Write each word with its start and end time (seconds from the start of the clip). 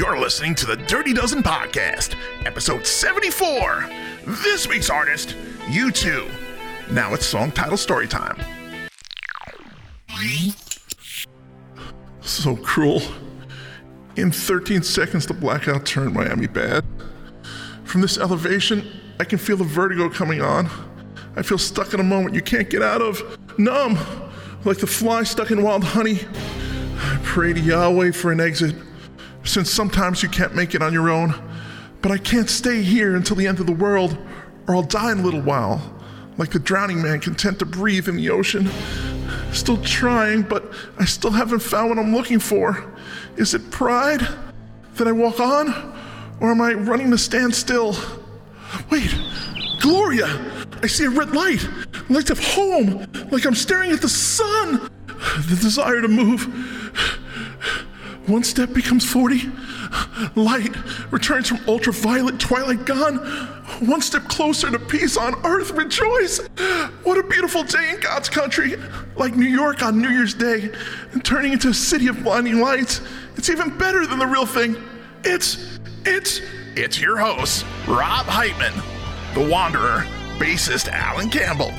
You're 0.00 0.18
listening 0.18 0.54
to 0.54 0.64
the 0.64 0.76
Dirty 0.76 1.12
Dozen 1.12 1.42
Podcast, 1.42 2.16
episode 2.46 2.86
74. 2.86 3.86
This 4.42 4.66
week's 4.66 4.88
artist, 4.88 5.36
U2. 5.66 6.90
Now 6.90 7.12
it's 7.12 7.26
song 7.26 7.52
title 7.52 7.76
story 7.76 8.08
time. 8.08 8.40
So 12.22 12.56
cruel. 12.56 13.02
In 14.16 14.32
13 14.32 14.82
seconds, 14.82 15.26
the 15.26 15.34
blackout 15.34 15.84
turned 15.84 16.14
Miami 16.14 16.46
bad. 16.46 16.82
From 17.84 18.00
this 18.00 18.16
elevation, 18.16 18.90
I 19.18 19.24
can 19.24 19.38
feel 19.38 19.58
the 19.58 19.64
vertigo 19.64 20.08
coming 20.08 20.40
on. 20.40 20.70
I 21.36 21.42
feel 21.42 21.58
stuck 21.58 21.92
in 21.92 22.00
a 22.00 22.04
moment 22.04 22.34
you 22.34 22.40
can't 22.40 22.70
get 22.70 22.80
out 22.80 23.02
of. 23.02 23.38
Numb, 23.58 23.98
like 24.64 24.78
the 24.78 24.86
fly 24.86 25.24
stuck 25.24 25.50
in 25.50 25.62
wild 25.62 25.84
honey. 25.84 26.20
I 26.96 27.20
pray 27.22 27.52
to 27.52 27.60
Yahweh 27.60 28.12
for 28.12 28.32
an 28.32 28.40
exit, 28.40 28.74
since 29.50 29.70
sometimes 29.70 30.22
you 30.22 30.28
can't 30.28 30.54
make 30.54 30.74
it 30.74 30.82
on 30.82 30.92
your 30.92 31.10
own. 31.10 31.34
But 32.02 32.12
I 32.12 32.18
can't 32.18 32.48
stay 32.48 32.82
here 32.82 33.16
until 33.16 33.36
the 33.36 33.46
end 33.46 33.60
of 33.60 33.66
the 33.66 33.72
world, 33.72 34.16
or 34.66 34.76
I'll 34.76 34.82
die 34.82 35.12
in 35.12 35.18
a 35.18 35.22
little 35.22 35.42
while, 35.42 35.98
like 36.38 36.50
the 36.50 36.58
drowning 36.58 37.02
man 37.02 37.20
content 37.20 37.58
to 37.58 37.66
breathe 37.66 38.08
in 38.08 38.16
the 38.16 38.30
ocean. 38.30 38.70
Still 39.52 39.82
trying, 39.82 40.42
but 40.42 40.72
I 40.98 41.04
still 41.04 41.32
haven't 41.32 41.60
found 41.60 41.90
what 41.90 41.98
I'm 41.98 42.14
looking 42.14 42.38
for. 42.38 42.94
Is 43.36 43.52
it 43.52 43.70
pride 43.70 44.26
that 44.94 45.08
I 45.08 45.12
walk 45.12 45.40
on, 45.40 45.68
or 46.40 46.50
am 46.52 46.60
I 46.60 46.72
running 46.72 47.10
to 47.10 47.18
stand 47.18 47.54
still? 47.54 47.96
Wait, 48.90 49.14
Gloria! 49.80 50.26
I 50.82 50.86
see 50.86 51.04
a 51.04 51.10
red 51.10 51.34
light, 51.34 51.68
lights 52.08 52.30
of 52.30 52.38
home, 52.38 53.06
like 53.30 53.44
I'm 53.44 53.54
staring 53.54 53.90
at 53.90 54.00
the 54.00 54.08
sun. 54.08 54.90
The 55.48 55.58
desire 55.60 56.00
to 56.00 56.08
move. 56.08 56.48
One 58.30 58.44
step 58.44 58.72
becomes 58.72 59.04
40. 59.10 59.50
Light 60.36 60.72
returns 61.10 61.48
from 61.48 61.58
ultraviolet 61.66 62.38
twilight 62.38 62.86
gone. 62.86 63.16
One 63.80 64.00
step 64.00 64.22
closer 64.28 64.70
to 64.70 64.78
peace 64.78 65.16
on 65.16 65.34
earth. 65.44 65.72
Rejoice! 65.72 66.38
What 67.02 67.18
a 67.18 67.24
beautiful 67.24 67.64
day 67.64 67.90
in 67.90 67.98
God's 67.98 68.28
country. 68.28 68.76
Like 69.16 69.34
New 69.34 69.48
York 69.48 69.82
on 69.82 70.00
New 70.00 70.10
Year's 70.10 70.34
Day, 70.34 70.70
and 71.10 71.24
turning 71.24 71.52
into 71.52 71.70
a 71.70 71.74
city 71.74 72.06
of 72.06 72.22
blinding 72.22 72.60
lights. 72.60 73.00
It's 73.36 73.50
even 73.50 73.76
better 73.76 74.06
than 74.06 74.20
the 74.20 74.26
real 74.26 74.46
thing. 74.46 74.76
It's, 75.24 75.80
it's, 76.04 76.40
it's 76.76 77.00
your 77.00 77.16
host, 77.16 77.66
Rob 77.88 78.26
Heitman, 78.26 78.74
the 79.34 79.50
Wanderer, 79.50 80.06
bassist 80.38 80.88
Alan 80.88 81.30
Campbell, 81.30 81.72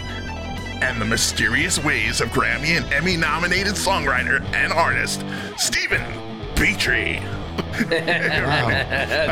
and 0.83 0.99
the 0.99 1.05
mysterious 1.05 1.81
ways 1.81 2.19
of 2.19 2.27
Grammy 2.29 2.77
and 2.77 2.91
Emmy 2.91 3.16
nominated 3.16 3.73
songwriter 3.75 4.44
and 4.53 4.73
artist, 4.73 5.23
Stephen 5.57 6.30
Petrie. 6.61 7.17
I 7.17 7.21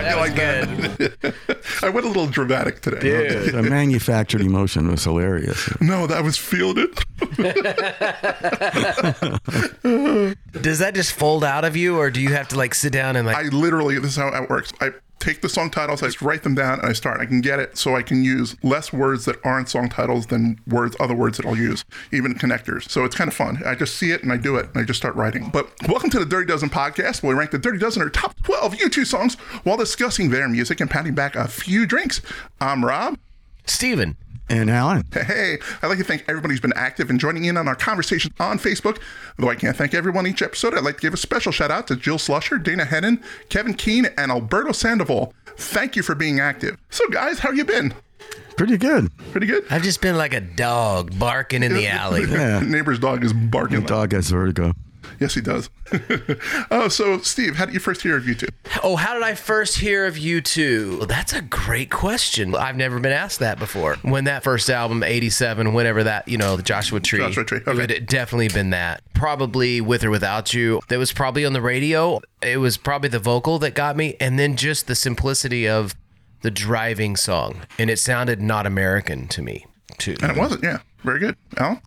feel 0.09 0.17
like 0.17 0.35
that. 0.35 1.35
I 1.83 1.89
went 1.89 2.05
a 2.05 2.09
little 2.09 2.25
dramatic 2.25 2.81
today. 2.81 2.99
Dude. 2.99 3.53
The 3.53 3.61
manufactured 3.61 4.41
emotion 4.41 4.89
was 4.89 5.03
hilarious. 5.03 5.69
No, 5.80 6.07
that 6.07 6.23
was 6.23 6.39
fielded. 6.39 6.89
Does 10.61 10.80
that 10.80 10.95
just 10.95 11.13
fold 11.13 11.44
out 11.44 11.66
of 11.66 11.75
you, 11.75 12.00
or 12.00 12.09
do 12.09 12.19
you 12.19 12.30
have 12.30 12.47
to 12.47 12.57
like 12.57 12.73
sit 12.73 12.91
down 12.91 13.16
and 13.16 13.27
like? 13.27 13.38
I 13.38 13.44
literally, 13.50 14.00
this 14.00 14.11
is 14.11 14.17
how 14.17 14.30
it 14.30 14.50
works. 14.50 14.73
I 14.81 14.91
take 15.20 15.42
the 15.42 15.50
song 15.50 15.70
titles, 15.70 16.02
I 16.02 16.08
just 16.08 16.22
write 16.22 16.44
them 16.44 16.56
down, 16.56 16.80
and 16.80 16.88
I 16.88 16.94
start. 16.94 17.20
I 17.20 17.25
can 17.25 17.42
get 17.42 17.59
it 17.59 17.78
so 17.78 17.95
I 17.95 18.02
can 18.02 18.23
use 18.23 18.56
less 18.64 18.92
words 18.94 19.25
that 19.25 19.38
aren't 19.45 19.70
song 19.70 19.89
titles 19.89 20.28
than 20.28 20.59
words, 20.67 20.95
other 21.00 21.16
words 21.16 21.38
that 21.38 21.45
I'll 21.45 21.58
use, 21.58 21.84
even 22.12 22.34
connectors. 22.34 22.89
So 22.89 23.03
it's 23.03 23.16
kind 23.16 23.28
of 23.28 23.34
fun. 23.34 23.62
I 23.66 23.75
just 23.75 23.95
see 23.95 24.12
it 24.12 24.23
and 24.23 24.31
I 24.31 24.38
do 24.38 24.56
it, 24.56 24.67
and 24.67 24.78
I 24.78 24.84
just 24.84 25.00
start 25.00 25.16
writing. 25.16 25.50
But 25.52 25.70
welcome 25.88 26.09
to 26.12 26.20
the 26.20 26.25
Dirty 26.25 26.47
Dozen 26.47 26.70
podcast, 26.70 27.22
where 27.22 27.36
we 27.36 27.40
rank 27.40 27.52
the 27.52 27.59
Dirty 27.59 27.80
Dozen 27.80 28.02
or 28.02 28.09
top 28.09 28.42
12 28.44 28.75
U2 28.75 29.06
songs 29.06 29.36
while 29.64 29.78
discussing 29.78 30.30
their 30.30 30.47
music 30.47 30.80
and 30.80 30.90
pounding 30.90 31.16
back 31.16 31.36
a 31.36 31.47
few 31.47 31.86
drinks. 31.86 32.22
I'm 32.62 32.86
Rob. 32.86 33.17
Steven. 33.66 34.17
And 34.50 34.69
Alan, 34.69 35.03
Hey, 35.14 35.59
I'd 35.81 35.88
like 35.88 36.00
to 36.00 36.03
thank 36.03 36.25
everybody 36.28 36.53
who's 36.53 36.59
been 36.59 36.74
active 36.75 37.09
and 37.09 37.19
joining 37.19 37.46
in 37.46 37.56
on 37.56 37.68
our 37.68 37.75
conversation 37.75 38.34
on 38.40 38.57
Facebook. 38.57 39.00
Though 39.38 39.50
I 39.50 39.56
can't 39.56 39.78
thank 39.78 39.94
everyone 39.94 40.25
each 40.25 40.41
episode, 40.41 40.74
I'd 40.74 40.84
like 40.84 40.96
to 40.96 41.01
give 41.01 41.13
a 41.13 41.18
special 41.18 41.51
shout 41.51 41.69
out 41.72 41.88
to 41.88 41.96
Jill 41.96 42.18
Slusher, 42.18 42.62
Dana 42.62 42.85
Hennon, 42.85 43.22
Kevin 43.50 43.74
Keene, 43.75 44.07
and 44.18 44.31
Alberto 44.31 44.72
Sandoval. 44.72 45.34
Thank 45.57 45.96
you 45.96 46.01
for 46.03 46.16
being 46.16 46.40
active. 46.40 46.78
So, 46.90 47.07
guys, 47.09 47.40
how 47.40 47.51
you 47.51 47.63
been? 47.66 47.94
pretty 48.57 48.78
good. 48.78 49.09
Pretty 49.31 49.47
good? 49.47 49.63
I've 49.69 49.84
just 49.84 50.01
been 50.01 50.18
like 50.18 50.34
a 50.34 50.41
dog 50.41 51.18
barking 51.18 51.63
in 51.63 51.74
the 51.74 51.88
alley. 51.88 52.25
Yeah. 52.25 52.59
Neighbor's 52.66 53.00
dog 53.00 53.24
is 53.24 53.31
barking. 53.31 53.84
Dog 53.84 54.12
has 54.12 54.29
vertigo. 54.29 54.74
Yes, 55.20 55.34
he 55.34 55.42
does. 55.42 55.70
oh, 56.72 56.88
so 56.90 57.20
Steve, 57.20 57.56
how 57.56 57.66
did 57.66 57.74
you 57.74 57.80
first 57.80 58.02
hear 58.02 58.18
of 58.18 58.24
YouTube? 58.24 58.50
Oh, 58.84 58.96
how 58.96 59.14
did 59.14 59.24
I 59.24 59.36
first 59.36 59.78
hear 59.80 60.06
of 60.06 60.16
U2? 60.16 60.97
Well, 60.97 61.08
that's 61.08 61.34
a 61.34 61.42
great 61.42 61.90
question. 61.90 62.56
I've 62.56 62.75
never 62.75 63.00
been 63.00 63.12
asked 63.12 63.40
that 63.40 63.59
before. 63.59 63.96
When 64.02 64.25
that 64.25 64.44
first 64.44 64.69
album, 64.69 65.03
87, 65.03 65.74
whenever 65.74 66.03
that, 66.03 66.28
you 66.28 66.38
know, 66.38 66.56
the 66.56 66.64
Joshua 66.64 67.00
Tree. 67.00 67.19
Joshua 67.19 67.44
Tree, 67.46 67.58
It 67.59 67.68
okay. 67.68 67.80
would 67.80 68.06
definitely 68.08 68.50
been 68.50 68.69
that. 68.72 69.02
Probably 69.14 69.81
With 69.81 70.03
or 70.03 70.09
Without 70.09 70.53
You. 70.53 70.80
That 70.90 70.98
was 71.00 71.12
probably 71.12 71.46
on 71.46 71.53
the 71.53 71.62
radio. 71.62 72.22
It 72.42 72.58
was 72.58 72.78
probably 72.78 73.09
the 73.09 73.19
vocal 73.19 73.59
that 73.59 73.75
got 73.75 73.96
me. 73.98 74.16
And 74.19 74.38
then 74.40 74.56
just 74.56 74.88
the 74.88 74.96
simplicity 74.96 75.68
of 75.68 75.96
the 76.42 76.52
driving 76.52 77.16
song. 77.16 77.62
And 77.78 77.90
it 77.90 78.00
sounded 78.00 78.42
not 78.42 78.66
American 78.66 79.28
to 79.30 79.42
me, 79.42 79.66
too. 79.98 80.16
And 80.22 80.31
it 80.31 80.38
wasn't, 80.38 80.64
yeah. 80.64 80.80
Very 81.03 81.19
good. 81.19 81.36
Al? 81.58 81.81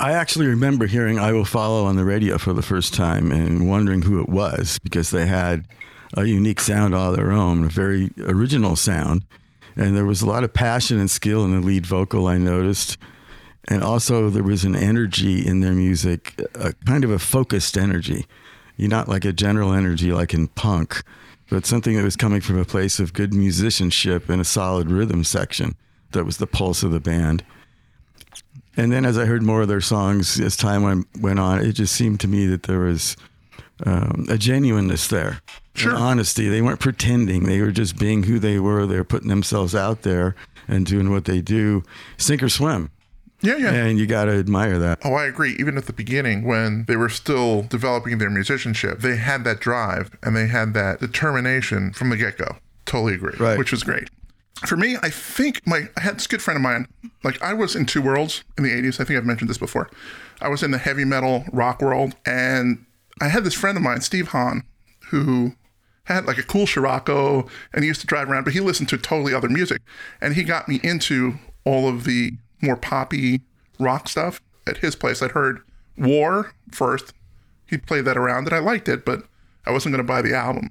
I 0.00 0.12
actually 0.12 0.46
remember 0.46 0.86
hearing 0.86 1.18
I 1.18 1.32
Will 1.32 1.44
Follow 1.44 1.84
on 1.84 1.96
the 1.96 2.06
radio 2.06 2.38
for 2.38 2.54
the 2.54 2.62
first 2.62 2.94
time 2.94 3.30
and 3.30 3.68
wondering 3.68 4.00
who 4.00 4.18
it 4.18 4.30
was 4.30 4.78
because 4.78 5.10
they 5.10 5.26
had 5.26 5.66
a 6.14 6.24
unique 6.24 6.60
sound 6.60 6.94
all 6.94 7.12
their 7.12 7.30
own, 7.30 7.64
a 7.64 7.68
very 7.68 8.10
original 8.20 8.76
sound. 8.76 9.26
And 9.76 9.94
there 9.94 10.06
was 10.06 10.22
a 10.22 10.26
lot 10.26 10.42
of 10.42 10.54
passion 10.54 10.98
and 10.98 11.10
skill 11.10 11.44
in 11.44 11.52
the 11.52 11.60
lead 11.60 11.84
vocal, 11.84 12.28
I 12.28 12.38
noticed. 12.38 12.96
And 13.68 13.84
also, 13.84 14.30
there 14.30 14.42
was 14.42 14.64
an 14.64 14.74
energy 14.74 15.46
in 15.46 15.60
their 15.60 15.74
music, 15.74 16.40
a 16.54 16.72
kind 16.86 17.04
of 17.04 17.10
a 17.10 17.18
focused 17.18 17.76
energy. 17.76 18.24
You're 18.78 18.88
not 18.88 19.06
like 19.06 19.26
a 19.26 19.34
general 19.34 19.74
energy 19.74 20.12
like 20.12 20.32
in 20.32 20.48
punk, 20.48 21.02
but 21.50 21.66
something 21.66 21.94
that 21.98 22.04
was 22.04 22.16
coming 22.16 22.40
from 22.40 22.58
a 22.58 22.64
place 22.64 23.00
of 23.00 23.12
good 23.12 23.34
musicianship 23.34 24.30
and 24.30 24.40
a 24.40 24.46
solid 24.46 24.90
rhythm 24.90 25.24
section 25.24 25.76
that 26.12 26.24
was 26.24 26.38
the 26.38 26.46
pulse 26.46 26.82
of 26.82 26.90
the 26.90 27.00
band. 27.00 27.44
And 28.80 28.90
then 28.90 29.04
as 29.04 29.18
I 29.18 29.26
heard 29.26 29.42
more 29.42 29.60
of 29.60 29.68
their 29.68 29.82
songs 29.82 30.40
as 30.40 30.56
time 30.56 30.82
went, 30.82 31.06
went 31.20 31.38
on, 31.38 31.60
it 31.60 31.72
just 31.72 31.94
seemed 31.94 32.18
to 32.20 32.28
me 32.28 32.46
that 32.46 32.62
there 32.62 32.78
was 32.80 33.14
um, 33.84 34.26
a 34.30 34.38
genuineness 34.38 35.06
there, 35.08 35.42
Sure. 35.74 35.94
honesty. 35.94 36.48
They 36.48 36.62
weren't 36.62 36.80
pretending; 36.80 37.44
they 37.44 37.60
were 37.60 37.72
just 37.72 37.98
being 37.98 38.22
who 38.22 38.38
they 38.38 38.58
were. 38.58 38.86
They 38.86 38.96
were 38.96 39.04
putting 39.04 39.28
themselves 39.28 39.74
out 39.74 40.00
there 40.02 40.34
and 40.66 40.86
doing 40.86 41.10
what 41.10 41.26
they 41.26 41.42
do, 41.42 41.82
sink 42.16 42.42
or 42.42 42.48
swim. 42.48 42.90
Yeah, 43.42 43.56
yeah. 43.56 43.72
And 43.72 43.98
you 43.98 44.06
got 44.06 44.26
to 44.26 44.32
admire 44.32 44.78
that. 44.78 44.98
Oh, 45.04 45.14
I 45.14 45.24
agree. 45.26 45.56
Even 45.58 45.76
at 45.78 45.84
the 45.86 45.92
beginning, 45.94 46.44
when 46.44 46.84
they 46.86 46.96
were 46.96 47.08
still 47.10 47.62
developing 47.62 48.16
their 48.18 48.30
musicianship, 48.30 49.00
they 49.00 49.16
had 49.16 49.44
that 49.44 49.60
drive 49.60 50.10
and 50.22 50.36
they 50.36 50.46
had 50.46 50.72
that 50.74 51.00
determination 51.00 51.92
from 51.92 52.10
the 52.10 52.16
get 52.18 52.36
go. 52.38 52.56
Totally 52.84 53.14
agree. 53.14 53.34
Right. 53.38 53.56
Which 53.58 53.72
was 53.72 53.82
great. 53.82 54.08
For 54.66 54.76
me, 54.76 54.96
I 55.02 55.10
think 55.10 55.66
my 55.66 55.88
I 55.96 56.00
had 56.00 56.16
this 56.16 56.26
good 56.26 56.42
friend 56.42 56.56
of 56.56 56.62
mine. 56.62 56.86
Like 57.24 57.40
I 57.42 57.54
was 57.54 57.74
in 57.74 57.86
two 57.86 58.02
worlds 58.02 58.44
in 58.58 58.64
the 58.64 58.70
'80s. 58.70 59.00
I 59.00 59.04
think 59.04 59.18
I've 59.18 59.24
mentioned 59.24 59.48
this 59.48 59.58
before. 59.58 59.90
I 60.40 60.48
was 60.48 60.62
in 60.62 60.70
the 60.70 60.78
heavy 60.78 61.04
metal 61.04 61.44
rock 61.52 61.80
world, 61.80 62.14
and 62.26 62.84
I 63.20 63.28
had 63.28 63.44
this 63.44 63.54
friend 63.54 63.76
of 63.76 63.82
mine, 63.82 64.00
Steve 64.00 64.28
Hahn, 64.28 64.64
who 65.08 65.54
had 66.04 66.26
like 66.26 66.38
a 66.38 66.42
cool 66.42 66.66
Scirocco, 66.66 67.48
and 67.72 67.82
he 67.82 67.88
used 67.88 68.00
to 68.02 68.06
drive 68.06 68.28
around, 68.28 68.44
but 68.44 68.52
he 68.52 68.60
listened 68.60 68.88
to 68.90 68.98
totally 68.98 69.32
other 69.34 69.48
music, 69.48 69.80
and 70.20 70.34
he 70.34 70.42
got 70.42 70.68
me 70.68 70.80
into 70.82 71.34
all 71.64 71.88
of 71.88 72.04
the 72.04 72.32
more 72.60 72.76
poppy 72.76 73.40
rock 73.78 74.08
stuff 74.08 74.40
at 74.66 74.78
his 74.78 74.94
place. 74.94 75.22
I'd 75.22 75.32
heard 75.32 75.60
War 75.96 76.52
first. 76.70 77.12
He 77.66 77.76
played 77.76 78.04
that 78.06 78.16
around, 78.16 78.46
and 78.46 78.54
I 78.54 78.58
liked 78.58 78.88
it, 78.88 79.04
but 79.04 79.24
I 79.66 79.70
wasn't 79.70 79.92
going 79.92 80.04
to 80.04 80.12
buy 80.12 80.22
the 80.22 80.34
album. 80.34 80.70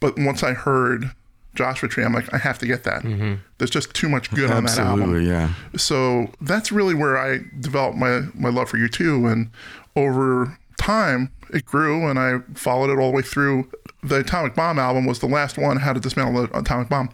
But 0.00 0.18
once 0.18 0.42
I 0.42 0.52
heard 0.52 1.12
Joshua 1.54 1.88
Tree, 1.88 2.04
I'm 2.04 2.12
like, 2.12 2.32
I 2.32 2.38
have 2.38 2.58
to 2.58 2.66
get 2.66 2.84
that. 2.84 3.02
Mm-hmm. 3.02 3.34
There's 3.58 3.70
just 3.70 3.94
too 3.94 4.08
much 4.08 4.30
good 4.30 4.50
on 4.50 4.64
that 4.64 4.78
album. 4.78 5.02
Absolutely, 5.02 5.28
yeah. 5.28 5.54
So 5.76 6.30
that's 6.40 6.72
really 6.72 6.94
where 6.94 7.16
I 7.16 7.40
developed 7.60 7.96
my, 7.96 8.22
my 8.34 8.48
love 8.48 8.68
for 8.68 8.78
U2. 8.78 9.30
And 9.30 9.50
over 9.96 10.58
time, 10.78 11.30
it 11.52 11.64
grew 11.64 12.08
and 12.08 12.18
I 12.18 12.38
followed 12.54 12.90
it 12.90 13.00
all 13.00 13.10
the 13.10 13.16
way 13.16 13.22
through. 13.22 13.70
The 14.02 14.20
Atomic 14.20 14.54
Bomb 14.54 14.78
album 14.78 15.06
was 15.06 15.20
the 15.20 15.26
last 15.26 15.56
one, 15.56 15.78
How 15.78 15.92
to 15.92 16.00
Dismantle 16.00 16.46
the 16.46 16.58
Atomic 16.58 16.88
Bomb, 16.88 17.10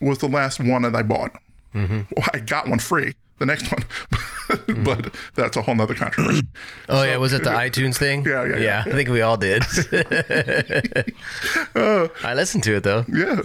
was 0.00 0.18
the 0.18 0.28
last 0.28 0.60
one 0.60 0.82
that 0.82 0.94
I 0.94 1.02
bought. 1.02 1.32
Mm-hmm. 1.74 2.00
Well, 2.16 2.26
I 2.32 2.38
got 2.40 2.68
one 2.68 2.78
free, 2.78 3.14
the 3.38 3.46
next 3.46 3.70
one. 3.70 3.84
but 4.84 5.14
that's 5.34 5.56
a 5.56 5.62
whole 5.62 5.74
nother 5.74 5.94
controversy. 5.94 6.42
Oh, 6.90 7.02
yeah. 7.02 7.18
Was 7.18 7.34
it 7.34 7.44
the 7.44 7.50
iTunes 7.50 7.98
thing? 7.98 8.24
Yeah, 8.24 8.44
yeah, 8.44 8.56
yeah. 8.56 8.82
I 8.86 8.92
think 8.92 9.10
we 9.10 9.20
all 9.20 9.36
did. 9.36 9.62
I 12.24 12.34
listened 12.34 12.64
to 12.64 12.76
it, 12.76 12.82
though. 12.82 13.04
yeah, 13.08 13.40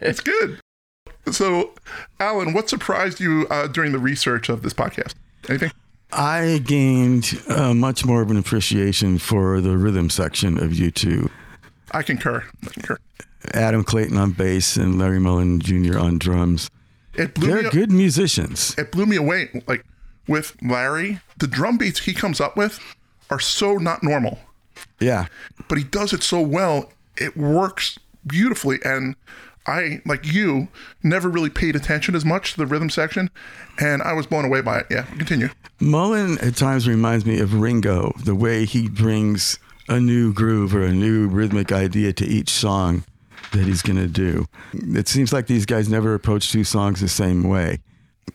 it's 0.00 0.20
good. 0.20 0.60
So, 1.32 1.72
Alan, 2.20 2.52
what 2.52 2.68
surprised 2.68 3.18
you 3.18 3.48
uh, 3.50 3.66
during 3.66 3.90
the 3.90 3.98
research 3.98 4.48
of 4.48 4.62
this 4.62 4.72
podcast? 4.72 5.14
Anything? 5.48 5.72
I 6.12 6.62
gained 6.64 7.42
uh, 7.48 7.74
much 7.74 8.06
more 8.06 8.22
of 8.22 8.30
an 8.30 8.36
appreciation 8.36 9.18
for 9.18 9.60
the 9.60 9.76
rhythm 9.76 10.08
section 10.08 10.62
of 10.62 10.70
U2. 10.70 11.28
I 11.90 12.02
concur. 12.02 12.44
I 12.64 12.70
concur. 12.70 12.96
Adam 13.54 13.82
Clayton 13.82 14.16
on 14.16 14.32
bass 14.32 14.76
and 14.76 14.98
Larry 14.98 15.20
Mullen 15.20 15.60
Jr. 15.60 15.98
on 15.98 16.18
drums. 16.18 16.70
It 17.18 17.34
blew 17.34 17.48
They're 17.48 17.62
me. 17.64 17.70
good 17.70 17.90
musicians. 17.92 18.74
It 18.78 18.92
blew 18.92 19.06
me 19.06 19.16
away. 19.16 19.62
Like 19.66 19.84
with 20.26 20.56
Larry, 20.62 21.20
the 21.38 21.46
drum 21.46 21.76
beats 21.78 22.00
he 22.00 22.14
comes 22.14 22.40
up 22.40 22.56
with 22.56 22.78
are 23.30 23.40
so 23.40 23.74
not 23.76 24.02
normal, 24.02 24.38
Yeah. 25.00 25.26
but 25.68 25.78
he 25.78 25.84
does 25.84 26.12
it 26.12 26.22
so 26.22 26.40
well. 26.40 26.92
It 27.16 27.36
works 27.36 27.98
beautifully, 28.26 28.78
and 28.84 29.16
I 29.66 30.00
like 30.06 30.32
you 30.32 30.68
never 31.02 31.28
really 31.28 31.50
paid 31.50 31.76
attention 31.76 32.14
as 32.14 32.24
much 32.24 32.52
to 32.52 32.58
the 32.58 32.66
rhythm 32.66 32.88
section, 32.88 33.30
and 33.80 34.00
I 34.02 34.12
was 34.12 34.26
blown 34.26 34.44
away 34.44 34.60
by 34.60 34.78
it. 34.80 34.86
Yeah, 34.90 35.02
continue. 35.02 35.48
Mullen 35.80 36.38
at 36.38 36.56
times 36.56 36.88
reminds 36.88 37.26
me 37.26 37.38
of 37.40 37.54
Ringo, 37.54 38.12
the 38.24 38.34
way 38.34 38.64
he 38.64 38.88
brings 38.88 39.58
a 39.88 39.98
new 40.00 40.32
groove 40.32 40.74
or 40.74 40.82
a 40.82 40.92
new 40.92 41.26
rhythmic 41.28 41.72
idea 41.72 42.12
to 42.14 42.24
each 42.26 42.50
song 42.50 43.04
that 43.52 43.64
he's 43.66 43.82
going 43.82 43.98
to 43.98 44.06
do. 44.08 44.46
It 44.72 45.08
seems 45.08 45.32
like 45.32 45.46
these 45.46 45.66
guys 45.66 45.88
never 45.88 46.14
approach 46.14 46.50
two 46.52 46.64
songs 46.64 47.00
the 47.00 47.08
same 47.08 47.42
way. 47.44 47.80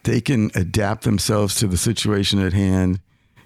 They 0.04 0.22
can 0.22 0.50
adapt 0.56 1.04
themselves 1.04 1.56
to 1.56 1.68
the 1.68 1.78
situation 1.78 2.40
at 2.40 2.54
hand 2.54 3.00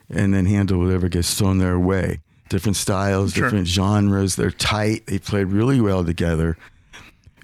and 0.09 0.33
then 0.33 0.45
handle 0.45 0.79
whatever 0.79 1.09
gets 1.09 1.33
thrown 1.33 1.57
their 1.57 1.77
way. 1.79 2.21
Different 2.49 2.77
styles, 2.77 3.33
Sure. 3.33 3.43
different 3.45 3.67
genres. 3.67 4.35
They're 4.37 4.51
tight. 4.51 5.07
They 5.07 5.19
play 5.19 5.43
really 5.43 5.81
well 5.81 6.05
together. 6.05 6.57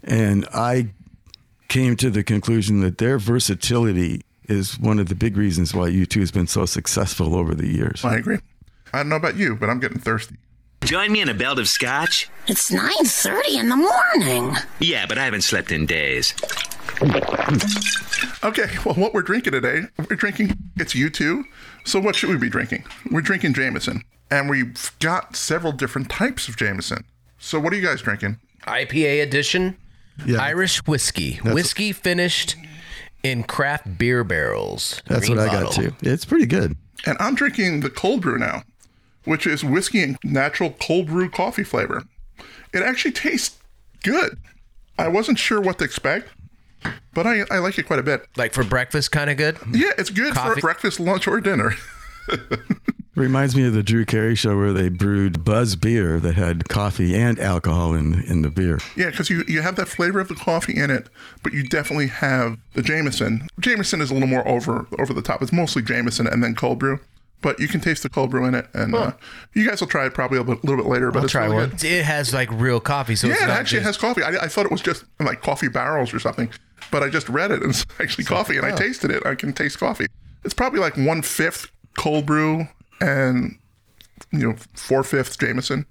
And 0.05 0.47
I 0.53 0.91
came 1.67 1.95
to 1.97 2.09
the 2.09 2.23
conclusion 2.23 2.79
that 2.81 2.97
their 2.99 3.17
versatility 3.17 4.21
is 4.47 4.79
one 4.79 4.99
of 4.99 5.09
the 5.09 5.15
big 5.15 5.35
reasons 5.37 5.73
why 5.73 5.89
U2 5.89 6.19
has 6.21 6.31
been 6.31 6.47
so 6.47 6.65
successful 6.65 7.35
over 7.35 7.53
the 7.55 7.67
years. 7.67 8.03
I 8.05 8.15
agree. 8.15 8.37
I 8.93 8.99
don't 8.99 9.09
know 9.09 9.15
about 9.15 9.35
you, 9.35 9.55
but 9.55 9.69
I'm 9.69 9.79
getting 9.79 9.99
thirsty. 9.99 10.35
Join 10.85 11.11
me 11.11 11.21
in 11.21 11.29
a 11.29 11.33
belt 11.33 11.59
of 11.59 11.67
scotch? 11.67 12.29
It's 12.47 12.69
9.30 12.69 13.59
in 13.59 13.69
the 13.69 13.75
morning. 13.77 14.55
Yeah, 14.79 15.05
but 15.07 15.17
I 15.17 15.23
haven't 15.25 15.41
slept 15.43 15.71
in 15.71 15.85
days. 15.85 16.33
Okay, 18.43 18.65
well, 18.85 18.95
what 18.95 19.13
we're 19.13 19.21
drinking 19.21 19.53
today, 19.53 19.83
we're 20.09 20.15
drinking, 20.17 20.57
it's 20.75 20.93
U2. 20.93 21.43
So 21.85 21.99
what 21.99 22.15
should 22.15 22.29
we 22.29 22.37
be 22.37 22.49
drinking? 22.49 22.83
We're 23.11 23.21
drinking 23.21 23.53
Jameson, 23.53 24.03
and 24.29 24.49
we've 24.49 24.91
got 24.99 25.35
several 25.35 25.71
different 25.71 26.09
types 26.09 26.47
of 26.47 26.57
Jameson. 26.57 27.05
So 27.39 27.59
what 27.59 27.71
are 27.73 27.75
you 27.77 27.85
guys 27.85 28.01
drinking? 28.01 28.39
IPA 28.67 29.23
edition, 29.23 29.77
Yeah. 30.25 30.41
Irish 30.41 30.85
whiskey, 30.85 31.35
whiskey 31.43 31.91
finished 31.93 32.55
in 33.23 33.43
craft 33.43 33.97
beer 33.97 34.23
barrels. 34.23 35.01
That's 35.07 35.27
Green 35.27 35.37
what 35.37 35.49
I 35.49 35.51
got 35.63 35.71
too. 35.73 35.93
It's 36.01 36.25
pretty 36.25 36.45
good. 36.45 36.75
And 37.05 37.17
I'm 37.19 37.35
drinking 37.35 37.79
the 37.81 37.89
cold 37.89 38.21
brew 38.21 38.37
now, 38.37 38.63
which 39.25 39.47
is 39.47 39.63
whiskey 39.63 40.03
and 40.03 40.17
natural 40.23 40.71
cold 40.79 41.07
brew 41.07 41.29
coffee 41.29 41.63
flavor. 41.63 42.03
It 42.73 42.81
actually 42.81 43.11
tastes 43.11 43.59
good. 44.03 44.37
I 44.97 45.07
wasn't 45.07 45.39
sure 45.39 45.61
what 45.61 45.79
to 45.79 45.85
expect, 45.85 46.29
but 47.13 47.25
I, 47.25 47.43
I 47.49 47.59
like 47.59 47.77
it 47.77 47.83
quite 47.83 47.99
a 47.99 48.03
bit. 48.03 48.25
Like 48.37 48.53
for 48.53 48.63
breakfast, 48.63 49.11
kind 49.11 49.29
of 49.29 49.37
good. 49.37 49.57
Yeah, 49.71 49.91
it's 49.97 50.09
good 50.09 50.33
for 50.35 50.55
breakfast, 50.55 50.99
lunch, 50.99 51.27
or 51.27 51.39
dinner. 51.41 51.73
Reminds 53.15 53.55
me 53.55 53.67
of 53.67 53.73
the 53.73 53.83
Drew 53.83 54.05
Carey 54.05 54.33
show 54.33 54.57
where 54.57 54.73
they 54.73 54.89
brewed 54.89 55.45
Buzz 55.45 55.75
beer 55.75 56.19
that 56.19 56.33
had 56.33 56.67
coffee 56.67 57.15
and 57.15 57.39
alcohol 57.39 57.93
in 57.93 58.23
in 58.23 58.41
the 58.41 58.49
beer. 58.49 58.79
Yeah, 58.95 59.11
because 59.11 59.29
you, 59.29 59.43
you 59.47 59.61
have 59.61 59.75
that 59.75 59.87
flavor 59.87 60.19
of 60.19 60.29
the 60.29 60.35
coffee 60.35 60.75
in 60.75 60.89
it, 60.89 61.09
but 61.43 61.53
you 61.53 61.63
definitely 61.63 62.07
have 62.07 62.57
the 62.73 62.81
Jameson. 62.81 63.47
Jameson 63.59 64.01
is 64.01 64.09
a 64.09 64.15
little 64.15 64.27
more 64.27 64.47
over 64.47 64.87
over 64.97 65.13
the 65.13 65.21
top. 65.21 65.43
It's 65.43 65.53
mostly 65.53 65.83
Jameson 65.83 66.25
and 66.25 66.41
then 66.41 66.55
cold 66.55 66.79
brew, 66.79 66.99
but 67.43 67.59
you 67.59 67.67
can 67.67 67.79
taste 67.81 68.01
the 68.01 68.09
cold 68.09 68.31
brew 68.31 68.45
in 68.45 68.55
it. 68.55 68.65
And 68.73 68.95
uh, 68.95 69.11
you 69.53 69.67
guys 69.69 69.79
will 69.81 69.87
try 69.87 70.07
it 70.07 70.15
probably 70.15 70.39
a 70.39 70.43
bit- 70.43 70.63
little 70.63 70.83
bit 70.83 70.89
later. 70.89 71.11
But 71.11 71.19
I'll 71.19 71.25
it's 71.25 71.31
try 71.33 71.43
really 71.45 71.55
one. 71.57 71.69
good. 71.69 71.83
It 71.83 72.03
has 72.05 72.33
like 72.33 72.49
real 72.51 72.79
coffee, 72.79 73.15
so 73.15 73.27
Yeah, 73.27 73.33
it's 73.33 73.43
it 73.43 73.47
not 73.47 73.59
actually 73.59 73.79
just, 73.83 73.85
has 73.85 73.97
coffee. 73.97 74.23
I, 74.23 74.45
I 74.45 74.47
thought 74.47 74.65
it 74.65 74.71
was 74.71 74.81
just 74.81 75.05
like 75.19 75.41
coffee 75.43 75.67
barrels 75.67 76.11
or 76.13 76.19
something, 76.19 76.49
but 76.89 77.03
I 77.03 77.09
just 77.09 77.29
read 77.29 77.51
it 77.51 77.61
and 77.61 77.69
it's 77.69 77.85
actually 77.99 78.23
coffee, 78.23 78.57
and 78.57 78.65
I 78.65 78.71
tasted 78.71 79.11
it. 79.11 79.23
I 79.25 79.35
can 79.35 79.53
taste 79.53 79.77
coffee. 79.77 80.07
It's 80.43 80.55
probably 80.55 80.79
like 80.79 80.97
one 80.97 81.21
fifth 81.21 81.69
cold 81.95 82.25
brew 82.25 82.67
and 82.99 83.59
you 84.31 84.39
know 84.49 84.55
four 84.73 85.03
fifths 85.03 85.37
Jameson. 85.37 85.85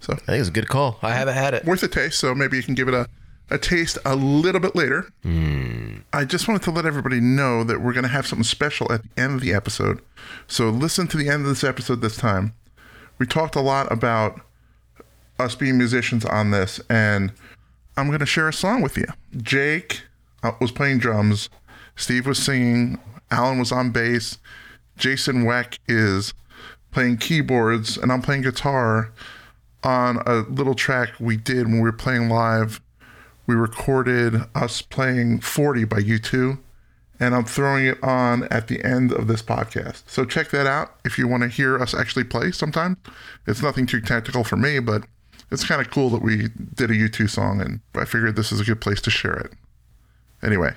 So 0.00 0.12
I 0.12 0.16
think 0.16 0.40
it's 0.40 0.48
a 0.48 0.52
good 0.52 0.68
call. 0.68 0.98
I 1.02 1.14
haven't 1.14 1.34
had 1.34 1.54
it. 1.54 1.64
worth 1.64 1.82
a 1.82 1.88
taste. 1.88 2.18
So 2.18 2.34
maybe 2.34 2.56
you 2.58 2.62
can 2.62 2.74
give 2.74 2.88
it 2.88 2.94
a, 2.94 3.08
a 3.50 3.58
taste 3.58 3.98
a 4.04 4.16
little 4.16 4.60
bit 4.60 4.74
later. 4.74 5.08
I 6.12 6.24
just 6.24 6.48
wanted 6.48 6.62
to 6.62 6.70
let 6.70 6.86
everybody 6.86 7.20
know 7.20 7.62
that 7.64 7.80
we're 7.80 7.92
going 7.92 8.02
to 8.04 8.08
have 8.08 8.26
something 8.26 8.44
special 8.44 8.90
at 8.92 9.02
the 9.02 9.22
end 9.22 9.34
of 9.34 9.40
the 9.40 9.52
episode. 9.52 10.00
So 10.46 10.68
listen 10.70 11.06
to 11.08 11.16
the 11.16 11.28
end 11.28 11.42
of 11.42 11.48
this 11.48 11.62
episode 11.64 12.00
this 12.00 12.16
time. 12.16 12.54
We 13.18 13.26
talked 13.26 13.54
a 13.56 13.60
lot 13.60 13.90
about 13.90 14.40
us 15.38 15.54
being 15.54 15.78
musicians 15.78 16.24
on 16.24 16.50
this, 16.50 16.80
and 16.88 17.32
I'm 17.96 18.08
going 18.08 18.20
to 18.20 18.26
share 18.26 18.48
a 18.48 18.52
song 18.52 18.82
with 18.82 18.96
you. 18.96 19.06
Jake 19.36 20.02
uh, 20.42 20.52
was 20.60 20.72
playing 20.72 20.98
drums, 20.98 21.48
Steve 21.94 22.26
was 22.26 22.38
singing, 22.38 22.98
Alan 23.30 23.58
was 23.58 23.72
on 23.72 23.90
bass, 23.90 24.38
Jason 24.96 25.44
Weck 25.44 25.78
is 25.88 26.34
playing 26.90 27.18
keyboards, 27.18 27.96
and 27.96 28.10
I'm 28.10 28.22
playing 28.22 28.42
guitar 28.42 29.12
on 29.82 30.16
a 30.26 30.36
little 30.48 30.74
track 30.74 31.10
we 31.20 31.36
did 31.36 31.66
when 31.66 31.76
we 31.76 31.82
were 31.82 31.92
playing 31.92 32.28
live. 32.28 32.80
We 33.46 33.54
recorded 33.54 34.42
us 34.54 34.82
playing 34.82 35.40
40 35.40 35.84
by 35.84 36.00
U2, 36.00 36.58
and 37.20 37.34
I'm 37.34 37.44
throwing 37.44 37.86
it 37.86 38.02
on 38.02 38.44
at 38.44 38.68
the 38.68 38.84
end 38.84 39.12
of 39.12 39.28
this 39.28 39.42
podcast. 39.42 40.02
So 40.06 40.24
check 40.24 40.50
that 40.50 40.66
out 40.66 40.96
if 41.04 41.16
you 41.18 41.28
want 41.28 41.44
to 41.44 41.48
hear 41.48 41.78
us 41.78 41.94
actually 41.94 42.24
play 42.24 42.50
sometime. 42.50 42.96
It's 43.46 43.62
nothing 43.62 43.86
too 43.86 44.00
technical 44.00 44.44
for 44.44 44.56
me, 44.56 44.80
but 44.80 45.04
it's 45.50 45.64
kind 45.64 45.80
of 45.80 45.90
cool 45.90 46.10
that 46.10 46.22
we 46.22 46.48
did 46.74 46.90
a 46.90 46.94
U2 46.94 47.30
song, 47.30 47.60
and 47.60 47.80
I 47.94 48.04
figured 48.04 48.34
this 48.36 48.50
is 48.50 48.60
a 48.60 48.64
good 48.64 48.80
place 48.80 49.00
to 49.02 49.10
share 49.10 49.36
it. 49.38 49.52
Anyway, 50.42 50.74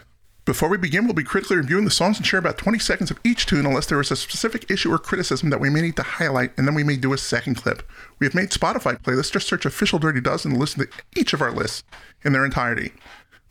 before 0.50 0.68
we 0.68 0.78
begin, 0.78 1.06
we'll 1.06 1.14
be 1.14 1.24
critically 1.24 1.58
reviewing 1.58 1.86
the 1.86 1.92
songs 1.92 2.18
and 2.18 2.26
share 2.26 2.40
about 2.40 2.58
20 2.58 2.80
seconds 2.80 3.12
of 3.12 3.20
each 3.24 3.46
tune 3.46 3.68
unless 3.68 3.86
there 3.86 4.02
is 4.02 4.10
a 4.10 4.16
specific 4.16 4.72
issue 4.72 4.92
or 4.92 4.98
criticism 4.98 5.52
that 5.52 5.60
we 5.60 5.70
may 5.70 5.80
need 5.80 5.96
to 5.96 6.02
highlight, 6.02 6.58
and 6.58 6.68
then 6.68 6.74
we 6.74 6.84
may 6.84 6.96
do 6.96 7.14
a 7.14 7.20
second 7.20 7.54
clip. 7.54 7.84
We 8.18 8.26
have 8.26 8.34
made 8.34 8.50
Spotify 8.50 9.00
playlists. 9.00 9.32
Just 9.32 9.48
search 9.48 9.68
Official 9.68 10.00
Dirty 10.00 10.22
Dozen 10.22 10.54
and 10.54 10.60
listen 10.60 10.80
to 10.80 10.92
each 11.16 11.34
of 11.34 11.44
our 11.44 11.52
lists 11.52 11.84
in 12.24 12.34
their 12.34 12.44
entirety. 12.44 12.94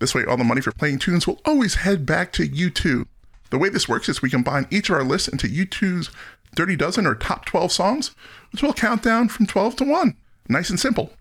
This 0.00 0.12
way, 0.12 0.24
all 0.24 0.36
the 0.36 0.42
money 0.42 0.60
for 0.60 0.72
playing 0.72 0.98
tunes 0.98 1.24
will 1.24 1.40
always 1.44 1.76
head 1.76 2.04
back 2.04 2.32
to 2.32 2.48
U2. 2.48 3.06
The 3.50 3.58
way 3.58 3.68
this 3.68 3.88
works 3.88 4.08
is 4.08 4.20
we 4.20 4.28
combine 4.28 4.66
each 4.68 4.90
of 4.90 4.96
our 4.96 5.04
lists 5.04 5.28
into 5.28 5.46
U2's 5.46 6.10
Dirty 6.56 6.74
Dozen 6.74 7.06
or 7.06 7.14
top 7.14 7.44
12 7.44 7.70
songs, 7.70 8.10
which 8.50 8.60
will 8.60 8.72
count 8.72 9.04
down 9.04 9.28
from 9.28 9.46
12 9.46 9.76
to 9.76 9.84
1. 9.84 10.16
Nice 10.48 10.68
and 10.68 10.80
simple. 10.80 11.12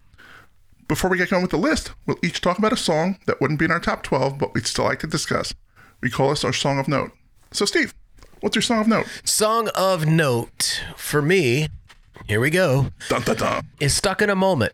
Before 0.88 1.12
we 1.12 1.19
get 1.19 1.30
going 1.30 1.44
with 1.44 1.51
the 1.51 1.57
list, 1.57 1.91
we'll 2.07 2.18
each 2.23 2.42
talk 2.42 2.57
about 2.57 2.73
a 2.73 2.78
song 2.78 3.19
that 3.28 3.40
wouldn't 3.40 3.59
be 3.59 3.66
in 3.66 3.71
our 3.71 3.80
top 3.80 4.01
12, 4.01 4.40
but 4.40 4.56
we'd 4.56 4.66
still 4.66 4.85
like 4.85 5.01
to 5.01 5.07
discuss. 5.07 5.54
We 6.01 6.09
call 6.09 6.30
this 6.30 6.44
our 6.44 6.54
song 6.54 6.80
of 6.80 6.87
note. 6.87 7.11
So, 7.51 7.66
Steve, 7.66 7.94
what's 8.42 8.56
your 8.56 8.61
song 8.61 8.81
of 8.81 8.87
note? 8.87 9.07
Song 9.23 9.69
of 9.75 10.06
note 10.06 10.83
for 10.95 11.21
me. 11.21 11.68
Here 12.27 12.39
we 12.39 12.49
go. 12.49 12.87
Dun 13.09 13.21
dun 13.21 13.35
dun. 13.37 13.68
Is 13.80 13.94
stuck 13.95 14.21
in 14.21 14.30
a 14.30 14.35
moment. 14.35 14.73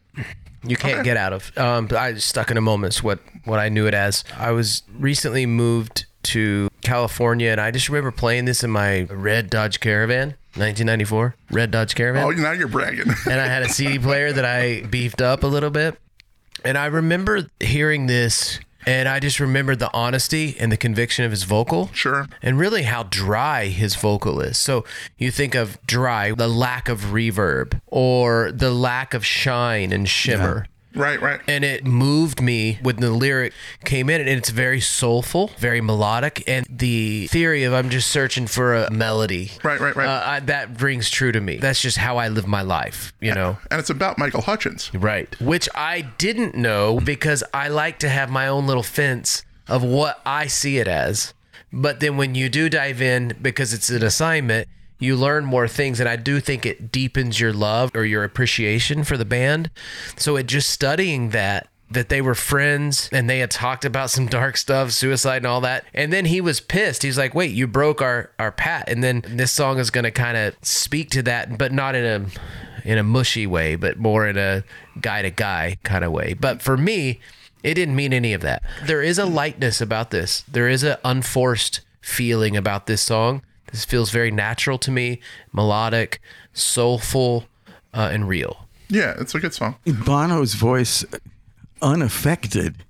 You 0.65 0.75
can't 0.77 0.95
Okay. 0.99 1.03
get 1.03 1.17
out 1.17 1.33
of. 1.33 1.55
Um, 1.57 1.87
I 1.91 2.15
stuck 2.15 2.49
in 2.49 2.57
a 2.57 2.61
moment 2.61 2.95
is 2.95 3.03
what 3.03 3.19
what 3.45 3.59
I 3.59 3.69
knew 3.69 3.85
it 3.85 3.93
as. 3.93 4.23
I 4.37 4.51
was 4.51 4.83
recently 4.97 5.45
moved 5.45 6.05
to 6.23 6.69
California, 6.81 7.51
and 7.51 7.59
I 7.59 7.69
just 7.71 7.89
remember 7.89 8.11
playing 8.11 8.45
this 8.45 8.63
in 8.63 8.69
my 8.71 9.01
red 9.09 9.49
Dodge 9.49 9.81
Caravan, 9.81 10.29
1994 10.55 11.35
red 11.51 11.69
Dodge 11.71 11.95
Caravan. 11.95 12.23
Oh, 12.23 12.29
now 12.31 12.51
you're 12.53 12.67
bragging. 12.69 13.13
and 13.29 13.39
I 13.41 13.47
had 13.47 13.61
a 13.63 13.69
CD 13.69 13.99
player 13.99 14.31
that 14.31 14.45
I 14.45 14.81
beefed 14.83 15.21
up 15.21 15.43
a 15.43 15.47
little 15.47 15.69
bit. 15.69 15.99
And 16.65 16.77
I 16.77 16.85
remember 16.85 17.47
hearing 17.59 18.07
this, 18.07 18.59
and 18.85 19.07
I 19.09 19.19
just 19.19 19.39
remembered 19.39 19.79
the 19.79 19.91
honesty 19.93 20.55
and 20.59 20.71
the 20.71 20.77
conviction 20.77 21.25
of 21.25 21.31
his 21.31 21.43
vocal. 21.43 21.89
Sure. 21.93 22.27
And 22.41 22.57
really 22.57 22.83
how 22.83 23.03
dry 23.03 23.67
his 23.67 23.95
vocal 23.95 24.41
is. 24.41 24.57
So 24.57 24.83
you 25.17 25.31
think 25.31 25.55
of 25.55 25.77
dry, 25.85 26.31
the 26.31 26.47
lack 26.47 26.89
of 26.89 27.01
reverb 27.05 27.79
or 27.87 28.51
the 28.51 28.71
lack 28.71 29.13
of 29.13 29.25
shine 29.25 29.91
and 29.91 30.07
shimmer. 30.07 30.67
Right, 30.95 31.21
right. 31.21 31.41
And 31.47 31.63
it 31.63 31.85
moved 31.85 32.41
me 32.41 32.79
when 32.81 32.97
the 32.97 33.11
lyric 33.11 33.53
came 33.83 34.09
in, 34.09 34.21
and 34.21 34.29
it's 34.29 34.49
very 34.49 34.79
soulful, 34.79 35.51
very 35.57 35.81
melodic. 35.81 36.43
And 36.47 36.65
the 36.69 37.27
theory 37.27 37.63
of 37.63 37.73
I'm 37.73 37.89
just 37.89 38.09
searching 38.09 38.47
for 38.47 38.75
a 38.75 38.91
melody, 38.91 39.51
Right, 39.63 39.79
right, 39.79 39.95
right. 39.95 40.07
Uh, 40.07 40.23
I, 40.25 40.39
that 40.41 40.81
rings 40.81 41.09
true 41.09 41.31
to 41.31 41.41
me. 41.41 41.57
That's 41.57 41.81
just 41.81 41.97
how 41.97 42.17
I 42.17 42.27
live 42.27 42.47
my 42.47 42.61
life, 42.61 43.13
you 43.19 43.33
know. 43.33 43.57
And 43.71 43.79
it's 43.79 43.89
about 43.89 44.17
Michael 44.17 44.41
Hutchence. 44.41 44.93
Right. 44.93 45.39
Which 45.39 45.67
I 45.73 46.01
didn't 46.01 46.55
know 46.55 46.99
because 46.99 47.43
I 47.53 47.67
like 47.69 47.99
to 47.99 48.09
have 48.09 48.29
my 48.29 48.47
own 48.47 48.67
little 48.67 48.83
fence 48.83 49.43
of 49.67 49.83
what 49.83 50.21
I 50.25 50.47
see 50.47 50.77
it 50.77 50.87
as. 50.87 51.33
But 51.71 51.99
then 51.99 52.17
when 52.17 52.35
you 52.35 52.49
do 52.49 52.69
dive 52.69 53.01
in, 53.01 53.35
because 53.41 53.73
it's 53.73 53.89
an 53.89 54.03
assignment, 54.03 54.67
you 54.99 55.15
learn 55.15 55.45
more 55.45 55.67
things. 55.67 55.99
And 55.99 56.07
I 56.07 56.15
do 56.15 56.39
think 56.39 56.65
it 56.65 56.91
deepens 56.91 57.39
your 57.39 57.53
love 57.53 57.91
or 57.95 58.05
your 58.05 58.23
appreciation 58.23 59.03
for 59.03 59.17
the 59.17 59.25
band. 59.25 59.69
So 60.17 60.35
it 60.35 60.47
just 60.47 60.69
studying 60.69 61.29
that. 61.29 61.67
That 61.91 62.09
they 62.09 62.21
were 62.23 62.33
friends 62.33 63.07
and 63.11 63.29
they 63.29 63.37
had 63.37 63.51
talked 63.51 63.85
about 63.85 64.09
some 64.09 64.25
dark 64.25 64.57
stuff, 64.57 64.89
suicide 64.89 65.37
and 65.37 65.45
all 65.45 65.61
that. 65.61 65.85
And 65.93 66.11
then 66.11 66.25
he 66.25 66.41
was 66.41 66.59
pissed. 66.59 67.03
He's 67.03 67.19
like, 67.19 67.35
"Wait, 67.35 67.51
you 67.51 67.67
broke 67.67 68.01
our 68.01 68.31
our 68.39 68.51
pat." 68.51 68.89
And 68.89 69.03
then 69.03 69.23
this 69.27 69.51
song 69.51 69.77
is 69.77 69.91
going 69.91 70.05
to 70.05 70.09
kind 70.09 70.35
of 70.35 70.55
speak 70.63 71.11
to 71.11 71.21
that, 71.23 71.55
but 71.59 71.71
not 71.71 71.93
in 71.93 72.03
a 72.03 72.25
in 72.83 72.97
a 72.97 73.03
mushy 73.03 73.45
way, 73.45 73.75
but 73.75 73.99
more 73.99 74.27
in 74.27 74.39
a 74.39 74.63
guy 75.01 75.21
to 75.21 75.29
guy 75.29 75.77
kind 75.83 76.03
of 76.03 76.11
way. 76.11 76.33
But 76.33 76.63
for 76.63 76.77
me, 76.77 77.19
it 77.61 77.75
didn't 77.75 77.95
mean 77.95 78.11
any 78.11 78.33
of 78.33 78.41
that. 78.41 78.63
There 78.85 79.01
is 79.01 79.19
a 79.19 79.25
lightness 79.25 79.79
about 79.79 80.09
this. 80.09 80.41
There 80.47 80.67
is 80.67 80.81
an 80.83 80.97
unforced 81.05 81.81
feeling 82.01 82.57
about 82.57 82.87
this 82.87 83.01
song. 83.01 83.43
This 83.73 83.85
feels 83.85 84.11
very 84.11 84.29
natural 84.29 84.77
to 84.77 84.91
me, 84.91 85.19
melodic, 85.51 86.21
soulful, 86.53 87.45
uh, 87.91 88.09
and 88.11 88.27
real. 88.27 88.67
Yeah, 88.87 89.15
it's 89.19 89.33
a 89.33 89.39
good 89.39 89.55
song. 89.55 89.77
Bono's 89.85 90.53
voice, 90.53 91.03
unaffected, 91.81 92.85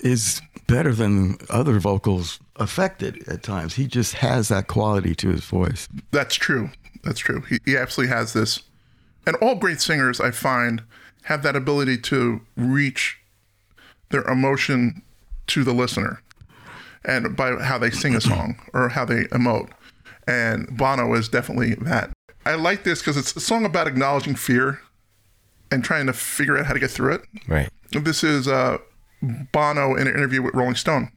is 0.00 0.40
better 0.66 0.94
than 0.94 1.36
other 1.50 1.78
vocals 1.78 2.40
affected 2.56 3.28
at 3.28 3.42
times. 3.42 3.74
He 3.74 3.86
just 3.86 4.14
has 4.14 4.48
that 4.48 4.68
quality 4.68 5.14
to 5.16 5.28
his 5.28 5.44
voice. 5.44 5.86
That's 6.12 6.34
true. 6.34 6.70
That's 7.04 7.20
true. 7.20 7.42
He, 7.42 7.58
he 7.66 7.76
absolutely 7.76 8.16
has 8.16 8.32
this. 8.32 8.62
And 9.26 9.36
all 9.36 9.54
great 9.54 9.82
singers, 9.82 10.18
I 10.18 10.30
find, 10.30 10.82
have 11.24 11.42
that 11.42 11.56
ability 11.56 11.98
to 11.98 12.40
reach 12.56 13.18
their 14.08 14.22
emotion 14.22 15.02
to 15.48 15.62
the 15.62 15.74
listener 15.74 16.22
and 17.04 17.36
by 17.36 17.56
how 17.56 17.78
they 17.78 17.90
sing 17.90 18.16
a 18.16 18.20
song 18.20 18.58
or 18.72 18.88
how 18.88 19.04
they 19.04 19.24
emote. 19.24 19.70
And 20.26 20.76
Bono 20.76 21.14
is 21.14 21.28
definitely 21.28 21.74
that. 21.76 22.10
I 22.44 22.54
like 22.54 22.84
this 22.84 23.00
because 23.00 23.16
it's 23.16 23.34
a 23.36 23.40
song 23.40 23.64
about 23.64 23.86
acknowledging 23.86 24.34
fear 24.34 24.80
and 25.70 25.82
trying 25.84 26.06
to 26.06 26.12
figure 26.12 26.56
out 26.58 26.66
how 26.66 26.72
to 26.72 26.80
get 26.80 26.90
through 26.90 27.14
it. 27.14 27.22
Right. 27.48 27.68
This 27.92 28.22
is 28.24 28.46
uh, 28.48 28.78
Bono 29.52 29.94
in 29.94 30.06
an 30.06 30.14
interview 30.14 30.42
with 30.42 30.54
Rolling 30.54 30.74
Stone. 30.76 31.10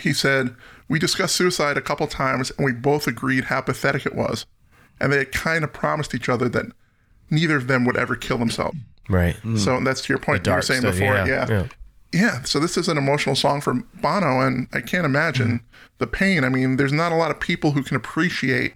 He 0.00 0.12
said, 0.12 0.54
We 0.88 0.98
discussed 0.98 1.36
suicide 1.36 1.76
a 1.76 1.80
couple 1.80 2.06
times 2.06 2.50
and 2.56 2.64
we 2.64 2.72
both 2.72 3.06
agreed 3.06 3.44
how 3.44 3.60
pathetic 3.60 4.04
it 4.06 4.14
was. 4.14 4.46
And 5.00 5.12
they 5.12 5.18
had 5.18 5.32
kind 5.32 5.64
of 5.64 5.72
promised 5.72 6.14
each 6.14 6.28
other 6.28 6.48
that 6.50 6.66
neither 7.30 7.56
of 7.56 7.66
them 7.68 7.84
would 7.84 7.96
ever 7.96 8.16
kill 8.16 8.38
themselves. 8.38 8.76
Right. 9.08 9.36
So 9.56 9.80
that's 9.80 10.02
to 10.02 10.12
your 10.12 10.18
point 10.18 10.46
you 10.46 10.52
were 10.52 10.60
saying 10.62 10.80
stuff, 10.82 10.94
before. 10.94 11.14
yeah, 11.14 11.26
Yeah. 11.26 11.46
yeah. 11.48 11.66
Yeah. 12.12 12.42
So 12.42 12.58
this 12.58 12.76
is 12.76 12.88
an 12.88 12.96
emotional 12.96 13.36
song 13.36 13.60
for 13.60 13.74
Bono, 14.00 14.40
and 14.40 14.68
I 14.72 14.80
can't 14.80 15.04
imagine 15.04 15.48
mm-hmm. 15.48 15.86
the 15.98 16.06
pain. 16.06 16.44
I 16.44 16.48
mean, 16.48 16.76
there's 16.76 16.92
not 16.92 17.12
a 17.12 17.16
lot 17.16 17.30
of 17.30 17.40
people 17.40 17.72
who 17.72 17.82
can 17.82 17.96
appreciate 17.96 18.74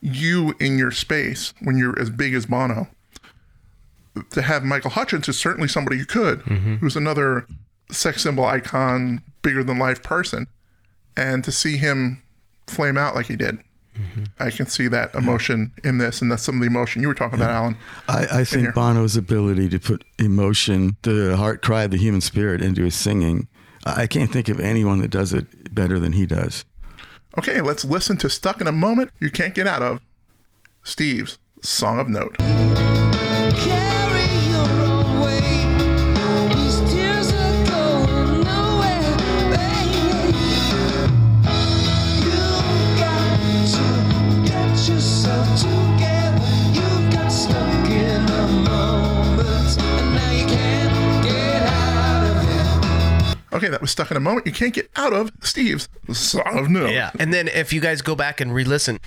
you 0.00 0.54
in 0.60 0.78
your 0.78 0.90
space 0.90 1.52
when 1.62 1.76
you're 1.76 1.98
as 1.98 2.10
big 2.10 2.34
as 2.34 2.46
Bono. 2.46 2.88
To 4.30 4.42
have 4.42 4.64
Michael 4.64 4.90
Hutchence 4.90 5.28
is 5.28 5.38
certainly 5.38 5.68
somebody 5.68 5.98
who 5.98 6.06
could, 6.06 6.40
mm-hmm. 6.40 6.76
who's 6.76 6.96
another 6.96 7.46
sex 7.90 8.22
symbol 8.22 8.44
icon, 8.44 9.22
bigger 9.42 9.62
than 9.62 9.78
life 9.78 10.02
person. 10.02 10.46
And 11.16 11.44
to 11.44 11.52
see 11.52 11.76
him 11.76 12.22
flame 12.66 12.96
out 12.96 13.14
like 13.14 13.26
he 13.26 13.36
did, 13.36 13.58
I 14.38 14.50
can 14.50 14.66
see 14.66 14.88
that 14.88 15.14
emotion 15.14 15.72
in 15.84 15.98
this, 15.98 16.20
and 16.22 16.30
that's 16.30 16.42
some 16.42 16.56
of 16.56 16.60
the 16.60 16.66
emotion 16.66 17.02
you 17.02 17.08
were 17.08 17.14
talking 17.14 17.38
about, 17.38 17.50
Alan. 17.50 17.76
I, 18.08 18.40
I 18.40 18.44
think 18.44 18.74
Bono's 18.74 19.16
ability 19.16 19.68
to 19.70 19.78
put 19.78 20.04
emotion, 20.18 20.96
the 21.02 21.36
heart 21.36 21.62
cry 21.62 21.84
of 21.84 21.90
the 21.90 21.96
human 21.96 22.20
spirit 22.20 22.62
into 22.62 22.84
his 22.84 22.94
singing, 22.94 23.48
I 23.84 24.02
I 24.02 24.06
can't 24.06 24.30
think 24.30 24.48
of 24.48 24.60
anyone 24.60 25.00
that 25.00 25.10
does 25.10 25.32
it 25.32 25.74
better 25.74 25.98
than 25.98 26.12
he 26.12 26.26
does. 26.26 26.64
Okay, 27.38 27.60
let's 27.60 27.84
listen 27.84 28.16
to 28.18 28.30
Stuck 28.30 28.60
in 28.60 28.66
a 28.66 28.72
Moment 28.72 29.10
You 29.20 29.30
Can't 29.30 29.54
Get 29.54 29.66
Out 29.66 29.82
of, 29.82 30.00
Steve's 30.82 31.38
Song 31.62 31.98
of 31.98 32.08
Note. 32.08 32.36
Carry 32.38 33.95
Okay, 53.52 53.68
that 53.68 53.80
was 53.80 53.90
Stuck 53.90 54.10
in 54.10 54.18
a 54.18 54.20
Moment 54.20 54.46
You 54.46 54.52
Can't 54.52 54.74
Get 54.74 54.90
Out 54.96 55.14
of, 55.14 55.32
Steve's 55.40 55.88
Song 56.12 56.58
of 56.58 56.68
Note. 56.68 56.90
Yeah. 56.90 57.10
And 57.18 57.32
then 57.32 57.48
if 57.48 57.72
you 57.72 57.80
guys 57.80 58.02
go 58.02 58.14
back 58.14 58.38
and 58.40 58.52
re-listen, 58.54 58.98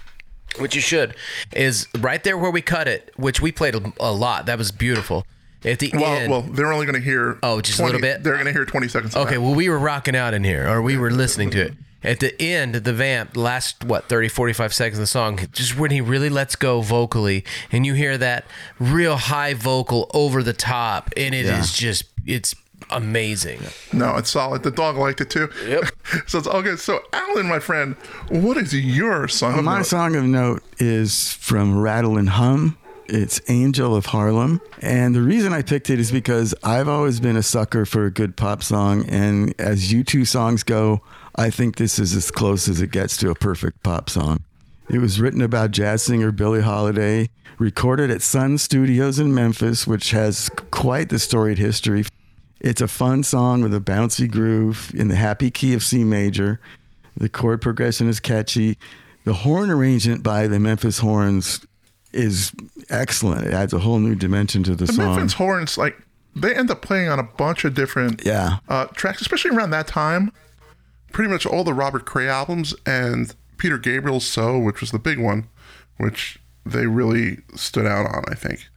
which 0.57 0.74
you 0.74 0.81
should, 0.81 1.15
is 1.53 1.88
right 2.00 2.24
there 2.24 2.36
where 2.36 2.50
we 2.50 2.62
cut 2.62 2.88
it, 2.88 3.12
which 3.15 3.41
we 3.41 3.51
played 3.51 3.75
a, 3.75 3.93
a 4.00 4.12
lot. 4.12 4.48
That 4.48 4.57
was 4.57 4.71
beautiful. 4.71 5.24
At 5.63 5.77
the 5.79 5.91
Well, 5.93 6.05
end. 6.15 6.31
well, 6.31 6.41
they're 6.41 6.71
only 6.74 6.88
going 6.88 7.00
to 7.00 7.05
hear. 7.05 7.38
Oh, 7.43 7.62
just 7.62 7.79
a 7.79 7.86
little 7.86 8.01
bit? 8.01 8.24
They're 8.24 8.33
going 8.36 8.45
to 8.48 8.51
hear 8.53 8.65
20 8.65 8.88
seconds. 8.88 9.15
of 9.15 9.21
okay, 9.24 9.36
that. 9.36 9.41
well, 9.41 9.53
we 9.53 9.69
were 9.69 9.77
rocking 9.77 10.15
out 10.15 10.33
in 10.33 10.43
here, 10.43 10.67
or 10.67 10.81
we 10.81 10.98
were 10.98 11.12
listening 11.12 11.51
to 11.51 11.62
it. 11.67 11.74
At 12.03 12.20
the 12.22 12.39
end, 12.41 12.75
of 12.77 12.84
the 12.86 12.94
vamp, 12.94 13.36
last, 13.36 13.84
what, 13.84 14.08
30, 14.08 14.29
45 14.29 14.74
seconds 14.74 14.98
of 15.00 15.03
the 15.03 15.08
song, 15.08 15.39
just 15.51 15.77
when 15.77 15.91
he 15.91 16.00
really 16.01 16.29
lets 16.29 16.56
go 16.56 16.79
vocally, 16.82 17.44
and 17.72 17.86
you 17.86 17.94
hear 17.94 18.18
that 18.18 18.46
real 18.79 19.18
high 19.18 19.53
vocal 19.53 20.10
over 20.13 20.41
the 20.41 20.53
top, 20.53 21.12
and 21.18 21.36
it 21.36 21.46
is 21.46 21.82
Yeah. 21.82 21.88
just, 21.89 22.03
it's 22.25 22.56
amazing. 22.89 23.60
No, 23.94 24.15
it's 24.18 24.29
solid. 24.32 24.63
The 24.63 24.72
dog 24.72 24.98
liked 24.98 25.22
it 25.22 25.29
too. 25.29 25.50
Yep. 25.68 25.84
so 26.27 26.38
it's 26.38 26.48
all 26.48 26.62
good. 26.62 26.79
So, 26.79 27.01
Alan, 27.13 27.48
my 27.48 27.60
friend, 27.60 27.96
what 28.29 28.58
is 28.58 28.74
your 28.74 29.27
song 29.27 29.60
of 29.60 29.65
My 29.65 29.77
note? 29.77 29.86
song 29.86 30.15
of 30.15 30.24
note 30.24 30.63
is 30.79 31.34
from 31.34 31.77
Rattle 31.79 32.18
and 32.18 32.29
Hum. 32.29 32.77
It's 33.12 33.41
Angel 33.50 33.96
of 33.96 34.06
Harlem. 34.08 34.62
And 34.82 35.15
the 35.15 35.22
reason 35.22 35.51
I 35.51 35.63
picked 35.63 35.89
it 35.89 36.00
is 36.00 36.12
because 36.12 36.53
I've 36.63 36.88
always 36.88 37.20
been 37.20 37.36
a 37.36 37.41
sucker 37.44 37.86
for 37.86 38.06
a 38.06 38.12
good 38.12 38.36
pop 38.38 38.62
song. 38.62 39.03
And 39.10 39.53
as 39.60 39.91
U2 39.91 40.27
songs 40.27 40.62
go, 40.62 41.01
I 41.39 41.50
think 41.50 41.77
this 41.77 42.00
is 42.00 42.13
as 42.17 42.31
close 42.31 42.67
as 42.67 42.81
it 42.81 42.91
gets 42.91 43.15
to 43.17 43.29
a 43.29 43.36
perfect 43.36 43.81
pop 43.81 44.10
song. 44.10 44.43
It 44.89 44.98
was 45.00 45.22
written 45.22 45.41
about 45.41 45.72
jazz 45.72 46.03
singer 46.03 46.34
Billie 46.34 46.62
Holiday, 46.62 47.29
recorded 47.58 48.12
at 48.12 48.22
Sun 48.22 48.58
Studios 48.58 49.19
in 49.19 49.34
Memphis, 49.34 49.88
which 49.88 50.12
has 50.12 50.50
quite 50.72 51.08
the 51.08 51.17
storied 51.17 51.58
history. 51.58 52.03
It's 52.60 52.81
a 52.81 52.89
fun 52.89 53.24
song 53.24 53.62
with 53.62 53.74
a 53.74 53.79
bouncy 53.79 54.29
groove 54.29 54.91
in 54.93 55.08
the 55.08 55.15
happy 55.15 55.50
key 55.50 55.74
of 55.74 55.81
C 55.81 56.03
major. 56.03 56.60
The 57.15 57.29
chord 57.29 57.62
progression 57.62 58.10
is 58.10 58.19
catchy. 58.19 58.77
The 59.24 59.31
horn 59.34 59.69
arrangement 59.69 60.24
by 60.24 60.48
the 60.48 60.60
Memphis 60.60 61.00
Horns 61.00 61.65
is 62.12 62.51
excellent. 62.89 63.48
It 63.48 63.53
adds 63.53 63.72
a 63.72 63.79
whole 63.79 64.00
new 64.00 64.15
dimension 64.15 64.63
to 64.63 64.75
the, 64.75 64.86
The 64.88 64.91
song. 64.93 65.05
The 65.05 65.15
Memphis 65.19 65.34
Horns, 65.36 65.77
like, 65.77 65.96
they 66.36 66.53
end 66.53 66.69
up 66.69 66.81
playing 66.81 67.08
on 67.08 67.17
a 67.17 67.24
bunch 67.24 67.63
of 67.63 67.75
different 67.75 68.25
Yeah. 68.25 68.58
uh, 68.67 68.88
tracks, 68.88 69.22
especially 69.22 69.51
around 69.55 69.69
that 69.69 69.88
time. 69.88 70.34
Pretty 71.12 71.32
much 71.32 71.46
all 71.46 71.63
the 71.63 71.74
Robert 71.74 72.06
Cray 72.06 72.28
albums 72.28 72.75
and 72.86 73.34
Peter 73.58 73.78
Gabriel's 73.78 74.25
So, 74.25 74.58
which 74.58 74.82
was 74.82 74.92
the 74.92 75.00
big 75.00 75.20
one, 75.20 75.48
which 75.98 76.39
they 76.66 76.88
really 76.88 77.39
stood 77.56 77.86
out 77.86 78.06
on, 78.06 78.24
I 78.28 78.36
think, 78.36 78.68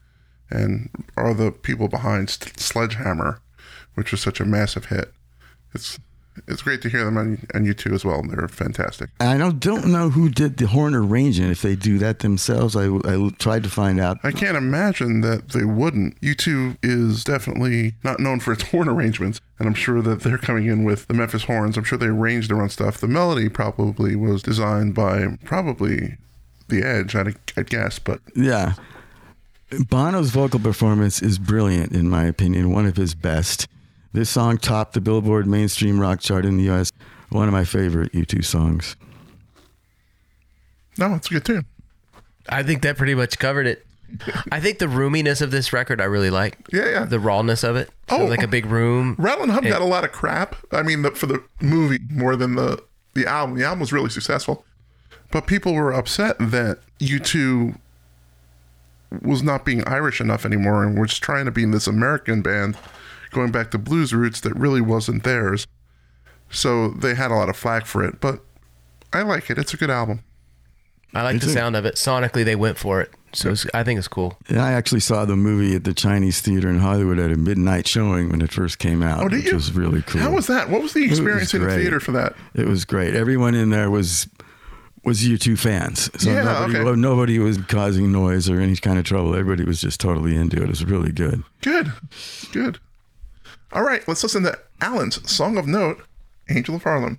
and 0.50 0.90
are 1.16 1.34
the 1.34 1.52
people 1.52 1.88
behind 1.88 2.30
Sledgehammer, 2.30 3.40
which 3.94 4.10
was 4.10 4.20
such 4.20 4.40
a 4.40 4.44
massive 4.44 4.86
hit. 4.86 5.12
It's 5.74 5.98
it's 6.48 6.62
great 6.62 6.80
to 6.82 6.88
hear 6.88 7.04
them 7.04 7.16
on, 7.16 7.46
on 7.54 7.64
U2 7.64 7.92
as 7.94 8.04
well. 8.04 8.22
They're 8.22 8.48
fantastic. 8.48 9.10
I 9.20 9.36
don't, 9.36 9.60
don't 9.60 9.86
know 9.92 10.10
who 10.10 10.28
did 10.28 10.56
the 10.56 10.66
horn 10.66 10.94
arrangement, 10.94 11.52
if 11.52 11.62
they 11.62 11.76
do 11.76 11.98
that 11.98 12.20
themselves. 12.20 12.74
I, 12.74 12.86
I 12.86 13.30
tried 13.38 13.62
to 13.64 13.68
find 13.68 14.00
out. 14.00 14.18
I 14.22 14.32
can't 14.32 14.56
imagine 14.56 15.20
that 15.22 15.50
they 15.50 15.64
wouldn't. 15.64 16.20
U2 16.20 16.78
is 16.82 17.24
definitely 17.24 17.94
not 18.02 18.20
known 18.20 18.40
for 18.40 18.52
its 18.52 18.62
horn 18.70 18.88
arrangements, 18.88 19.40
and 19.58 19.68
I'm 19.68 19.74
sure 19.74 20.00
that 20.02 20.22
they're 20.22 20.38
coming 20.38 20.66
in 20.66 20.84
with 20.84 21.06
the 21.06 21.14
Memphis 21.14 21.44
horns. 21.44 21.76
I'm 21.76 21.84
sure 21.84 21.98
they 21.98 22.06
arranged 22.06 22.50
their 22.50 22.62
own 22.62 22.68
stuff. 22.70 22.98
The 22.98 23.08
melody 23.08 23.48
probably 23.48 24.16
was 24.16 24.42
designed 24.42 24.94
by 24.94 25.36
probably 25.44 26.16
The 26.68 26.82
Edge, 26.82 27.14
I'd, 27.14 27.36
I'd 27.56 27.68
guess, 27.70 27.98
but 27.98 28.20
Yeah. 28.34 28.74
Bono's 29.88 30.30
vocal 30.30 30.60
performance 30.60 31.22
is 31.22 31.38
brilliant, 31.38 31.92
in 31.92 32.08
my 32.08 32.24
opinion, 32.24 32.72
one 32.72 32.84
of 32.86 32.96
his 32.96 33.14
best. 33.14 33.66
This 34.12 34.28
song 34.30 34.58
topped 34.58 34.92
the 34.94 35.00
Billboard 35.00 35.46
mainstream 35.46 35.98
rock 35.98 36.20
chart 36.20 36.44
in 36.44 36.56
the 36.58 36.70
US. 36.70 36.92
One 37.30 37.48
of 37.48 37.52
my 37.52 37.64
favorite 37.64 38.12
U2 38.12 38.44
songs. 38.44 38.96
no, 40.98 41.14
it's 41.14 41.28
a 41.30 41.34
good 41.34 41.44
tune. 41.44 41.64
I 42.48 42.62
think 42.62 42.82
that 42.82 42.96
pretty 42.98 43.14
much 43.14 43.38
covered 43.38 43.66
it. 43.66 43.86
I 44.50 44.60
think 44.60 44.78
the 44.78 44.88
roominess 44.88 45.40
of 45.40 45.50
this 45.50 45.72
record 45.72 45.98
I 46.00 46.04
really 46.04 46.28
like. 46.28 46.58
Yeah, 46.70 46.90
yeah. 46.90 47.04
The 47.06 47.18
rawness 47.20 47.64
of 47.64 47.76
it. 47.76 47.88
So 48.10 48.18
Oh. 48.22 48.24
like 48.26 48.42
a 48.42 48.48
big 48.48 48.66
room. 48.66 49.14
Rattle 49.18 49.44
and 49.44 49.52
Hum 49.52 49.64
got 49.64 49.80
a 49.80 49.86
lot 49.86 50.04
of 50.04 50.12
crap. 50.12 50.56
I 50.70 50.82
mean, 50.82 51.00
the, 51.00 51.12
for 51.12 51.24
the 51.26 51.42
movie 51.62 52.00
more 52.10 52.36
than 52.36 52.54
the 52.56 52.82
the 53.14 53.26
album. 53.26 53.56
The 53.58 53.64
album 53.64 53.80
was 53.80 53.92
really 53.92 54.10
successful, 54.10 54.64
but 55.30 55.46
people 55.46 55.72
were 55.74 55.92
upset 55.92 56.36
that 56.38 56.78
U2 56.98 57.76
was 59.22 59.42
not 59.42 59.64
being 59.64 59.86
Irish 59.86 60.20
enough 60.20 60.44
anymore 60.46 60.82
and 60.84 60.98
was 60.98 61.18
trying 61.18 61.44
to 61.46 61.50
be 61.50 61.62
in 61.62 61.70
this 61.70 61.86
American 61.86 62.40
band, 62.42 62.76
going 63.32 63.50
back 63.50 63.70
to 63.72 63.78
blues 63.78 64.12
roots 64.14 64.40
that 64.40 64.54
really 64.54 64.80
wasn't 64.80 65.24
theirs. 65.24 65.66
So 66.50 66.88
they 66.90 67.14
had 67.14 67.30
a 67.30 67.34
lot 67.34 67.48
of 67.48 67.56
flack 67.56 67.86
for 67.86 68.04
it, 68.04 68.20
but 68.20 68.40
I 69.12 69.22
like 69.22 69.50
it. 69.50 69.58
It's 69.58 69.72
a 69.74 69.76
good 69.76 69.90
album. 69.90 70.20
I 71.14 71.22
like 71.22 71.40
the 71.40 71.46
a- 71.46 71.50
sound 71.50 71.76
of 71.76 71.84
it. 71.84 71.96
Sonically, 71.96 72.44
they 72.44 72.56
went 72.56 72.78
for 72.78 73.00
it. 73.00 73.10
So 73.34 73.50
it's, 73.52 73.66
I 73.72 73.82
think 73.82 73.96
it's 73.98 74.08
cool. 74.08 74.36
And 74.48 74.58
I 74.58 74.72
actually 74.72 75.00
saw 75.00 75.24
the 75.24 75.36
movie 75.36 75.74
at 75.74 75.84
the 75.84 75.94
Chinese 75.94 76.40
Theater 76.42 76.68
in 76.68 76.80
Hollywood 76.80 77.18
at 77.18 77.30
a 77.32 77.36
midnight 77.36 77.86
showing 77.86 78.28
when 78.28 78.42
it 78.42 78.52
first 78.52 78.78
came 78.78 79.02
out, 79.02 79.24
Oh, 79.24 79.28
did 79.28 79.38
which 79.38 79.46
you? 79.46 79.54
was 79.54 79.72
really 79.72 80.02
cool. 80.02 80.20
How 80.20 80.32
was 80.32 80.46
that? 80.48 80.68
What 80.68 80.82
was 80.82 80.92
the 80.92 81.08
was 81.08 81.18
experience 81.18 81.54
in 81.54 81.62
the 81.62 81.74
theater 81.74 81.98
for 81.98 82.12
that? 82.12 82.34
It 82.54 82.66
was 82.66 82.84
great. 82.84 83.14
Everyone 83.14 83.54
in 83.54 83.70
there 83.70 83.90
was 83.90 84.28
was 85.04 85.22
U2 85.24 85.58
fans. 85.58 86.10
So 86.22 86.30
Yeah, 86.30 86.42
nobody, 86.44 86.78
okay. 86.78 87.00
nobody 87.00 87.38
was 87.38 87.56
causing 87.68 88.12
noise 88.12 88.48
or 88.50 88.60
any 88.60 88.76
kind 88.76 88.98
of 88.98 89.04
trouble. 89.06 89.34
Everybody 89.34 89.64
was 89.64 89.80
just 89.80 89.98
totally 89.98 90.36
into 90.36 90.58
it. 90.58 90.64
It 90.64 90.68
was 90.68 90.84
really 90.84 91.10
good. 91.10 91.42
Good. 91.62 91.90
Good. 92.52 92.78
All 93.74 93.82
right, 93.82 94.06
let's 94.06 94.22
listen 94.22 94.42
to 94.42 94.58
Alan's 94.82 95.30
song 95.30 95.56
of 95.56 95.66
note, 95.66 96.02
Angel 96.50 96.74
of 96.74 96.82
Harlem. 96.82 97.18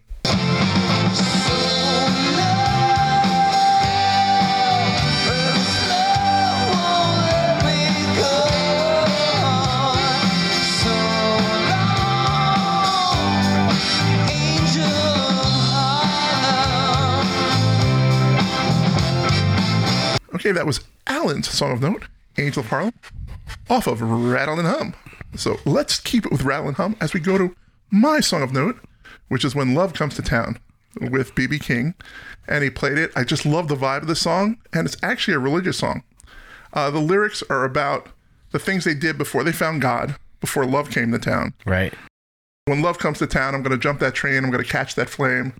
Okay, 20.35 20.51
that 20.51 20.67
was 20.67 20.81
Alan's 21.07 21.49
song 21.49 21.71
of 21.71 21.81
note, 21.81 22.03
Angel 22.37 22.61
of 22.61 22.69
Harlem, 22.69 22.93
off 23.71 23.87
of 23.87 24.01
Rattle 24.01 24.59
and 24.59 24.67
Hum. 24.67 24.93
So 25.35 25.59
let's 25.65 25.99
keep 25.99 26.25
it 26.25 26.31
with 26.31 26.43
Rattle 26.43 26.67
and 26.67 26.77
Hum 26.77 26.95
as 27.01 27.13
we 27.13 27.19
go 27.19 27.37
to 27.37 27.55
my 27.91 28.19
song 28.19 28.41
of 28.41 28.53
note, 28.53 28.79
which 29.29 29.45
is 29.45 29.55
When 29.55 29.73
Love 29.73 29.93
Comes 29.93 30.15
to 30.15 30.21
Town 30.21 30.57
with 30.99 31.35
BB 31.35 31.61
King. 31.61 31.95
And 32.47 32.63
he 32.63 32.69
played 32.69 32.97
it. 32.97 33.11
I 33.15 33.23
just 33.23 33.45
love 33.45 33.67
the 33.67 33.75
vibe 33.75 34.01
of 34.01 34.07
the 34.07 34.15
song, 34.15 34.57
and 34.73 34.85
it's 34.85 34.97
actually 35.01 35.35
a 35.35 35.39
religious 35.39 35.77
song. 35.77 36.03
Uh, 36.73 36.89
the 36.89 36.99
lyrics 36.99 37.43
are 37.49 37.63
about 37.63 38.09
the 38.51 38.59
things 38.59 38.83
they 38.83 38.93
did 38.93 39.17
before 39.17 39.43
they 39.43 39.51
found 39.51 39.81
God, 39.81 40.15
before 40.41 40.65
love 40.65 40.89
came 40.89 41.11
to 41.11 41.19
town. 41.19 41.53
Right. 41.65 41.93
When 42.65 42.81
love 42.81 42.97
comes 42.97 43.19
to 43.19 43.27
town, 43.27 43.55
I'm 43.55 43.63
going 43.63 43.77
to 43.77 43.81
jump 43.81 43.99
that 43.99 44.13
train, 44.13 44.43
I'm 44.43 44.51
going 44.51 44.63
to 44.63 44.69
catch 44.69 44.95
that 44.95 45.09
flame. 45.09 45.53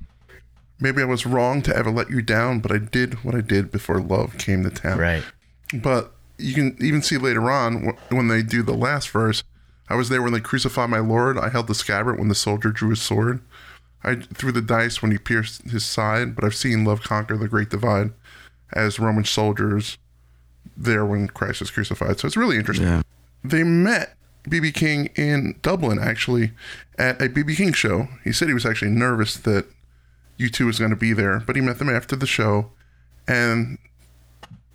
Maybe 0.79 1.01
I 1.01 1.05
was 1.05 1.25
wrong 1.25 1.61
to 1.63 1.75
ever 1.75 1.91
let 1.91 2.09
you 2.09 2.21
down, 2.21 2.59
but 2.59 2.71
I 2.71 2.77
did 2.77 3.23
what 3.23 3.35
I 3.35 3.41
did 3.41 3.71
before 3.71 4.01
love 4.01 4.37
came 4.37 4.63
to 4.63 4.69
town. 4.69 4.97
Right. 4.97 5.23
But 5.73 6.13
you 6.37 6.53
can 6.53 6.77
even 6.79 7.01
see 7.01 7.17
later 7.17 7.49
on 7.49 7.95
when 8.09 8.27
they 8.27 8.41
do 8.41 8.63
the 8.63 8.73
last 8.73 9.09
verse. 9.09 9.43
I 9.89 9.95
was 9.95 10.09
there 10.09 10.21
when 10.21 10.33
they 10.33 10.39
crucified 10.39 10.89
my 10.89 10.99
Lord. 10.99 11.37
I 11.37 11.49
held 11.49 11.67
the 11.67 11.75
scabbard 11.75 12.17
when 12.17 12.29
the 12.29 12.35
soldier 12.35 12.71
drew 12.71 12.91
his 12.91 13.01
sword. 13.01 13.41
I 14.03 14.15
threw 14.15 14.51
the 14.51 14.61
dice 14.61 15.01
when 15.01 15.11
he 15.11 15.17
pierced 15.17 15.63
his 15.63 15.85
side. 15.85 16.35
But 16.35 16.43
I've 16.43 16.55
seen 16.55 16.85
love 16.85 17.01
conquer 17.01 17.37
the 17.37 17.47
great 17.47 17.69
divide 17.69 18.11
as 18.73 18.99
Roman 18.99 19.25
soldiers 19.25 19.97
there 20.75 21.05
when 21.05 21.27
Christ 21.27 21.59
was 21.59 21.71
crucified. 21.71 22.19
So 22.19 22.27
it's 22.27 22.37
really 22.37 22.57
interesting. 22.57 22.87
Yeah. 22.87 23.01
They 23.43 23.63
met 23.63 24.15
BB 24.49 24.73
King 24.73 25.09
in 25.15 25.55
Dublin 25.61 25.99
actually 25.99 26.51
at 26.97 27.21
a 27.21 27.29
BB 27.29 27.57
King 27.57 27.73
show. 27.73 28.07
He 28.23 28.31
said 28.31 28.47
he 28.47 28.53
was 28.53 28.65
actually 28.65 28.91
nervous 28.91 29.35
that 29.37 29.65
U2 30.39 30.65
was 30.65 30.79
going 30.79 30.91
to 30.91 30.97
be 30.97 31.13
there, 31.13 31.39
but 31.39 31.55
he 31.55 31.61
met 31.61 31.79
them 31.79 31.89
after 31.89 32.15
the 32.15 32.27
show 32.27 32.71
and 33.27 33.77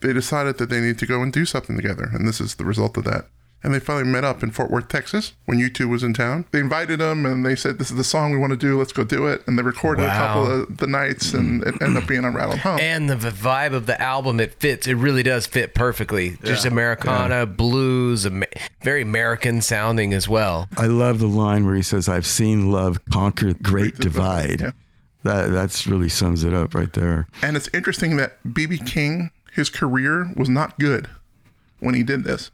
they 0.00 0.12
decided 0.12 0.58
that 0.58 0.70
they 0.70 0.80
need 0.80 0.98
to 0.98 1.06
go 1.06 1.22
and 1.22 1.32
do 1.32 1.44
something 1.44 1.76
together. 1.76 2.08
And 2.12 2.26
this 2.26 2.40
is 2.40 2.54
the 2.54 2.64
result 2.64 2.96
of 2.96 3.04
that. 3.04 3.26
And 3.62 3.74
they 3.74 3.80
finally 3.80 4.04
met 4.08 4.22
up 4.22 4.42
in 4.44 4.52
Fort 4.52 4.70
Worth, 4.70 4.88
Texas 4.88 5.32
when 5.46 5.58
U2 5.58 5.88
was 5.88 6.04
in 6.04 6.14
town. 6.14 6.44
They 6.52 6.60
invited 6.60 7.00
them 7.00 7.26
and 7.26 7.44
they 7.44 7.56
said, 7.56 7.78
This 7.78 7.90
is 7.90 7.96
the 7.96 8.04
song 8.04 8.30
we 8.30 8.38
want 8.38 8.52
to 8.52 8.56
do. 8.56 8.78
Let's 8.78 8.92
go 8.92 9.02
do 9.02 9.26
it. 9.26 9.42
And 9.46 9.58
they 9.58 9.62
recorded 9.62 10.04
a 10.04 10.08
couple 10.08 10.62
of 10.62 10.76
the 10.76 10.86
nights 10.86 11.34
and 11.34 11.64
it 11.64 11.74
ended 11.82 12.02
up 12.02 12.08
being 12.08 12.24
on 12.24 12.34
Rattle 12.34 12.52
and 12.78 12.80
And 12.80 13.10
the 13.10 13.30
vibe 13.30 13.72
of 13.72 13.86
the 13.86 14.00
album, 14.00 14.38
it 14.38 14.54
fits. 14.54 14.86
It 14.86 14.94
really 14.94 15.22
does 15.24 15.46
fit 15.46 15.74
perfectly. 15.74 16.36
Just 16.44 16.64
Americana, 16.66 17.46
blues, 17.46 18.26
very 18.82 19.02
American 19.02 19.60
sounding 19.60 20.14
as 20.14 20.28
well. 20.28 20.68
I 20.76 20.86
love 20.86 21.18
the 21.18 21.26
line 21.26 21.66
where 21.66 21.74
he 21.74 21.82
says, 21.82 22.08
"I've 22.08 22.26
seen 22.26 22.70
love 22.70 23.04
conquer 23.12 23.52
the 23.52 23.54
great 23.54 23.96
divide." 23.98 24.60
Yeah. 24.60 24.70
That 25.24 25.50
that's 25.50 25.86
really 25.86 26.08
sums 26.08 26.44
it 26.44 26.54
up 26.54 26.74
right 26.74 26.92
there. 26.92 27.26
And 27.42 27.56
it's 27.56 27.68
interesting 27.74 28.16
that 28.18 28.42
BB 28.44 28.86
King, 28.86 29.30
his 29.52 29.68
career 29.68 30.32
was 30.36 30.48
not 30.48 30.78
good 30.78 31.08
when 31.80 31.94
he 31.94 32.02
did 32.02 32.24
this. 32.24 32.50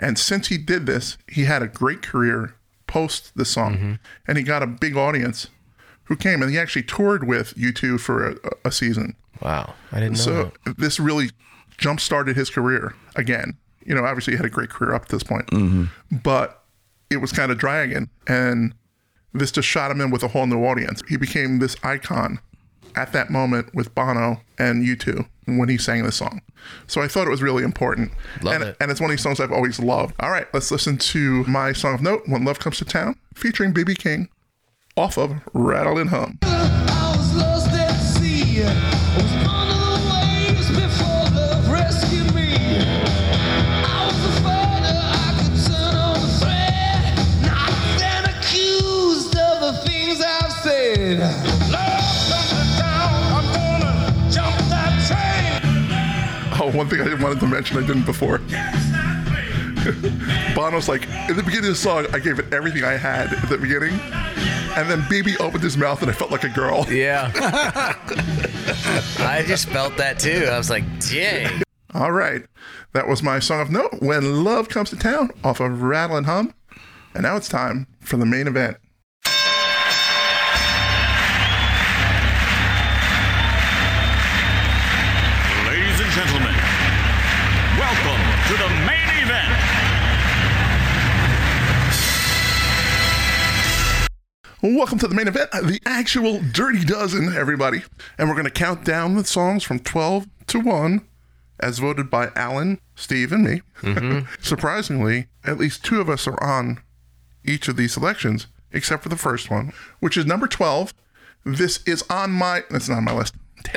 And 0.00 0.18
since 0.18 0.48
he 0.48 0.58
did 0.58 0.86
this, 0.86 1.18
he 1.28 1.44
had 1.44 1.62
a 1.62 1.68
great 1.68 2.02
career 2.02 2.54
post 2.86 3.32
the 3.36 3.44
song. 3.44 3.74
Mm-hmm. 3.74 3.92
And 4.28 4.38
he 4.38 4.44
got 4.44 4.62
a 4.62 4.66
big 4.66 4.96
audience 4.96 5.48
who 6.04 6.16
came 6.16 6.42
and 6.42 6.50
he 6.50 6.58
actually 6.58 6.82
toured 6.82 7.26
with 7.26 7.54
U2 7.54 7.98
for 8.00 8.30
a, 8.30 8.36
a 8.64 8.72
season. 8.72 9.16
Wow. 9.40 9.74
I 9.90 10.00
didn't 10.00 10.18
know. 10.18 10.52
So 10.64 10.72
this 10.76 11.00
really 11.00 11.30
jump 11.78 12.00
started 12.00 12.36
his 12.36 12.50
career 12.50 12.94
again. 13.16 13.56
You 13.84 13.94
know, 13.94 14.04
obviously 14.04 14.32
he 14.32 14.36
had 14.36 14.46
a 14.46 14.50
great 14.50 14.70
career 14.70 14.94
up 14.94 15.06
to 15.06 15.16
this 15.16 15.22
point, 15.22 15.46
mm-hmm. 15.48 15.84
but 16.22 16.62
it 17.10 17.18
was 17.18 17.32
kind 17.32 17.52
of 17.52 17.58
dragging, 17.58 18.08
and 18.26 18.74
this 19.34 19.52
just 19.52 19.68
shot 19.68 19.90
him 19.90 20.00
in 20.00 20.10
with 20.10 20.22
a 20.22 20.28
whole 20.28 20.46
new 20.46 20.64
audience. 20.64 21.02
He 21.06 21.18
became 21.18 21.58
this 21.58 21.76
icon 21.82 22.40
at 22.96 23.12
that 23.12 23.30
moment 23.30 23.74
with 23.74 23.94
Bono 23.94 24.40
and 24.58 24.84
U2 24.84 25.26
when 25.46 25.68
he 25.68 25.76
sang 25.78 26.02
this 26.02 26.16
song. 26.16 26.40
So 26.86 27.02
I 27.02 27.08
thought 27.08 27.26
it 27.26 27.30
was 27.30 27.42
really 27.42 27.64
important. 27.64 28.12
Love 28.42 28.54
and, 28.54 28.64
it. 28.64 28.76
and 28.80 28.90
it's 28.90 29.00
one 29.00 29.10
of 29.10 29.12
these 29.12 29.22
songs 29.22 29.40
I've 29.40 29.52
always 29.52 29.78
loved. 29.78 30.14
All 30.20 30.30
right, 30.30 30.46
let's 30.54 30.70
listen 30.70 30.96
to 30.98 31.44
my 31.44 31.72
song 31.72 31.94
of 31.94 32.02
note, 32.02 32.22
When 32.26 32.44
Love 32.44 32.58
Comes 32.58 32.78
to 32.78 32.84
Town, 32.84 33.16
featuring 33.34 33.74
BB 33.74 33.98
King 33.98 34.28
off 34.96 35.18
of 35.18 35.34
Rattle 35.52 35.98
and 35.98 36.10
Hum. 36.10 36.38
one 56.74 56.88
thing 56.88 57.00
I 57.00 57.14
wanted 57.22 57.40
to 57.40 57.46
mention 57.46 57.82
I 57.82 57.86
didn't 57.86 58.04
before. 58.04 58.38
Bono's 60.54 60.88
like, 60.88 61.06
in 61.28 61.36
the 61.36 61.42
beginning 61.42 61.66
of 61.66 61.72
the 61.72 61.76
song, 61.76 62.06
I 62.12 62.18
gave 62.18 62.38
it 62.38 62.52
everything 62.52 62.84
I 62.84 62.96
had 62.96 63.32
at 63.32 63.48
the 63.48 63.58
beginning. 63.58 63.98
And 64.76 64.90
then 64.90 65.02
BB 65.02 65.40
opened 65.40 65.62
his 65.62 65.76
mouth 65.76 66.02
and 66.02 66.10
I 66.10 66.14
felt 66.14 66.32
like 66.32 66.42
a 66.42 66.48
girl. 66.48 66.84
yeah. 66.88 67.30
I 69.20 69.44
just 69.46 69.68
felt 69.68 69.96
that 69.98 70.18
too. 70.18 70.48
I 70.50 70.58
was 70.58 70.70
like, 70.70 70.84
dang. 71.00 71.62
All 71.92 72.10
right. 72.10 72.42
That 72.92 73.06
was 73.06 73.22
my 73.22 73.38
song 73.38 73.60
of 73.60 73.70
note, 73.70 73.94
When 74.00 74.42
Love 74.42 74.68
Comes 74.68 74.90
to 74.90 74.96
Town, 74.96 75.30
off 75.44 75.60
of 75.60 75.82
Rattle 75.82 76.16
and 76.16 76.26
Hum. 76.26 76.54
And 77.14 77.22
now 77.22 77.36
it's 77.36 77.48
time 77.48 77.86
for 78.00 78.16
the 78.16 78.26
main 78.26 78.48
event. 78.48 78.78
Welcome 94.64 94.98
to 95.00 95.08
the 95.08 95.14
main 95.14 95.28
event, 95.28 95.50
the 95.52 95.78
actual 95.84 96.40
Dirty 96.40 96.86
Dozen, 96.86 97.36
everybody. 97.36 97.82
And 98.16 98.30
we're 98.30 98.34
going 98.34 98.46
to 98.46 98.50
count 98.50 98.82
down 98.82 99.14
the 99.14 99.22
songs 99.22 99.62
from 99.62 99.78
12 99.78 100.26
to 100.46 100.58
1, 100.58 101.06
as 101.60 101.80
voted 101.80 102.08
by 102.08 102.30
Alan, 102.34 102.80
Steve, 102.94 103.30
and 103.32 103.44
me. 103.44 103.60
Mm-hmm. 103.82 104.20
Surprisingly, 104.42 105.26
at 105.44 105.58
least 105.58 105.84
two 105.84 106.00
of 106.00 106.08
us 106.08 106.26
are 106.26 106.42
on 106.42 106.80
each 107.44 107.68
of 107.68 107.76
these 107.76 107.92
selections, 107.92 108.46
except 108.72 109.02
for 109.02 109.10
the 109.10 109.18
first 109.18 109.50
one, 109.50 109.74
which 110.00 110.16
is 110.16 110.24
number 110.24 110.46
12. 110.46 110.94
This 111.44 111.82
is 111.84 112.02
on 112.08 112.30
my. 112.30 112.62
It's 112.70 112.88
not 112.88 112.96
on 112.96 113.04
my 113.04 113.12
list. 113.12 113.34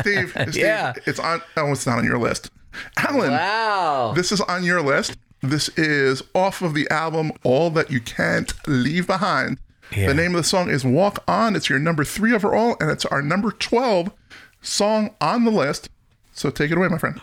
Steve, 0.00 0.30
Steve, 0.50 0.54
Yeah. 0.54 0.92
it's 1.04 1.18
on. 1.18 1.42
Oh, 1.56 1.72
it's 1.72 1.84
not 1.84 1.98
on 1.98 2.04
your 2.04 2.18
list. 2.18 2.52
Alan, 2.96 3.32
Wow. 3.32 4.12
this 4.14 4.30
is 4.30 4.40
on 4.42 4.62
your 4.62 4.82
list. 4.82 5.16
This 5.46 5.68
is 5.70 6.22
off 6.34 6.60
of 6.60 6.74
the 6.74 6.88
album 6.90 7.30
All 7.44 7.70
That 7.70 7.90
You 7.90 8.00
Can't 8.00 8.52
Leave 8.66 9.06
Behind. 9.06 9.58
Yeah. 9.94 10.08
The 10.08 10.14
name 10.14 10.34
of 10.34 10.38
the 10.38 10.44
song 10.44 10.68
is 10.68 10.84
Walk 10.84 11.22
On. 11.28 11.54
It's 11.54 11.68
your 11.68 11.78
number 11.78 12.04
three 12.04 12.34
overall, 12.34 12.76
and 12.80 12.90
it's 12.90 13.04
our 13.06 13.22
number 13.22 13.52
12 13.52 14.10
song 14.60 15.14
on 15.20 15.44
the 15.44 15.52
list. 15.52 15.88
So 16.32 16.50
take 16.50 16.72
it 16.72 16.76
away, 16.76 16.88
my 16.88 16.98
friend. 16.98 17.20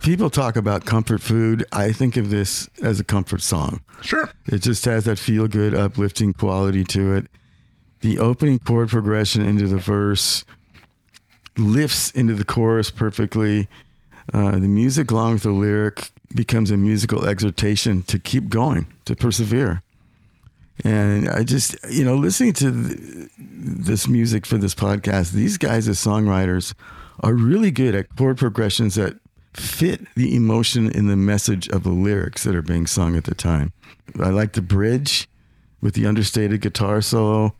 People 0.00 0.30
talk 0.30 0.56
about 0.56 0.84
comfort 0.84 1.20
food. 1.20 1.64
I 1.72 1.92
think 1.92 2.16
of 2.16 2.30
this 2.30 2.68
as 2.82 2.98
a 2.98 3.04
comfort 3.04 3.42
song. 3.42 3.82
Sure. 4.00 4.30
It 4.46 4.58
just 4.58 4.84
has 4.84 5.04
that 5.04 5.18
feel 5.18 5.46
good, 5.46 5.74
uplifting 5.74 6.32
quality 6.32 6.82
to 6.84 7.14
it. 7.14 7.26
The 8.00 8.18
opening 8.18 8.58
chord 8.58 8.88
progression 8.88 9.44
into 9.44 9.68
the 9.68 9.78
verse 9.78 10.44
lifts 11.56 12.10
into 12.10 12.34
the 12.34 12.44
chorus 12.44 12.90
perfectly. 12.90 13.68
Uh, 14.32 14.52
the 14.52 14.60
music, 14.68 15.10
along 15.10 15.34
with 15.34 15.42
the 15.42 15.50
lyric, 15.50 16.10
becomes 16.34 16.70
a 16.70 16.76
musical 16.76 17.26
exhortation 17.26 18.02
to 18.04 18.18
keep 18.18 18.48
going, 18.48 18.86
to 19.04 19.14
persevere. 19.16 19.82
And 20.84 21.28
I 21.28 21.44
just, 21.44 21.76
you 21.90 22.04
know, 22.04 22.16
listening 22.16 22.54
to 22.54 22.70
th- 22.70 23.28
this 23.38 24.08
music 24.08 24.46
for 24.46 24.58
this 24.58 24.74
podcast, 24.74 25.32
these 25.32 25.58
guys 25.58 25.86
as 25.88 25.98
songwriters 25.98 26.74
are 27.20 27.34
really 27.34 27.70
good 27.70 27.94
at 27.94 28.14
chord 28.16 28.38
progressions 28.38 28.94
that 28.94 29.16
fit 29.54 30.00
the 30.14 30.34
emotion 30.34 30.90
in 30.90 31.06
the 31.06 31.16
message 31.16 31.68
of 31.68 31.82
the 31.84 31.90
lyrics 31.90 32.42
that 32.44 32.54
are 32.54 32.62
being 32.62 32.86
sung 32.86 33.16
at 33.16 33.24
the 33.24 33.34
time. 33.34 33.72
I 34.18 34.30
like 34.30 34.54
the 34.54 34.62
bridge 34.62 35.28
with 35.80 35.94
the 35.94 36.06
understated 36.06 36.62
guitar 36.62 37.02
solo 37.02 37.54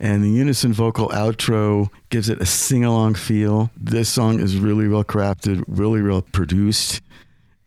and 0.00 0.22
the 0.22 0.30
unison 0.30 0.72
vocal 0.72 1.08
outro 1.08 1.88
gives 2.10 2.28
it 2.28 2.40
a 2.40 2.46
sing 2.46 2.84
along 2.84 3.14
feel. 3.14 3.70
This 3.76 4.08
song 4.08 4.40
is 4.40 4.56
really 4.56 4.88
well 4.88 5.04
crafted, 5.04 5.64
really 5.66 6.02
well 6.02 6.22
produced. 6.22 7.00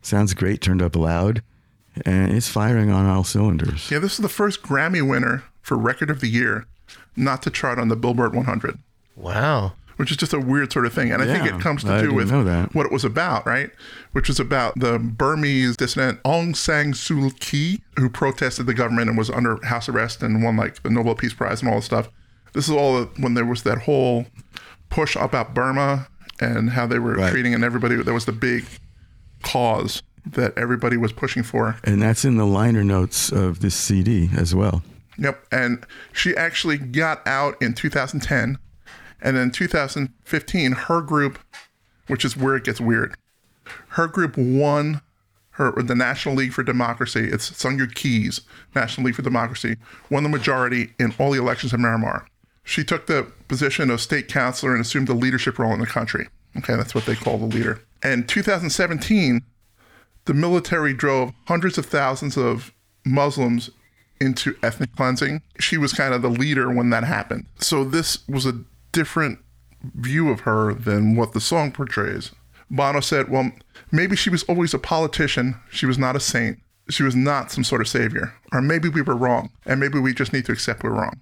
Sounds 0.02 0.34
great 0.34 0.62
turned 0.62 0.82
up 0.82 0.96
loud, 0.96 1.42
and 2.06 2.32
it's 2.32 2.48
firing 2.50 2.90
on 2.90 3.06
all 3.06 3.24
cylinders. 3.24 3.90
Yeah, 3.92 4.00
this 4.00 4.14
is 4.14 4.20
the 4.20 4.30
first 4.30 4.62
Grammy 4.64 5.08
winner 5.08 5.44
for 5.62 5.78
Record 5.78 6.10
of 6.10 6.22
the 6.22 6.28
Year 6.30 6.66
not 7.16 7.42
to 7.44 7.50
chart 7.50 7.78
on 7.78 7.88
the 7.90 7.96
Billboard 7.96 8.34
100, 8.34 8.80
Wow. 9.16 9.74
which 9.98 10.10
is 10.10 10.18
just 10.18 10.34
a 10.34 10.40
weird 10.40 10.72
sort 10.74 10.86
of 10.86 10.94
thing. 10.94 11.12
And 11.12 11.22
I 11.22 11.26
think 11.26 11.46
it 11.46 11.60
comes 11.62 11.84
to 11.84 11.94
I 11.94 12.02
do 12.02 12.14
with 12.14 12.30
that. 12.30 12.74
what 12.74 12.86
it 12.86 12.92
was 12.92 13.04
about, 13.04 13.46
right? 13.46 13.70
Which 14.14 14.28
was 14.28 14.40
about 14.40 14.80
the 14.80 14.98
Burmese 14.98 15.78
dissident 15.78 16.24
Aung 16.24 16.56
San 16.56 16.94
Suu 16.94 17.38
Kyi, 17.40 17.82
who 17.98 18.10
protested 18.10 18.66
the 18.66 18.74
government 18.74 19.10
and 19.10 19.18
was 19.18 19.30
under 19.30 19.64
house 19.66 19.88
arrest 19.88 20.24
and 20.24 20.42
won 20.44 20.58
like 20.58 20.82
the 20.82 20.90
Nobel 20.90 21.14
Peace 21.16 21.34
Prize 21.34 21.62
and 21.62 21.70
all 21.70 21.76
this 21.78 21.86
stuff. 21.86 22.10
This 22.54 22.68
is 22.68 22.74
all 22.74 23.04
when 23.18 23.34
there 23.36 23.46
was 23.46 23.64
that 23.64 23.80
whole 23.80 24.26
push 24.90 25.16
about 25.16 25.54
Burma 25.54 26.08
and 26.40 26.72
how 26.72 26.88
they 26.88 26.98
were 27.00 27.14
Right. 27.14 27.32
treating 27.32 27.54
and 27.54 27.64
everybody. 27.64 27.96
That 27.96 28.14
was 28.14 28.26
the 28.26 28.32
big 28.32 28.66
cause 29.42 30.04
that 30.26 30.58
everybody 30.58 30.98
was 30.98 31.12
pushing 31.12 31.44
for. 31.44 31.78
And 31.84 32.02
that's 32.02 32.24
in 32.26 32.38
the 32.38 32.46
liner 32.46 32.84
notes 32.84 33.32
of 33.32 33.60
this 33.62 33.76
CD 33.76 34.30
as 34.38 34.54
well. 34.54 34.84
Yep. 35.18 35.46
And 35.52 35.86
she 36.14 36.36
actually 36.36 36.78
got 36.78 37.26
out 37.28 37.62
in 37.62 37.74
2010. 37.74 38.58
And 39.22 39.38
then 39.38 39.52
2015, 39.52 40.72
her 40.72 41.02
group, 41.02 41.40
which 42.08 42.26
is 42.26 42.36
where 42.36 42.56
it 42.56 42.64
gets 42.64 42.82
weird, 42.82 43.16
her 43.90 44.08
group 44.08 44.38
won 44.38 45.02
her 45.52 45.72
the 45.82 45.96
National 45.96 46.36
League 46.36 46.54
for 46.54 46.64
Democracy. 46.64 47.30
It's 47.32 47.56
San 47.56 47.78
Suu 47.78 47.94
Kyi's, 47.94 48.42
National 48.74 49.06
League 49.06 49.16
for 49.16 49.22
Democracy, 49.22 49.76
won 50.10 50.24
the 50.24 50.30
majority 50.30 50.94
in 51.00 51.14
all 51.20 51.32
the 51.32 51.40
elections 51.40 51.74
in 51.74 51.82
Myanmar. 51.82 52.26
She 52.64 52.84
took 52.84 53.08
the 53.08 53.32
position 53.48 53.90
of 53.90 54.02
state 54.02 54.28
councilor 54.28 54.72
and 54.72 54.82
assumed 54.82 55.10
a 55.10 55.14
leadership 55.14 55.60
role 55.60 55.74
in 55.74 55.80
the 55.80 55.88
country. 55.88 56.30
Okay, 56.58 56.76
that's 56.76 56.96
what 56.96 57.06
they 57.06 57.16
call 57.16 57.38
the 57.38 57.46
leader. 57.46 57.82
And 58.04 58.28
2017, 58.28 59.42
the 60.26 60.34
military 60.34 60.94
drove 60.94 61.34
hundreds 61.48 61.78
of 61.78 61.86
thousands 61.86 62.38
of 62.38 62.74
Muslims 63.06 63.70
into 64.20 64.56
ethnic 64.62 64.96
cleansing. 64.96 65.42
She 65.60 65.78
was 65.78 65.94
kind 65.94 66.14
of 66.14 66.22
the 66.22 66.30
leader 66.30 66.72
when 66.72 66.92
that 66.92 67.04
happened. 67.04 67.46
So 67.60 67.84
this 67.84 68.28
was 68.28 68.46
a 68.46 68.60
different 68.92 69.40
view 69.96 70.30
of 70.30 70.42
her 70.42 70.74
than 70.74 71.16
what 71.16 71.34
the 71.34 71.42
song 71.42 71.72
portrays. 71.72 72.32
Bono 72.70 73.00
said, 73.00 73.30
well, 73.30 73.52
maybe 73.92 74.16
she 74.16 74.30
was 74.30 74.44
always 74.44 74.74
a 74.74 74.80
politician. 74.80 75.60
She 75.72 75.86
was 75.86 75.98
not 75.98 76.16
a 76.16 76.20
saint. 76.20 76.60
She 76.90 77.04
was 77.04 77.16
not 77.16 77.52
some 77.52 77.64
sort 77.64 77.82
of 77.82 77.88
savior. 77.88 78.34
Or 78.54 78.62
maybe 78.62 78.90
we 78.90 79.02
were 79.02 79.16
wrong. 79.16 79.50
And 79.66 79.80
maybe 79.80 80.00
we 80.00 80.14
just 80.14 80.34
need 80.34 80.46
to 80.46 80.52
accept 80.52 80.84
we're 80.84 80.92
wrong. 80.92 81.20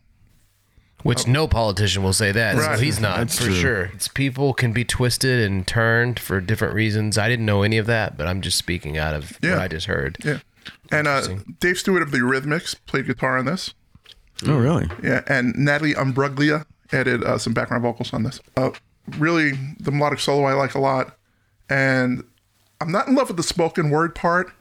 Which 1.04 1.28
no 1.28 1.48
politician 1.48 2.04
will 2.04 2.14
say 2.14 2.32
that. 2.34 2.56
Right. 2.58 2.78
So 2.78 2.84
he's 2.84 3.00
not 3.00 3.18
That's 3.18 3.38
for 3.38 3.46
true. 3.46 3.54
sure. 3.56 3.82
It's 3.94 4.08
people 4.10 4.54
can 4.54 4.74
be 4.74 4.84
twisted 4.84 5.40
and 5.50 5.66
turned 5.66 6.20
for 6.20 6.42
different 6.42 6.74
reasons. 6.74 7.18
I 7.18 7.30
didn't 7.30 7.46
know 7.46 7.64
any 7.64 7.78
of 7.78 7.86
that, 7.86 8.18
but 8.18 8.28
I'm 8.28 8.42
just 8.42 8.58
speaking 8.58 8.98
out 8.98 9.16
of 9.16 9.38
Yeah. 9.42 9.52
what 9.52 9.60
I 9.62 9.68
just 9.70 9.86
heard. 9.88 10.18
Yeah. 10.26 10.40
And 10.92 11.08
uh, 11.08 11.22
Dave 11.62 11.78
Stewart 11.78 12.02
of 12.02 12.12
the 12.12 12.18
Eurythmics 12.18 12.76
played 12.86 13.08
guitar 13.08 13.38
on 13.38 13.46
this. 13.46 13.74
Oh, 14.46 14.58
really? 14.58 14.88
Yeah, 15.04 15.22
and 15.28 15.56
Natalie 15.56 15.94
Imbruglia 15.94 16.66
added 16.92 17.24
uh, 17.24 17.38
some 17.38 17.54
background 17.54 17.84
vocals 17.84 18.14
on 18.14 18.24
this. 18.24 18.40
Uh, 18.58 18.72
really, 19.18 19.52
the 19.80 19.92
melodic 19.92 20.20
solo 20.20 20.44
I 20.46 20.54
like 20.54 20.76
a 20.76 20.80
lot, 20.80 21.18
and 21.70 22.24
I'm 22.82 22.92
not 22.92 23.08
in 23.08 23.16
love 23.16 23.28
with 23.30 23.38
the 23.38 23.44
spoken 23.44 23.90
word 23.90 24.16
part. 24.16 24.52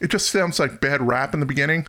It 0.00 0.08
just 0.10 0.30
sounds 0.30 0.58
like 0.58 0.80
bad 0.80 1.06
rap 1.06 1.34
in 1.34 1.40
the 1.40 1.46
beginning, 1.46 1.86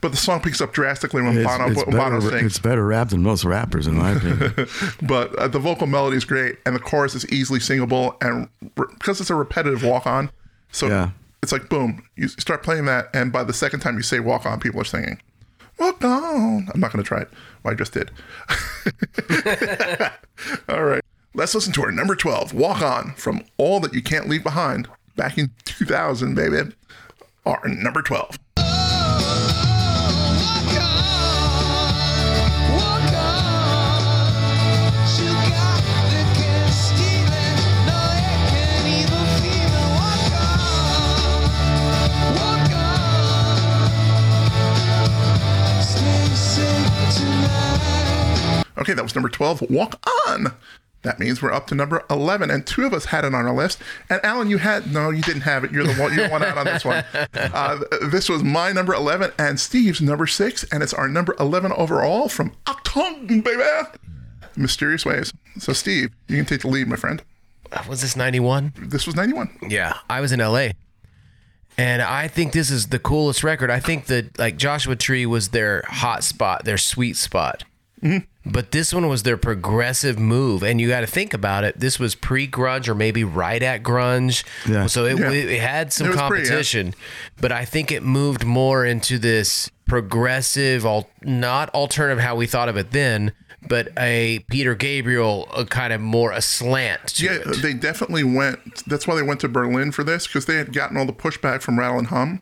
but 0.00 0.10
the 0.10 0.16
song 0.16 0.40
picks 0.40 0.60
up 0.60 0.72
drastically 0.72 1.22
when 1.22 1.36
It's, 1.38 1.46
Bono, 1.46 1.66
it's 1.70 1.76
when 1.86 1.96
Bono 1.96 2.20
better, 2.20 2.38
sings. 2.38 2.46
it's 2.52 2.58
better 2.58 2.86
rap 2.86 3.08
than 3.10 3.22
most 3.22 3.44
rappers, 3.44 3.86
in 3.86 3.96
my 3.96 4.12
opinion. 4.12 4.52
But 5.02 5.34
uh, 5.36 5.48
the 5.48 5.58
vocal 5.58 5.86
melody 5.86 6.16
is 6.16 6.24
great, 6.24 6.58
and 6.66 6.74
the 6.74 6.80
chorus 6.80 7.14
is 7.14 7.26
easily 7.30 7.60
singable, 7.60 8.16
and 8.20 8.48
re- 8.76 8.86
because 8.98 9.20
it's 9.20 9.30
a 9.30 9.34
repetitive 9.34 9.82
walk 9.84 10.06
on, 10.06 10.30
so 10.72 10.88
Yeah. 10.88 11.10
it's 11.42 11.52
like 11.52 11.68
boom, 11.68 12.02
you 12.16 12.28
start 12.28 12.62
playing 12.62 12.84
that, 12.86 13.08
and 13.14 13.32
by 13.32 13.44
the 13.44 13.52
second 13.54 13.80
time 13.80 13.96
you 13.96 14.02
say 14.02 14.20
walk 14.20 14.44
on, 14.46 14.60
people 14.60 14.80
are 14.80 14.84
singing. 14.84 15.20
Walk 15.78 16.04
on. 16.04 16.68
I'm 16.74 16.78
not 16.80 16.92
going 16.92 17.02
to 17.02 17.08
try 17.08 17.20
it. 17.22 17.30
Well, 17.62 17.72
I 17.72 17.74
just 17.74 17.94
did. 17.94 18.10
All 20.68 20.82
right. 20.84 21.02
Let's 21.34 21.54
listen 21.54 21.72
to 21.74 21.82
our 21.84 21.92
number 21.92 22.14
12, 22.16 22.52
Walk 22.52 22.82
On, 22.82 23.14
from 23.14 23.42
All 23.56 23.78
That 23.80 23.94
You 23.94 24.02
Can't 24.02 24.28
Leave 24.28 24.42
Behind, 24.42 24.88
back 25.16 25.38
in 25.38 25.52
2000, 25.64 26.34
baby. 26.34 26.72
Our 27.46 27.60
number 27.66 28.02
12. 28.02 28.38
Okay, 48.80 48.94
that 48.94 49.02
was 49.02 49.14
number 49.14 49.28
12, 49.28 49.70
Walk 49.70 50.00
On. 50.28 50.54
That 51.02 51.18
means 51.18 51.40
we're 51.40 51.52
up 51.52 51.66
to 51.68 51.74
number 51.74 52.04
11, 52.10 52.50
and 52.50 52.66
two 52.66 52.84
of 52.84 52.92
us 52.92 53.06
had 53.06 53.24
it 53.24 53.34
on 53.34 53.46
our 53.46 53.54
list. 53.54 53.80
And 54.10 54.20
Alan, 54.22 54.50
you 54.50 54.58
had, 54.58 54.92
no, 54.92 55.08
you 55.08 55.22
didn't 55.22 55.42
have 55.42 55.64
it. 55.64 55.70
You're 55.70 55.84
the 55.86 55.94
one, 55.94 56.12
you're 56.14 56.26
the 56.26 56.30
one 56.30 56.42
out 56.42 56.58
on 56.58 56.66
this 56.66 56.84
one. 56.84 57.04
Uh, 57.32 57.78
this 58.10 58.28
was 58.28 58.42
my 58.42 58.70
number 58.72 58.94
11 58.94 59.32
and 59.38 59.58
Steve's 59.58 60.00
number 60.00 60.26
six, 60.26 60.64
and 60.72 60.82
it's 60.82 60.92
our 60.92 61.08
number 61.08 61.34
11 61.40 61.72
overall 61.72 62.28
from 62.28 62.52
Achtung, 62.66 63.42
baby. 63.42 63.62
Mysterious 64.56 65.04
Ways. 65.06 65.32
So, 65.58 65.72
Steve, 65.72 66.10
you 66.28 66.36
can 66.36 66.44
take 66.44 66.60
the 66.62 66.68
lead, 66.68 66.86
my 66.88 66.96
friend. 66.96 67.22
Was 67.88 68.02
this 68.02 68.16
91? 68.16 68.72
This 68.78 69.06
was 69.06 69.16
91. 69.16 69.58
Yeah, 69.68 69.94
I 70.08 70.20
was 70.20 70.32
in 70.32 70.40
LA. 70.40 70.68
And 71.78 72.02
I 72.02 72.28
think 72.28 72.52
this 72.52 72.70
is 72.70 72.88
the 72.88 72.98
coolest 72.98 73.42
record. 73.42 73.70
I 73.70 73.80
think 73.80 74.06
that 74.06 74.38
like 74.38 74.56
Joshua 74.56 74.96
Tree 74.96 75.24
was 75.26 75.48
their 75.48 75.82
hot 75.88 76.24
spot, 76.24 76.64
their 76.64 76.78
sweet 76.78 77.16
spot. 77.16 77.64
But 78.46 78.70
this 78.72 78.94
one 78.94 79.06
was 79.06 79.22
their 79.22 79.36
progressive 79.36 80.18
move, 80.18 80.62
and 80.62 80.80
you 80.80 80.88
got 80.88 81.00
to 81.02 81.06
think 81.06 81.34
about 81.34 81.62
it. 81.62 81.78
This 81.78 81.98
was 81.98 82.14
pre-grunge, 82.14 82.88
or 82.88 82.94
maybe 82.94 83.22
right 83.22 83.62
at 83.62 83.82
grunge. 83.82 84.44
Yeah. 84.66 84.86
So 84.86 85.04
it, 85.04 85.18
Yeah. 85.18 85.30
it 85.30 85.60
had 85.60 85.92
some 85.92 86.06
It 86.06 86.10
was 86.10 86.16
pre, 86.16 86.38
yeah. 86.40 86.44
competition, 86.44 86.94
but 87.40 87.52
I 87.52 87.66
think 87.66 87.92
it 87.92 88.02
moved 88.02 88.44
more 88.46 88.86
into 88.86 89.18
this 89.18 89.70
progressive, 89.86 90.84
al- 90.86 91.10
not 91.22 91.68
alternative 91.74 92.22
how 92.22 92.34
we 92.36 92.46
thought 92.46 92.68
of 92.70 92.76
it 92.78 92.92
then, 92.92 93.32
but 93.68 93.88
a 93.98 94.38
Peter 94.50 94.74
Gabriel, 94.74 95.46
a 95.54 95.66
kind 95.66 95.92
of 95.92 96.00
more 96.00 96.32
a 96.32 96.40
slant 96.40 97.08
to 97.08 97.24
Yeah, 97.26 97.32
it. 97.32 97.60
they 97.62 97.74
definitely 97.74 98.24
went. 98.24 98.84
That's 98.86 99.06
why 99.06 99.16
they 99.16 99.22
went 99.22 99.40
to 99.40 99.48
Berlin 99.48 99.92
for 99.92 100.02
this 100.02 100.26
because 100.26 100.46
they 100.46 100.56
had 100.56 100.72
gotten 100.72 100.96
all 100.96 101.04
the 101.04 101.12
pushback 101.12 101.60
from 101.60 101.78
Rattle 101.78 101.98
and 101.98 102.06
Hum 102.08 102.40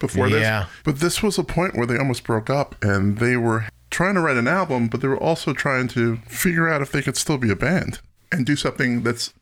before 0.00 0.26
Yeah. 0.28 0.60
this. 0.60 0.68
But 0.84 1.00
this 1.00 1.22
was 1.22 1.36
a 1.38 1.44
point 1.44 1.76
where 1.76 1.86
they 1.86 1.98
almost 1.98 2.24
broke 2.24 2.48
up 2.48 2.76
and 2.82 3.18
they 3.18 3.36
were 3.36 3.66
trying 3.94 4.16
to 4.16 4.20
write 4.20 4.36
an 4.36 4.48
album, 4.48 4.88
but 4.88 5.00
they 5.00 5.06
were 5.06 5.16
also 5.16 5.52
trying 5.52 5.86
to 5.86 6.16
figure 6.26 6.68
out 6.68 6.82
if 6.82 6.90
they 6.90 7.00
could 7.00 7.16
still 7.16 7.38
be 7.38 7.48
a 7.48 7.54
band 7.54 8.00
and 8.32 8.44
do 8.44 8.56
something 8.56 9.04
that's 9.04 9.32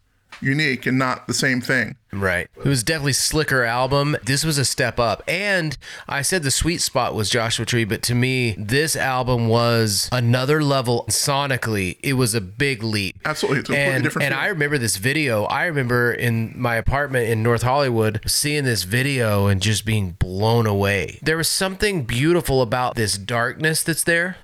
unique 0.43 0.87
and 0.87 0.99
not 0.99 1.27
the 1.27 1.35
same 1.35 1.61
thing. 1.61 1.97
Right. 2.13 2.47
It 2.59 2.69
was 2.69 2.83
definitely 2.83 3.15
slicker 3.15 3.65
album. 3.65 4.17
This 4.25 4.45
was 4.45 4.59
a 4.59 4.67
step 4.67 5.01
up. 5.01 5.23
And 5.27 5.79
I 6.07 6.21
said 6.21 6.43
the 6.43 6.51
sweet 6.51 6.83
spot 6.83 7.15
was 7.15 7.31
Joshua 7.31 7.65
Tree, 7.65 7.85
but 7.85 8.03
to 8.03 8.15
me, 8.15 8.55
this 8.59 8.97
album 8.97 9.49
was 9.49 10.11
another 10.13 10.63
level 10.63 11.07
sonically. 11.09 11.99
It 12.03 12.15
was 12.15 12.35
a 12.35 12.41
big 12.43 12.83
leap. 12.83 13.17
Absolutely. 13.25 13.61
It's 13.61 13.71
a 13.71 13.79
And, 13.79 14.05
different 14.05 14.27
and. 14.27 14.35
I 14.35 14.49
remember 14.49 14.77
this 14.77 14.97
video. 14.97 15.45
I 15.45 15.65
remember 15.65 16.13
in 16.13 16.53
my 16.55 16.77
apartment 16.77 17.31
in 17.31 17.43
North 17.43 17.63
Hollywood 17.63 18.21
seeing 18.27 18.65
this 18.65 18.83
video 18.83 19.47
and 19.47 19.63
just 19.63 19.87
being 19.87 20.13
blown 20.13 20.67
away. 20.67 21.19
There 21.23 21.39
was 21.39 21.49
something 21.49 22.03
beautiful 22.03 22.61
about 22.61 22.95
this 22.95 23.17
darkness 23.17 23.83
that's 23.83 24.05
there 24.05 24.37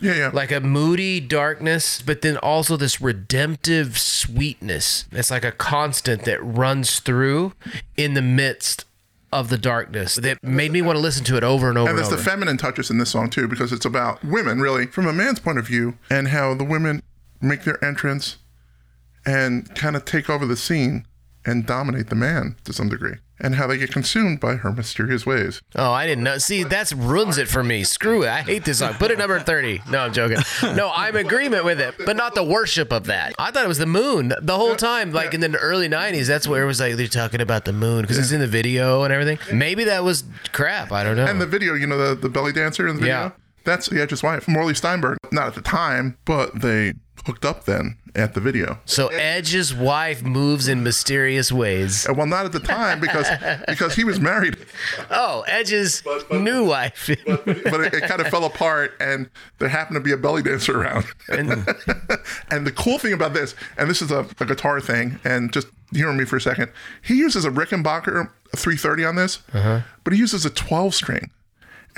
Yeah, 0.00 0.14
yeah. 0.14 0.30
like 0.32 0.52
a 0.52 0.60
moody 0.60 1.20
darkness, 1.20 2.02
but 2.02 2.22
then 2.22 2.36
also 2.36 2.76
this 2.76 3.00
redemptive 3.00 3.98
sweetness. 3.98 5.06
It's 5.12 5.30
like 5.30 5.44
a 5.44 5.52
constant 5.52 6.24
that 6.24 6.42
runs 6.42 7.00
through 7.00 7.52
in 7.96 8.14
the 8.14 8.22
midst 8.22 8.84
of 9.32 9.50
the 9.50 9.58
darkness 9.58 10.14
that 10.16 10.42
made 10.42 10.72
me 10.72 10.80
want 10.80 10.96
to 10.96 11.00
listen 11.00 11.22
to 11.22 11.36
it 11.36 11.44
over 11.44 11.68
and 11.68 11.76
over 11.76 11.90
and 11.90 11.98
there's 11.98 12.08
the 12.08 12.16
feminine 12.16 12.56
touches 12.56 12.88
in 12.88 12.96
this 12.96 13.10
song 13.10 13.28
too 13.28 13.46
because 13.46 13.72
it's 13.72 13.84
about 13.84 14.24
women 14.24 14.58
really 14.58 14.86
from 14.86 15.06
a 15.06 15.12
man's 15.12 15.38
point 15.38 15.58
of 15.58 15.66
view 15.66 15.98
and 16.08 16.28
how 16.28 16.54
the 16.54 16.64
women 16.64 17.02
make 17.42 17.64
their 17.64 17.82
entrance 17.84 18.38
and 19.26 19.74
kind 19.74 19.96
of 19.96 20.06
take 20.06 20.30
over 20.30 20.46
the 20.46 20.56
scene 20.56 21.06
and 21.44 21.66
dominate 21.66 22.08
the 22.08 22.14
man 22.14 22.56
to 22.64 22.72
some 22.72 22.88
degree 22.88 23.16
and 23.40 23.54
how 23.54 23.66
they 23.66 23.78
get 23.78 23.92
consumed 23.92 24.40
by 24.40 24.56
her 24.56 24.72
mysterious 24.72 25.24
ways 25.24 25.60
oh, 25.76 25.92
I 25.92 26.06
didn't 26.06 26.24
know. 26.24 26.38
See, 26.38 26.64
that 26.64 26.92
ruins 26.92 27.38
it 27.38 27.48
for 27.48 27.62
me. 27.62 27.84
Screw 27.84 28.24
it. 28.24 28.28
I 28.28 28.42
hate 28.42 28.64
this 28.64 28.78
song. 28.78 28.94
Put 28.94 29.10
it 29.10 29.18
number 29.18 29.38
30. 29.38 29.82
No, 29.90 30.00
I'm 30.00 30.12
joking. 30.12 30.38
No, 30.62 30.90
I'm 30.94 31.16
in 31.16 31.26
agreement 31.26 31.64
with 31.64 31.80
it, 31.80 31.94
but 32.04 32.16
not 32.16 32.34
the 32.34 32.44
worship 32.44 32.92
of 32.92 33.06
that. 33.06 33.34
I 33.38 33.50
thought 33.50 33.64
it 33.64 33.68
was 33.68 33.78
the 33.78 33.86
moon 33.86 34.32
the 34.40 34.56
whole 34.56 34.76
time. 34.76 35.12
Like 35.12 35.34
in 35.34 35.40
the 35.40 35.56
early 35.56 35.88
90s, 35.88 36.26
that's 36.26 36.46
where 36.48 36.62
it 36.62 36.66
was 36.66 36.80
like 36.80 36.96
they're 36.96 37.06
talking 37.06 37.40
about 37.40 37.64
the 37.64 37.72
moon 37.72 38.02
because 38.02 38.18
it's 38.18 38.32
in 38.32 38.40
the 38.40 38.46
video 38.46 39.02
and 39.02 39.12
everything. 39.12 39.38
Maybe 39.56 39.84
that 39.84 40.04
was 40.04 40.24
crap. 40.52 40.92
I 40.92 41.04
don't 41.04 41.16
know. 41.16 41.26
and 41.26 41.40
the 41.40 41.46
video 41.46 41.74
you 41.74 41.86
know 41.86 41.96
the, 41.98 42.14
the 42.14 42.28
belly 42.28 42.52
dancer 42.52 42.86
in 42.88 42.96
the 42.96 43.00
video 43.02 43.14
Yeah. 43.16 43.30
That's 43.64 43.88
the 43.88 44.00
Edge's 44.00 44.22
wife, 44.22 44.48
Morleigh 44.48 44.74
Steinberg. 44.74 45.18
Not 45.30 45.48
at 45.48 45.54
the 45.54 45.60
time, 45.60 46.16
but 46.24 46.62
they 46.62 46.94
hooked 47.26 47.44
up 47.44 47.64
then 47.64 47.97
at 48.14 48.34
the 48.34 48.40
video. 48.40 48.78
So 48.84 49.08
Edge's 49.08 49.74
wife 49.74 50.22
moves 50.22 50.68
in 50.68 50.82
mysterious 50.82 51.50
ways. 51.52 52.06
Uh, 52.08 52.14
Well, 52.14 52.26
not 52.26 52.44
at 52.46 52.52
the 52.52 52.60
time 52.60 53.00
because 53.00 53.26
because 53.68 53.94
he 53.94 54.04
was 54.04 54.18
married, 54.20 54.56
Oh, 55.10 55.44
Edge's 55.46 56.02
new 56.30 56.64
wife. 56.64 57.08
but 57.26 57.80
it, 57.80 57.94
it 57.94 58.02
kind 58.08 58.20
of 58.20 58.28
fell 58.28 58.44
apart, 58.44 58.94
and 59.00 59.28
there 59.58 59.68
happened 59.68 59.96
to 59.96 60.00
be 60.00 60.12
a 60.12 60.16
belly 60.16 60.42
dancer 60.42 60.80
around. 60.80 61.06
and 62.50 62.66
the 62.66 62.72
cool 62.74 62.98
thing 62.98 63.12
about 63.12 63.34
this, 63.34 63.54
and 63.76 63.88
this 63.88 64.02
is 64.02 64.10
a, 64.10 64.26
a 64.40 64.44
guitar 64.46 64.80
thing, 64.80 65.18
and 65.24 65.52
just 65.52 65.68
hear 65.92 66.12
me 66.12 66.24
for 66.24 66.36
a 66.36 66.40
second. 66.40 66.70
He 67.02 67.14
uses 67.16 67.44
a 67.44 67.50
Rickenbacker 67.50 68.30
330 68.56 69.04
on 69.04 69.16
this, 69.16 69.38
but 70.04 70.12
he 70.12 70.18
uses 70.18 70.44
a 70.44 70.50
12 70.50 70.94
string. 70.94 71.30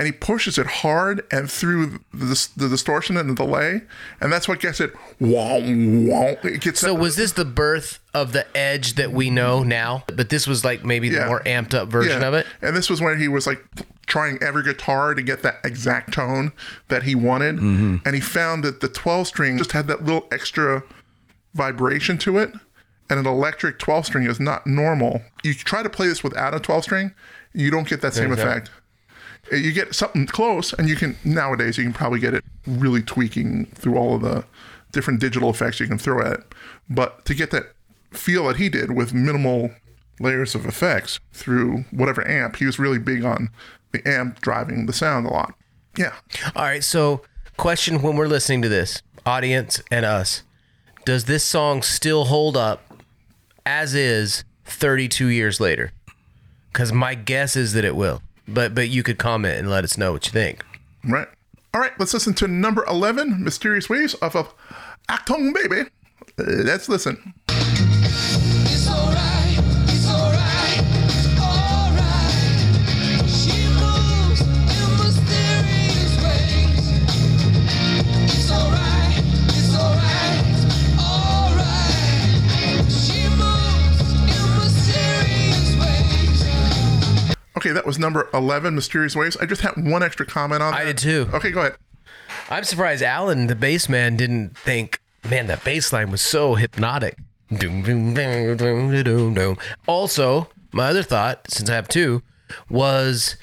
And 0.00 0.06
he 0.06 0.12
pushes 0.12 0.56
it 0.56 0.66
hard 0.66 1.26
and 1.30 1.50
through 1.50 2.00
the, 2.14 2.48
the 2.56 2.70
distortion 2.70 3.18
and 3.18 3.28
the 3.28 3.34
delay, 3.34 3.82
and 4.18 4.32
that's 4.32 4.48
what 4.48 4.58
gets 4.58 4.80
it. 4.80 4.94
Wow, 5.20 5.58
wow. 5.60 6.36
It 6.42 6.62
gets 6.62 6.80
so 6.80 6.94
that- 6.94 7.00
was 7.00 7.16
this 7.16 7.32
the 7.32 7.44
birth 7.44 7.98
of 8.14 8.32
the 8.32 8.46
Edge 8.56 8.94
that 8.94 9.12
we 9.12 9.28
know 9.28 9.62
now? 9.62 10.04
But 10.06 10.30
this 10.30 10.46
was 10.46 10.64
like 10.64 10.86
maybe 10.86 11.10
the 11.10 11.26
more 11.26 11.40
amped 11.40 11.74
up 11.74 11.88
version 11.88 12.22
Yeah. 12.22 12.28
of 12.28 12.32
it. 12.32 12.46
And 12.62 12.74
this 12.74 12.88
was 12.88 13.02
when 13.02 13.18
he 13.20 13.28
was 13.28 13.46
like 13.46 13.62
trying 14.06 14.42
every 14.42 14.62
guitar 14.62 15.12
to 15.12 15.20
get 15.20 15.42
that 15.42 15.56
exact 15.64 16.14
tone 16.14 16.52
that 16.88 17.02
he 17.02 17.14
wanted. 17.14 17.56
Mm-hmm. 17.56 17.96
And 18.06 18.14
he 18.14 18.22
found 18.22 18.64
that 18.64 18.80
the 18.80 18.88
12 18.88 19.26
string 19.26 19.58
just 19.58 19.72
had 19.72 19.86
that 19.88 20.02
little 20.02 20.26
extra 20.32 20.82
vibration 21.52 22.16
to 22.18 22.38
it. 22.38 22.52
And 23.10 23.18
an 23.18 23.26
electric 23.26 23.78
12 23.78 24.06
string 24.06 24.24
is 24.26 24.40
not 24.40 24.66
normal. 24.66 25.20
You 25.42 25.52
try 25.52 25.82
to 25.82 25.90
play 25.90 26.06
this 26.06 26.22
without 26.22 26.54
a 26.54 26.60
12 26.60 26.84
string, 26.84 27.12
you 27.52 27.70
don't 27.70 27.86
get 27.88 28.00
that 28.02 28.14
same 28.14 28.32
Okay. 28.32 28.40
effect. 28.40 28.70
You 29.50 29.72
get 29.72 29.94
something 29.94 30.26
close, 30.26 30.72
and 30.72 30.88
you 30.88 30.96
can 30.96 31.16
nowadays 31.24 31.76
you 31.76 31.84
can 31.84 31.92
probably 31.92 32.20
get 32.20 32.34
it 32.34 32.44
really 32.66 33.02
tweaking 33.02 33.66
through 33.74 33.96
all 33.96 34.16
of 34.16 34.22
the 34.22 34.44
different 34.92 35.20
digital 35.20 35.50
effects 35.50 35.80
you 35.80 35.86
can 35.86 35.98
throw 35.98 36.24
at 36.24 36.32
it. 36.32 36.54
But 36.88 37.24
to 37.26 37.34
get 37.34 37.50
that 37.50 37.72
feel 38.12 38.46
that 38.48 38.56
he 38.56 38.68
did 38.68 38.92
with 38.92 39.14
minimal 39.14 39.70
layers 40.18 40.54
of 40.54 40.66
effects 40.66 41.20
through 41.32 41.84
whatever 41.90 42.26
amp, 42.28 42.56
he 42.56 42.66
was 42.66 42.78
really 42.78 42.98
big 42.98 43.24
on 43.24 43.50
the 43.92 44.06
amp 44.06 44.40
driving 44.40 44.86
the 44.86 44.92
sound 44.92 45.26
a 45.26 45.30
lot. 45.30 45.54
Yeah. 45.96 46.14
All 46.54 46.64
right. 46.64 46.84
So, 46.84 47.22
question 47.56 48.02
when 48.02 48.16
we're 48.16 48.28
listening 48.28 48.62
to 48.62 48.68
this, 48.68 49.02
audience 49.26 49.82
and 49.90 50.04
us, 50.04 50.42
does 51.04 51.24
this 51.24 51.44
song 51.44 51.82
still 51.82 52.26
hold 52.26 52.56
up 52.56 52.82
as 53.66 53.94
is 53.94 54.44
32 54.64 55.26
years 55.26 55.60
later? 55.60 55.92
Because 56.72 56.92
my 56.92 57.14
guess 57.14 57.56
is 57.56 57.72
that 57.72 57.84
it 57.84 57.96
will. 57.96 58.22
But 58.48 58.74
but 58.74 58.88
you 58.88 59.02
could 59.02 59.18
comment 59.18 59.58
and 59.58 59.70
let 59.70 59.84
us 59.84 59.96
know 59.96 60.12
what 60.12 60.26
you 60.26 60.32
think. 60.32 60.64
Right. 61.04 61.28
All 61.72 61.80
right, 61.80 61.92
let's 62.00 62.12
listen 62.12 62.34
to 62.34 62.48
number 62.48 62.84
11, 62.86 63.44
Mysterious 63.44 63.88
Ways 63.88 64.16
off 64.20 64.34
of 64.34 64.52
Achtung 65.08 65.54
Baby. 65.54 65.88
Uh, 66.36 66.64
let's 66.64 66.88
listen. 66.88 67.32
Okay, 87.60 87.72
that 87.72 87.84
was 87.84 87.98
number 87.98 88.26
11, 88.32 88.74
Mysterious 88.74 89.14
Ways. 89.14 89.36
I 89.36 89.44
just 89.44 89.60
had 89.60 89.74
one 89.76 90.02
extra 90.02 90.24
comment 90.24 90.62
on 90.62 90.72
that. 90.72 90.80
I 90.80 90.84
did 90.84 90.96
too. 90.96 91.28
Okay, 91.34 91.50
go 91.50 91.60
ahead. 91.60 91.76
I'm 92.48 92.64
surprised 92.64 93.02
Alan, 93.02 93.48
the 93.48 93.54
bass 93.54 93.86
man, 93.86 94.16
didn't 94.16 94.56
think, 94.56 94.98
man, 95.28 95.46
that 95.48 95.62
bass 95.62 95.92
line 95.92 96.10
was 96.10 96.22
so 96.22 96.54
hypnotic. 96.54 97.18
Doom, 97.54 97.82
doom, 97.82 98.14
doom, 98.14 98.56
doom, 98.56 99.04
doom, 99.04 99.34
doom. 99.34 99.58
Also, 99.86 100.48
my 100.72 100.86
other 100.86 101.02
thought, 101.02 101.50
since 101.50 101.68
I 101.68 101.74
have 101.74 101.86
two, 101.86 102.22
was 102.70 103.36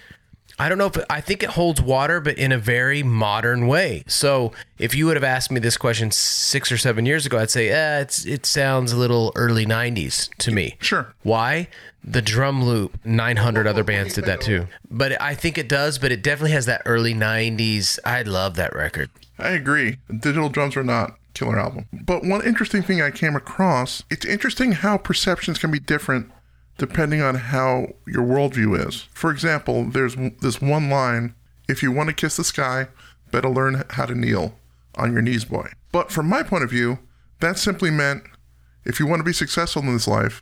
I 0.60 0.70
don't 0.70 0.78
know 0.78 0.88
if 0.88 0.98
I 1.10 1.22
think 1.22 1.43
it 1.43 1.52
holds 1.52 1.82
water, 1.82 2.20
but 2.20 2.38
in 2.38 2.52
a 2.52 2.58
very 2.58 3.04
modern 3.04 3.67
way. 3.67 4.04
So 4.08 4.54
if 4.80 4.96
you 4.96 5.06
would 5.06 5.15
have 5.15 5.24
asked 5.24 5.52
me 5.52 5.60
this 5.60 5.78
question 5.78 6.10
six 6.10 6.72
or 6.72 6.78
seven 6.78 7.06
years 7.06 7.26
ago, 7.26 7.38
I'd 7.38 7.52
say, 7.52 7.70
eh, 7.70 8.00
it's 8.00 8.26
it 8.26 8.46
sounds 8.46 8.91
a 8.91 8.98
little 8.98 9.32
early 9.36 9.65
'90s 9.65 10.30
to 10.39 10.52
me. 10.52 10.76
Sure. 10.80 11.13
Why? 11.22 11.67
The 12.04 12.22
drum 12.22 12.63
loop, 12.63 12.98
900 13.04 13.67
other 13.67 13.84
bands 13.84 14.13
did 14.13 14.26
that 14.26 14.39
too. 14.39 14.67
But 14.89 15.22
I 15.22 15.36
think 15.36 15.58
it 15.58 15.67
does, 15.67 16.00
but 16.00 16.12
it 16.12 16.24
definitely 16.24 16.52
has 16.52 16.65
that 16.65 16.82
early 16.86 17.13
90s. 17.13 18.00
I 18.06 18.22
love 18.22 18.56
that 18.56 18.74
record. 18.74 19.10
I 19.38 19.50
agree. 19.50 19.98
Digital 20.10 20.48
drums 20.48 20.78
are 20.78 20.84
not 20.84 21.17
killer 21.34 21.60
album. 21.60 21.86
But 21.91 22.24
one 22.24 22.46
interesting 22.46 22.82
thing 22.82 23.02
I 23.02 23.12
came 23.12 23.36
across, 23.36 24.04
it's 24.10 24.26
interesting 24.26 24.72
how 24.72 24.98
perceptions 24.98 25.60
can 25.60 25.70
be 25.70 25.80
different 25.80 26.32
depending 26.77 27.21
on 27.21 27.35
how 27.35 27.93
your 28.05 28.23
worldview 28.23 28.87
is. 28.87 29.07
For 29.13 29.31
example, 29.31 29.85
there's 29.85 30.15
this 30.41 30.61
one 30.61 30.89
line, 30.89 31.33
if 31.67 31.81
you 31.81 31.91
want 31.91 32.09
to 32.09 32.15
kiss 32.15 32.37
the 32.37 32.43
sky, 32.43 32.87
better 33.31 33.49
learn 33.49 33.83
how 33.91 34.05
to 34.05 34.15
kneel 34.15 34.55
on 34.95 35.11
your 35.11 35.21
knees, 35.21 35.45
boy. 35.45 35.69
But 35.91 36.11
from 36.11 36.27
my 36.27 36.43
point 36.43 36.63
of 36.63 36.69
view, 36.69 36.99
that 37.39 37.57
simply 37.57 37.91
meant 37.91 38.23
if 38.85 38.99
you 38.99 39.07
want 39.07 39.19
to 39.19 39.23
be 39.23 39.33
successful 39.33 39.81
in 39.81 39.93
this 39.93 40.07
life, 40.07 40.41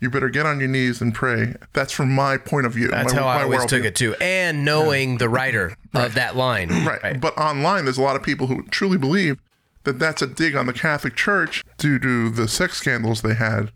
you 0.00 0.10
better 0.10 0.28
get 0.28 0.44
on 0.44 0.60
your 0.60 0.68
knees 0.68 1.00
and 1.00 1.14
pray. 1.14 1.54
That's 1.72 1.92
from 1.92 2.14
my 2.14 2.36
point 2.36 2.66
of 2.66 2.72
view. 2.72 2.88
That's 2.88 3.14
my, 3.14 3.20
how 3.20 3.26
I 3.26 3.42
always 3.44 3.64
took 3.64 3.84
it 3.84 3.94
too. 3.94 4.14
And 4.20 4.64
knowing 4.64 5.18
the 5.18 5.28
writer 5.28 5.74
of 5.94 6.14
that 6.16 6.36
line. 6.36 6.68
Right. 6.84 7.18
But 7.18 7.36
online, 7.38 7.84
there's 7.84 7.96
a 7.96 8.02
lot 8.02 8.16
of 8.16 8.22
people 8.22 8.46
who 8.46 8.62
truly 8.64 8.98
believe 8.98 9.40
that 9.84 9.98
that's 9.98 10.20
a 10.20 10.26
dig 10.26 10.54
on 10.54 10.66
the 10.66 10.72
Catholic 10.72 11.14
Church 11.14 11.62
due 11.78 11.98
to 11.98 12.28
the 12.28 12.48
sex 12.48 12.76
scandals 12.76 13.22
they 13.22 13.34
had 13.34 13.70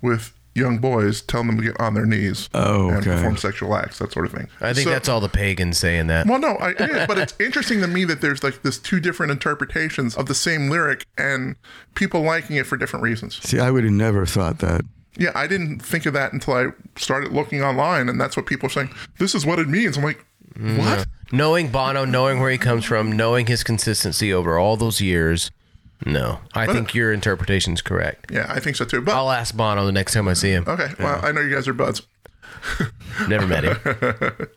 with 0.00 0.35
young 0.56 0.78
boys 0.78 1.22
telling 1.22 1.48
them 1.48 1.58
to 1.58 1.62
get 1.62 1.80
on 1.80 1.94
their 1.94 2.06
knees 2.06 2.48
Oh, 2.54 2.88
and 2.90 3.04
perform 3.04 3.36
sexual 3.36 3.76
acts, 3.76 3.98
that 3.98 4.12
sort 4.12 4.26
of 4.26 4.32
thing. 4.32 4.48
I 4.60 4.72
think 4.72 4.84
So- 4.86 4.90
that's 4.90 5.08
all 5.08 5.20
the 5.20 5.28
pagans 5.28 5.78
saying 5.78 6.06
that. 6.08 6.26
Well, 6.26 6.38
no, 6.38 6.56
I, 6.56 6.70
it 6.70 6.80
is, 6.80 7.06
but 7.06 7.18
it's 7.18 7.34
interesting 7.40 7.80
to 7.82 7.86
me 7.86 8.04
that 8.04 8.20
there's 8.20 8.42
like 8.42 8.62
this 8.62 8.78
two 8.78 9.00
different 9.00 9.32
interpretations 9.32 10.16
of 10.16 10.26
the 10.26 10.34
same 10.34 10.68
lyric 10.70 11.06
and 11.18 11.56
people 11.94 12.22
liking 12.22 12.56
it 12.56 12.66
for 12.66 12.76
different 12.76 13.02
reasons. 13.02 13.40
See, 13.42 13.60
I 13.60 13.70
would 13.70 13.84
have 13.84 13.92
never 13.92 14.26
thought 14.26 14.58
that. 14.58 14.82
Yeah, 15.18 15.32
I 15.34 15.46
didn't 15.46 15.80
think 15.80 16.06
of 16.06 16.12
that 16.12 16.32
until 16.32 16.54
I 16.54 16.66
started 16.96 17.32
looking 17.32 17.62
online, 17.62 18.08
and 18.08 18.20
that's 18.20 18.36
what 18.36 18.46
people 18.46 18.66
are 18.66 18.70
saying. 18.70 18.90
This 19.18 19.34
is 19.34 19.46
what 19.46 19.58
it 19.58 19.68
means. 19.68 19.96
I'm 19.96 20.04
like, 20.04 20.24
mm-hmm. 20.54 20.78
what? 20.78 21.06
Knowing 21.32 21.68
Bono, 21.68 22.04
knowing 22.04 22.38
where 22.38 22.50
he 22.50 22.58
comes 22.58 22.84
from, 22.84 23.12
knowing 23.12 23.46
his 23.46 23.64
consistency 23.64 24.32
over 24.32 24.58
all 24.58 24.76
those 24.76 25.00
years. 25.00 25.50
No, 26.04 26.40
I 26.54 26.66
think 26.66 26.94
your 26.94 27.12
interpretation 27.12 27.72
is 27.72 27.82
correct. 27.82 28.30
Yeah, 28.30 28.46
I 28.48 28.60
think 28.60 28.76
so 28.76 28.84
too. 28.84 29.00
But 29.00 29.14
I'll 29.14 29.30
ask 29.30 29.56
Bono 29.56 29.86
the 29.86 29.92
next 29.92 30.12
time 30.12 30.28
I 30.28 30.34
see 30.34 30.50
him. 30.50 30.64
okay, 30.66 30.92
well, 30.98 31.20
I 31.24 31.32
know 31.32 31.40
you 31.40 31.54
guys 31.54 31.66
are 31.68 31.72
buds. 31.72 32.02
Never 33.28 33.46
met 33.46 33.64
him. 33.64 33.76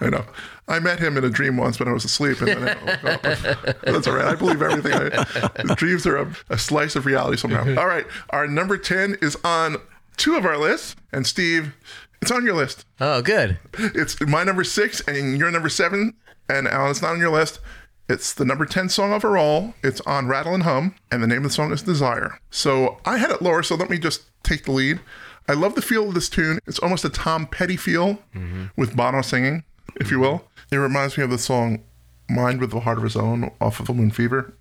I 0.00 0.08
know. 0.10 0.24
I 0.66 0.78
met 0.78 0.98
him 0.98 1.16
in 1.16 1.24
a 1.24 1.30
dream 1.30 1.56
once, 1.56 1.76
but 1.78 1.88
I 1.88 1.92
was 1.92 2.04
asleep. 2.04 2.40
And 2.40 2.48
then 2.48 2.68
I 2.68 2.98
woke 3.04 3.24
up. 3.24 3.80
That's 3.82 4.06
all 4.06 4.14
right. 4.14 4.26
I 4.26 4.34
believe 4.34 4.62
everything. 4.62 4.92
I, 4.94 5.74
dreams 5.74 6.06
are 6.06 6.16
a, 6.16 6.34
a 6.50 6.58
slice 6.58 6.96
of 6.96 7.06
reality 7.06 7.36
somehow. 7.36 7.80
All 7.80 7.86
right. 7.86 8.06
Our 8.30 8.46
number 8.46 8.76
10 8.78 9.18
is 9.20 9.36
on 9.44 9.76
two 10.16 10.36
of 10.36 10.44
our 10.44 10.56
lists. 10.56 10.96
And 11.12 11.26
Steve, 11.26 11.74
it's 12.22 12.30
on 12.30 12.44
your 12.44 12.54
list. 12.54 12.86
Oh, 13.00 13.20
good. 13.22 13.58
It's 13.78 14.20
my 14.22 14.42
number 14.44 14.64
six 14.64 15.00
and 15.06 15.36
your 15.38 15.50
number 15.50 15.68
seven. 15.68 16.14
And 16.48 16.66
Alan, 16.66 16.90
it's 16.90 17.02
not 17.02 17.12
on 17.12 17.18
your 17.18 17.30
list. 17.30 17.60
It's 18.08 18.34
the 18.34 18.44
number 18.44 18.66
10 18.66 18.90
song 18.90 19.12
overall. 19.12 19.74
It's 19.82 20.00
on 20.02 20.26
Rattle 20.26 20.54
and 20.54 20.64
Hum. 20.64 20.94
And 21.10 21.22
the 21.22 21.26
name 21.26 21.38
of 21.38 21.44
the 21.44 21.50
song 21.50 21.72
is 21.72 21.82
Desire. 21.82 22.38
So 22.50 22.98
I 23.04 23.16
had 23.18 23.30
it 23.30 23.42
lower. 23.42 23.62
So 23.62 23.74
let 23.74 23.88
me 23.88 23.98
just 23.98 24.24
take 24.42 24.64
the 24.64 24.72
lead. 24.72 25.00
I 25.48 25.52
love 25.52 25.74
the 25.74 25.82
feel 25.82 26.08
of 26.08 26.14
this 26.14 26.28
tune. 26.28 26.58
It's 26.66 26.78
almost 26.78 27.04
a 27.04 27.10
Tom 27.10 27.46
Petty 27.46 27.76
feel 27.76 28.14
mm-hmm. 28.34 28.66
with 28.76 28.96
Bono 28.96 29.22
singing, 29.22 29.64
if 29.96 30.10
you 30.10 30.20
will. 30.20 30.38
Mm-hmm. 30.38 30.74
It 30.74 30.78
reminds 30.78 31.16
me 31.16 31.24
of 31.24 31.30
the 31.30 31.38
song 31.38 31.82
Mind 32.28 32.60
with 32.60 32.72
a 32.72 32.80
Heart 32.80 32.98
of 32.98 33.04
His 33.04 33.16
Own 33.16 33.50
off 33.60 33.80
of 33.80 33.86
Full 33.86 33.94
Moon 33.94 34.10
Fever. 34.10 34.54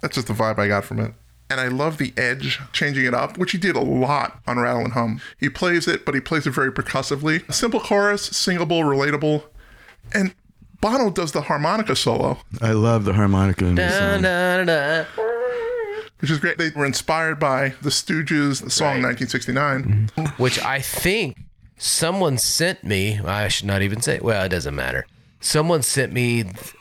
That's 0.00 0.14
just 0.14 0.26
the 0.26 0.32
vibe 0.32 0.58
I 0.58 0.68
got 0.68 0.84
from 0.84 1.00
it. 1.00 1.12
And 1.50 1.60
I 1.60 1.68
love 1.68 1.98
the 1.98 2.14
edge 2.16 2.60
changing 2.72 3.04
it 3.04 3.12
up, 3.12 3.36
which 3.36 3.52
he 3.52 3.58
did 3.58 3.76
a 3.76 3.80
lot 3.80 4.40
on 4.46 4.58
Rattle 4.58 4.84
and 4.84 4.92
Hum. 4.92 5.20
He 5.38 5.48
plays 5.48 5.88
it, 5.88 6.06
but 6.06 6.14
he 6.14 6.20
plays 6.20 6.46
it 6.46 6.50
very 6.50 6.72
percussively. 6.72 7.42
A 7.48 7.52
simple 7.52 7.80
chorus, 7.80 8.22
singable, 8.22 8.80
relatable. 8.80 9.44
And 10.14 10.34
Bono 10.80 11.10
does 11.10 11.32
the 11.32 11.42
harmonica 11.42 11.94
solo, 11.94 12.38
I 12.60 12.72
love 12.72 13.04
the 13.04 13.12
harmonica 13.12 13.66
in 13.66 13.74
this 13.74 13.92
song. 13.94 14.22
da, 14.22 14.64
da. 14.64 15.04
which 16.20 16.30
is 16.30 16.38
great. 16.38 16.58
They 16.58 16.70
were 16.70 16.86
inspired 16.86 17.38
by 17.38 17.74
the 17.82 17.90
Stooges' 17.90 18.62
the 18.62 18.70
song 18.70 19.02
1969. 19.02 20.10
Mm-hmm. 20.16 20.42
Which 20.42 20.58
I 20.62 20.80
think 20.80 21.38
someone 21.76 22.38
sent 22.38 22.84
me. 22.84 23.20
I 23.20 23.48
should 23.48 23.66
not 23.66 23.82
even 23.82 24.00
say. 24.00 24.20
Well, 24.22 24.44
it 24.44 24.50
doesn't 24.50 24.74
matter. 24.74 25.06
Someone 25.40 25.82
sent 25.82 26.12
me 26.12 26.42
th- 26.44 26.74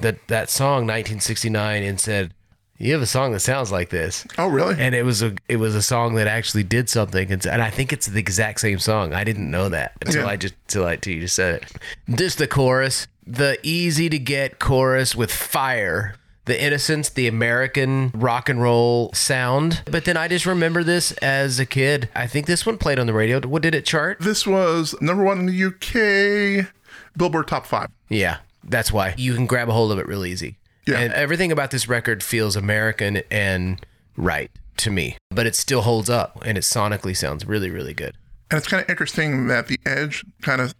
that 0.00 0.26
that 0.28 0.50
song 0.50 0.86
1969 0.86 1.82
and 1.82 2.00
said, 2.00 2.32
"You 2.78 2.92
have 2.92 3.02
a 3.02 3.06
song 3.06 3.32
that 3.32 3.40
sounds 3.40 3.72
like 3.72 3.90
this." 3.90 4.24
Oh, 4.38 4.46
really? 4.48 4.76
and 4.78 4.94
it 4.94 5.04
was 5.04 5.22
a 5.22 5.34
it 5.48 5.56
was 5.56 5.74
a 5.74 5.82
song 5.82 6.14
that 6.14 6.26
actually 6.28 6.62
did 6.62 6.88
something 6.88 7.30
and, 7.32 7.44
and 7.46 7.60
I 7.62 7.70
think 7.70 7.92
it's 7.92 8.06
the 8.06 8.20
exact 8.20 8.60
same 8.60 8.78
song. 8.78 9.12
I 9.14 9.24
didn't 9.24 9.50
know 9.50 9.68
that 9.68 9.92
until 10.04 10.22
Yeah. 10.22 10.28
I 10.28 10.36
just 10.36 10.54
until 10.68 10.86
I 10.86 10.96
till 10.96 11.14
you 11.14 11.20
just 11.22 11.34
said 11.34 11.62
it. 11.62 12.16
Just 12.16 12.38
the 12.38 12.46
chorus, 12.46 13.08
the 13.26 13.58
easy 13.62 14.08
to 14.08 14.18
get 14.18 14.58
chorus 14.58 15.14
with 15.14 15.32
fire, 15.32 16.16
the 16.44 16.62
innocence, 16.62 17.08
the 17.08 17.26
American 17.26 18.10
rock 18.14 18.48
and 18.48 18.60
roll 18.60 19.12
sound. 19.12 19.82
But 19.86 20.04
then 20.04 20.16
I 20.16 20.28
just 20.28 20.46
remember 20.46 20.84
this 20.84 21.12
as 21.12 21.58
a 21.58 21.66
kid. 21.66 22.08
I 22.14 22.26
think 22.26 22.46
this 22.46 22.66
one 22.66 22.78
played 22.78 22.98
on 22.98 23.06
the 23.06 23.14
radio. 23.14 23.40
What 23.40 23.62
did 23.62 23.74
it 23.74 23.86
chart? 23.86 24.18
This 24.20 24.46
was 24.46 24.94
number 25.00 25.24
one 25.24 25.40
in 25.40 25.46
the 25.46 25.64
UK, 25.64 26.68
Billboard 27.16 27.48
Top 27.48 27.66
5. 27.66 27.88
Yeah, 28.08 28.38
that's 28.62 28.92
why 28.92 29.14
you 29.16 29.34
can 29.34 29.46
grab 29.46 29.68
a 29.68 29.72
hold 29.72 29.92
of 29.92 29.98
it 29.98 30.06
real 30.06 30.24
easy. 30.24 30.58
Yeah. 30.86 30.98
And 30.98 31.12
everything 31.14 31.50
about 31.50 31.70
this 31.70 31.88
record 31.88 32.22
feels 32.22 32.56
American 32.56 33.22
and 33.30 33.84
right 34.16 34.50
to 34.76 34.90
me, 34.90 35.16
but 35.30 35.46
it 35.46 35.54
still 35.56 35.80
holds 35.80 36.10
up 36.10 36.42
and 36.44 36.58
it 36.58 36.62
sonically 36.62 37.16
sounds 37.16 37.46
really, 37.46 37.70
really 37.70 37.94
good. 37.94 38.14
And 38.50 38.58
it's 38.58 38.68
kind 38.68 38.82
of 38.82 38.90
interesting 38.90 39.46
that 39.46 39.68
the 39.68 39.78
Edge 39.86 40.24
kind 40.42 40.60
of, 40.60 40.74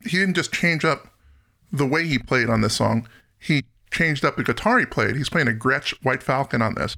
he 0.00 0.16
didn't 0.16 0.34
just 0.34 0.52
change 0.52 0.84
up 0.86 1.11
the 1.72 1.86
way 1.86 2.06
he 2.06 2.18
played 2.18 2.50
on 2.50 2.60
this 2.60 2.74
song, 2.74 3.08
he 3.38 3.64
changed 3.90 4.24
up 4.24 4.36
the 4.36 4.44
guitar 4.44 4.78
he 4.78 4.86
played. 4.86 5.16
He's 5.16 5.28
playing 5.28 5.48
a 5.48 5.52
Gretsch 5.52 5.94
White 6.02 6.22
Falcon 6.22 6.62
on 6.62 6.74
this. 6.74 6.96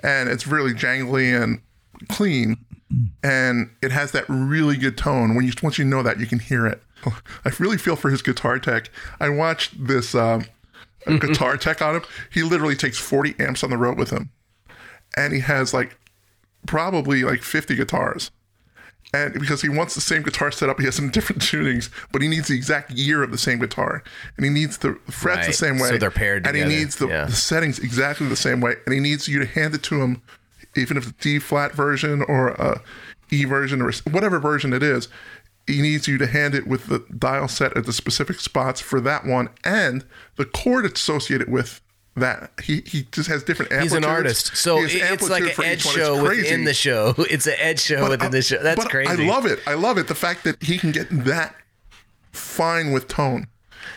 And 0.00 0.28
it's 0.28 0.46
really 0.46 0.72
jangly 0.72 1.40
and 1.40 1.60
clean. 2.08 2.58
And 3.22 3.70
it 3.82 3.90
has 3.90 4.12
that 4.12 4.24
really 4.28 4.76
good 4.76 4.96
tone. 4.96 5.34
When 5.34 5.44
you 5.44 5.52
once 5.62 5.78
you 5.78 5.84
know 5.84 6.02
that, 6.02 6.20
you 6.20 6.26
can 6.26 6.38
hear 6.38 6.66
it. 6.66 6.82
I 7.44 7.50
really 7.58 7.78
feel 7.78 7.96
for 7.96 8.10
his 8.10 8.22
guitar 8.22 8.58
tech. 8.58 8.90
I 9.18 9.28
watched 9.30 9.86
this 9.86 10.14
um, 10.14 10.44
guitar 11.06 11.56
tech 11.56 11.80
on 11.82 11.96
him. 11.96 12.02
He 12.30 12.42
literally 12.42 12.76
takes 12.76 12.98
40 12.98 13.34
amps 13.40 13.64
on 13.64 13.70
the 13.70 13.76
road 13.76 13.98
with 13.98 14.10
him. 14.10 14.30
And 15.16 15.32
he 15.32 15.40
has 15.40 15.72
like 15.72 15.98
probably 16.66 17.24
like 17.24 17.42
50 17.42 17.74
guitars 17.76 18.30
and 19.14 19.32
because 19.34 19.62
he 19.62 19.68
wants 19.68 19.94
the 19.94 20.00
same 20.00 20.22
guitar 20.22 20.50
setup, 20.50 20.78
he 20.78 20.84
has 20.84 20.94
some 20.94 21.10
different 21.10 21.42
tunings, 21.42 21.90
but 22.12 22.22
he 22.22 22.28
needs 22.28 22.48
the 22.48 22.54
exact 22.54 22.90
year 22.90 23.22
of 23.22 23.30
the 23.30 23.38
same 23.38 23.58
guitar, 23.58 24.02
and 24.36 24.44
he 24.44 24.50
needs 24.50 24.78
the 24.78 24.94
frets 25.10 25.46
the 25.46 25.52
same 25.52 25.78
way. 25.78 25.90
so 25.90 25.98
they're 25.98 26.10
paired 26.10 26.46
and 26.46 26.54
together, 26.54 26.70
he 26.70 26.76
needs 26.76 26.96
the, 26.96 27.08
yeah. 27.08 27.24
the 27.24 27.32
settings 27.32 27.78
exactly 27.78 28.28
the 28.28 28.36
same 28.36 28.60
way, 28.60 28.74
and 28.84 28.94
he 28.94 29.00
needs 29.00 29.28
you 29.28 29.38
to 29.38 29.46
hand 29.46 29.74
it 29.74 29.82
to 29.84 30.00
him, 30.02 30.22
even 30.76 30.96
if 30.96 31.08
it's 31.08 31.22
D 31.22 31.38
flat 31.38 31.72
version 31.72 32.22
or 32.22 32.48
a 32.48 32.82
E 33.30 33.44
version 33.44 33.82
or 33.82 33.92
whatever 34.10 34.38
version 34.38 34.72
it 34.72 34.82
is. 34.82 35.08
He 35.66 35.82
needs 35.82 36.06
you 36.06 36.16
to 36.18 36.28
hand 36.28 36.54
it 36.54 36.68
with 36.68 36.86
the 36.86 37.04
dial 37.18 37.48
set 37.48 37.76
at 37.76 37.86
the 37.86 37.92
specific 37.92 38.38
spots 38.38 38.80
for 38.80 39.00
that 39.00 39.26
one 39.26 39.48
and 39.64 40.04
the 40.36 40.44
chord 40.44 40.84
it's 40.84 41.00
associated 41.00 41.50
with 41.50 41.80
that. 42.16 42.50
He 42.62 42.82
he 42.86 43.06
just 43.12 43.28
has 43.28 43.42
different 43.42 43.72
He's 43.82 43.92
an 43.92 44.04
artist, 44.04 44.56
so 44.56 44.82
He 44.84 44.98
has 45.00 45.12
it's 45.12 45.28
like 45.30 45.42
an 45.44 45.50
for 45.50 45.62
each 45.62 45.68
edge 45.68 45.82
show 45.82 46.24
crazy. 46.24 46.42
within 46.42 46.64
the 46.64 46.74
show. 46.74 47.14
It's 47.30 47.46
an 47.46 47.54
edge 47.58 47.80
show 47.80 48.00
But 48.00 48.10
within 48.10 48.26
I- 48.26 48.30
the 48.30 48.42
show. 48.42 48.62
That's 48.62 48.82
but 48.82 48.90
crazy. 48.90 49.10
I 49.24 49.28
love 49.28 49.46
it. 49.46 49.60
I 49.66 49.74
love 49.74 49.98
it. 49.98 50.08
The 50.08 50.14
fact 50.14 50.44
that 50.44 50.62
he 50.62 50.78
can 50.78 50.92
get 50.92 51.08
that 51.24 51.54
fine 52.32 52.92
with 52.92 53.08
tone. 53.08 53.46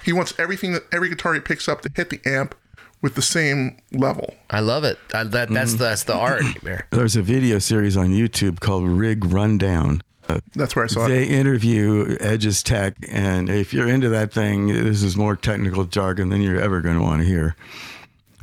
He 0.04 0.14
wants 0.14 0.34
everything 0.40 0.74
that 0.74 0.84
every 0.92 1.10
guitar 1.10 1.34
he 1.34 1.40
picks 1.40 1.68
up 1.68 1.82
to 1.82 1.92
hit 1.94 2.10
the 2.10 2.20
amp 2.26 2.56
with 3.02 3.16
the 3.16 3.22
same 3.22 3.78
level. 3.92 4.36
I 4.50 4.60
love 4.60 4.84
it. 4.84 4.98
I, 5.14 5.24
that 5.24 5.50
that's 5.50 5.76
that's 5.76 6.04
the 6.04 6.16
art 6.16 6.44
there. 6.64 6.88
There's 6.92 7.16
a 7.16 7.22
video 7.22 7.60
series 7.60 7.96
on 7.98 8.10
YouTube 8.10 8.60
called 8.60 8.88
Rig 8.88 9.26
Rundown. 9.26 10.02
Uh, 10.28 10.40
That's 10.54 10.76
where 10.76 10.86
I 10.86 10.88
saw 10.88 11.08
they 11.08 11.24
it. 11.24 11.28
They 11.30 11.34
interview 11.40 12.16
Edge's 12.20 12.62
tech, 12.62 12.94
and 13.10 13.50
if 13.50 13.74
you're 13.74 13.88
into 13.88 14.10
that 14.10 14.32
thing, 14.32 14.68
this 14.68 15.02
is 15.02 15.18
more 15.18 15.36
technical 15.36 15.86
jargon 15.86 16.30
than 16.30 16.40
you're 16.42 16.60
ever 16.62 16.82
going 16.82 16.98
to 16.98 17.02
want 17.02 17.22
to 17.24 17.28
hear. 17.28 17.56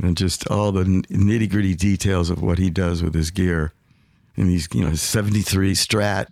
And 0.02 0.16
just 0.16 0.46
all 0.48 0.72
the 0.72 0.84
nitty 0.84 1.50
gritty 1.50 1.74
details 1.74 2.28
of 2.30 2.42
what 2.42 2.58
he 2.58 2.68
does 2.70 3.02
with 3.02 3.14
his 3.14 3.30
gear. 3.30 3.72
And 4.36 4.50
he's, 4.50 4.68
you 4.74 4.82
know, 4.82 4.90
his 4.90 5.00
73 5.00 5.72
Strat 5.72 6.26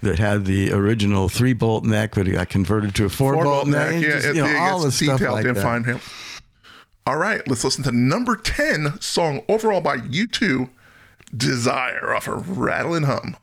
that 0.00 0.18
had 0.18 0.46
the 0.46 0.72
original 0.72 1.28
three 1.28 1.52
bolt 1.52 1.84
neck, 1.84 2.14
but 2.14 2.26
it 2.26 2.32
got 2.32 2.48
converted 2.48 2.94
to 2.94 3.04
a 3.04 3.08
four, 3.10 3.34
Four 3.34 3.44
bolt 3.44 3.56
bolt 3.64 3.68
neck. 3.68 3.92
neck, 3.92 4.02
yeah, 4.02 4.08
just, 4.12 4.26
it, 4.28 4.36
you 4.36 4.42
know, 4.42 4.48
it 4.48 4.56
all 4.56 4.78
the 4.78 4.86
gets 4.86 4.96
stuff 4.96 5.20
like 5.20 5.44
that. 5.44 5.56
fine. 5.58 5.84
yeah. 5.86 5.98
All 7.06 7.16
right, 7.18 7.46
let's 7.46 7.62
listen 7.64 7.84
to 7.84 7.92
number 7.92 8.36
10 8.36 9.00
song 9.00 9.42
overall 9.48 9.80
by 9.82 9.98
U2, 9.98 10.70
Desire 11.36 12.14
off 12.14 12.26
of 12.28 12.58
Rattle 12.58 12.94
and 12.94 13.04
Hum. 13.06 13.36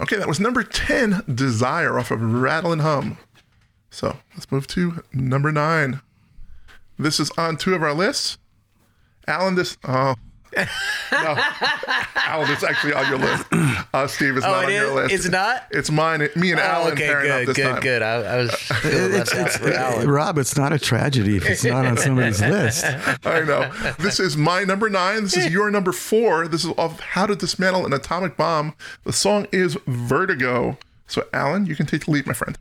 Okay, 0.00 0.16
that 0.16 0.28
was 0.28 0.40
number 0.40 0.62
10, 0.62 1.24
Desire 1.34 1.98
off 1.98 2.10
of 2.10 2.22
Rattle 2.22 2.72
and 2.72 2.80
Hum. 2.80 3.18
So 3.90 4.16
let's 4.34 4.50
move 4.50 4.66
to 4.68 5.02
number 5.12 5.52
nine. 5.52 6.00
This 6.98 7.20
is 7.20 7.30
on 7.32 7.56
two 7.56 7.74
of 7.74 7.82
our 7.82 7.92
lists. 7.92 8.38
Alan, 9.26 9.56
this. 9.56 9.76
Oh. 9.84 10.14
No. 10.56 11.36
Alan, 12.16 12.50
it's 12.50 12.62
actually 12.64 12.92
on 12.92 13.08
your 13.08 13.18
list. 13.18 13.46
Uh, 13.92 14.06
Steve, 14.06 14.36
it's 14.36 14.46
Oh, 14.46 14.50
not 14.50 14.62
it 14.62 14.66
on 14.66 14.72
your 14.72 14.84
is? 14.84 14.92
list. 14.94 15.14
It's 15.14 15.28
not? 15.30 15.66
It's 15.72 15.90
mine. 15.90 16.28
Me 16.36 16.52
and 16.52 16.60
Oh, 16.60 16.64
Alan 16.64 16.92
okay, 16.92 17.06
pairing 17.08 17.30
up 17.30 17.38
good, 17.40 17.48
this 17.48 17.56
good, 17.56 17.72
time. 17.72 17.80
good. 17.80 18.02
I, 18.02 18.14
I 18.14 18.36
was 18.36 18.54
feeling 18.54 19.12
left 19.12 19.34
out 19.34 19.62
Alan. 19.74 20.08
Rob, 20.08 20.38
it's 20.38 20.56
not 20.56 20.72
a 20.72 20.78
tragedy 20.78 21.36
if 21.36 21.48
it's 21.48 21.64
not 21.64 21.84
on 21.86 21.96
somebody's 21.96 22.40
list. 22.40 22.84
I 23.24 23.40
know. 23.40 23.70
This 23.98 24.20
is 24.20 24.36
my 24.36 24.62
number 24.64 24.88
nine. 24.88 25.24
This 25.24 25.36
is 25.36 25.52
your 25.52 25.70
number 25.70 25.90
four. 25.92 26.46
This 26.46 26.64
is 26.64 26.72
of 26.78 27.00
How 27.00 27.26
to 27.26 27.34
Dismantle 27.34 27.84
an 27.86 27.92
Atomic 27.92 28.36
Bomb. 28.36 28.74
The 29.04 29.12
song 29.12 29.46
is 29.50 29.76
Vertigo. 29.86 30.78
So, 31.08 31.26
Alan, 31.32 31.66
you 31.66 31.74
can 31.74 31.86
take 31.86 32.04
the 32.04 32.12
lead, 32.12 32.26
my 32.26 32.32
friend. 32.34 32.56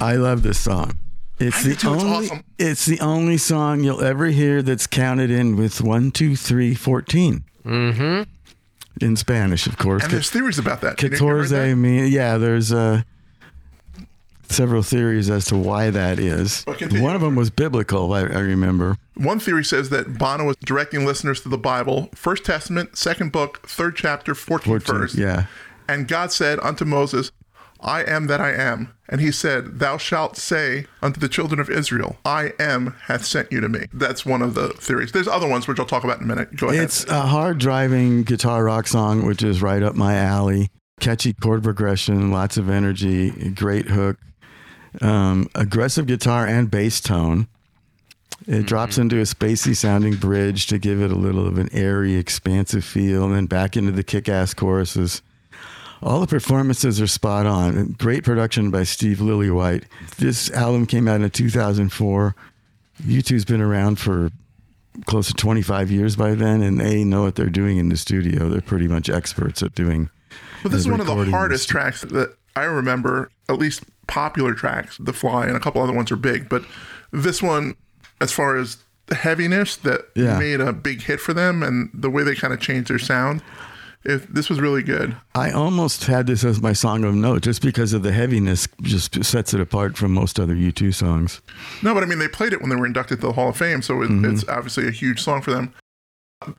I 0.00 0.16
love 0.16 0.42
this 0.42 0.58
song. 0.58 0.98
It's 1.38 1.62
the 1.62 1.74
too. 1.74 1.94
It's 1.94 2.02
only 2.04 2.26
awesome. 2.26 2.44
it's 2.58 2.84
the 2.86 3.00
only 3.00 3.36
song 3.36 3.84
you'll 3.84 4.02
ever 4.02 4.26
hear 4.26 4.62
that's 4.62 4.86
counted 4.86 5.30
in 5.30 5.56
with 5.56 5.80
one, 5.80 6.10
two, 6.10 6.36
three, 6.36 6.74
fourteen. 6.74 7.44
Mm-hmm. 7.64 8.22
In 9.04 9.16
Spanish, 9.16 9.66
of 9.66 9.78
course. 9.78 10.02
And 10.02 10.12
there's 10.12 10.30
theories 10.30 10.58
about 10.58 10.80
that. 10.80 10.96
Catorce. 10.96 11.76
Mean, 11.76 12.10
yeah, 12.10 12.36
there's 12.36 12.72
uh, 12.72 13.02
several 14.48 14.82
theories 14.82 15.30
as 15.30 15.44
to 15.46 15.56
why 15.56 15.90
that 15.90 16.18
is. 16.18 16.64
One 16.66 17.14
of 17.14 17.20
them 17.20 17.36
was 17.36 17.50
biblical, 17.50 18.12
I, 18.12 18.20
I 18.22 18.40
remember. 18.40 18.96
One 19.14 19.38
theory 19.38 19.64
says 19.64 19.90
that 19.90 20.18
Bono 20.18 20.44
was 20.46 20.56
directing 20.64 21.04
listeners 21.04 21.40
to 21.42 21.48
the 21.48 21.58
Bible, 21.58 22.08
First 22.14 22.44
Testament, 22.44 22.96
second 22.96 23.30
book, 23.30 23.66
third 23.68 23.94
chapter, 23.96 24.34
14th 24.34 24.62
14, 24.64 24.80
verse. 24.98 25.14
yeah. 25.14 25.46
And 25.88 26.08
God 26.08 26.32
said 26.32 26.58
unto 26.60 26.84
Moses, 26.84 27.30
I 27.80 28.02
am 28.02 28.26
that 28.26 28.40
I 28.40 28.52
am. 28.52 28.92
And 29.08 29.20
he 29.20 29.30
said, 29.30 29.78
Thou 29.78 29.96
shalt 29.96 30.36
say 30.36 30.86
unto 31.00 31.20
the 31.20 31.28
children 31.28 31.60
of 31.60 31.70
Israel, 31.70 32.18
I 32.24 32.52
am 32.58 32.94
hath 33.02 33.24
sent 33.24 33.50
you 33.52 33.60
to 33.60 33.68
me. 33.68 33.86
That's 33.92 34.26
one 34.26 34.42
of 34.42 34.54
the 34.54 34.70
theories. 34.70 35.12
There's 35.12 35.28
other 35.28 35.48
ones 35.48 35.66
which 35.66 35.78
I'll 35.78 35.86
talk 35.86 36.04
about 36.04 36.18
in 36.18 36.24
a 36.24 36.26
minute. 36.26 36.56
Go 36.56 36.68
ahead. 36.68 36.84
It's 36.84 37.04
a 37.04 37.22
hard 37.22 37.58
driving 37.58 38.24
guitar 38.24 38.64
rock 38.64 38.86
song, 38.86 39.24
which 39.24 39.42
is 39.42 39.62
right 39.62 39.82
up 39.82 39.94
my 39.94 40.16
alley. 40.16 40.70
Catchy 41.00 41.32
chord 41.32 41.62
progression, 41.62 42.32
lots 42.32 42.56
of 42.56 42.68
energy, 42.68 43.50
great 43.50 43.86
hook, 43.86 44.18
um, 45.00 45.48
aggressive 45.54 46.06
guitar 46.06 46.46
and 46.46 46.70
bass 46.70 47.00
tone. 47.00 47.46
It 48.46 48.66
drops 48.66 48.98
into 48.98 49.18
a 49.18 49.22
spacey 49.22 49.76
sounding 49.76 50.16
bridge 50.16 50.66
to 50.68 50.78
give 50.78 51.00
it 51.00 51.10
a 51.10 51.16
little 51.16 51.46
of 51.46 51.58
an 51.58 51.68
airy, 51.72 52.14
expansive 52.16 52.84
feel, 52.84 53.24
and 53.24 53.34
then 53.34 53.46
back 53.46 53.76
into 53.76 53.92
the 53.92 54.02
kick 54.02 54.28
ass 54.28 54.54
choruses. 54.54 55.22
All 56.02 56.20
the 56.20 56.26
performances 56.26 57.00
are 57.00 57.06
spot 57.06 57.46
on. 57.46 57.94
Great 57.98 58.24
production 58.24 58.70
by 58.70 58.84
Steve 58.84 59.18
Lillywhite. 59.18 59.84
This 60.18 60.50
album 60.52 60.86
came 60.86 61.08
out 61.08 61.20
in 61.20 61.30
2004. 61.30 62.34
U2's 63.04 63.44
been 63.44 63.60
around 63.60 63.98
for 63.98 64.30
close 65.06 65.28
to 65.28 65.34
25 65.34 65.90
years 65.90 66.16
by 66.16 66.34
then, 66.34 66.62
and 66.62 66.80
they 66.80 67.04
know 67.04 67.22
what 67.22 67.34
they're 67.34 67.46
doing 67.46 67.78
in 67.78 67.88
the 67.88 67.96
studio. 67.96 68.48
They're 68.48 68.60
pretty 68.60 68.88
much 68.88 69.08
experts 69.08 69.62
at 69.62 69.74
doing. 69.74 70.10
But 70.62 70.72
this 70.72 70.80
is 70.80 70.88
one 70.88 71.00
of 71.00 71.06
the 71.06 71.30
hardest 71.30 71.68
tracks 71.68 72.02
that 72.02 72.36
I 72.56 72.64
remember, 72.64 73.30
at 73.48 73.58
least 73.58 73.84
popular 74.06 74.54
tracks. 74.54 74.98
The 74.98 75.12
Fly 75.12 75.46
and 75.46 75.56
a 75.56 75.60
couple 75.60 75.82
other 75.82 75.92
ones 75.92 76.10
are 76.10 76.16
big, 76.16 76.48
but 76.48 76.64
this 77.12 77.42
one, 77.42 77.74
as 78.20 78.32
far 78.32 78.56
as 78.56 78.78
the 79.06 79.14
heaviness 79.14 79.76
that 79.76 80.02
Yeah. 80.14 80.38
made 80.38 80.60
a 80.60 80.72
big 80.72 81.02
hit 81.02 81.20
for 81.20 81.32
them 81.32 81.62
and 81.62 81.90
the 81.94 82.10
way 82.10 82.22
they 82.24 82.34
kind 82.34 82.52
of 82.52 82.60
changed 82.60 82.90
their 82.90 82.98
sound, 82.98 83.42
if 84.04 84.26
this 84.28 84.48
was 84.48 84.60
really 84.60 84.82
good. 84.82 85.16
I 85.34 85.50
almost 85.50 86.04
had 86.04 86.26
this 86.26 86.44
as 86.44 86.60
my 86.60 86.72
song 86.72 87.04
of 87.04 87.14
note 87.14 87.42
just 87.42 87.62
because 87.62 87.92
of 87.92 88.02
the 88.02 88.12
heaviness, 88.12 88.68
just 88.82 89.24
sets 89.24 89.52
it 89.52 89.60
apart 89.60 89.96
from 89.96 90.12
most 90.12 90.38
other 90.38 90.54
U2 90.54 90.94
songs. 90.94 91.40
No, 91.82 91.94
but 91.94 92.02
I 92.02 92.06
mean, 92.06 92.18
they 92.18 92.28
played 92.28 92.52
it 92.52 92.60
when 92.60 92.70
they 92.70 92.76
were 92.76 92.86
inducted 92.86 93.20
to 93.20 93.26
the 93.26 93.32
Hall 93.32 93.50
of 93.50 93.56
Fame, 93.56 93.82
so 93.82 94.02
it, 94.02 94.06
it's 94.06 94.10
mm-hmm. 94.10 94.50
obviously 94.50 94.86
a 94.86 94.92
huge 94.92 95.22
song 95.22 95.42
for 95.42 95.50
them. 95.50 95.74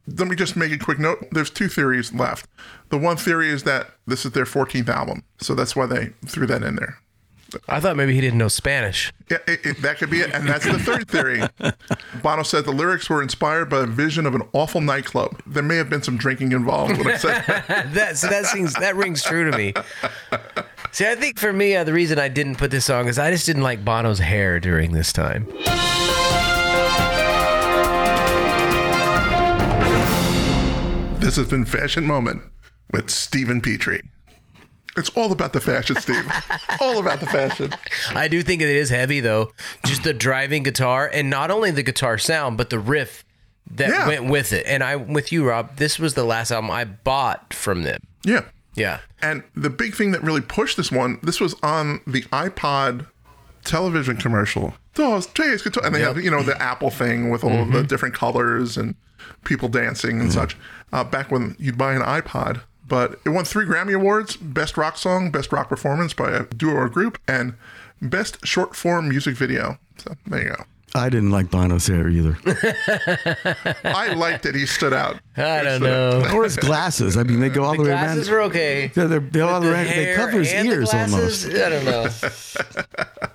Let 0.08 0.28
me 0.28 0.36
just 0.36 0.58
make 0.58 0.74
a 0.74 0.78
quick 0.78 1.00
note. 1.00 1.26
There's 1.32 1.50
two 1.50 1.70
theories 1.70 2.14
left. 2.14 2.48
The 2.90 2.98
one 2.98 3.16
theory 3.16 3.50
is 3.50 3.64
that 3.64 3.92
this 4.06 4.26
is 4.26 4.34
their 4.34 4.46
14th 4.46 4.90
album, 4.90 5.24
so 5.40 5.56
that's 5.56 5.76
why 5.76 5.86
they 5.86 6.14
threw 6.26 6.46
that 6.48 6.64
in 6.64 6.76
there. 6.76 6.98
I 7.68 7.80
thought 7.80 7.96
maybe 7.96 8.14
he 8.14 8.22
didn't 8.22 8.38
know 8.38 8.48
Spanish. 8.48 9.12
Yeah, 9.30 9.38
it, 9.48 9.66
it, 9.66 9.82
that 9.82 9.98
could 9.98 10.10
be 10.10 10.22
it. 10.22 10.34
And 10.34 10.48
that's 10.48 10.66
the 10.66 10.80
third 10.80 11.08
theory. 11.08 11.42
Bono 12.24 12.44
said 12.44 12.66
the 12.66 12.72
lyrics 12.72 13.10
were 13.10 13.22
inspired 13.22 13.70
by 13.70 13.84
a 13.84 13.86
vision 13.86 14.26
of 14.26 14.36
an 14.36 14.44
awful 14.54 14.82
nightclub. 14.82 15.42
There 15.46 15.64
may 15.64 15.78
have 15.78 15.90
been 15.90 16.04
some 16.04 16.18
drinking 16.18 16.52
involved. 16.52 16.98
When 16.98 17.08
I 17.08 17.18
said 17.18 17.44
that 17.94 18.18
so 18.18 18.28
that 18.28 18.46
seems 18.46 18.74
that 18.76 18.96
rings 18.96 19.24
true 19.24 19.50
to 19.50 19.58
me. 19.58 19.74
See, 20.92 21.08
I 21.08 21.16
think 21.16 21.40
for 21.40 21.54
me, 21.54 21.76
uh, 21.76 21.84
the 21.84 21.94
reason 21.94 22.20
I 22.20 22.28
didn't 22.28 22.58
put 22.58 22.72
this 22.72 22.86
song 22.86 23.08
is 23.08 23.20
I 23.20 23.32
just 23.32 23.46
didn't 23.46 23.64
like 23.64 23.86
Bono's 23.86 24.20
hair 24.20 24.60
during 24.60 24.92
this 24.92 25.14
time. 25.14 25.48
this 31.30 31.36
has 31.36 31.48
been 31.48 31.64
Fashion 31.64 32.08
Moment 32.08 32.42
with 32.92 33.12
Stephen 33.12 33.62
Petrie. 33.62 34.02
It's 34.98 35.10
all 35.12 35.32
about 35.32 35.54
the 35.54 35.62
fashion, 35.62 35.96
Steve. 35.98 36.26
all 36.82 36.98
about 37.00 37.20
the 37.20 37.26
fashion. 37.28 37.72
I 38.10 38.28
do 38.28 38.42
think 38.42 38.62
it 38.62 38.70
is 38.70 38.90
heavy 38.90 39.20
though, 39.20 39.52
just 39.86 40.04
the 40.04 40.14
driving 40.14 40.64
guitar, 40.64 41.10
and 41.14 41.30
not 41.30 41.52
only 41.52 41.72
the 41.72 41.84
guitar 41.84 42.18
sound, 42.18 42.58
but 42.58 42.70
the 42.70 42.80
riff 42.80 43.24
that 43.72 43.90
Yeah. 43.90 44.08
went 44.08 44.26
with 44.26 44.52
it. 44.52 44.66
And 44.66 44.84
I'm 44.84 45.14
with 45.14 45.32
you, 45.32 45.48
Rob. 45.48 45.76
This 45.78 46.00
was 46.00 46.16
the 46.16 46.24
last 46.24 46.52
album 46.52 46.72
I 46.72 46.86
bought 46.86 47.54
from 47.54 47.84
them. 47.84 48.00
Yeah. 48.24 48.42
Yeah. 48.76 49.00
And 49.22 49.44
the 49.56 49.70
big 49.70 49.94
thing 49.96 50.12
that 50.12 50.24
really 50.24 50.42
pushed 50.42 50.78
this 50.78 50.92
one, 50.92 51.20
this 51.22 51.40
was 51.40 51.56
on 51.62 52.02
the 52.08 52.24
iPod 52.34 53.06
television 53.66 54.18
commercial. 54.18 54.74
Oh, 54.98 55.22
Jay's 55.34 55.62
guitar. 55.62 55.86
And 55.86 55.94
they 55.94 56.00
Yep. 56.00 56.16
have, 56.16 56.24
you 56.24 56.32
know, 56.32 56.44
the 56.44 56.60
Apple 56.62 56.90
thing 56.90 57.30
with 57.30 57.44
all 57.44 57.62
of 57.62 57.72
the 57.72 57.84
different 57.84 58.16
colors 58.16 58.76
and 58.78 58.96
people 59.46 59.70
dancing 59.70 60.20
and 60.20 60.32
such. 60.32 60.58
Uh, 60.92 61.04
back 61.04 61.32
when 61.32 61.56
you'd 61.60 61.78
buy 61.78 61.94
an 61.94 62.02
iPod. 62.02 62.62
But 62.90 63.20
it 63.26 63.30
won 63.30 63.46
three 63.46 63.66
Grammy 63.66 63.96
Awards 63.96 64.36
Best 64.36 64.76
Rock 64.76 64.98
Song, 64.98 65.32
Best 65.32 65.52
Rock 65.54 65.70
Performance 65.70 66.14
by 66.14 66.32
a 66.32 66.44
duo 66.46 66.74
or 66.74 66.90
group, 66.90 67.20
and 67.28 67.54
Best 68.02 68.46
Short 68.46 68.76
Form 68.76 69.08
Music 69.08 69.36
Video. 69.36 69.78
So 69.98 70.16
there 70.28 70.44
you 70.44 70.50
go. 70.50 70.64
I 70.96 71.10
didn't 71.10 71.30
like 71.30 71.52
Bono's 71.52 71.86
hair 71.86 72.10
either. 72.10 72.38
I 73.84 74.14
liked 74.16 74.48
it. 74.48 74.56
He 74.56 74.66
stood 74.66 74.94
out. 74.94 75.20
I 75.40 75.64
don't 75.64 75.82
know. 75.82 76.30
or 76.34 76.44
his 76.44 76.58
glasses. 76.58 77.18
I 77.18 77.24
mean, 77.24 77.40
they 77.40 77.50
go 77.50 77.64
all 77.64 77.76
the, 77.76 77.84
way 77.84 77.90
around. 77.90 78.04
Glasses 78.06 78.30
were 78.30 78.42
okay. 78.44 78.92
They're, 78.94 79.08
they're, 79.08 79.20
they're 79.20 79.44
all 79.46 79.62
The 79.62 79.72
around. 79.72 79.88
They 79.88 80.14
cover 80.16 80.40
his 80.40 80.54
ears 80.54 80.90
glasses, 80.92 81.46
almost. 81.46 81.46
I 81.48 81.70
don't 81.70 81.86
know. 81.86 82.04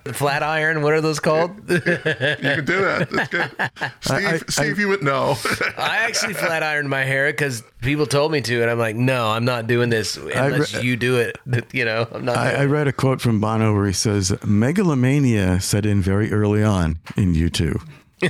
the 0.03 0.13
flat 0.13 0.43
iron, 0.43 0.81
what 0.81 0.93
are 0.93 1.01
those 1.01 1.19
called? 1.19 1.51
You 1.69 1.79
can 1.81 2.65
do 2.65 2.81
that. 2.81 3.09
That's 3.09 3.29
good. 3.29 3.51
Steve, 4.01 4.27
I- 4.27 4.33
I- 4.35 4.41
Steve, 4.49 4.79
you 4.79 4.87
would 4.87 5.03
know. 5.03 5.35
I 5.77 5.97
actually 6.07 6.33
flat 6.33 6.63
ironed 6.63 6.89
my 6.89 7.03
hair 7.03 7.31
because 7.31 7.63
people 7.81 8.05
told 8.05 8.31
me 8.31 8.41
to, 8.41 8.61
and 8.61 8.69
I'm 8.69 8.77
like, 8.79 8.95
no, 8.95 9.27
I'm 9.29 9.45
not 9.45 9.67
doing 9.67 9.89
this 9.89 10.17
unless 10.17 10.75
re- 10.75 10.81
you 10.83 10.95
do 10.97 11.17
it. 11.17 11.37
You 11.73 11.85
know, 11.85 12.07
I'm 12.11 12.25
not. 12.25 12.37
I, 12.37 12.51
I 12.53 12.65
read 12.65 12.87
a 12.87 12.93
quote 12.93 13.21
from 13.21 13.39
Bono 13.39 13.73
where 13.73 13.87
he 13.87 13.93
says, 13.93 14.33
"Megalomania 14.45 15.59
set 15.61 15.85
in 15.85 16.01
very 16.01 16.31
early 16.31 16.63
on 16.63 16.99
in 17.17 17.33
U2. 17.33 17.81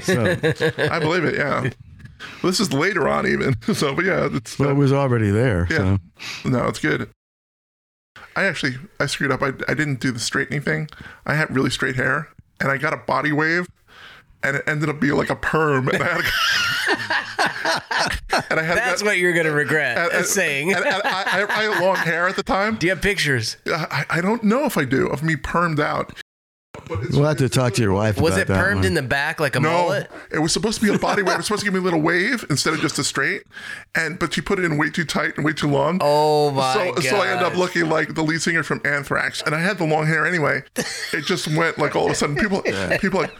So 0.02 0.92
I 0.92 1.00
believe 1.00 1.24
it. 1.26 1.36
Yeah. 1.36 1.70
Well, 2.42 2.52
this 2.52 2.60
is 2.60 2.72
later 2.74 3.08
on, 3.08 3.28
even. 3.28 3.56
So, 3.76 3.94
but 3.96 4.06
yeah, 4.06 4.30
it's 4.32 4.58
well, 4.60 4.70
it 4.70 4.74
was 4.76 4.94
already 4.94 5.32
there. 5.32 5.68
yeah. 5.70 5.98
So 6.44 6.50
No, 6.50 6.68
it's 6.68 6.80
good. 6.80 7.10
I 8.36 8.44
actually 8.46 8.76
I 9.00 9.06
screwed 9.06 9.32
up. 9.32 9.42
I, 9.42 9.48
I 9.68 9.74
didn't 9.74 10.00
do 10.00 10.12
the 10.12 10.20
straightening 10.20 10.62
thing. 10.62 10.90
I 11.26 11.36
had 11.36 11.54
really 11.54 11.70
straight 11.70 11.96
hair, 11.96 12.30
and 12.60 12.70
I 12.72 12.78
got 12.78 12.94
a 12.94 12.98
body 12.98 13.32
wave, 13.32 13.68
and 14.44 14.58
it 14.58 14.64
ended 14.68 14.90
up 14.90 15.00
being 15.00 15.16
like 15.16 15.30
a 15.30 15.36
perm. 15.36 15.90
And 15.96 16.02
I 16.02 16.04
had 16.14 16.22
to, 18.30 18.46
and 18.52 18.60
I 18.60 18.64
had 18.64 18.78
That's 18.78 19.00
to, 19.02 19.06
what 19.06 19.18
you're 19.18 19.34
gonna 19.34 19.52
regret 19.52 19.98
and- 19.98 20.12
and- 20.14 20.26
saying. 20.26 20.74
And, 20.74 20.86
and 20.86 21.02
I, 21.04 21.24
I, 21.24 21.46
I 21.50 21.64
had 21.64 21.82
long 21.82 21.96
hair 21.96 22.28
at 22.28 22.36
the 22.36 22.44
time. 22.44 22.76
do 22.76 22.86
you 22.88 22.92
have 22.94 23.02
pictures? 23.02 23.58
I, 23.68 24.06
I 24.10 24.22
don't 24.22 24.44
know 24.44 24.66
if 24.66 24.78
I 24.78 24.86
do 24.86 25.08
of 25.08 25.24
me 25.24 25.36
permed 25.36 25.80
out. 25.80 26.22
But 26.88 27.04
it's, 27.04 27.16
we'll 27.16 27.26
have 27.26 27.38
to 27.38 27.50
talk 27.50 27.74
to 27.74 27.82
your 27.82 27.94
wife 27.94 28.20
Was 28.20 28.38
about 28.38 28.50
it 28.50 28.60
permed 28.60 28.76
one. 28.78 28.86
in 28.86 28.94
the 28.94 29.02
back 29.02 29.40
like 29.40 29.56
a 29.56 29.60
No, 29.60 29.72
mullet? 29.72 30.12
it 30.32 30.40
was 30.40 30.54
supposed 30.54 30.80
to 30.80 30.86
be 30.86 30.94
a 30.94 31.00
body 31.00 31.24
wave. 31.24 31.34
It 31.34 31.38
was 31.38 31.46
supposed 31.48 31.62
to 31.62 31.66
give 31.66 31.74
me 31.74 31.80
a 31.80 31.84
little 31.84 32.02
wave 32.02 32.46
instead 32.50 32.74
of 32.74 32.80
just 32.80 33.00
a 33.00 33.04
straight. 33.04 33.44
And 33.96 34.20
but 34.20 34.34
she 34.34 34.42
put 34.42 34.60
it 34.60 34.66
in 34.66 34.78
way 34.78 34.90
too 34.90 35.06
tight 35.06 35.36
and 35.38 35.46
way 35.46 35.54
too 35.54 35.70
long. 35.70 36.00
Oh 36.02 36.52
my 36.52 36.74
so, 36.98 37.02
so 37.02 37.18
I 37.18 37.30
end 37.30 37.42
up 37.42 37.56
looking 37.56 37.90
like 37.90 38.14
the 38.16 38.24
lead 38.24 38.42
singer 38.42 38.64
from 38.64 38.82
Anthrax, 38.86 39.42
and 39.42 39.56
I 39.56 39.60
had 39.62 39.78
the 39.78 39.86
long 39.86 40.06
hair 40.08 40.26
anyway. 40.26 40.64
It 41.14 41.26
just 41.26 41.48
went 41.48 41.78
like 41.78 41.96
all 41.96 42.06
of 42.06 42.12
a 42.12 42.16
sudden 42.16 42.36
people 42.36 42.62
people 43.00 43.22
like 43.22 43.32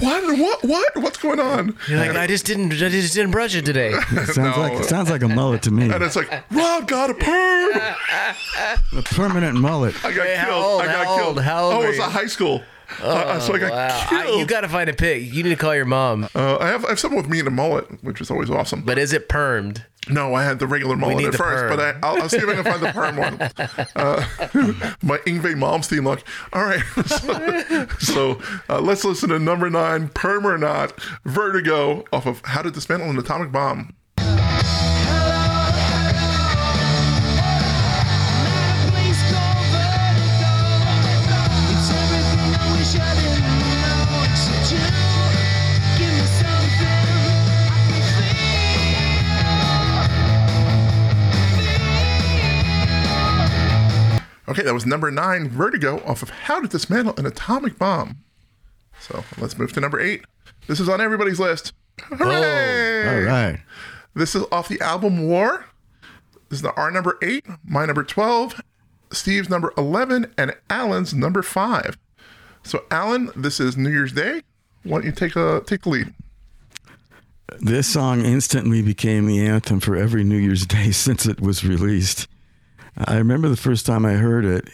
what 0.00 0.22
what 0.38 0.62
what 0.64 0.96
what's 0.98 1.16
going 1.16 1.40
on? 1.40 1.74
You're 1.88 1.98
like, 1.98 2.10
I 2.14 2.26
just 2.26 2.44
didn't, 2.44 2.72
I 2.74 2.76
just 2.90 3.14
didn't 3.14 3.30
brush 3.30 3.54
it 3.54 3.64
today. 3.64 3.92
It 3.92 4.26
sounds 4.34 4.36
No. 4.36 4.60
like 4.60 4.72
it 4.74 4.84
sounds 4.84 5.10
like 5.10 5.22
a 5.22 5.28
mullet 5.28 5.62
to 5.62 5.70
me. 5.70 5.90
And 5.90 6.04
it's 6.04 6.14
like 6.14 6.30
Rob 6.50 6.86
got 6.86 7.08
a 7.08 7.14
perm. 7.14 7.70
A 8.98 9.02
permanent 9.02 9.58
mullet. 9.58 9.94
I 10.04 10.12
got 10.12 10.26
Wait, 10.26 10.36
how 10.36 10.46
killed. 10.48 10.64
old? 10.64 10.82
I 10.82 10.86
got 10.86 11.06
How 11.06 11.16
killed. 11.16 11.28
old? 11.38 11.40
How 11.42 11.64
old 11.64 11.74
oh, 11.74 11.82
it 11.82 11.88
was 11.88 11.98
a 11.98 12.02
high 12.02 12.26
school. 12.26 12.62
Uh, 13.02 13.38
so 13.40 13.54
I 13.54 13.58
got 13.58 13.70
Wow, 13.72 14.06
I, 14.10 14.22
killed. 14.24 14.40
you 14.40 14.46
got 14.46 14.62
to 14.62 14.68
find 14.68 14.88
a 14.88 14.94
pic. 14.94 15.22
You 15.32 15.42
need 15.42 15.50
to 15.50 15.56
call 15.56 15.74
your 15.74 15.84
mom. 15.84 16.24
uh, 16.34 16.56
I 16.58 16.68
have 16.68 16.84
I 16.84 16.88
have 16.90 16.98
someone 17.00 17.22
with 17.22 17.30
me 17.30 17.38
in 17.40 17.46
a 17.46 17.50
mullet, 17.50 18.02
which 18.02 18.20
is 18.20 18.30
always 18.30 18.50
awesome. 18.50 18.82
But 18.82 18.98
is 18.98 19.12
it 19.12 19.28
permed? 19.28 19.82
No, 20.08 20.34
I 20.34 20.42
had 20.44 20.58
the 20.58 20.66
regular 20.66 20.96
mullet 20.96 21.26
at 21.26 21.34
first, 21.34 21.40
perm. 21.64 21.76
but 21.76 21.80
I, 21.80 21.98
I'll, 22.02 22.22
I'll 22.22 22.28
see 22.30 22.38
if 22.38 22.48
I 22.48 22.54
can 22.54 22.64
find 22.64 22.82
the 22.82 22.92
perm 22.92 23.16
one. 23.16 23.38
Uh, 23.96 24.24
my 25.02 25.18
Yngwie 25.18 25.54
Malmsteen 25.54 26.04
look. 26.04 26.22
All 26.52 26.64
right. 26.64 26.82
so 28.00 28.40
uh, 28.68 28.80
let's 28.80 29.04
listen 29.04 29.28
to 29.30 29.38
number 29.38 29.68
nine, 29.68 30.08
Perm 30.08 30.46
or 30.46 30.56
Not, 30.56 30.98
Vertigo, 31.24 32.04
off 32.12 32.26
of 32.26 32.40
How 32.44 32.62
to 32.62 32.70
Dismantle 32.70 33.10
an 33.10 33.18
Atomic 33.18 33.52
Bomb. 33.52 33.92
Okay, 54.48 54.62
that 54.62 54.72
was 54.72 54.86
number 54.86 55.10
nine, 55.10 55.48
Vertigo, 55.48 56.02
off 56.06 56.22
of 56.22 56.30
How 56.30 56.60
to 56.60 56.66
Dismantle 56.66 57.14
an 57.18 57.26
Atomic 57.26 57.78
Bomb. 57.78 58.16
So 58.98 59.22
let's 59.36 59.58
move 59.58 59.74
to 59.74 59.80
number 59.80 60.00
eight. 60.00 60.24
This 60.66 60.80
is 60.80 60.88
on 60.88 61.00
everybody's 61.00 61.38
list. 61.38 61.74
Oh, 62.12 62.16
Hooray! 62.16 63.08
All 63.08 63.22
right. 63.22 63.60
This 64.14 64.34
is 64.34 64.44
off 64.50 64.68
the 64.68 64.80
album 64.80 65.28
War. 65.28 65.66
This 66.48 66.58
is 66.58 66.62
the 66.62 66.72
our 66.74 66.90
number 66.90 67.18
eight, 67.22 67.44
my 67.62 67.84
number 67.84 68.02
12, 68.02 68.60
Steve's 69.12 69.50
number 69.50 69.72
11, 69.76 70.32
and 70.38 70.54
Alan's 70.70 71.12
number 71.12 71.42
five. 71.42 71.98
So, 72.62 72.84
Alan, 72.90 73.30
this 73.36 73.60
is 73.60 73.76
New 73.76 73.90
Year's 73.90 74.12
Day. 74.12 74.42
Why 74.82 74.98
don't 74.98 75.06
you 75.06 75.12
take, 75.12 75.36
a, 75.36 75.62
take 75.66 75.82
the 75.82 75.90
lead? 75.90 76.14
This 77.60 77.86
song 77.86 78.24
instantly 78.24 78.80
became 78.80 79.26
the 79.26 79.44
anthem 79.46 79.80
for 79.80 79.94
every 79.94 80.24
New 80.24 80.36
Year's 80.36 80.66
Day 80.66 80.90
since 80.92 81.26
it 81.26 81.40
was 81.40 81.64
released. 81.64 82.28
I 83.06 83.16
remember 83.16 83.48
the 83.48 83.56
first 83.56 83.86
time 83.86 84.04
I 84.04 84.14
heard 84.14 84.44
it, 84.44 84.68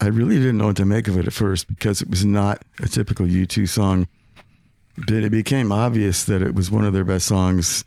I 0.00 0.06
really 0.06 0.36
didn't 0.36 0.58
know 0.58 0.66
what 0.66 0.76
to 0.76 0.86
make 0.86 1.08
of 1.08 1.18
it 1.18 1.26
at 1.26 1.32
first 1.32 1.68
because 1.68 2.00
it 2.00 2.08
was 2.08 2.24
not 2.24 2.62
a 2.80 2.88
typical 2.88 3.26
U2 3.26 3.68
song. 3.68 4.08
But 4.96 5.22
it 5.22 5.30
became 5.30 5.70
obvious 5.70 6.24
that 6.24 6.42
it 6.42 6.54
was 6.54 6.70
one 6.70 6.84
of 6.84 6.92
their 6.92 7.04
best 7.04 7.26
songs 7.26 7.84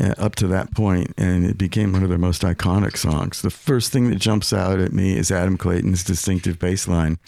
uh, 0.00 0.14
up 0.18 0.34
to 0.36 0.46
that 0.48 0.74
point, 0.74 1.14
and 1.16 1.44
it 1.44 1.58
became 1.58 1.92
one 1.92 2.02
of 2.02 2.08
their 2.08 2.18
most 2.18 2.42
iconic 2.42 2.96
songs. 2.96 3.42
The 3.42 3.50
first 3.50 3.92
thing 3.92 4.10
that 4.10 4.16
jumps 4.16 4.52
out 4.52 4.78
at 4.78 4.92
me 4.92 5.16
is 5.16 5.30
Adam 5.30 5.56
Clayton's 5.56 6.04
distinctive 6.04 6.58
bass 6.58 6.86
line. 6.86 7.18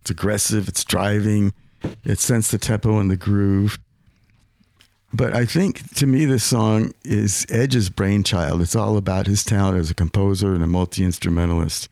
It's 0.00 0.10
aggressive, 0.10 0.68
it's 0.68 0.84
driving, 0.84 1.52
it 2.04 2.18
sends 2.18 2.50
the 2.50 2.58
tempo 2.58 2.98
and 2.98 3.10
the 3.10 3.16
groove. 3.16 3.78
But 5.12 5.34
I 5.34 5.44
think 5.44 5.94
to 5.96 6.06
me, 6.06 6.24
this 6.24 6.44
song 6.44 6.92
is 7.04 7.44
Edge's 7.50 7.90
brainchild. 7.90 8.62
It's 8.62 8.76
all 8.76 8.96
about 8.96 9.26
his 9.26 9.44
talent 9.44 9.78
as 9.78 9.90
a 9.90 9.94
composer 9.94 10.54
and 10.54 10.62
a 10.62 10.68
multi 10.68 11.04
instrumentalist. 11.04 11.88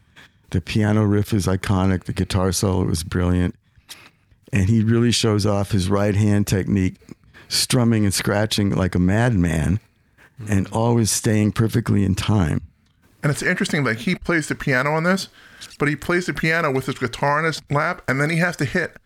The 0.50 0.60
piano 0.60 1.04
riff 1.04 1.32
is 1.32 1.46
iconic, 1.46 2.04
the 2.04 2.12
guitar 2.12 2.52
solo 2.52 2.88
is 2.88 3.02
brilliant. 3.02 3.54
And 4.52 4.68
he 4.68 4.82
really 4.82 5.12
shows 5.12 5.44
off 5.44 5.72
his 5.72 5.90
right 5.90 6.14
hand 6.14 6.46
technique, 6.46 6.94
strumming 7.48 8.04
and 8.04 8.14
scratching 8.14 8.70
like 8.70 8.94
a 8.94 8.98
madman 8.98 9.80
and 10.48 10.68
always 10.72 11.10
staying 11.10 11.52
perfectly 11.52 12.04
in 12.04 12.14
time. 12.14 12.62
And 13.22 13.32
it's 13.32 13.42
interesting, 13.42 13.84
like 13.84 13.98
he 13.98 14.14
plays 14.14 14.48
the 14.48 14.54
piano 14.54 14.92
on 14.92 15.02
this, 15.02 15.28
but 15.78 15.88
he 15.88 15.96
plays 15.96 16.26
the 16.26 16.32
piano 16.32 16.70
with 16.70 16.86
his 16.86 16.98
guitar 16.98 17.40
in 17.40 17.44
his 17.44 17.60
lap, 17.68 18.00
and 18.06 18.20
then 18.20 18.30
he 18.30 18.36
has 18.36 18.56
to 18.58 18.64
hit 18.64 18.96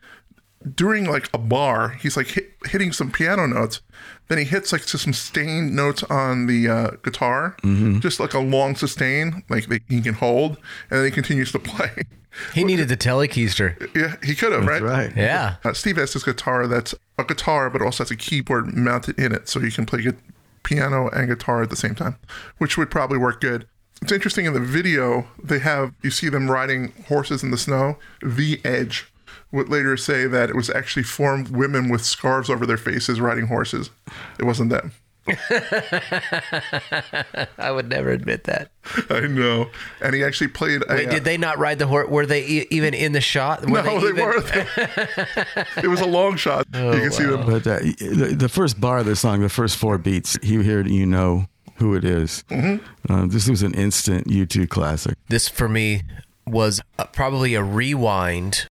during 0.74 1.04
like 1.06 1.28
a 1.34 1.38
bar. 1.38 1.90
He's 1.90 2.16
like 2.16 2.28
hit, 2.28 2.52
hitting 2.66 2.92
some 2.92 3.10
piano 3.10 3.46
notes, 3.46 3.80
then 4.28 4.38
he 4.38 4.44
hits 4.44 4.72
like 4.72 4.82
some 4.82 4.98
sustained 5.12 5.74
notes 5.74 6.02
on 6.04 6.46
the 6.46 6.68
uh, 6.68 6.90
guitar, 7.02 7.56
just 8.00 8.20
like 8.20 8.34
a 8.34 8.38
long 8.38 8.74
sustain, 8.76 9.42
like 9.48 9.66
that 9.68 9.82
he 9.88 10.00
can 10.00 10.14
hold, 10.14 10.56
and 10.90 10.98
then 11.00 11.04
he 11.04 11.10
continues 11.10 11.52
to 11.52 11.58
play. 11.60 11.90
He 12.54 12.64
needed 12.64 12.88
the 12.88 12.96
telekeister. 12.96 13.94
yeah, 13.94 14.16
he 14.26 14.34
could 14.34 14.52
have, 14.52 14.66
right? 14.66 14.80
Right. 14.82 15.12
Yeah. 15.14 15.56
Uh, 15.64 15.74
Steve 15.74 15.96
has 15.96 16.14
this 16.14 16.24
guitar 16.24 16.66
that's 16.66 16.94
a 17.18 17.24
guitar, 17.24 17.68
but 17.68 17.82
also 17.82 18.04
has 18.04 18.10
a 18.10 18.16
keyboard 18.16 18.72
mounted 18.74 19.18
in 19.18 19.32
it, 19.32 19.48
so 19.48 19.60
he 19.60 19.70
can 19.70 19.84
play 19.84 20.02
piano 20.62 21.08
and 21.10 21.28
guitar 21.28 21.62
at 21.62 21.68
the 21.70 21.76
same 21.76 21.94
time, 21.94 22.16
which 22.58 22.78
would 22.78 22.90
probably 22.90 23.18
work 23.18 23.40
good. 23.40 23.66
It's 24.00 24.10
interesting 24.12 24.46
in 24.46 24.52
the 24.54 24.60
video, 24.60 25.28
they 25.42 25.60
have, 25.60 25.92
you 26.02 26.10
see 26.10 26.28
them 26.28 26.50
riding 26.50 26.92
horses 27.06 27.42
in 27.42 27.50
the 27.52 27.58
snow. 27.58 27.98
The 28.20 28.60
Edge 28.64 29.11
would 29.52 29.68
later 29.68 29.96
say 29.96 30.26
that 30.26 30.50
it 30.50 30.56
was 30.56 30.70
actually 30.70 31.02
formed 31.04 31.48
women 31.48 31.88
with 31.88 32.04
scarves 32.04 32.48
over 32.50 32.66
their 32.66 32.76
faces 32.78 33.20
riding 33.20 33.46
horses. 33.46 33.90
It 34.38 34.44
wasn't 34.44 34.70
them. 34.70 34.92
I 37.58 37.70
would 37.70 37.88
never 37.88 38.10
admit 38.10 38.44
that. 38.44 38.70
I 39.08 39.20
know. 39.20 39.70
And 40.00 40.14
he 40.14 40.24
actually 40.24 40.48
played 40.48 40.82
a. 40.88 41.06
Did 41.06 41.24
they 41.24 41.36
not 41.36 41.58
ride 41.58 41.78
the 41.78 41.86
horse? 41.86 42.08
Were 42.08 42.26
they 42.26 42.44
e- 42.44 42.66
even 42.70 42.92
in 42.94 43.12
the 43.12 43.20
shot? 43.20 43.62
Were 43.62 43.82
No, 43.82 44.00
they, 44.00 44.08
even- 44.08 44.16
weren't. 44.16 44.46
it 45.84 45.88
was 45.88 46.00
a 46.00 46.06
long 46.06 46.36
shot. 46.36 46.66
Oh, 46.74 46.92
you 46.94 47.02
can 47.02 47.12
see 47.12 47.24
them. 47.24 47.46
But 47.46 47.66
uh, 47.66 47.78
the, 47.98 48.34
the 48.36 48.48
first 48.48 48.80
bar 48.80 48.98
of 48.98 49.06
the 49.06 49.14
song, 49.16 49.40
the 49.42 49.48
first 49.48 49.76
four 49.76 49.96
beats, 49.98 50.36
you 50.42 50.60
hear 50.60 50.80
it, 50.80 50.88
you 50.88 51.06
know 51.06 51.46
who 51.76 51.94
it 51.94 52.04
is. 52.04 52.44
Uh, 52.50 52.78
this 53.26 53.48
was 53.48 53.62
an 53.62 53.74
instant 53.74 54.26
U2 54.28 54.68
classic. 54.68 55.16
This 55.28 55.48
for 55.48 55.68
me 55.68 56.02
was 56.46 56.80
uh, 56.98 57.04
probably 57.06 57.54
a 57.54 57.62
rewind, 57.62 58.66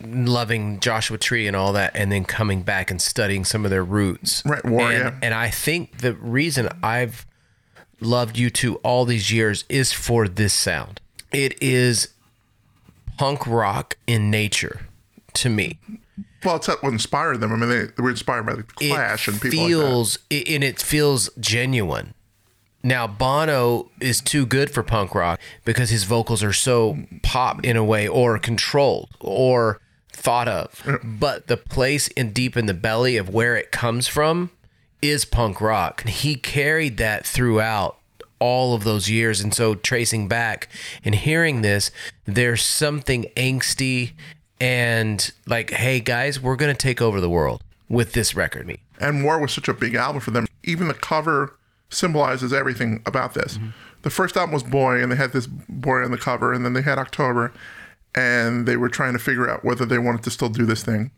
loving 0.00 0.80
Joshua 0.80 1.18
Tree 1.18 1.46
and 1.46 1.56
all 1.56 1.72
that, 1.72 1.92
and 1.94 2.10
then 2.10 2.24
coming 2.24 2.62
back 2.62 2.90
and 2.90 3.00
studying 3.00 3.44
some 3.44 3.64
of 3.64 3.70
their 3.70 3.84
roots. 3.84 4.42
Right, 4.44 4.64
war, 4.64 4.90
and, 4.90 5.22
and 5.22 5.34
I 5.34 5.50
think 5.50 5.98
the 5.98 6.14
reason 6.14 6.68
I've 6.82 7.26
loved 8.00 8.36
U2 8.36 8.80
all 8.82 9.04
these 9.04 9.32
years 9.32 9.64
is 9.68 9.92
for 9.92 10.28
this 10.28 10.52
sound. 10.52 11.00
It 11.32 11.60
is 11.62 12.08
punk 13.16 13.46
rock 13.46 13.96
in 14.06 14.30
nature 14.30 14.86
to 15.34 15.48
me. 15.48 15.78
Well, 16.44 16.56
it's 16.56 16.68
what 16.68 16.84
inspired 16.84 17.40
them. 17.40 17.52
I 17.52 17.56
mean, 17.56 17.68
they, 17.68 17.84
they 17.84 18.02
were 18.02 18.10
inspired 18.10 18.44
by 18.44 18.54
the 18.54 18.62
Clash 18.62 19.28
it 19.28 19.32
and 19.32 19.40
people 19.40 19.60
like 19.60 19.68
feels 19.68 20.18
it, 20.28 20.48
and 20.48 20.62
it 20.62 20.80
feels 20.80 21.30
genuine. 21.40 22.14
Now 22.82 23.06
Bono 23.06 23.90
is 23.98 24.20
too 24.20 24.44
good 24.44 24.70
for 24.70 24.82
punk 24.82 25.14
rock 25.14 25.40
because 25.64 25.88
his 25.88 26.04
vocals 26.04 26.42
are 26.42 26.52
so 26.52 26.98
pop 27.22 27.64
in 27.64 27.78
a 27.78 27.84
way, 27.84 28.06
or 28.06 28.38
controlled, 28.38 29.08
or 29.20 29.80
thought 30.14 30.48
of. 30.48 31.00
But 31.02 31.46
the 31.46 31.56
place 31.56 32.08
in 32.08 32.32
deep 32.32 32.56
in 32.56 32.66
the 32.66 32.74
belly 32.74 33.16
of 33.16 33.28
where 33.28 33.56
it 33.56 33.70
comes 33.70 34.06
from 34.06 34.50
is 35.02 35.24
punk 35.24 35.60
rock. 35.60 36.02
And 36.02 36.10
he 36.10 36.36
carried 36.36 36.96
that 36.98 37.26
throughout 37.26 37.98
all 38.38 38.74
of 38.74 38.84
those 38.84 39.10
years. 39.10 39.40
And 39.40 39.54
so 39.54 39.74
tracing 39.74 40.28
back 40.28 40.68
and 41.04 41.14
hearing 41.14 41.62
this, 41.62 41.90
there's 42.24 42.62
something 42.62 43.26
angsty 43.36 44.12
and 44.60 45.30
like, 45.46 45.70
hey 45.70 46.00
guys, 46.00 46.40
we're 46.40 46.56
gonna 46.56 46.74
take 46.74 47.02
over 47.02 47.20
the 47.20 47.30
world 47.30 47.62
with 47.88 48.12
this 48.12 48.34
record. 48.34 48.66
Me. 48.66 48.78
And 49.00 49.24
War 49.24 49.38
was 49.38 49.52
such 49.52 49.68
a 49.68 49.74
big 49.74 49.94
album 49.94 50.20
for 50.20 50.30
them. 50.30 50.46
Even 50.62 50.88
the 50.88 50.94
cover 50.94 51.56
symbolizes 51.90 52.52
everything 52.52 53.02
about 53.06 53.34
this. 53.34 53.58
Mm-hmm. 53.58 53.70
The 54.02 54.10
first 54.10 54.36
album 54.36 54.52
was 54.52 54.62
Boy, 54.62 55.02
and 55.02 55.10
they 55.10 55.16
had 55.16 55.32
this 55.32 55.46
boy 55.46 56.04
on 56.04 56.10
the 56.10 56.18
cover, 56.18 56.52
and 56.52 56.64
then 56.64 56.74
they 56.74 56.82
had 56.82 56.98
October, 56.98 57.52
and 58.14 58.66
they 58.66 58.76
were 58.76 58.88
trying 58.88 59.12
to 59.12 59.18
figure 59.18 59.48
out 59.48 59.64
whether 59.64 59.84
they 59.84 59.98
wanted 59.98 60.22
to 60.24 60.30
still 60.30 60.48
do 60.48 60.64
this 60.64 60.82
thing. 60.82 61.10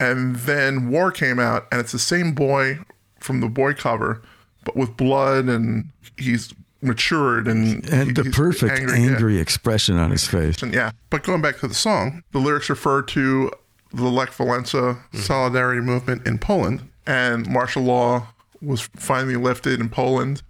And 0.00 0.36
then 0.36 0.90
War 0.90 1.10
came 1.10 1.38
out, 1.38 1.66
and 1.72 1.80
it's 1.80 1.92
the 1.92 1.98
same 1.98 2.32
boy 2.32 2.78
from 3.18 3.40
the 3.40 3.48
boy 3.48 3.74
cover, 3.74 4.22
but 4.64 4.76
with 4.76 4.96
blood, 4.96 5.46
and 5.46 5.90
he's 6.16 6.54
matured 6.80 7.48
and 7.48 7.88
And 7.88 8.14
the 8.14 8.24
perfect 8.24 8.90
angry, 8.90 9.36
yeah. 9.36 9.40
expression 9.40 9.96
on 9.96 10.10
his 10.10 10.26
face. 10.26 10.62
And 10.62 10.72
yeah, 10.72 10.92
but 11.10 11.24
going 11.24 11.42
back 11.42 11.58
to 11.58 11.68
the 11.68 11.74
song, 11.74 12.22
the 12.32 12.38
lyrics 12.38 12.70
refer 12.70 13.02
to 13.02 13.50
the 13.92 14.04
Lech 14.04 14.30
Walesa 14.30 15.00
mm. 15.12 15.18
solidarity 15.18 15.80
movement 15.80 16.26
in 16.26 16.38
Poland, 16.38 16.88
and 17.06 17.48
martial 17.48 17.82
law 17.82 18.28
was 18.60 18.82
finally 18.94 19.36
lifted 19.36 19.80
in 19.80 19.88
Poland 19.88 20.42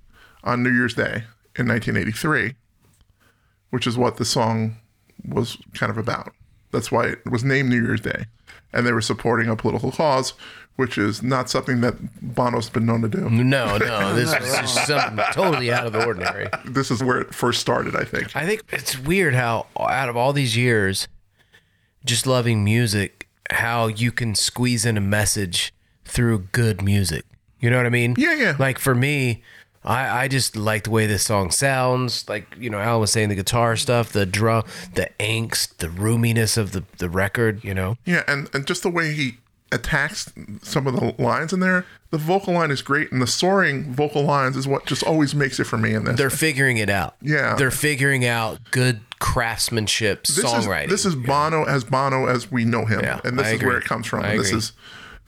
on 0.45 0.62
New 0.62 0.72
Year's 0.72 0.95
Day 0.95 1.24
in 1.57 1.66
1983, 1.68 2.55
which 3.70 3.86
is 3.86 3.97
what 3.97 4.16
the 4.16 4.24
song 4.24 4.76
was 5.26 5.58
kind 5.74 5.90
of 5.90 5.98
about. 5.98 6.32
That's 6.70 6.92
why 6.92 7.06
it 7.06 7.30
was 7.30 7.44
named 7.44 7.70
New 7.70 7.82
Year's 7.82 8.00
Day, 8.00 8.26
and 8.72 8.86
they 8.86 8.92
were 8.92 9.00
supporting 9.00 9.48
a 9.48 9.56
political 9.56 9.90
cause, 9.90 10.34
which 10.76 10.98
is 10.98 11.22
not 11.22 11.48
something 11.48 11.80
that 11.80 11.94
Bono's 12.34 12.68
been 12.68 12.86
known 12.86 13.02
to 13.02 13.08
do. 13.08 13.28
No, 13.30 13.78
no, 13.78 14.14
this 14.14 14.32
is 14.32 14.60
just 14.60 14.86
something 14.86 15.24
totally 15.32 15.72
out 15.72 15.86
of 15.86 15.92
the 15.92 16.04
ordinary. 16.04 16.48
This 16.66 16.90
is 16.90 17.02
where 17.02 17.20
it 17.20 17.34
first 17.34 17.60
started, 17.60 17.96
I 17.96 18.04
think. 18.04 18.36
I 18.36 18.46
think 18.46 18.62
it's 18.70 18.98
weird 18.98 19.34
how 19.34 19.66
out 19.78 20.08
of 20.08 20.16
all 20.16 20.32
these 20.32 20.56
years, 20.56 21.08
just 22.04 22.26
loving 22.26 22.64
music, 22.64 23.28
how 23.50 23.86
you 23.86 24.12
can 24.12 24.34
squeeze 24.34 24.84
in 24.84 24.96
a 24.96 25.00
message 25.00 25.72
through 26.04 26.48
good 26.52 26.82
music. 26.82 27.24
You 27.60 27.70
know 27.70 27.76
what 27.76 27.86
I 27.86 27.90
mean? 27.90 28.14
Yeah, 28.18 28.34
yeah. 28.34 28.56
Like 28.58 28.78
for 28.78 28.94
me, 28.94 29.42
I, 29.84 30.24
I 30.24 30.28
just 30.28 30.56
like 30.56 30.84
the 30.84 30.90
way 30.90 31.06
this 31.06 31.24
song 31.24 31.50
sounds. 31.50 32.28
Like, 32.28 32.46
you 32.58 32.68
know, 32.68 32.78
Alan 32.78 33.00
was 33.00 33.12
saying 33.12 33.28
the 33.28 33.34
guitar 33.34 33.76
stuff, 33.76 34.12
the 34.12 34.26
drum, 34.26 34.64
the 34.94 35.08
angst, 35.20 35.78
the 35.78 35.88
roominess 35.88 36.56
of 36.58 36.72
the, 36.72 36.84
the 36.98 37.08
record, 37.08 37.62
you 37.64 37.74
know? 37.74 37.96
Yeah, 38.04 38.24
and, 38.28 38.50
and 38.54 38.66
just 38.66 38.82
the 38.82 38.90
way 38.90 39.12
he 39.12 39.38
attacks 39.70 40.32
some 40.62 40.86
of 40.86 40.94
the 40.94 41.14
lines 41.22 41.52
in 41.52 41.60
there, 41.60 41.84
the 42.10 42.18
vocal 42.18 42.54
line 42.54 42.70
is 42.70 42.80
great, 42.82 43.12
and 43.12 43.20
the 43.20 43.26
soaring 43.26 43.92
vocal 43.92 44.22
lines 44.22 44.56
is 44.56 44.66
what 44.66 44.86
just 44.86 45.02
always 45.02 45.34
makes 45.34 45.60
it 45.60 45.64
for 45.64 45.76
me 45.76 45.94
in 45.94 46.04
this. 46.04 46.16
They're 46.16 46.30
figuring 46.30 46.78
it 46.78 46.88
out. 46.88 47.16
Yeah. 47.20 47.54
They're 47.54 47.70
figuring 47.70 48.24
out 48.24 48.58
good 48.70 49.00
craftsmanship, 49.18 50.26
this 50.26 50.42
songwriting. 50.42 50.86
Is, 50.86 50.90
this 50.90 51.06
is 51.06 51.14
Bono 51.14 51.64
as 51.64 51.84
Bono 51.84 52.26
as 52.26 52.50
we 52.50 52.64
know 52.64 52.86
him, 52.86 53.00
Yeah, 53.00 53.20
and 53.24 53.38
this 53.38 53.46
I 53.46 53.50
is 53.52 53.62
where 53.62 53.76
it 53.78 53.84
comes 53.84 54.06
from. 54.06 54.24
I 54.24 54.30
and 54.30 54.40
this 54.40 54.48
agree. 54.48 54.58
is 54.58 54.72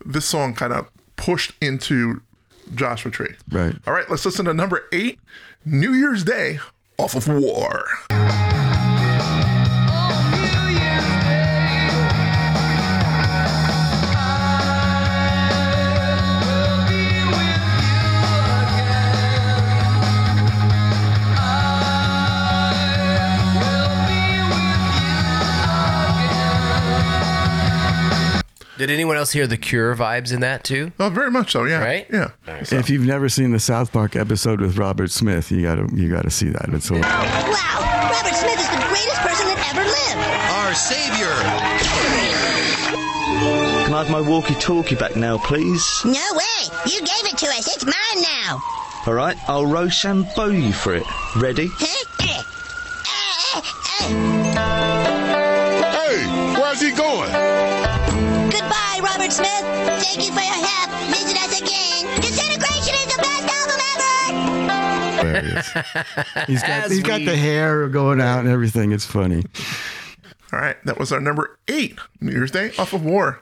this 0.06 0.24
song 0.24 0.54
kind 0.54 0.72
of 0.72 0.88
pushed 1.16 1.52
into 1.60 2.22
Joshua 2.74 3.10
Tree. 3.10 3.34
Right. 3.50 3.74
All 3.86 3.92
right, 3.92 4.08
let's 4.10 4.24
listen 4.24 4.44
to 4.46 4.54
number 4.54 4.84
eight, 4.92 5.18
New 5.64 5.92
Year's 5.92 6.24
Day, 6.24 6.60
off 6.98 7.14
of 7.14 7.28
War. 7.28 7.86
Did 28.80 28.90
anyone 28.90 29.18
else 29.18 29.30
hear 29.30 29.46
the 29.46 29.58
Cure 29.58 29.94
vibes 29.94 30.32
in 30.32 30.40
that 30.40 30.64
too? 30.64 30.90
Oh, 30.98 31.10
very 31.10 31.30
much 31.30 31.52
so. 31.52 31.64
Yeah. 31.64 31.84
Right? 31.84 32.06
Yeah. 32.10 32.30
If 32.48 32.88
you've 32.88 33.04
never 33.04 33.28
seen 33.28 33.50
the 33.50 33.60
South 33.60 33.92
Park 33.92 34.16
episode 34.16 34.58
with 34.58 34.78
Robert 34.78 35.10
Smith, 35.10 35.52
you 35.52 35.60
gotta 35.60 35.86
you 35.94 36.08
gotta 36.08 36.30
see 36.30 36.48
that. 36.48 36.70
It's 36.70 36.88
hilarious. 36.88 37.06
Wow, 37.12 38.08
Robert 38.10 38.34
Smith 38.34 38.58
is 38.58 38.70
the 38.70 38.80
greatest 38.88 39.20
person 39.20 39.46
that 39.48 39.60
ever 39.68 39.84
lived. 39.84 40.16
Our 40.64 40.72
savior. 40.72 41.28
Can 43.84 43.92
I 43.92 43.98
have 44.02 44.10
my 44.10 44.22
walkie-talkie 44.22 44.94
back 44.94 45.14
now, 45.14 45.36
please? 45.36 45.84
No 46.06 46.12
way. 46.32 46.70
You 46.86 47.00
gave 47.00 47.26
it 47.30 47.36
to 47.36 47.46
us. 47.48 47.68
It's 47.76 47.84
mine 47.84 48.22
now. 48.22 48.62
All 49.06 49.12
right, 49.12 49.36
I'll 49.46 49.66
Rochambeau 49.66 50.46
you 50.46 50.72
for 50.72 50.94
it. 50.94 51.04
Ready? 51.36 51.68
Huh? 51.70 53.60
Hey, 56.10 56.26
where's 56.58 56.80
he 56.80 56.90
going? 56.92 57.09
Goodbye, 59.30 59.46
Robert 59.46 60.02
Smith. 60.02 60.02
Thank 60.02 60.26
you 60.26 60.32
for 60.32 60.40
your 60.40 60.66
help. 60.66 60.90
Visit 61.08 61.36
us 61.36 61.60
again. 61.60 62.20
Disintegration 62.20 62.94
is 62.94 63.16
the 63.16 63.22
best 63.22 63.46
album 63.58 64.70
ever. 64.70 65.40
hilarious. 65.40 65.70
He's 66.46 66.62
got 66.62 66.70
As 66.70 66.90
he's 66.90 67.02
got 67.02 67.24
the 67.24 67.36
hair 67.36 67.88
going 67.88 68.20
out 68.20 68.40
and 68.40 68.48
everything. 68.48 68.92
It's 68.92 69.06
funny. 69.06 69.44
All 70.52 70.58
right, 70.58 70.76
that 70.84 70.98
was 70.98 71.12
our 71.12 71.20
number 71.20 71.58
eight, 71.68 71.98
New 72.20 72.32
Year's 72.32 72.50
Day, 72.50 72.72
off 72.76 72.92
of 72.92 73.04
War. 73.04 73.40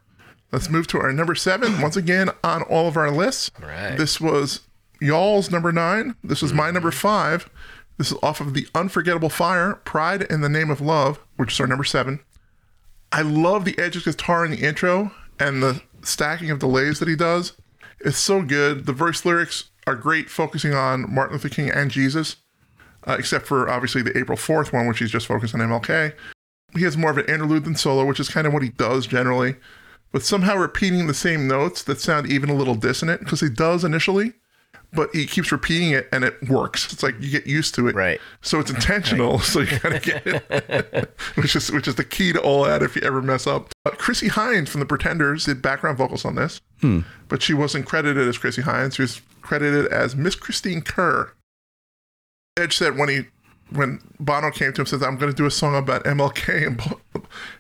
Let's 0.53 0.69
move 0.69 0.87
to 0.89 1.01
our 1.01 1.13
number 1.13 1.35
seven, 1.35 1.81
once 1.81 1.97
again 1.97 2.31
on 2.45 2.63
all 2.63 2.87
of 2.87 2.97
our 2.97 3.11
lists. 3.11 3.51
All 3.63 3.69
right. 3.69 3.97
This 3.97 4.21
was 4.21 4.61
y'all's 5.01 5.51
number 5.51 5.73
nine. 5.73 6.17
This 6.23 6.43
was 6.43 6.53
my 6.53 6.71
number 6.71 6.91
mm-hmm. 6.91 6.99
five. 6.99 7.51
This 7.97 8.13
is 8.13 8.19
off 8.23 8.41
of 8.41 8.55
the 8.55 8.67
Unforgettable 8.75 9.31
Fire, 9.31 9.77
Pride 9.85 10.23
in 10.23 10.43
the 10.43 10.49
Name 10.49 10.71
of 10.71 10.81
Love, 10.81 11.19
which 11.37 11.53
is 11.53 11.61
our 11.61 11.67
number 11.67 11.85
seven. 11.85 12.21
I 13.11 13.23
love 13.23 13.65
the 13.65 13.79
Edge's 13.79 14.05
guitar 14.05 14.45
in 14.45 14.51
the 14.51 14.67
intro 14.67 15.13
and 15.41 15.63
the 15.63 15.83
stacking 16.03 16.51
of 16.51 16.59
delays 16.59 16.99
that 16.99 17.09
he 17.09 17.17
does. 17.17 17.53
It's 18.01 18.19
so 18.19 18.43
good. 18.43 18.87
The 18.87 18.93
verse 18.93 19.25
lyrics 19.25 19.71
are 19.87 19.97
great, 19.97 20.31
focusing 20.31 20.75
on 20.75 21.13
Martin 21.13 21.35
Luther 21.35 21.49
King 21.49 21.71
and 21.71 21.91
Jesus, 21.91 22.37
uh, 23.07 23.17
except 23.19 23.47
for 23.47 23.69
obviously 23.69 24.03
the 24.03 24.17
April 24.17 24.39
4th 24.39 24.73
one, 24.73 24.87
which 24.87 24.99
he's 24.99 25.11
just 25.11 25.27
focused 25.27 25.55
on 25.55 25.61
MLK. 25.61 26.15
He 26.75 26.83
has 26.83 26.97
more 26.97 27.11
of 27.11 27.19
an 27.19 27.27
interlude 27.27 27.65
than 27.65 27.75
solo, 27.75 28.05
which 28.05 28.21
is 28.21 28.29
kind 28.29 28.47
of 28.47 28.53
what 28.53 28.63
he 28.63 28.69
does 28.69 29.07
generally, 29.07 29.57
but 30.13 30.23
somehow 30.23 30.57
repeating 30.57 31.07
the 31.07 31.15
same 31.15 31.49
notes 31.49 31.83
that 31.85 32.01
sound 32.01 32.31
even 32.31 32.51
a 32.51 32.55
little 32.55 32.75
dissonant 32.75 33.21
because 33.21 33.41
he 33.41 33.49
does 33.49 33.85
initially, 33.85 34.35
but 34.93 35.11
he 35.15 35.27
keeps 35.27 35.53
repeating 35.53 35.91
it 35.91 36.09
and 36.13 36.25
it 36.25 36.49
works. 36.49 36.93
It's 36.93 37.03
like 37.03 37.15
you 37.21 37.31
get 37.31 37.47
used 37.47 37.75
to 37.75 37.89
it, 37.89 37.95
Right. 37.95 38.21
So 38.41 38.59
it's 38.59 38.71
intentional, 38.71 39.39
so 39.39 39.61
you 39.61 39.79
gotta 39.81 39.99
get 40.01 40.27
it, 40.27 41.15
which 41.35 41.55
is 41.55 41.71
which 41.71 41.87
is 41.89 41.97
the 41.97 42.05
key 42.05 42.33
to 42.33 42.41
all 42.41 42.65
that. 42.65 42.83
If 42.83 42.97
you 42.97 43.03
ever 43.03 43.21
mess 43.23 43.47
up, 43.47 43.71
uh, 43.85 43.91
Chrissie 43.91 44.29
Hynde 44.29 44.69
from 44.69 44.81
the 44.81 44.87
Pretenders 44.87 45.45
did 45.45 45.61
background 45.61 45.99
vocals 45.99 46.25
on 46.25 46.35
this, 46.37 46.61
but 47.29 47.43
she 47.43 47.55
wasn't 47.55 47.87
credited 47.87 48.27
as 48.29 48.39
Chrissie 48.39 48.63
Hynde. 48.63 48.95
She 48.95 49.03
was 49.03 49.21
credited 49.43 49.87
as 49.93 50.17
Miss 50.17 50.35
Christine 50.35 50.81
Kerr. 50.83 51.33
Edge 52.59 52.77
said 52.77 52.97
when 52.97 53.09
he 53.09 53.23
when 53.71 54.01
Bono 54.19 54.51
came 54.51 54.73
to 54.73 54.81
him 54.83 54.87
says, 54.87 55.03
"I'm 55.03 55.19
going 55.19 55.31
to 55.31 55.37
do 55.37 55.47
a 55.47 55.51
song 55.51 55.77
about 55.77 56.05
MLK," 56.05 56.67
and 56.67 56.81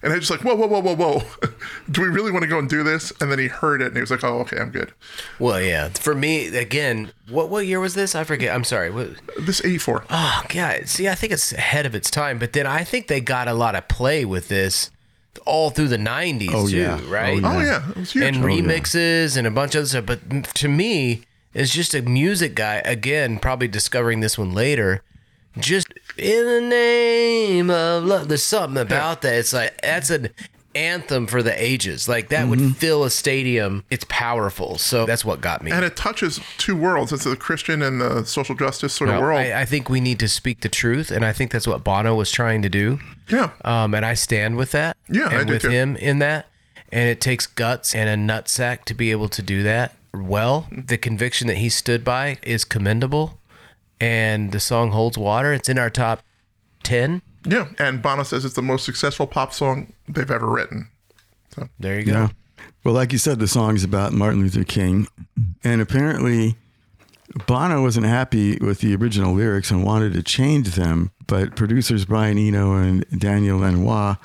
and 0.03 0.12
I 0.12 0.18
just 0.18 0.31
like, 0.31 0.43
"Whoa, 0.45 0.55
whoa, 0.55 0.66
whoa, 0.66 0.81
whoa, 0.81 0.95
whoa! 0.95 1.22
do 1.91 2.03
we 2.03 2.09
really 2.09 2.31
want 2.31 2.43
to 2.43 2.49
go 2.49 2.59
and 2.59 2.68
do 2.68 2.83
this?" 2.83 3.12
And 3.20 3.31
then 3.31 3.39
he 3.39 3.49
heard 3.49 3.81
it 3.83 3.89
and 3.89 3.97
he 3.97 4.01
was 4.01 4.11
like, 4.11 4.22
"Oh, 4.24 4.41
okay, 4.41 4.59
I'm 4.59 4.70
good." 4.70 4.93
Well, 5.39 5.61
yeah. 5.61 5.89
For 5.91 6.14
me, 6.14 6.47
again, 6.57 7.12
what 7.29 7.49
what 7.51 7.66
year 7.66 7.81
was 7.81 7.95
this? 7.95 8.14
I 8.14 8.24
forget. 8.24 8.55
I'm 8.55 8.64
sorry. 8.64 8.91
What, 8.91 9.11
This 9.41 9.64
'84. 9.64 10.05
oh, 10.11 10.43
God. 10.49 10.89
See, 10.89 11.09
I 11.09 11.14
think 11.14 11.33
it's 11.33 11.53
ahead 11.53 11.87
of 11.87 11.95
its 11.95 12.11
time. 12.11 12.39
But 12.39 12.53
then 12.53 12.66
I 12.66 12.85
think 12.85 13.09
they 13.09 13.20
got 13.20 13.49
a 13.49 13.55
lot 13.55 13.74
of 13.74 13.89
play 13.89 14.24
with 14.24 14.49
this 14.49 14.91
all 15.47 15.70
through 15.70 15.87
the 15.89 15.97
90s, 15.99 16.49
Oh, 16.53 16.66
too, 16.68 16.76
yeah. 16.79 17.01
right? 17.09 17.41
Oh 17.45 17.61
yeah, 17.61 17.83
oh, 17.87 17.91
it 17.93 17.97
was 17.97 18.12
huge. 18.12 18.24
and 18.24 18.37
oh, 18.39 18.47
remixes 18.47 19.37
and 19.37 19.47
a 19.47 19.51
bunch 19.53 19.74
of 19.76 19.81
other 19.81 19.87
stuff. 19.89 20.07
But 20.07 20.45
to 20.55 20.68
me, 20.68 21.22
it's 21.55 21.72
just 21.72 21.95
a 21.95 22.03
music 22.03 22.55
guy, 22.57 22.76
again, 22.85 23.39
probably 23.39 23.68
discovering 23.68 24.18
this 24.20 24.37
one 24.37 24.53
later, 24.53 25.03
just 25.59 25.88
in 26.16 26.46
the 26.46 26.61
name 26.61 27.70
of 27.70 28.05
love, 28.05 28.28
there's 28.28 28.42
something 28.42 28.80
about 28.80 29.22
that. 29.22 29.34
It's 29.34 29.53
like 29.53 29.80
that's 29.82 30.11
an 30.11 30.30
anthem 30.74 31.26
for 31.26 31.42
the 31.42 31.61
ages. 31.62 32.09
Like 32.09 32.28
that 32.28 32.46
would 32.49 32.76
fill 32.76 33.05
a 33.05 33.11
stadium. 33.11 33.84
It's 33.90 34.05
powerful. 34.09 34.78
So 34.78 35.07
that's 35.07 35.24
what 35.24 35.40
got 35.40 35.62
me. 35.62 35.70
and 35.72 35.84
it 35.84 35.96
touches 35.96 36.40
two 36.59 36.76
worlds. 36.76 37.12
It's 37.12 37.24
the 37.24 37.36
Christian 37.36 37.82
and 37.82 38.01
the 38.01 38.24
social 38.24 38.55
justice 38.55 38.92
sort 38.94 39.11
of 39.11 39.20
world. 39.20 39.40
I, 39.40 39.62
I 39.62 39.64
think 39.64 39.88
we 39.88 40.01
need 40.01 40.18
to 40.20 40.28
speak 40.28 40.61
the 40.61 40.68
truth, 40.68 41.11
and 41.11 41.24
I 41.24 41.32
think 41.32 41.51
that's 41.51 41.66
what 41.66 41.82
Bono 41.84 42.14
was 42.14 42.30
trying 42.30 42.62
to 42.62 42.68
do. 42.68 43.01
yeah, 43.28 43.51
Um, 43.64 43.94
and 43.94 44.05
I 44.07 44.14
stand 44.14 44.57
with 44.57 44.70
that. 44.72 44.96
Yeah, 45.09 45.28
I 45.28 45.34
and 45.40 45.46
do 45.49 45.55
with 45.55 45.62
too. 45.62 45.70
him 45.70 45.96
in 45.96 46.18
that. 46.20 46.46
And 46.90 47.09
it 47.11 47.20
takes 47.20 47.46
guts 47.46 47.94
and 47.94 48.09
a 48.09 48.32
nutsack 48.32 48.84
to 48.86 48.94
be 48.94 49.11
able 49.11 49.28
to 49.30 49.42
do 49.42 49.62
that 49.62 49.94
well. 50.14 50.68
The 50.72 50.96
conviction 50.96 51.46
that 51.49 51.59
he 51.59 51.68
stood 51.68 52.03
by 52.03 52.38
is 52.42 52.64
commendable, 52.64 53.38
and 54.01 54.53
the 54.53 54.61
song 54.61 54.90
holds 54.90 55.18
water. 55.18 55.53
It's 55.53 55.68
in 55.68 55.78
our 55.78 55.90
top 55.90 56.22
ten. 56.82 57.22
yeah. 57.44 57.68
And 57.78 58.03
Bono 58.03 58.22
says 58.22 58.44
it's 58.44 58.55
the 58.55 58.62
most 58.62 58.84
successful 58.84 59.26
pop 59.26 59.53
song 59.53 59.92
they've 60.09 60.30
ever 60.30 60.49
written. 60.49 60.88
So 61.55 61.68
there 61.78 61.99
you 61.99 62.07
go. 62.07 62.12
Yeah. 62.12 62.28
Well, 62.84 62.94
like 62.94 63.12
you 63.12 63.18
said, 63.18 63.38
the 63.38 63.49
song's 63.49 63.84
about 63.84 64.12
Martin 64.12 64.40
Luther 64.40 64.64
King. 64.64 65.09
And 65.64 65.80
apparently, 65.80 66.57
Bono 67.46 67.82
wasn't 67.82 68.07
happy 68.07 68.57
with 68.59 68.80
the 68.80 68.94
original 68.94 69.34
lyrics 69.34 69.70
and 69.70 69.84
wanted 69.84 70.12
to 70.14 70.22
change 70.22 70.74
them. 70.74 71.11
But 71.26 71.57
producers 71.57 72.05
Brian 72.05 72.38
Eno 72.38 72.74
and 72.76 73.05
Daniel 73.18 73.59
Lanois 73.59 74.16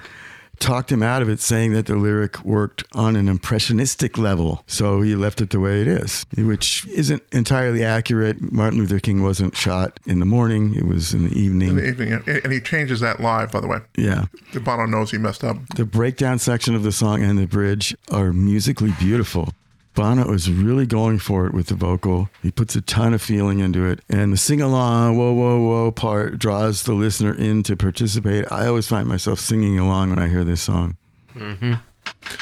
talked 0.64 0.92
him 0.92 1.04
out 1.04 1.22
of 1.22 1.30
it, 1.30 1.42
saying 1.42 1.74
that 1.74 1.88
the 1.88 1.96
lyric 1.96 2.44
worked 2.46 2.84
on 2.94 3.16
an 3.16 3.28
impressionistic 3.28 4.18
level. 4.18 4.64
So 4.66 5.02
he 5.02 5.16
left 5.16 5.42
it 5.42 5.50
the 5.50 5.60
way 5.60 5.82
it 5.82 5.88
is, 5.88 6.26
which 6.38 6.88
isn't 6.88 7.22
entirely 7.34 7.84
accurate. 7.84 8.52
Martin 8.52 8.80
Luther 8.80 9.00
King 9.00 9.22
wasn't 9.22 9.56
shot 9.58 10.00
in 10.06 10.20
the 10.20 10.26
morning, 10.26 10.74
it 10.76 10.88
was 10.88 11.14
in 11.14 11.28
the 11.28 11.38
evening. 11.38 11.70
In 11.70 11.76
the 11.76 11.88
evening, 11.88 12.14
and 12.14 12.28
and 12.28 12.54
he 12.54 12.62
changes 12.62 13.02
that 13.02 13.20
live. 13.20 13.52
By 13.52 13.60
the 13.60 13.68
way, 13.68 13.80
yeah. 13.98 14.26
The 14.54 14.62
Bono 14.62 14.86
knows 14.86 15.12
he 15.12 15.18
messed 15.18 15.44
up. 15.44 15.58
The 15.76 15.86
breakdown 15.86 16.40
section 16.40 16.76
of 16.76 16.84
the 16.84 16.92
song 16.92 17.22
and 17.22 17.38
the 17.38 17.46
bridge 17.46 17.96
are 18.10 18.32
musically 18.32 18.94
beautiful. 19.00 19.50
Bono 19.94 20.32
is 20.34 20.50
really 20.52 20.86
going 20.86 21.20
for 21.20 21.46
it 21.48 21.54
with 21.54 21.68
the 21.68 21.76
vocal. 21.76 22.30
He 22.42 22.52
puts 22.52 22.76
a 22.76 22.82
ton 22.82 23.14
of 23.14 23.22
feeling 23.22 23.60
into 23.60 23.86
it. 23.86 24.00
And 24.10 24.34
the 24.34 24.38
sing 24.38 24.62
along, 24.62 25.18
whoa, 25.18 25.34
whoa, 25.34 25.60
whoa 25.62 25.92
part 25.92 26.40
draws 26.40 26.84
the 26.84 26.94
listener 26.94 27.34
in 27.34 27.64
to 27.64 27.76
participate. 27.76 28.52
I 28.52 28.66
always 28.68 28.88
find 28.88 29.08
myself 29.08 29.40
singing 29.40 29.78
along 29.80 30.10
when 30.10 30.20
I 30.20 30.28
hear 30.28 30.44
this 30.44 30.62
song. 30.62 30.98
Mm-hmm. 31.36 31.74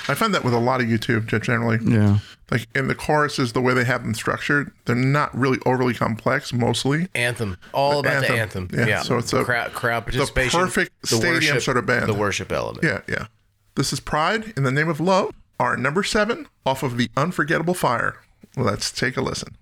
I 0.07 0.15
find 0.15 0.33
that 0.33 0.43
with 0.43 0.53
a 0.53 0.59
lot 0.59 0.81
of 0.81 0.87
U2 0.87 1.41
generally. 1.41 1.79
Yeah. 1.83 2.19
Like 2.49 2.67
in 2.75 2.87
the 2.87 2.95
choruses, 2.95 3.53
the 3.53 3.61
way 3.61 3.73
they 3.73 3.85
have 3.85 4.03
them 4.03 4.13
structured, 4.13 4.71
they're 4.85 4.95
not 4.95 5.35
really 5.37 5.59
overly 5.65 5.93
complex. 5.93 6.51
Mostly, 6.51 7.07
Anthem, 7.15 7.57
all 7.73 7.99
about 7.99 8.21
the 8.21 8.33
Anthem. 8.33 8.67
anthem. 8.71 8.87
Yeah, 8.89 9.01
so 9.03 9.17
it's 9.17 9.31
a- 9.31 9.43
crowd, 9.45 9.71
crowd 9.71 10.01
the 10.05 10.11
participation, 10.11 10.59
perfect 10.59 10.91
stadium 11.07 11.59
sort 11.61 11.77
of 11.77 11.85
band. 11.85 12.07
the 12.09 12.13
worship 12.13 12.51
element. 12.51 12.83
yeah, 12.83 13.01
yeah. 13.07 13.27
This 13.75 13.93
is 13.93 14.01
Pride 14.01 14.53
in 14.57 14.63
the 14.63 14.71
Name 14.71 14.89
of 14.89 14.99
Love, 14.99 15.33
our 15.61 15.77
number 15.77 16.01
seven 16.01 16.47
off 16.65 16.81
of 16.81 16.97
the 16.97 17.07
Unforgettable 17.15 17.75
Fire. 17.75 18.17
Let's 18.57 18.91
take 18.91 19.15
a 19.15 19.21
listen. 19.21 19.55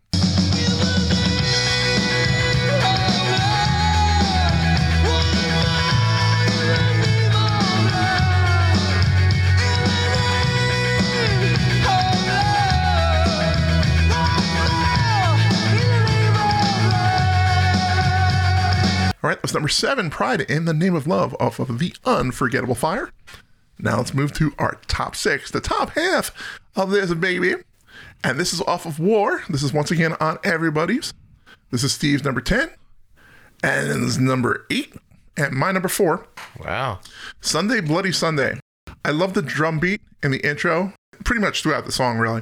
All 19.22 19.30
right, 19.30 19.42
that's 19.42 19.54
number 19.54 19.68
seven, 19.68 20.10
Pride 20.10 20.40
in 20.40 20.64
the 20.64 20.74
Name 20.74 20.96
of 20.96 21.06
Love, 21.06 21.36
off 21.42 21.60
of 21.60 21.78
The 21.78 21.94
Unforgettable 22.06 22.74
Fire. 22.74 23.12
Now 23.80 23.98
let's 23.98 24.14
move 24.14 24.34
to 24.34 24.54
our 24.60 24.78
top 24.88 25.16
six, 25.16 25.52
the 25.52 25.62
top 25.62 25.92
half 25.92 26.32
of 26.76 26.92
this 26.92 27.14
baby. 27.14 27.56
And 28.24 28.38
this 28.40 28.54
is 28.54 28.62
off 28.62 28.86
of 28.86 29.00
War. 29.00 29.44
This 29.50 29.64
is 29.64 29.72
once 29.72 29.92
again 29.92 30.16
on 30.20 30.38
everybody's. 30.44 31.14
This 31.72 31.84
is 31.84 31.94
Steve's 31.94 32.24
number 32.24 32.42
10. 32.42 32.70
And 33.64 33.90
this 33.90 34.12
is 34.12 34.20
number 34.20 34.66
eight. 34.70 34.94
And 35.38 35.54
my 35.54 35.72
number 35.72 35.88
four, 35.88 36.28
Wow. 36.64 37.00
Sunday 37.40 37.80
Bloody 37.80 38.12
Sunday. 38.12 38.60
I 39.06 39.12
love 39.12 39.34
the 39.34 39.42
drum 39.42 39.80
beat 39.80 40.02
in 40.22 40.32
the 40.32 40.46
intro, 40.46 40.94
pretty 41.24 41.40
much 41.42 41.64
throughout 41.64 41.86
the 41.86 41.92
song, 41.92 42.18
really. 42.18 42.42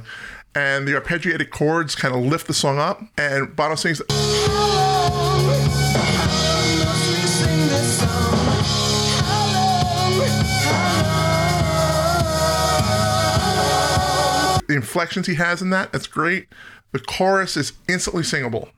And 0.56 0.88
the 0.88 0.94
arpeggiated 0.94 1.52
chords 1.52 1.96
kind 1.96 2.16
of 2.16 2.22
lift 2.22 2.48
the 2.48 2.54
song 2.54 2.80
up. 2.80 3.00
And 3.18 3.56
Bono 3.56 3.76
sings, 3.76 4.02
the 14.68 14.76
inflections 14.76 15.28
he 15.28 15.36
has 15.36 15.62
in 15.62 15.70
that, 15.72 15.92
that's 15.92 16.08
great. 16.08 16.48
The 16.92 17.00
chorus 17.00 17.58
is 17.58 17.74
instantly 17.90 18.24
singable 18.24 18.70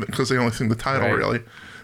because 0.00 0.28
they 0.28 0.36
only 0.36 0.52
sing 0.52 0.68
the 0.68 0.74
title, 0.74 1.02
Right. 1.08 1.16
really. 1.16 1.40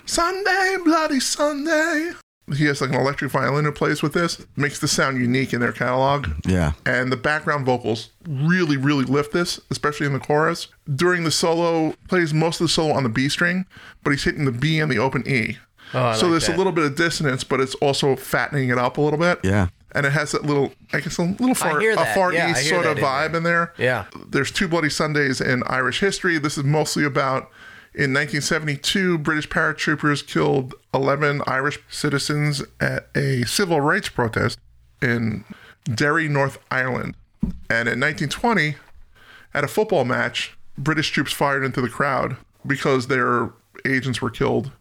Sunday, 0.06 0.76
bloody 0.84 1.20
Sunday. 1.20 2.12
He 2.54 2.66
has 2.66 2.82
like 2.82 2.90
an 2.90 2.96
electric 2.96 3.30
violin 3.30 3.64
who 3.64 3.72
plays 3.72 4.02
with 4.02 4.12
this, 4.12 4.44
makes 4.54 4.78
the 4.78 4.86
sound 4.88 5.18
unique 5.18 5.54
in 5.54 5.60
their 5.60 5.72
catalog. 5.72 6.28
Yeah. 6.44 6.72
And 6.84 7.10
the 7.10 7.16
background 7.16 7.64
vocals 7.64 8.10
really, 8.28 8.76
really 8.76 9.04
lift 9.06 9.32
this, 9.32 9.60
especially 9.70 10.06
in 10.06 10.12
the 10.12 10.18
chorus. 10.18 10.68
During 10.94 11.24
the 11.24 11.30
solo, 11.30 11.94
plays 12.06 12.34
most 12.34 12.60
of 12.60 12.66
the 12.66 12.68
solo 12.68 12.92
on 12.92 13.02
the 13.02 13.08
B 13.08 13.30
string, 13.30 13.64
but 14.02 14.10
he's 14.10 14.24
hitting 14.24 14.44
the 14.44 14.52
B 14.52 14.78
and 14.78 14.92
the 14.92 14.98
open 14.98 15.26
E. 15.26 15.56
Oh, 15.94 16.06
I 16.08 16.14
so 16.16 16.26
like 16.26 16.32
there's 16.32 16.46
that. 16.48 16.56
a 16.56 16.58
little 16.58 16.72
bit 16.72 16.84
of 16.84 16.96
dissonance, 16.96 17.44
but 17.44 17.60
it's 17.60 17.74
also 17.76 18.14
fattening 18.14 18.68
it 18.68 18.76
up 18.76 18.98
a 18.98 19.00
little 19.00 19.18
bit. 19.18 19.38
Yeah. 19.42 19.68
And 19.94 20.04
it 20.06 20.12
has 20.12 20.32
that 20.32 20.42
little, 20.44 20.72
I 20.92 21.00
guess, 21.00 21.18
a 21.18 21.22
little 21.22 21.54
far, 21.54 21.78
a 21.80 22.14
far 22.14 22.32
Yeah, 22.32 22.50
east 22.50 22.68
sort 22.68 22.82
that 22.84 22.92
of 22.92 22.98
in 22.98 23.04
vibe 23.04 23.28
there. 23.30 23.36
in 23.36 23.42
there. 23.44 23.72
Yeah. 23.78 24.04
There's 24.28 24.50
two 24.50 24.66
Bloody 24.66 24.90
Sundays 24.90 25.40
in 25.40 25.62
Irish 25.68 26.00
history. 26.00 26.36
This 26.38 26.58
is 26.58 26.64
mostly 26.64 27.04
about 27.04 27.42
in 27.94 28.12
1972, 28.12 29.18
British 29.18 29.48
paratroopers 29.48 30.26
killed 30.26 30.74
11 30.92 31.42
Irish 31.46 31.78
citizens 31.88 32.60
at 32.80 33.06
a 33.14 33.44
civil 33.44 33.80
rights 33.80 34.08
protest 34.08 34.58
in 35.00 35.44
Derry, 35.84 36.26
North 36.28 36.58
Ireland. 36.72 37.14
And 37.70 37.88
in 37.88 38.00
1920, 38.00 38.74
at 39.54 39.62
a 39.62 39.68
football 39.68 40.04
match, 40.04 40.56
British 40.76 41.10
troops 41.10 41.32
fired 41.32 41.62
into 41.62 41.80
the 41.80 41.88
crowd 41.88 42.36
because 42.66 43.06
their 43.06 43.50
agents 43.84 44.20
were 44.20 44.30
killed 44.30 44.72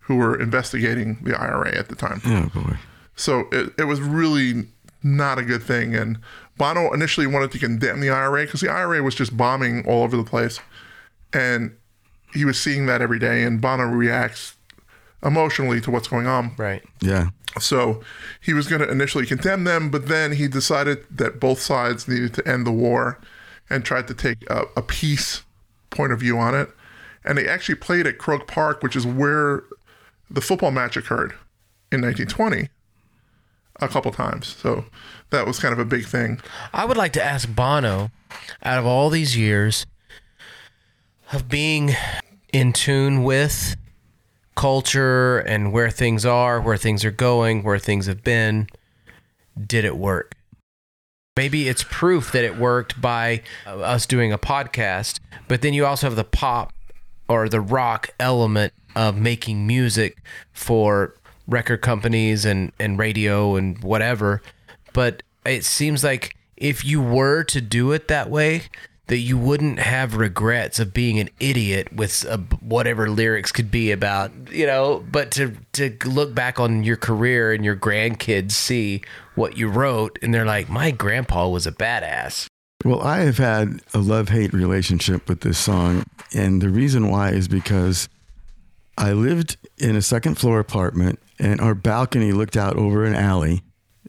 who 0.00 0.16
were 0.16 0.34
investigating 0.40 1.18
the 1.22 1.38
IRA 1.40 1.72
at 1.76 1.88
the 1.88 1.94
time. 1.94 2.20
Oh, 2.26 2.48
boy. 2.60 2.76
So 3.18 3.48
it, 3.50 3.74
it 3.76 3.84
was 3.84 4.00
really 4.00 4.68
not 5.02 5.38
a 5.38 5.42
good 5.42 5.62
thing. 5.62 5.94
And 5.94 6.18
Bono 6.56 6.92
initially 6.92 7.26
wanted 7.26 7.50
to 7.52 7.58
condemn 7.58 8.00
the 8.00 8.10
IRA 8.10 8.44
because 8.44 8.60
the 8.60 8.70
IRA 8.70 9.02
was 9.02 9.14
just 9.14 9.36
bombing 9.36 9.84
all 9.86 10.04
over 10.04 10.16
the 10.16 10.24
place. 10.24 10.60
And 11.32 11.76
he 12.32 12.44
was 12.44 12.60
seeing 12.60 12.86
that 12.86 13.02
every 13.02 13.18
day. 13.18 13.42
And 13.42 13.60
Bono 13.60 13.84
reacts 13.84 14.56
emotionally 15.22 15.80
to 15.80 15.90
what's 15.90 16.06
going 16.06 16.28
on. 16.28 16.52
Right. 16.56 16.82
Yeah. 17.00 17.30
So 17.58 18.02
he 18.40 18.52
was 18.54 18.68
going 18.68 18.82
to 18.82 18.90
initially 18.90 19.26
condemn 19.26 19.64
them, 19.64 19.90
but 19.90 20.06
then 20.06 20.32
he 20.32 20.46
decided 20.46 21.04
that 21.10 21.40
both 21.40 21.60
sides 21.60 22.06
needed 22.06 22.34
to 22.34 22.46
end 22.46 22.66
the 22.66 22.72
war 22.72 23.18
and 23.68 23.84
tried 23.84 24.06
to 24.08 24.14
take 24.14 24.48
a, 24.48 24.64
a 24.76 24.82
peace 24.82 25.42
point 25.90 26.12
of 26.12 26.20
view 26.20 26.38
on 26.38 26.54
it. 26.54 26.70
And 27.24 27.36
they 27.36 27.48
actually 27.48 27.74
played 27.74 28.06
at 28.06 28.18
Croke 28.18 28.46
Park, 28.46 28.82
which 28.82 28.94
is 28.94 29.04
where 29.04 29.64
the 30.30 30.40
football 30.40 30.70
match 30.70 30.96
occurred 30.96 31.32
in 31.90 32.00
1920 32.00 32.68
a 33.80 33.88
couple 33.88 34.10
times. 34.12 34.46
So 34.46 34.84
that 35.30 35.46
was 35.46 35.58
kind 35.58 35.72
of 35.72 35.78
a 35.78 35.84
big 35.84 36.06
thing. 36.06 36.40
I 36.72 36.84
would 36.84 36.96
like 36.96 37.12
to 37.14 37.22
ask 37.22 37.52
Bono, 37.52 38.10
out 38.62 38.78
of 38.78 38.86
all 38.86 39.10
these 39.10 39.36
years 39.36 39.86
of 41.32 41.48
being 41.48 41.94
in 42.52 42.72
tune 42.72 43.22
with 43.22 43.76
culture 44.56 45.38
and 45.38 45.72
where 45.72 45.90
things 45.90 46.26
are, 46.26 46.60
where 46.60 46.76
things 46.76 47.04
are 47.04 47.10
going, 47.10 47.62
where 47.62 47.78
things 47.78 48.06
have 48.06 48.24
been, 48.24 48.66
did 49.66 49.84
it 49.84 49.96
work? 49.96 50.34
Maybe 51.36 51.68
it's 51.68 51.84
proof 51.84 52.32
that 52.32 52.42
it 52.42 52.58
worked 52.58 53.00
by 53.00 53.42
us 53.64 54.06
doing 54.06 54.32
a 54.32 54.38
podcast, 54.38 55.20
but 55.46 55.62
then 55.62 55.72
you 55.72 55.86
also 55.86 56.08
have 56.08 56.16
the 56.16 56.24
pop 56.24 56.72
or 57.28 57.48
the 57.48 57.60
rock 57.60 58.08
element 58.18 58.72
of 58.96 59.16
making 59.16 59.64
music 59.64 60.16
for 60.52 61.14
record 61.48 61.80
companies 61.80 62.44
and, 62.44 62.72
and 62.78 62.98
radio 62.98 63.56
and 63.56 63.82
whatever. 63.82 64.42
But 64.92 65.22
it 65.44 65.64
seems 65.64 66.04
like 66.04 66.36
if 66.56 66.84
you 66.84 67.00
were 67.00 67.42
to 67.44 67.60
do 67.60 67.92
it 67.92 68.08
that 68.08 68.30
way, 68.30 68.62
that 69.08 69.18
you 69.18 69.38
wouldn't 69.38 69.78
have 69.78 70.16
regrets 70.16 70.78
of 70.78 70.92
being 70.92 71.18
an 71.18 71.30
idiot 71.40 71.90
with 71.92 72.26
uh, 72.26 72.36
whatever 72.60 73.10
lyrics 73.10 73.50
could 73.50 73.70
be 73.70 73.90
about, 73.90 74.30
you 74.50 74.66
know, 74.66 75.04
but 75.10 75.30
to 75.32 75.56
to 75.72 75.96
look 76.04 76.34
back 76.34 76.60
on 76.60 76.84
your 76.84 76.96
career 76.96 77.52
and 77.52 77.64
your 77.64 77.76
grandkids 77.76 78.52
see 78.52 79.02
what 79.34 79.56
you 79.56 79.68
wrote 79.68 80.18
and 80.20 80.34
they're 80.34 80.44
like, 80.44 80.68
"My 80.68 80.90
grandpa 80.90 81.48
was 81.48 81.66
a 81.66 81.72
badass." 81.72 82.46
Well, 82.84 83.00
I 83.00 83.18
have 83.18 83.38
had 83.38 83.80
a 83.92 83.98
love 83.98 84.28
hate 84.28 84.52
relationship 84.52 85.28
with 85.28 85.40
this 85.40 85.58
song. 85.58 86.04
And 86.32 86.62
the 86.62 86.68
reason 86.68 87.10
why 87.10 87.30
is 87.30 87.48
because 87.48 88.08
I 88.96 89.12
lived 89.12 89.56
in 89.78 89.96
a 89.96 90.02
second 90.02 90.36
floor 90.36 90.60
apartment 90.60 91.18
and 91.38 91.60
our 91.60 91.74
balcony 91.74 92.32
looked 92.32 92.56
out 92.56 92.76
over 92.76 93.04
an 93.04 93.14
alley. 93.14 93.62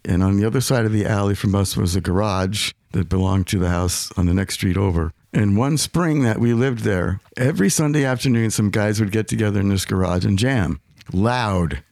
And 0.05 0.23
on 0.23 0.37
the 0.37 0.45
other 0.45 0.61
side 0.61 0.85
of 0.85 0.93
the 0.93 1.05
alley 1.05 1.35
from 1.35 1.55
us 1.55 1.75
was 1.75 1.95
a 1.95 2.01
garage 2.01 2.71
that 2.91 3.09
belonged 3.09 3.47
to 3.47 3.59
the 3.59 3.69
house 3.69 4.11
on 4.17 4.25
the 4.25 4.33
next 4.33 4.55
street 4.55 4.77
over. 4.77 5.11
And 5.33 5.57
one 5.57 5.77
spring 5.77 6.23
that 6.23 6.39
we 6.39 6.53
lived 6.53 6.79
there, 6.79 7.19
every 7.37 7.69
Sunday 7.69 8.03
afternoon, 8.03 8.49
some 8.49 8.71
guys 8.71 8.99
would 8.99 9.11
get 9.11 9.27
together 9.27 9.59
in 9.59 9.69
this 9.69 9.85
garage 9.85 10.25
and 10.25 10.39
jam 10.39 10.79
loud. 11.13 11.83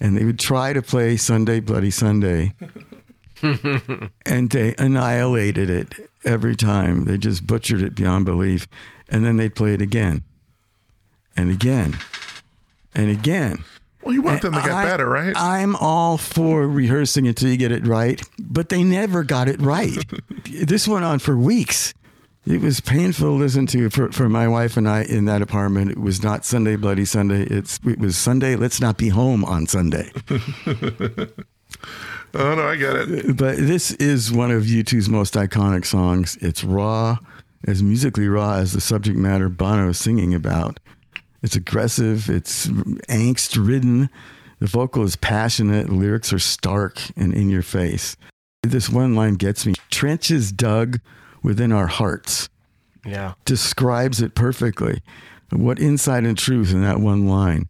And 0.00 0.16
they 0.16 0.24
would 0.24 0.38
try 0.38 0.72
to 0.72 0.82
play 0.82 1.16
Sunday 1.16 1.60
Bloody 1.60 1.90
Sunday 1.90 2.54
and 3.42 4.50
they 4.50 4.74
annihilated 4.78 5.68
it 5.70 6.10
every 6.24 6.56
time. 6.56 7.04
They 7.04 7.18
just 7.18 7.46
butchered 7.46 7.82
it 7.82 7.94
beyond 7.94 8.24
belief. 8.24 8.66
And 9.08 9.24
then 9.24 9.36
they'd 9.36 9.54
play 9.54 9.74
it 9.74 9.82
again 9.82 10.22
and 11.36 11.50
again 11.50 11.98
and 12.94 13.10
again. 13.10 13.64
Well, 14.04 14.14
you 14.14 14.22
want 14.22 14.42
them 14.42 14.52
to 14.52 14.60
get 14.60 14.70
I- 14.70 14.84
better, 14.84 15.08
right? 15.08 15.32
I'm 15.36 15.76
all 15.76 16.18
for 16.18 16.68
rehearsing 16.68 17.26
until 17.26 17.48
you 17.50 17.56
get 17.56 17.72
it 17.72 17.86
right, 17.86 18.20
but 18.38 18.68
they 18.68 18.82
never 18.82 19.24
got 19.24 19.48
it 19.48 19.60
right. 19.60 19.96
this 20.44 20.86
went 20.86 21.04
on 21.04 21.18
for 21.18 21.36
weeks. 21.36 21.94
It 22.46 22.60
was 22.60 22.80
painful 22.80 23.28
to 23.28 23.32
listen 23.32 23.66
to 23.68 23.88
for, 23.88 24.12
for 24.12 24.28
my 24.28 24.46
wife 24.46 24.76
and 24.76 24.86
I 24.86 25.04
in 25.04 25.24
that 25.24 25.40
apartment. 25.40 25.92
It 25.92 25.98
was 25.98 26.22
not 26.22 26.44
Sunday 26.44 26.76
Bloody 26.76 27.06
Sunday. 27.06 27.44
It's 27.44 27.80
it 27.86 27.98
was 27.98 28.18
Sunday. 28.18 28.54
Let's 28.54 28.82
not 28.82 28.98
be 28.98 29.08
home 29.08 29.46
on 29.46 29.66
Sunday. 29.66 30.10
oh 30.28 31.24
no, 32.34 32.68
I 32.68 32.76
get 32.76 32.96
it. 32.96 33.36
But 33.38 33.56
this 33.56 33.92
is 33.92 34.30
one 34.30 34.50
of 34.50 34.64
U2's 34.64 35.08
most 35.08 35.34
iconic 35.34 35.86
songs. 35.86 36.36
It's 36.42 36.62
raw, 36.62 37.16
as 37.66 37.82
musically 37.82 38.28
raw 38.28 38.56
as 38.56 38.74
the 38.74 38.80
subject 38.82 39.16
matter 39.16 39.48
Bono 39.48 39.88
is 39.88 39.98
singing 39.98 40.34
about. 40.34 40.78
It's 41.44 41.56
aggressive, 41.56 42.30
it's 42.30 42.68
angst 42.68 43.62
ridden. 43.64 44.08
The 44.60 44.66
vocal 44.66 45.02
is 45.04 45.14
passionate, 45.14 45.88
the 45.88 45.94
lyrics 45.94 46.32
are 46.32 46.38
stark 46.38 46.98
and 47.16 47.34
in 47.34 47.50
your 47.50 47.60
face. 47.60 48.16
This 48.62 48.88
one 48.88 49.14
line 49.14 49.34
gets 49.34 49.66
me 49.66 49.74
trenches 49.90 50.50
dug 50.52 51.00
within 51.42 51.70
our 51.70 51.86
hearts 51.86 52.48
Yeah. 53.04 53.34
describes 53.44 54.22
it 54.22 54.34
perfectly. 54.34 55.02
What 55.50 55.78
insight 55.78 56.24
and 56.24 56.36
truth 56.38 56.72
in 56.72 56.80
that 56.80 56.98
one 57.00 57.26
line. 57.26 57.68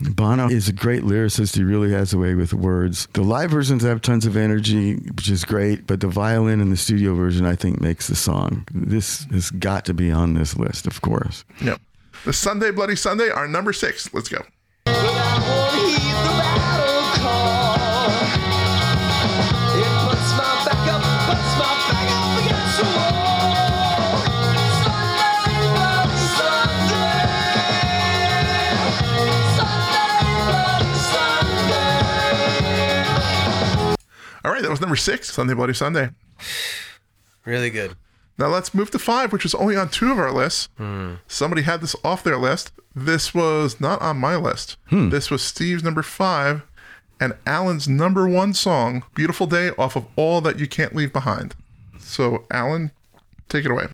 Bono 0.00 0.48
is 0.48 0.68
a 0.68 0.72
great 0.72 1.04
lyricist. 1.04 1.54
He 1.56 1.62
really 1.62 1.92
has 1.92 2.12
a 2.12 2.18
way 2.18 2.34
with 2.34 2.52
words. 2.52 3.06
The 3.12 3.22
live 3.22 3.52
versions 3.52 3.84
have 3.84 4.02
tons 4.02 4.26
of 4.26 4.36
energy, 4.36 4.96
which 4.96 5.30
is 5.30 5.44
great, 5.44 5.86
but 5.86 6.00
the 6.00 6.08
violin 6.08 6.60
in 6.60 6.70
the 6.70 6.76
studio 6.76 7.14
version, 7.14 7.46
I 7.46 7.54
think, 7.54 7.80
makes 7.80 8.08
the 8.08 8.16
song. 8.16 8.66
This 8.74 9.24
has 9.30 9.52
got 9.52 9.84
to 9.84 9.94
be 9.94 10.10
on 10.10 10.34
this 10.34 10.56
list, 10.56 10.88
of 10.88 11.00
course. 11.00 11.44
Yep. 11.62 11.80
The 12.24 12.32
Sunday 12.32 12.70
Bloody 12.70 12.96
Sunday, 12.96 13.28
our 13.28 13.46
number 13.46 13.74
six. 13.74 14.12
Let's 14.14 14.30
go. 14.30 14.38
All 34.42 34.50
right, 34.50 34.62
that 34.62 34.70
was 34.70 34.80
number 34.80 34.96
six, 34.96 35.30
Sunday 35.30 35.52
Bloody 35.52 35.74
Sunday. 35.74 36.08
Really 37.44 37.68
good. 37.68 37.94
Now 38.38 38.48
let's 38.48 38.74
move 38.74 38.90
to 38.90 38.98
five, 38.98 39.32
which 39.32 39.44
is 39.44 39.54
only 39.54 39.76
on 39.76 39.88
two 39.88 40.10
of 40.10 40.18
our 40.18 40.32
lists. 40.32 40.68
Hmm. 40.76 41.14
Somebody 41.28 41.62
had 41.62 41.80
this 41.80 41.94
off 42.04 42.24
their 42.24 42.36
list. 42.36 42.72
This 42.94 43.34
was 43.34 43.80
not 43.80 44.00
on 44.02 44.18
my 44.18 44.36
list. 44.36 44.76
Hmm. 44.86 45.10
This 45.10 45.30
was 45.30 45.42
Steve's 45.42 45.84
number 45.84 46.02
five 46.02 46.62
and 47.20 47.34
Alan's 47.46 47.88
number 47.88 48.28
one 48.28 48.52
song, 48.54 49.04
Beautiful 49.14 49.46
Day, 49.46 49.70
off 49.78 49.96
of 49.96 50.06
All 50.16 50.40
That 50.40 50.58
You 50.58 50.66
Can't 50.66 50.94
Leave 50.94 51.12
Behind. 51.12 51.54
So, 51.98 52.44
Alan, 52.50 52.90
take 53.48 53.64
it 53.64 53.70
away. 53.70 53.86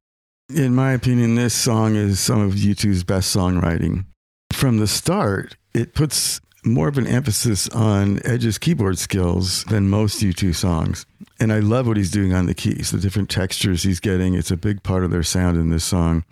In 0.55 0.75
my 0.75 0.93
opinion, 0.93 1.37
this 1.37 1.55
song 1.55 1.95
is 1.95 2.19
some 2.19 2.41
of 2.41 2.55
U2's 2.55 3.05
best 3.05 3.35
songwriting. 3.35 4.05
From 4.53 4.79
the 4.79 4.89
start, 4.89 5.57
it 5.75 5.95
puts 5.95 6.41
more 6.65 6.89
of 6.89 6.99
an 6.99 7.07
emphasis 7.07 7.69
on 7.69 8.21
Edge's 8.25 8.59
keyboard 8.59 8.99
skills 8.99 9.65
than 9.65 9.89
most 9.89 10.21
U2 10.21 10.55
songs. 10.55 11.07
And 11.41 11.53
I 11.53 11.61
love 11.61 11.87
what 11.87 11.97
he's 11.97 12.11
doing 12.11 12.35
on 12.35 12.45
the 12.45 12.55
keys, 12.55 12.91
the 12.91 12.99
different 12.99 13.31
textures 13.31 13.83
he's 13.83 13.99
getting. 13.99 14.35
It's 14.35 14.51
a 14.51 14.57
big 14.57 14.83
part 14.83 15.05
of 15.05 15.11
their 15.11 15.23
sound 15.23 15.57
in 15.57 15.71
this 15.71 15.85
song. 15.85 16.25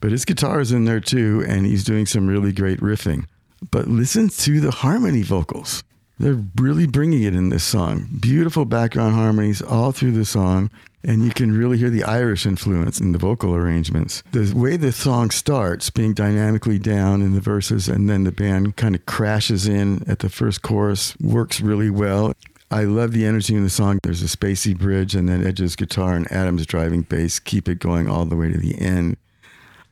But 0.00 0.12
his 0.12 0.24
guitar 0.24 0.60
is 0.60 0.72
in 0.72 0.86
there 0.86 1.00
too, 1.00 1.44
and 1.46 1.66
he's 1.66 1.84
doing 1.84 2.06
some 2.06 2.26
really 2.26 2.52
great 2.52 2.80
riffing. 2.80 3.26
But 3.70 3.86
listen 3.86 4.30
to 4.30 4.60
the 4.60 4.70
harmony 4.70 5.22
vocals. 5.22 5.84
They're 6.18 6.42
really 6.56 6.86
bringing 6.86 7.22
it 7.22 7.34
in 7.34 7.50
this 7.50 7.64
song. 7.64 8.08
Beautiful 8.20 8.64
background 8.64 9.14
harmonies 9.14 9.60
all 9.60 9.92
through 9.92 10.12
the 10.12 10.24
song, 10.24 10.70
and 11.04 11.22
you 11.22 11.30
can 11.30 11.52
really 11.56 11.76
hear 11.76 11.90
the 11.90 12.04
Irish 12.04 12.46
influence 12.46 12.98
in 12.98 13.12
the 13.12 13.18
vocal 13.18 13.54
arrangements. 13.54 14.22
The 14.32 14.52
way 14.54 14.78
the 14.78 14.92
song 14.92 15.30
starts, 15.30 15.90
being 15.90 16.14
dynamically 16.14 16.78
down 16.78 17.20
in 17.20 17.34
the 17.34 17.40
verses, 17.40 17.88
and 17.88 18.08
then 18.08 18.24
the 18.24 18.32
band 18.32 18.76
kind 18.76 18.94
of 18.94 19.04
crashes 19.04 19.68
in 19.68 20.04
at 20.08 20.20
the 20.20 20.30
first 20.30 20.62
chorus, 20.62 21.14
works 21.20 21.60
really 21.60 21.90
well. 21.90 22.32
I 22.70 22.82
love 22.84 23.12
the 23.12 23.24
energy 23.24 23.54
in 23.54 23.62
the 23.62 23.70
song. 23.70 23.98
There's 24.02 24.22
a 24.22 24.36
spacey 24.36 24.76
bridge, 24.76 25.14
and 25.14 25.28
then 25.28 25.46
Edge's 25.46 25.76
guitar 25.76 26.14
and 26.14 26.30
Adam's 26.32 26.66
driving 26.66 27.02
bass 27.02 27.38
keep 27.38 27.68
it 27.68 27.78
going 27.78 28.08
all 28.08 28.24
the 28.24 28.36
way 28.36 28.50
to 28.50 28.58
the 28.58 28.80
end. 28.80 29.16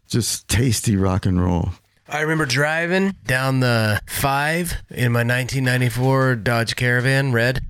Just 0.08 0.48
tasty 0.48 0.96
rock 0.96 1.24
and 1.24 1.42
roll. 1.42 1.70
I 2.08 2.20
remember 2.20 2.46
driving 2.46 3.16
down 3.26 3.60
the 3.60 4.00
five 4.06 4.82
in 4.90 5.12
my 5.12 5.20
1994 5.20 6.36
Dodge 6.36 6.76
Caravan, 6.76 7.32
red, 7.32 7.62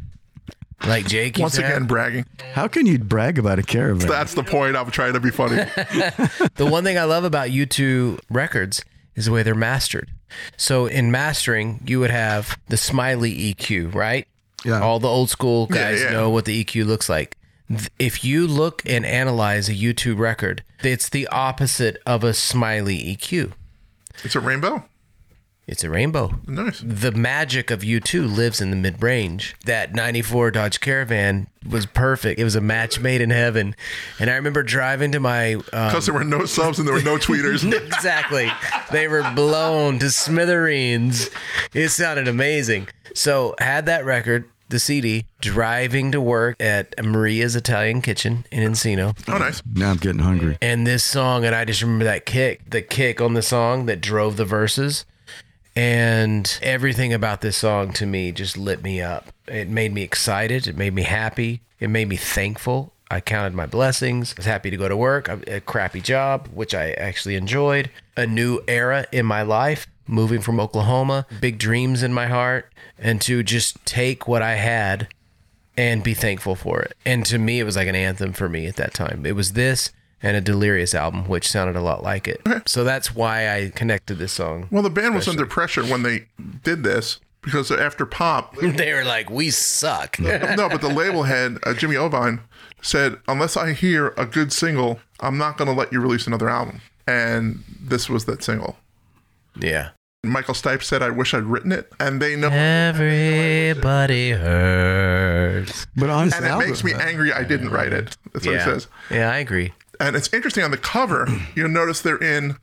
like 0.86 1.06
Jake. 1.06 1.38
Once 1.38 1.54
to 1.54 1.62
have. 1.62 1.76
again, 1.76 1.86
bragging. 1.86 2.26
How 2.52 2.66
can 2.66 2.86
you 2.86 2.98
brag 2.98 3.38
about 3.38 3.58
a 3.58 3.62
caravan? 3.62 4.08
That's 4.08 4.34
the 4.34 4.42
point. 4.42 4.76
I'm 4.76 4.90
trying 4.90 5.12
to 5.12 5.20
be 5.20 5.30
funny. 5.30 5.56
the 6.56 6.66
one 6.68 6.82
thing 6.82 6.98
I 6.98 7.04
love 7.04 7.24
about 7.24 7.50
U2 7.50 8.20
records 8.30 8.84
is 9.14 9.26
the 9.26 9.32
way 9.32 9.42
they're 9.42 9.54
mastered. 9.54 10.10
So 10.56 10.86
in 10.86 11.10
mastering, 11.10 11.80
you 11.86 12.00
would 12.00 12.10
have 12.10 12.58
the 12.68 12.76
Smiley 12.76 13.54
EQ, 13.54 13.94
right? 13.94 14.26
Yeah. 14.64 14.80
All 14.80 14.98
the 14.98 15.08
old 15.08 15.30
school 15.30 15.66
guys 15.66 16.00
yeah. 16.00 16.10
know 16.10 16.30
what 16.30 16.44
the 16.44 16.64
EQ 16.64 16.86
looks 16.86 17.08
like. 17.08 17.36
If 17.98 18.24
you 18.24 18.46
look 18.46 18.82
and 18.84 19.06
analyze 19.06 19.68
a 19.68 19.74
U2 19.74 20.18
record, 20.18 20.62
it's 20.82 21.08
the 21.08 21.26
opposite 21.28 22.00
of 22.04 22.22
a 22.22 22.34
Smiley 22.34 22.98
EQ. 23.16 23.52
it's 24.22 24.34
a 24.34 24.40
rainbow. 24.40 24.84
It's 25.66 25.82
a 25.82 25.88
rainbow. 25.88 26.34
Nice. 26.46 26.82
the 26.84 27.10
magic 27.10 27.70
of 27.70 27.80
U2 27.80 28.36
lives 28.36 28.60
in 28.60 28.68
the 28.68 28.76
mid 28.76 29.02
range. 29.02 29.56
That 29.64 29.94
94 29.94 30.50
Dodge 30.50 30.78
Caravan 30.80 31.46
was 31.66 31.86
perfect. 31.86 32.38
It 32.38 32.44
was 32.44 32.54
a 32.54 32.60
match 32.60 33.00
made 33.00 33.22
in 33.22 33.30
heaven. 33.30 33.74
And 34.20 34.28
I 34.28 34.34
remember 34.34 34.62
driving 34.62 35.12
to 35.12 35.20
my. 35.20 35.54
Um, 35.54 35.62
Because 35.70 36.04
there 36.04 36.14
were 36.14 36.22
no 36.22 36.44
subs 36.44 36.78
and 36.78 36.86
there 36.86 36.94
were 36.94 37.00
no 37.02 37.16
tweeters. 37.16 37.64
exactly. 37.86 38.50
They 38.92 39.08
were 39.08 39.22
blown 39.34 39.98
to 40.00 40.10
smithereens. 40.10 41.30
It 41.72 41.88
sounded 41.88 42.28
amazing. 42.28 42.88
So, 43.14 43.54
had 43.58 43.86
that 43.86 44.04
record, 44.04 44.44
the 44.68 44.78
CD, 44.78 45.26
driving 45.40 46.12
to 46.12 46.20
work 46.20 46.60
at 46.60 46.94
Maria's 47.02 47.56
Italian 47.56 48.02
Kitchen 48.02 48.46
in 48.50 48.68
Encino. 48.68 49.16
Oh, 49.28 49.38
nice. 49.38 49.62
Now 49.72 49.90
I'm 49.90 49.96
getting 49.98 50.22
hungry. 50.22 50.58
And 50.60 50.86
this 50.86 51.04
song, 51.04 51.44
and 51.44 51.54
I 51.54 51.64
just 51.64 51.82
remember 51.82 52.04
that 52.04 52.26
kick, 52.26 52.70
the 52.70 52.82
kick 52.82 53.20
on 53.20 53.34
the 53.34 53.42
song 53.42 53.86
that 53.86 54.00
drove 54.00 54.36
the 54.36 54.44
verses. 54.44 55.04
And 55.76 56.58
everything 56.62 57.12
about 57.12 57.40
this 57.40 57.56
song 57.56 57.92
to 57.94 58.06
me 58.06 58.30
just 58.30 58.56
lit 58.56 58.82
me 58.82 59.02
up. 59.02 59.28
It 59.48 59.68
made 59.68 59.92
me 59.92 60.02
excited. 60.02 60.66
It 60.66 60.76
made 60.76 60.94
me 60.94 61.02
happy. 61.02 61.62
It 61.80 61.88
made 61.88 62.08
me 62.08 62.16
thankful. 62.16 62.92
I 63.10 63.20
counted 63.20 63.54
my 63.54 63.66
blessings. 63.66 64.32
I 64.32 64.34
was 64.38 64.46
happy 64.46 64.70
to 64.70 64.76
go 64.76 64.88
to 64.88 64.96
work. 64.96 65.28
A 65.28 65.56
a 65.56 65.60
crappy 65.60 66.00
job, 66.00 66.48
which 66.54 66.74
I 66.74 66.92
actually 66.92 67.34
enjoyed. 67.34 67.90
A 68.16 68.26
new 68.26 68.60
era 68.66 69.06
in 69.12 69.26
my 69.26 69.42
life, 69.42 69.86
moving 70.06 70.40
from 70.40 70.60
Oklahoma, 70.60 71.26
big 71.40 71.58
dreams 71.58 72.02
in 72.02 72.12
my 72.12 72.26
heart, 72.26 72.72
and 72.98 73.20
to 73.22 73.42
just 73.42 73.84
take 73.86 74.28
what 74.28 74.42
I 74.42 74.54
had 74.54 75.08
and 75.76 76.02
be 76.02 76.14
thankful 76.14 76.54
for 76.54 76.80
it. 76.82 76.96
And 77.04 77.24
to 77.26 77.38
me, 77.38 77.60
it 77.60 77.64
was 77.64 77.76
like 77.76 77.88
an 77.88 77.96
anthem 77.96 78.32
for 78.32 78.48
me 78.48 78.66
at 78.66 78.76
that 78.76 78.94
time. 78.94 79.26
It 79.26 79.34
was 79.34 79.52
this 79.52 79.92
and 80.22 80.36
a 80.36 80.40
Delirious 80.40 80.94
album, 80.94 81.28
which 81.28 81.48
sounded 81.48 81.76
a 81.76 81.82
lot 81.82 82.02
like 82.02 82.26
it. 82.26 82.40
So 82.66 82.82
that's 82.82 83.14
why 83.14 83.54
I 83.54 83.70
connected 83.70 84.14
this 84.16 84.32
song. 84.32 84.68
Well, 84.70 84.82
the 84.82 84.90
band 84.90 85.14
was 85.14 85.28
under 85.28 85.44
pressure 85.44 85.84
when 85.84 86.02
they 86.02 86.26
did 86.62 86.82
this 86.82 87.20
because 87.42 87.70
after 87.70 88.06
Pop, 88.06 88.56
They 88.60 88.92
were 88.94 89.04
like, 89.04 89.28
"We 89.28 89.50
suck." 89.50 90.18
no, 90.18 90.68
but 90.68 90.80
the 90.80 90.88
label 90.88 91.24
head, 91.24 91.58
uh, 91.64 91.74
Jimmy 91.74 91.96
Iovine, 91.96 92.40
said, 92.80 93.18
unless 93.28 93.56
I 93.56 93.72
hear 93.72 94.14
a 94.16 94.24
good 94.26 94.52
single, 94.52 94.98
I'm 95.20 95.36
not 95.38 95.58
going 95.58 95.68
to 95.68 95.74
let 95.74 95.92
you 95.92 96.00
release 96.00 96.26
another 96.26 96.48
album. 96.48 96.80
And 97.06 97.62
this 97.80 98.08
was 98.08 98.24
that 98.24 98.42
single. 98.42 98.76
Yeah. 99.60 99.90
Michael 100.24 100.54
Stipe 100.54 100.82
said, 100.82 101.02
I 101.02 101.10
wish 101.10 101.34
I'd 101.34 101.44
written 101.44 101.70
it. 101.70 101.92
And 102.00 102.20
they 102.20 102.34
know. 102.36 102.48
Everybody 102.48 104.30
hurts. 104.30 105.86
But 105.96 106.10
on 106.10 106.32
and 106.32 106.44
it 106.44 106.48
album, 106.48 106.68
makes 106.68 106.82
me 106.82 106.94
angry 106.94 107.32
I 107.32 107.44
didn't 107.44 107.70
write 107.70 107.92
it. 107.92 108.16
That's 108.32 108.46
what 108.46 108.54
yeah. 108.54 108.64
he 108.64 108.70
says. 108.70 108.88
Yeah, 109.10 109.30
I 109.30 109.38
agree. 109.38 109.72
And 110.00 110.16
it's 110.16 110.32
interesting 110.32 110.64
on 110.64 110.70
the 110.70 110.78
cover, 110.78 111.28
you'll 111.54 111.68
notice 111.68 112.00
they're 112.00 112.16
in 112.16 112.56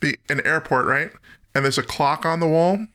the 0.00 0.18
an 0.28 0.44
airport, 0.44 0.86
right? 0.86 1.12
And 1.54 1.64
there's 1.64 1.78
a 1.78 1.82
clock 1.82 2.24
on 2.24 2.40
the 2.40 2.48
wall, 2.48 2.86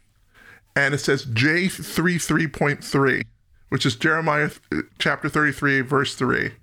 and 0.75 0.93
it 0.93 0.97
says 0.97 1.25
J33.3, 1.25 3.23
which 3.69 3.85
is 3.85 3.95
Jeremiah 3.95 4.49
uh, 4.71 4.81
chapter 4.97 5.29
33, 5.29 5.81
verse 5.81 6.15
3. 6.15 6.53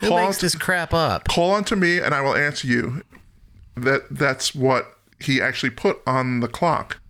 Who 0.00 0.08
Call, 0.08 0.18
makes 0.18 0.40
this 0.40 0.54
crap 0.54 0.92
up? 0.92 1.28
call 1.28 1.54
unto 1.54 1.76
me, 1.76 1.98
and 1.98 2.14
I 2.14 2.20
will 2.20 2.34
answer 2.34 2.66
you. 2.66 3.02
That 3.76 4.06
that's 4.10 4.54
what 4.54 4.95
he 5.20 5.40
actually 5.40 5.70
put 5.70 6.00
on 6.06 6.40
the 6.40 6.48
clock, 6.48 7.00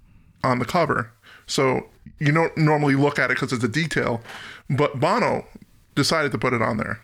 on 0.44 0.59
the 0.59 0.64
cover. 0.64 1.12
So 1.46 1.88
you 2.18 2.32
don't 2.32 2.57
normally 2.57 2.94
look 2.94 3.18
at 3.18 3.30
it 3.30 3.34
because 3.34 3.52
it's 3.52 3.64
a 3.64 3.68
detail, 3.68 4.22
but 4.70 5.00
Bono 5.00 5.46
decided 5.94 6.32
to 6.32 6.38
put 6.38 6.52
it 6.52 6.62
on 6.62 6.76
there. 6.76 7.00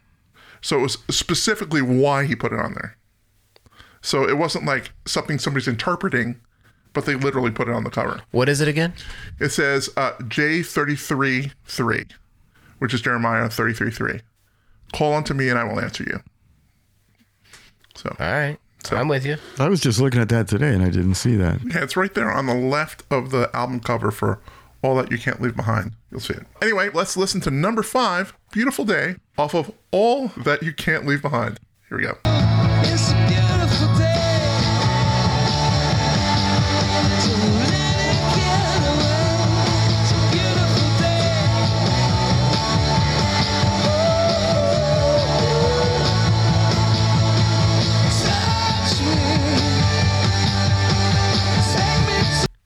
So 0.61 0.79
it 0.79 0.83
was 0.83 0.99
specifically 1.11 1.83
why 1.83 2.25
he 2.25 2.37
put 2.37 2.53
it 2.53 2.61
on 2.61 2.75
there. 2.75 2.97
So 4.01 4.29
it 4.29 4.37
wasn't 4.37 4.65
like 4.65 4.93
something 5.07 5.39
somebody's 5.39 5.69
interpreting, 5.69 6.41
but 6.93 7.07
they 7.07 7.15
literally 7.15 7.51
put 7.51 7.69
it 7.69 7.75
on 7.75 7.85
the 7.85 7.91
cover. 7.91 8.21
What 8.31 8.49
is 8.49 8.61
it 8.61 8.69
again? 8.69 8.95
It 9.41 9.51
says 9.51 9.91
uh, 9.97 10.13
J33 10.19 11.53
3, 11.65 12.07
which 12.79 12.95
is 12.95 13.01
Jeremiah 13.01 13.49
33 13.49 13.91
3. 13.91 14.21
Call 14.93 15.15
unto 15.15 15.35
me 15.35 15.49
and 15.49 15.59
I 15.59 15.65
will 15.65 15.81
answer 15.81 16.05
you. 16.05 16.21
So, 17.95 18.15
All 18.19 18.27
right. 18.27 18.59
I'm 18.91 19.09
with 19.09 19.25
you. 19.25 19.37
I 19.59 19.69
was 19.69 19.81
just 19.81 20.01
looking 20.01 20.21
at 20.21 20.29
that 20.31 20.49
today 20.49 20.73
and 20.75 20.83
I 20.83 20.91
didn't 20.91 21.15
see 21.15 21.37
that. 21.37 21.61
yeah, 21.65 21.83
it's 21.83 21.97
right 21.97 22.13
there 22.13 22.31
on 22.33 22.47
the 22.47 22.55
left 22.55 23.05
of 23.11 23.31
the 23.31 23.49
album 23.55 23.81
cover 23.81 24.11
for 24.11 24.41
All 24.83 24.97
That 24.97 25.11
You 25.11 25.19
Can't 25.19 25.41
Leave 25.41 25.55
Behind. 25.57 25.93
You'll 26.11 26.21
see 26.21 26.35
it. 26.35 26.47
Anyway, 26.61 26.91
let's 26.93 27.17
listen 27.17 27.41
to 27.43 27.51
number 27.51 27.83
five, 27.83 28.35
Beautiful 28.51 28.85
Day, 28.85 29.17
off 29.39 29.55
of 29.55 29.71
All 29.91 30.29
That 30.37 30.63
You 30.63 30.73
Can't 30.73 31.07
Leave 31.07 31.23
Behind. 31.23 31.61
Here 31.89 31.99
we 31.99 32.05
go. 32.05 33.42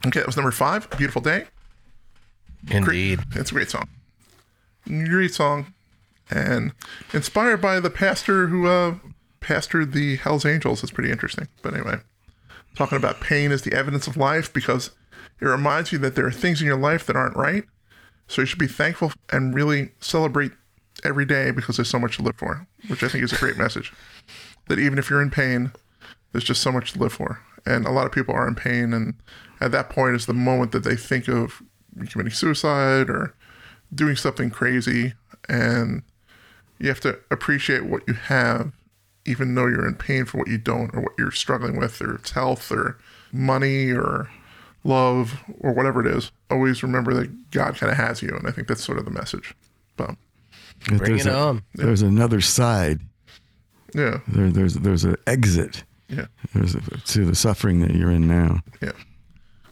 Okay, 0.07 0.21
that 0.21 0.27
was 0.27 0.37
number 0.37 0.53
five, 0.53 0.89
Beautiful 0.91 1.21
Day. 1.21 1.47
Indeed. 2.71 3.21
It's 3.35 3.51
a 3.51 3.55
great 3.55 3.71
song. 3.71 3.89
Great 4.87 5.35
song. 5.35 5.75
And 6.31 6.73
inspired 7.13 7.61
by 7.61 7.81
the 7.81 7.91
pastor 7.91 8.47
who 8.47 8.67
uh, 8.67 8.97
pastored 9.41 9.93
the 9.93 10.17
Hells 10.17 10.45
Angels. 10.45 10.83
It's 10.83 10.93
pretty 10.93 11.11
interesting. 11.11 11.49
But 11.63 11.75
anyway, 11.75 11.97
talking 12.77 12.99
about 12.99 13.21
pain 13.21 13.53
as 13.53 13.63
the 13.63 13.73
evidence 13.73 14.07
of 14.07 14.17
life 14.17 14.53
because 14.53 14.91
it 15.41 15.45
reminds 15.45 15.93
you 15.93 15.99
that 15.99 16.15
there 16.15 16.27
are 16.27 16.33
things 16.33 16.61
in 16.61 16.67
your 16.67 16.79
life 16.79 17.07
that 17.07 17.17
aren't 17.17 17.37
right. 17.37 17.65
So 18.29 18.43
you 18.43 18.47
should 18.47 18.59
be 18.59 18.67
thankful 18.67 19.13
and 19.31 19.55
really 19.55 19.91
celebrate 20.01 20.53
every 21.05 21.25
day 21.25 21.51
because 21.51 21.77
there's 21.77 21.91
so 21.91 21.99
much 21.99 22.17
to 22.17 22.23
live 22.23 22.37
for, 22.37 22.67
which 22.89 23.03
I 23.03 23.09
think 23.09 23.23
is 23.23 23.33
a 23.33 23.39
great 23.39 23.57
message. 23.57 23.93
That 24.69 24.79
even 24.79 24.99
if 24.99 25.11
you're 25.11 25.23
in 25.23 25.31
pain, 25.31 25.73
there's 26.33 26.45
just 26.45 26.63
so 26.63 26.73
much 26.73 26.93
to 26.93 26.99
live 26.99 27.13
for. 27.13 27.41
And 27.65 27.87
a 27.87 27.91
lot 27.91 28.07
of 28.07 28.13
people 28.13 28.35
are 28.35 28.49
in 28.49 28.55
pain. 28.55 28.93
And 28.93 29.15
at 29.61 29.73
that 29.73 29.91
point 29.91 30.17
is 30.17 30.27
the 30.27 30.35
moment 30.35 30.73
that 30.73 30.85
they 30.85 30.97
think 30.97 31.29
of 31.29 31.63
committing 32.11 32.33
suicide 32.33 33.09
or 33.11 33.35
doing 33.95 34.17
something 34.17 34.51
crazy. 34.51 35.15
And 35.49 36.03
you 36.79 36.89
have 36.89 37.01
to 37.01 37.19
appreciate 37.31 37.85
what 37.87 38.03
you 38.07 38.15
have, 38.15 38.73
even 39.25 39.55
though 39.55 39.67
you're 39.67 39.87
in 39.87 39.95
pain 39.95 40.25
for 40.25 40.39
what 40.39 40.49
you 40.49 40.59
don't 40.59 40.95
or 40.95 41.01
what 41.01 41.13
you're 41.19 41.31
struggling 41.31 41.79
with, 41.79 42.01
or 42.03 42.17
it's 42.17 42.33
health 42.33 42.71
or 42.71 42.99
money 43.33 43.93
or 43.93 44.29
love 44.85 45.41
or 45.61 45.73
whatever 45.73 46.05
it 46.07 46.15
is. 46.17 46.31
Always 46.51 46.83
remember 46.83 47.15
that 47.15 47.51
God 47.51 47.77
kind 47.77 47.91
of 47.91 47.97
has 47.99 48.23
you. 48.23 48.29
And 48.37 48.47
I 48.47 48.51
think 48.51 48.69
that's 48.69 48.85
sort 48.85 48.99
of 48.99 49.05
the 49.05 49.11
message. 49.11 49.55
But 49.97 50.17
Bring 50.87 50.99
there's 51.17 51.27
it 51.27 51.33
a- 51.33 51.37
on. 51.37 51.63
There's 51.75 52.03
another 52.03 52.41
side. 52.41 53.01
yeah, 53.95 54.19
There, 54.29 54.51
there's 54.51 54.75
there's 54.75 55.05
an 55.05 55.17
exit. 55.27 55.85
yeah, 56.09 56.27
There's 56.55 56.75
a, 56.75 56.81
to 56.81 57.25
the 57.25 57.35
suffering 57.35 57.81
that 57.81 57.95
you're 57.95 58.11
in 58.11 58.29
now. 58.29 58.61
yeah. 58.83 58.93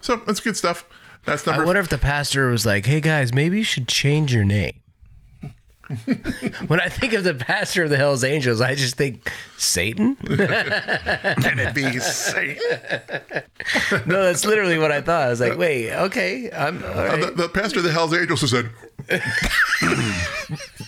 So 0.05 0.17
that's 0.17 0.41
good 0.41 0.55
stuff. 0.55 0.87
That's 1.25 1.49
I 1.49 1.53
number 1.53 1.65
wonder 1.65 1.81
if 1.81 1.89
the 1.89 1.97
pastor 1.97 2.51
was 2.51 2.67
like, 2.67 2.85
"Hey 2.85 3.01
guys, 3.01 3.33
maybe 3.33 3.57
you 3.57 3.65
should 3.65 3.89
change 3.89 4.35
your 4.35 4.45
name." 4.45 4.75
when 6.67 6.79
I 6.79 6.91
think 6.91 7.15
of 7.15 7.25
the 7.25 7.33
pastor 7.33 7.85
of 7.85 7.91
the 7.91 7.97
Hell's 7.97 8.23
Angels, 8.23 8.61
I 8.61 8.75
just 8.75 8.97
think 8.97 9.33
Satan. 9.57 10.17
Can 10.27 11.59
it 11.59 11.75
be 11.75 11.99
Satan? 12.01 12.61
no, 14.07 14.25
that's 14.25 14.45
literally 14.45 14.77
what 14.77 14.93
I 14.93 15.01
thought. 15.01 15.23
I 15.23 15.31
was 15.31 15.41
like, 15.41 15.57
"Wait, 15.57 15.91
okay, 15.91 16.51
I'm 16.53 16.85
all 16.85 16.91
Uh, 16.91 17.17
the, 17.17 17.31
the 17.31 17.49
pastor 17.49 17.79
of 17.79 17.85
the 17.85 17.93
Hells 17.93 18.13
Angels 18.13 18.43
who 18.43 18.47
said, 18.47 18.71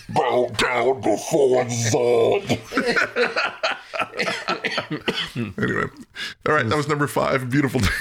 Bow 0.09 0.47
down 0.59 1.01
before 1.01 1.65
God. 1.91 2.59
anyway, 5.57 5.85
all 6.47 6.53
right, 6.55 6.67
that 6.67 6.75
was 6.75 6.87
number 6.87 7.07
five. 7.07 7.49
Beautiful 7.49 7.79
day. 7.81 7.87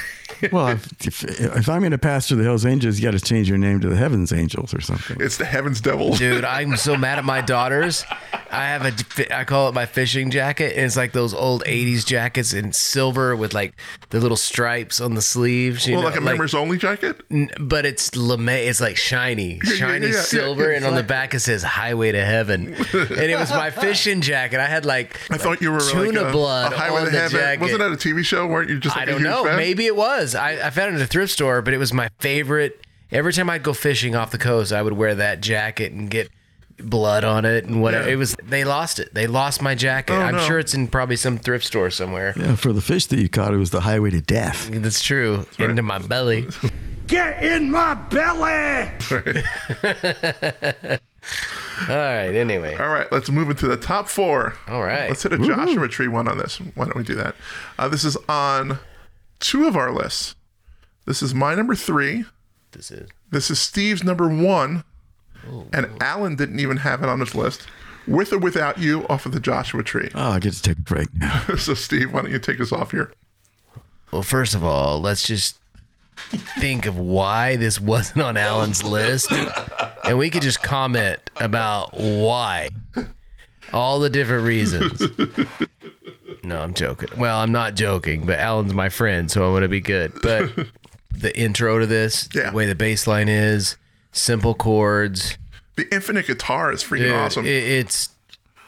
Well, 0.53 0.69
if, 0.69 1.07
if, 1.07 1.25
if 1.25 1.69
I'm 1.69 1.81
going 1.81 1.93
to 1.93 1.99
pastor 1.99 2.35
the 2.35 2.43
Hells 2.45 2.67
Angels, 2.67 2.99
you 2.99 3.05
got 3.11 3.19
to 3.19 3.25
change 3.25 3.49
your 3.49 3.57
name 3.57 3.81
to 3.81 3.89
the 3.89 3.97
Heavens 3.97 4.35
Angels 4.35 4.75
or 4.75 4.83
something. 4.83 5.17
It's 5.19 5.39
the 5.39 5.47
Heavens 5.47 5.81
Devils. 5.81 6.19
Dude, 6.19 6.45
I'm 6.45 6.77
so 6.77 6.95
mad 6.95 7.19
at 7.19 7.25
my 7.25 7.41
daughters. 7.41 8.05
I 8.51 8.67
have 8.67 8.85
a, 8.85 9.35
I 9.39 9.45
call 9.45 9.69
it 9.71 9.75
my 9.75 9.87
fishing 9.87 10.31
jacket, 10.31 10.77
and 10.77 10.85
it's 10.85 10.97
like 10.97 11.13
those 11.13 11.33
old 11.33 11.65
'80s 11.65 12.05
jackets 12.05 12.53
in 12.53 12.75
silver 12.75 13.35
with 13.35 13.55
like 13.55 13.81
the 14.11 14.21
little 14.21 14.37
stripes 14.37 15.01
on 15.01 15.15
the 15.15 15.23
sleeves. 15.23 15.87
You 15.87 15.95
Well, 15.95 16.03
know, 16.03 16.09
like 16.11 16.19
a 16.19 16.21
members 16.21 16.55
only 16.55 16.77
jacket. 16.77 17.19
N- 17.31 17.49
but 17.59 17.87
it's 17.87 18.15
lame. 18.15 18.49
It's 18.51 18.81
like 18.81 18.99
shiny, 18.99 19.59
yeah, 19.65 19.71
shiny 19.75 20.07
yeah, 20.09 20.13
yeah, 20.15 20.21
silver, 20.21 20.71
yeah, 20.71 20.77
and 20.77 20.85
on 20.85 20.97
the 20.97 21.03
back 21.03 21.33
it 21.35 21.41
says 21.41 21.63
"Highway 21.63 22.13
to 22.13 22.23
Heaven." 22.25 22.75
and 22.93 23.11
it 23.31 23.39
was 23.39 23.51
my 23.51 23.71
fishing 23.71 24.21
jacket. 24.21 24.61
I 24.61 24.67
had 24.67 24.85
like 24.85 25.19
I 25.31 25.39
thought 25.39 25.63
you 25.63 25.73
were 25.73 25.81
tuna 25.93 26.21
like 26.23 26.29
a, 26.29 26.33
blood 26.33 26.73
a 26.73 26.77
highway 26.77 26.99
on 27.01 27.05
to 27.07 27.11
the 27.11 27.19
heaven. 27.19 27.41
jacket. 27.41 27.61
Wasn't 27.61 27.79
that 27.81 27.93
a 27.93 27.97
TV 27.97 28.25
show? 28.25 28.47
Weren't 28.47 28.69
you 28.71 28.79
just? 28.79 28.97
Like 28.97 29.09
I 29.09 29.11
a 29.11 29.15
don't 29.15 29.21
huge 29.21 29.31
know. 29.31 29.45
fan? 29.45 29.57
Maybe 29.57 29.87
it 29.87 29.97
was. 29.97 30.35
I, 30.35 30.67
I 30.67 30.71
found 30.71 30.93
it 30.95 30.97
at 30.97 31.03
a 31.03 31.07
thrift 31.07 31.33
store, 31.33 31.63
but 31.63 31.75
it 31.75 31.79
was 31.79 31.93
my 31.93 32.09
favorite. 32.19 32.81
Every 33.13 33.33
time 33.33 33.49
I'd 33.51 33.63
go 33.63 33.73
fishing 33.73 34.15
off 34.17 34.31
the 34.31 34.39
coast, 34.39 34.73
I 34.73 34.83
would 34.83 34.95
wear 34.95 35.15
that 35.15 35.41
jacket 35.41 35.93
and 35.93 36.11
get 36.11 36.29
blood 36.79 37.25
on 37.25 37.45
it 37.45 37.65
and 37.65 37.81
whatever. 37.81 38.07
Yeah. 38.09 38.15
It 38.15 38.17
was. 38.17 38.37
They 38.43 38.65
lost 38.65 38.99
it. 38.99 39.15
They 39.15 39.27
lost 39.27 39.63
my 39.63 39.75
jacket. 39.75 40.13
Oh, 40.15 40.21
I'm 40.21 40.37
no. 40.37 40.47
sure 40.47 40.59
it's 40.59 40.75
in 40.75 40.89
probably 40.89 41.17
some 41.17 41.39
thrift 41.39 41.65
store 41.65 41.91
somewhere. 41.91 42.35
Yeah, 42.37 42.57
for 42.57 42.73
the 42.73 42.81
fish 42.81 43.07
that 43.07 43.19
you 43.19 43.29
caught, 43.29 43.55
it 43.55 43.59
was 43.59 43.71
the 43.71 43.81
highway 43.81 44.11
to 44.11 44.21
death. 44.21 44.69
That's 44.73 45.03
true. 45.03 45.47
Into 45.59 45.83
my 45.83 45.99
belly. 45.99 46.47
Get 47.07 47.43
in 47.43 47.71
my 47.71 47.95
belly! 47.95 48.91
All 51.89 51.97
right. 51.97 52.35
Anyway. 52.35 52.75
All 52.77 52.89
right, 52.89 53.11
let's 53.13 53.31
move 53.31 53.51
into 53.51 53.69
the 53.69 53.77
top 53.77 54.09
four. 54.09 54.55
All 54.67 54.83
right. 54.83 55.09
Let's 55.09 55.23
hit 55.23 55.33
a 55.33 55.39
Joshua 55.39 55.89
Tree 55.89 56.09
one 56.09 56.27
on 56.27 56.39
this. 56.39 56.59
Why 56.75 56.87
don't 56.87 56.97
we 56.97 57.05
do 57.05 57.15
that? 57.15 57.37
Uh, 57.79 57.89
this 57.89 58.05
is 58.05 58.17
on 58.29 58.79
two 59.41 59.67
of 59.67 59.77
our 59.77 59.93
lists. 59.93 60.35
This 61.05 61.23
is 61.23 61.35
my 61.35 61.55
number 61.55 61.75
three. 61.75 62.25
This 62.73 62.91
is. 62.91 63.09
This 63.31 63.51
is 63.51 63.59
Steve's 63.59 64.03
number 64.03 64.29
one. 64.29 64.85
And 65.73 65.89
Alan 66.01 66.35
didn't 66.35 66.59
even 66.59 66.79
have 66.79 67.03
it 67.03 67.09
on 67.09 67.21
his 67.21 67.35
list. 67.35 67.67
With 68.09 68.33
or 68.33 68.39
without 68.39 68.79
you 68.79 69.07
off 69.09 69.27
of 69.27 69.33
the 69.33 69.41
Joshua 69.41 69.83
Tree. 69.83 70.11
Oh, 70.15 70.31
I 70.31 70.39
get 70.39 70.55
to 70.55 70.63
take 70.63 70.79
a 70.79 70.83
break 70.83 71.09
now. 71.15 71.41
so, 71.57 71.75
Steve, 71.75 72.13
why 72.13 72.23
don't 72.23 72.31
you 72.31 72.39
take 72.39 72.61
us 72.61 72.73
off 72.73 72.91
here? 72.93 73.13
Well, 74.13 74.23
first 74.23 74.55
of 74.55 74.65
all, 74.65 75.01
let's 75.01 75.27
just 75.27 75.59
think 76.59 76.87
of 76.87 76.99
why 76.99 77.57
this 77.57 77.81
wasn't 77.81 78.23
on 78.23 78.37
Alan's 78.37 78.83
list, 78.83 79.31
and 80.05 80.19
we 80.19 80.31
could 80.31 80.43
just 80.43 80.63
comment 80.63 81.19
about 81.37 81.91
why. 81.95 82.71
All 83.73 83.99
the 84.01 84.11
different 84.11 84.45
reasons. 84.47 85.03
No, 86.45 86.61
I'm 86.61 86.75
joking. 86.75 87.09
Well, 87.19 87.39
I'm 87.39 87.51
not 87.53 87.75
joking, 87.75 88.25
but 88.25 88.39
Alan's 88.39 88.73
my 88.73 88.89
friend, 88.89 89.29
so 89.31 89.49
I 89.49 89.53
want 89.53 89.65
to 89.65 89.69
be 89.69 89.81
good. 89.81 90.13
But 90.23 90.51
the 91.11 91.37
intro 91.37 91.79
to 91.81 91.87
this, 91.87 92.29
Yeah. 92.33 92.51
the 92.51 92.57
way 92.57 92.67
the 92.67 92.75
bass 92.77 93.07
line 93.09 93.29
is, 93.29 93.77
simple 94.13 94.55
chords. 94.55 95.37
The 95.77 95.93
infinite 95.93 96.27
guitar 96.29 96.73
is 96.73 96.85
freaking 96.85 96.99
Dude, 97.01 97.13
awesome. 97.13 97.47
it- 97.47 97.49
it's 97.65 98.11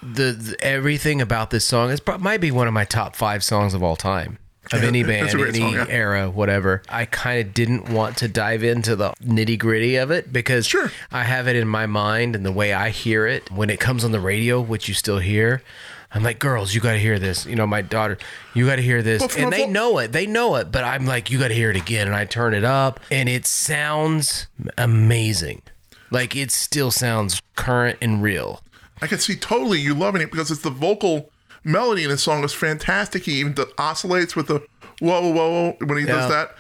the, 0.03 0.33
the 0.33 0.57
everything 0.61 1.21
about 1.21 1.51
this 1.51 1.65
song 1.65 1.91
is 1.91 2.01
pro- 2.01 2.19
might 2.19 2.41
be 2.41 2.51
one 2.51 2.67
of 2.67 2.75
my 2.75 2.85
top 2.85 3.15
five 3.17 3.43
songs 3.45 3.75
of 3.75 3.83
all 3.83 3.97
time 3.97 4.39
of 4.73 4.83
Yeah, 4.83 4.89
any 4.89 5.03
band, 5.03 5.29
any 5.31 5.59
song, 5.61 5.73
yeah. 5.75 5.87
era, 5.89 6.29
whatever. 6.31 6.83
I 6.89 7.05
kind 7.07 7.47
of 7.47 7.55
didn't 7.55 7.89
want 7.89 8.17
to 8.19 8.29
dive 8.29 8.63
into 8.63 8.97
the 8.97 9.13
nitty 9.25 9.59
gritty 9.59 9.97
of 9.97 10.11
it 10.11 10.33
because 10.33 10.67
Sure. 10.67 10.93
I 11.11 11.25
have 11.25 11.49
it 11.49 11.57
in 11.57 11.67
my 11.69 11.87
mind 11.87 12.37
and 12.37 12.45
the 12.45 12.53
way 12.53 12.73
I 12.73 12.91
hear 12.91 13.27
it 13.27 13.51
when 13.51 13.71
it 13.71 13.81
comes 13.81 14.05
on 14.05 14.13
the 14.13 14.21
radio, 14.21 14.61
which 14.61 14.89
you 14.89 14.95
still 14.95 15.19
hear. 15.21 15.63
I'm 16.11 16.23
like, 16.23 16.39
girls, 16.39 16.75
you 16.75 16.81
got 16.81 16.93
to 16.93 16.99
hear 16.99 17.19
this. 17.19 17.45
You 17.45 17.55
know, 17.55 17.67
my 17.67 17.83
daughter, 17.83 18.17
you 18.55 18.65
got 18.65 18.77
to 18.77 18.83
hear 18.83 19.03
this. 19.03 19.21
Well, 19.21 19.31
and 19.37 19.53
they 19.53 19.67
vo- 19.67 19.71
know 19.71 19.99
it. 19.99 20.13
They 20.13 20.27
know 20.27 20.57
it. 20.57 20.73
But 20.73 20.85
I'm 20.85 21.05
like, 21.05 21.31
you 21.31 21.39
got 21.39 21.49
to 21.49 21.55
hear 21.55 21.69
it 21.71 21.77
again. 21.77 22.07
And 22.07 22.17
I 22.17 22.25
turn 22.25 22.55
it 22.55 22.65
up 22.65 22.99
and 23.11 23.29
it 23.29 23.47
sounds 23.47 24.47
amazing. 24.79 25.63
Like 26.11 26.35
it 26.35 26.51
still 26.51 26.91
sounds 26.91 27.43
current 27.57 27.99
and 28.01 28.23
real. 28.23 28.63
I 29.03 29.07
can 29.07 29.19
see 29.19 29.37
totally 29.37 29.79
you 29.81 29.95
loving 29.95 30.23
it 30.23 30.31
because 30.31 30.51
it's 30.51 30.63
the 30.63 30.71
vocal 30.71 31.31
melody 31.69 32.05
in 32.05 32.11
the 32.11 32.19
song 32.19 32.43
is 32.45 32.53
fantastic. 32.55 33.25
He 33.25 33.35
even 33.41 33.55
oscillates 33.79 34.35
with 34.35 34.49
the 34.49 34.61
whoa 35.01 35.21
whoa 35.21 35.33
whoa 35.33 35.77
when 35.87 35.99
he 35.99 36.05
Yeah. 36.05 36.13
does 36.17 36.31
that. 36.31 36.55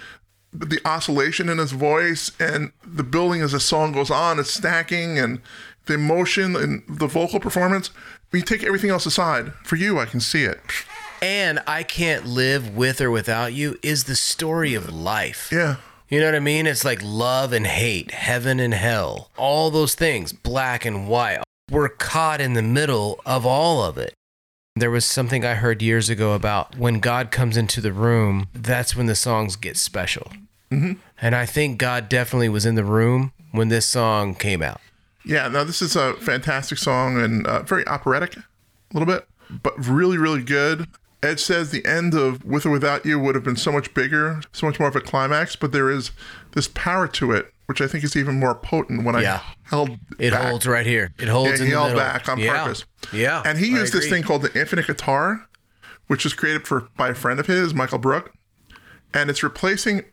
But 0.53 0.71
The 0.71 0.81
oscillation 0.85 1.49
in 1.49 1.59
his 1.59 1.73
voice 1.73 2.31
and 2.41 2.73
the 2.87 3.03
building 3.03 3.43
as 3.43 3.53
the 3.53 3.61
song 3.61 3.93
goes 3.93 4.11
on, 4.11 4.39
it's 4.39 4.53
stacking 4.55 5.19
and 5.19 5.41
the 5.87 5.95
emotion 5.95 6.57
and 6.57 6.83
the 6.89 7.07
vocal 7.07 7.39
performance. 7.41 7.91
You 8.33 8.43
take 8.43 8.63
everything 8.63 8.91
else 8.91 9.07
aside, 9.07 9.53
for 9.65 9.77
you, 9.77 9.99
I 9.99 10.05
can 10.07 10.21
see 10.21 10.45
it. 10.45 10.61
And 11.21 11.61
I 11.67 11.83
Can't 11.83 12.27
Live 12.27 12.77
With 12.77 13.01
or 13.01 13.11
Without 13.11 13.53
You 13.53 13.79
is 13.83 14.05
the 14.05 14.15
story 14.17 14.75
of 14.75 14.89
life. 14.93 15.49
Yeah. 15.51 15.77
You 16.09 16.21
know 16.21 16.27
what 16.27 16.35
I 16.35 16.41
mean? 16.41 16.67
It's 16.67 16.85
like 16.85 17.01
love 17.03 17.53
and 17.53 17.67
hate, 17.67 18.13
heaven 18.13 18.61
and 18.61 18.73
hell, 18.73 19.31
all 19.37 19.71
those 19.71 19.95
things, 19.95 20.33
black 20.33 20.85
and 20.87 21.09
white. 21.09 21.43
We're 21.71 21.89
caught 21.91 22.41
in 22.41 22.55
the 22.55 22.63
middle 22.63 23.21
of 23.27 23.45
all 23.45 23.83
of 23.83 23.99
it. 23.99 24.15
There 24.79 24.91
was 24.91 25.05
something 25.05 25.45
I 25.45 25.55
heard 25.55 25.83
years 25.83 26.09
ago 26.09 26.33
about 26.33 26.77
when 26.77 27.01
God 27.01 27.31
comes 27.31 27.57
into 27.57 27.81
the 27.81 27.93
room, 27.93 28.49
that's 28.55 28.95
when 28.95 29.07
the 29.07 29.15
songs 29.15 29.57
get 29.57 29.77
special. 29.77 30.31
Mm-hmm. 30.71 30.95
And 31.21 31.35
I 31.35 31.47
think 31.47 31.79
God 31.79 32.09
definitely 32.09 32.49
was 32.49 32.67
in 32.67 32.75
the 32.75 32.85
room 32.85 33.33
when 33.53 33.69
this 33.69 33.87
song 33.87 34.35
came 34.35 34.63
out. 34.63 34.81
Yeah, 35.25 35.49
no, 35.49 35.65
this 35.65 35.83
is 35.83 35.97
a 35.97 36.15
fantastic 36.15 36.79
song 36.79 37.21
and 37.21 37.47
uh, 37.47 37.63
very 37.63 37.87
operatic, 37.87 38.37
a 38.37 38.45
little 38.93 39.07
bit, 39.07 39.27
but 39.63 39.75
really, 39.87 40.17
really 40.17 40.43
good. 40.43 40.87
Ed 41.23 41.41
says 41.41 41.71
the 41.71 41.85
end 41.85 42.15
of 42.15 42.45
With 42.45 42.65
or 42.65 42.71
Without 42.71 43.05
You 43.05 43.19
would 43.19 43.35
have 43.35 43.45
been 43.45 43.57
so 43.57 43.73
much 43.73 43.93
bigger, 43.93 44.41
so 44.53 44.67
much 44.67 44.79
more 44.79 44.89
of 44.89 44.97
a 44.97 45.01
climax, 45.01 45.57
but 45.57 45.73
there 45.73 45.91
is 45.91 46.13
this 46.53 46.69
power 46.69 47.09
to 47.09 47.33
it, 47.33 47.53
which 47.69 47.83
I 47.83 47.87
think 47.87 48.03
is 48.03 48.17
even 48.17 48.39
more 48.41 48.55
potent 48.55 49.05
when 49.05 49.15
Yeah. 49.21 49.41
I 49.45 49.55
held 49.69 49.91
It 50.19 50.31
back. 50.31 50.49
holds 50.49 50.67
right 50.67 50.87
here. 50.87 51.13
It 51.19 51.29
holds 51.29 51.49
Yeah, 51.51 51.55
in 51.57 51.63
he 51.67 51.71
the 51.73 51.77
held 51.79 51.89
middle. 51.93 52.01
back 52.01 52.29
on 52.29 52.39
Yeah. 52.39 52.65
purpose. 52.65 52.85
Yeah. 53.13 53.43
And 53.45 53.59
he 53.59 53.67
I 53.77 53.81
used 53.81 53.93
this 53.93 54.09
thing 54.09 54.23
called 54.23 54.41
the 54.43 54.59
Infinite 54.59 54.87
Guitar, 54.87 55.47
which 56.07 56.25
was 56.25 56.33
created 56.33 56.67
for 56.67 56.89
by 56.97 57.11
a 57.11 57.15
friend 57.15 57.39
of 57.39 57.47
his, 57.47 57.75
Michael 57.75 57.99
Brook, 57.99 58.33
and 59.13 59.29
it's 59.29 59.43
replacing 59.43 60.05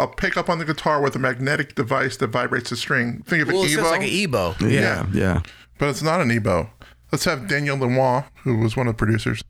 a 0.00 0.08
pickup 0.08 0.48
on 0.48 0.58
the 0.58 0.64
guitar 0.64 1.00
with 1.02 1.14
a 1.14 1.18
magnetic 1.18 1.74
device 1.74 2.16
that 2.16 2.28
vibrates 2.28 2.70
the 2.70 2.76
string. 2.76 3.22
Think 3.26 3.42
of 3.42 3.48
Well, 3.48 3.58
an 3.62 3.68
it 3.68 3.72
EBow. 3.72 3.76
sounds 3.76 3.90
like 3.90 4.00
an 4.02 4.08
EBow. 4.08 4.60
Yeah, 4.62 4.68
Yeah. 4.70 5.06
yeah. 5.12 5.40
but 5.78 5.90
it's 5.90 6.02
not 6.02 6.20
an 6.22 6.30
EBow. 6.30 6.70
Let's 7.12 7.24
have 7.26 7.46
Daniel 7.46 7.76
Lanois, 7.76 8.24
who 8.42 8.56
was 8.56 8.74
one 8.76 8.88
of 8.88 8.94
the 8.94 8.98
producers, 8.98 9.42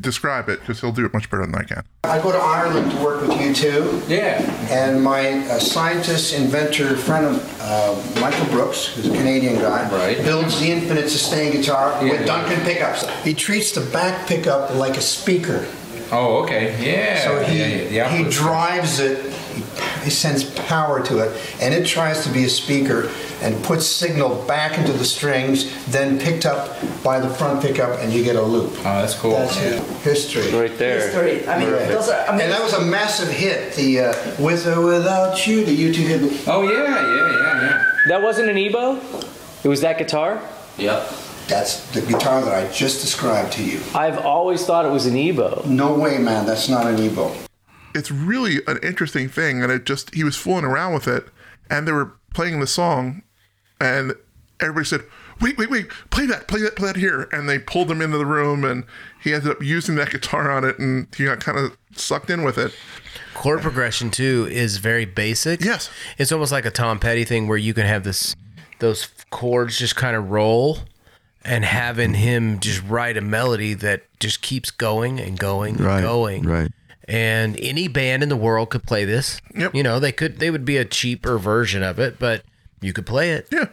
describe 0.00 0.48
it 0.48 0.60
because 0.60 0.80
he'll 0.80 0.92
do 0.92 1.04
it 1.06 1.12
much 1.12 1.30
better 1.30 1.44
than 1.46 1.54
I 1.54 1.62
can. 1.62 1.84
I 2.04 2.20
go 2.22 2.32
to 2.32 2.38
Ireland 2.38 2.90
to 2.92 2.96
work 3.02 3.20
with 3.22 3.30
U2. 3.30 4.08
Yeah. 4.08 4.40
And 4.70 5.02
my 5.02 5.30
uh, 5.48 5.58
scientist, 5.58 6.34
inventor, 6.34 6.96
friend 6.96 7.26
of 7.26 7.60
uh, 7.60 8.20
Michael 8.20 8.46
Brooks, 8.46 8.86
who's 8.86 9.08
a 9.08 9.16
Canadian 9.16 9.56
guy, 9.56 9.90
Right. 9.90 10.16
builds 10.24 10.60
the 10.60 10.70
infinite 10.70 11.08
sustain 11.08 11.52
guitar 11.52 12.04
Yeah. 12.04 12.12
with 12.12 12.26
Duncan 12.26 12.60
pickups. 12.64 13.08
He 13.22 13.34
treats 13.34 13.72
the 13.72 13.80
back 13.92 14.26
pickup 14.26 14.74
like 14.74 14.96
a 14.96 15.02
speaker. 15.02 15.66
Oh, 16.12 16.42
okay. 16.42 16.74
Yeah. 16.84 17.20
So 17.24 17.42
he, 17.44 17.58
yeah, 17.58 17.88
yeah, 17.88 18.08
he 18.16 18.28
drives 18.28 18.98
it, 18.98 19.32
he, 19.50 20.04
he 20.04 20.10
sends 20.10 20.44
power 20.66 21.02
to 21.04 21.18
it, 21.18 21.56
and 21.60 21.74
it 21.74 21.86
tries 21.86 22.24
to 22.24 22.32
be 22.32 22.44
a 22.44 22.48
speaker 22.48 23.10
and 23.42 23.62
puts 23.64 23.86
signal 23.86 24.44
back 24.46 24.78
into 24.78 24.92
the 24.92 25.04
strings, 25.04 25.86
then 25.86 26.18
picked 26.18 26.46
up 26.46 26.76
by 27.02 27.20
the 27.20 27.28
front 27.28 27.62
pickup, 27.62 27.98
and 28.00 28.12
you 28.12 28.22
get 28.22 28.36
a 28.36 28.42
loop. 28.42 28.72
Oh, 28.78 28.82
that's 28.82 29.14
cool. 29.14 29.32
That's 29.32 29.56
yeah. 29.56 29.82
history. 30.00 30.50
Right 30.52 30.76
there. 30.76 31.00
History. 31.00 31.46
I 31.48 31.58
mean, 31.58 31.70
those 31.70 32.08
are. 32.08 32.26
I 32.28 32.32
mean, 32.32 32.42
And 32.42 32.52
that 32.52 32.62
was 32.62 32.74
a 32.74 32.84
massive 32.84 33.28
hit. 33.28 33.74
The 33.74 34.00
uh, 34.00 34.14
"With 34.38 34.66
or 34.66 34.80
Without 34.82 35.46
You," 35.46 35.64
the 35.64 35.76
U2 35.76 35.94
hit. 35.94 36.48
Oh 36.48 36.62
yeah, 36.62 36.84
yeah, 36.84 37.06
yeah, 37.06 37.62
yeah. 37.62 37.92
That 38.08 38.22
wasn't 38.22 38.50
an 38.50 38.56
EBow? 38.56 38.98
It 39.64 39.68
was 39.68 39.82
that 39.82 39.98
guitar? 39.98 40.40
Yep. 40.78 41.12
That's 41.48 41.90
the 41.90 42.00
guitar 42.02 42.42
that 42.42 42.54
I 42.54 42.72
just 42.72 43.00
described 43.00 43.52
to 43.54 43.64
you. 43.64 43.80
I've 43.94 44.18
always 44.18 44.64
thought 44.64 44.86
it 44.86 44.92
was 44.92 45.06
an 45.06 45.14
EBow. 45.14 45.66
No 45.66 45.98
way, 45.98 46.18
man. 46.18 46.46
That's 46.46 46.68
not 46.68 46.86
an 46.86 46.96
EBow. 46.96 47.49
It's 47.94 48.10
really 48.10 48.60
an 48.66 48.78
interesting 48.82 49.28
thing, 49.28 49.62
and 49.62 49.70
it 49.72 49.84
just 49.84 50.14
he 50.14 50.24
was 50.24 50.36
fooling 50.36 50.64
around 50.64 50.94
with 50.94 51.08
it, 51.08 51.26
and 51.68 51.86
they 51.88 51.92
were 51.92 52.12
playing 52.34 52.60
the 52.60 52.66
song, 52.66 53.22
and 53.80 54.14
everybody 54.60 54.84
said, 54.86 55.02
"Wait, 55.40 55.58
wait, 55.58 55.70
wait! 55.70 55.88
Play 56.10 56.26
that, 56.26 56.46
play 56.48 56.60
that, 56.62 56.76
play 56.76 56.88
that 56.88 56.96
here!" 56.96 57.28
And 57.32 57.48
they 57.48 57.58
pulled 57.58 57.90
him 57.90 58.00
into 58.00 58.18
the 58.18 58.26
room, 58.26 58.64
and 58.64 58.84
he 59.22 59.34
ended 59.34 59.50
up 59.50 59.62
using 59.62 59.96
that 59.96 60.10
guitar 60.10 60.50
on 60.50 60.64
it, 60.64 60.78
and 60.78 61.08
he 61.16 61.24
got 61.24 61.40
kind 61.40 61.58
of 61.58 61.76
sucked 61.96 62.30
in 62.30 62.42
with 62.44 62.58
it. 62.58 62.72
chord 63.34 63.60
progression 63.62 64.10
too 64.10 64.46
is 64.50 64.76
very 64.76 65.04
basic. 65.04 65.60
Yes. 65.64 65.90
It's 66.18 66.30
almost 66.30 66.52
like 66.52 66.64
a 66.64 66.70
Tom 66.70 66.98
Petty 67.00 67.24
thing 67.24 67.48
where 67.48 67.58
you 67.58 67.74
can 67.74 67.86
have 67.86 68.04
this 68.04 68.36
those 68.78 69.08
chords 69.30 69.76
just 69.78 69.96
kind 69.96 70.14
of 70.16 70.30
roll 70.30 70.78
and 71.44 71.64
having 71.64 72.14
him 72.14 72.60
just 72.60 72.82
write 72.84 73.16
a 73.16 73.20
melody 73.20 73.74
that 73.74 74.02
just 74.20 74.40
keeps 74.42 74.70
going 74.70 75.18
and 75.20 75.38
going 75.38 75.76
and 75.76 75.84
Right, 75.84 76.00
going. 76.02 76.42
right. 76.44 76.70
And 77.10 77.58
any 77.60 77.88
band 77.88 78.22
in 78.22 78.28
the 78.28 78.36
world 78.36 78.70
could 78.70 78.84
play 78.84 79.04
this. 79.04 79.42
Yep. 79.56 79.74
You 79.74 79.82
know, 79.82 79.98
they 79.98 80.12
could 80.12 80.38
they 80.38 80.48
would 80.48 80.64
be 80.64 80.76
a 80.76 80.84
cheaper 80.84 81.38
version 81.38 81.82
of 81.82 81.98
it, 81.98 82.20
but 82.20 82.44
you 82.80 82.92
could 82.92 83.04
play 83.04 83.32
it. 83.32 83.48
Yeah, 83.50 83.66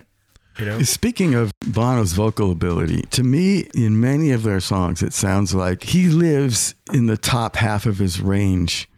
You 0.59 0.65
know? 0.65 0.81
Speaking 0.81 1.35
of 1.35 1.51
Bono's 1.67 2.13
vocal 2.13 2.51
ability, 2.51 3.03
to 3.11 3.23
me, 3.23 3.67
in 3.75 3.99
many 3.99 4.31
of 4.31 4.43
their 4.43 4.59
songs, 4.59 5.03
it 5.03 5.13
sounds 5.13 5.53
like 5.53 5.83
he 5.83 6.07
lives 6.07 6.73
in 6.91 7.05
the 7.05 7.17
top 7.17 7.57
half 7.57 7.85
of 7.85 7.99
his 7.99 8.19
range 8.19 8.89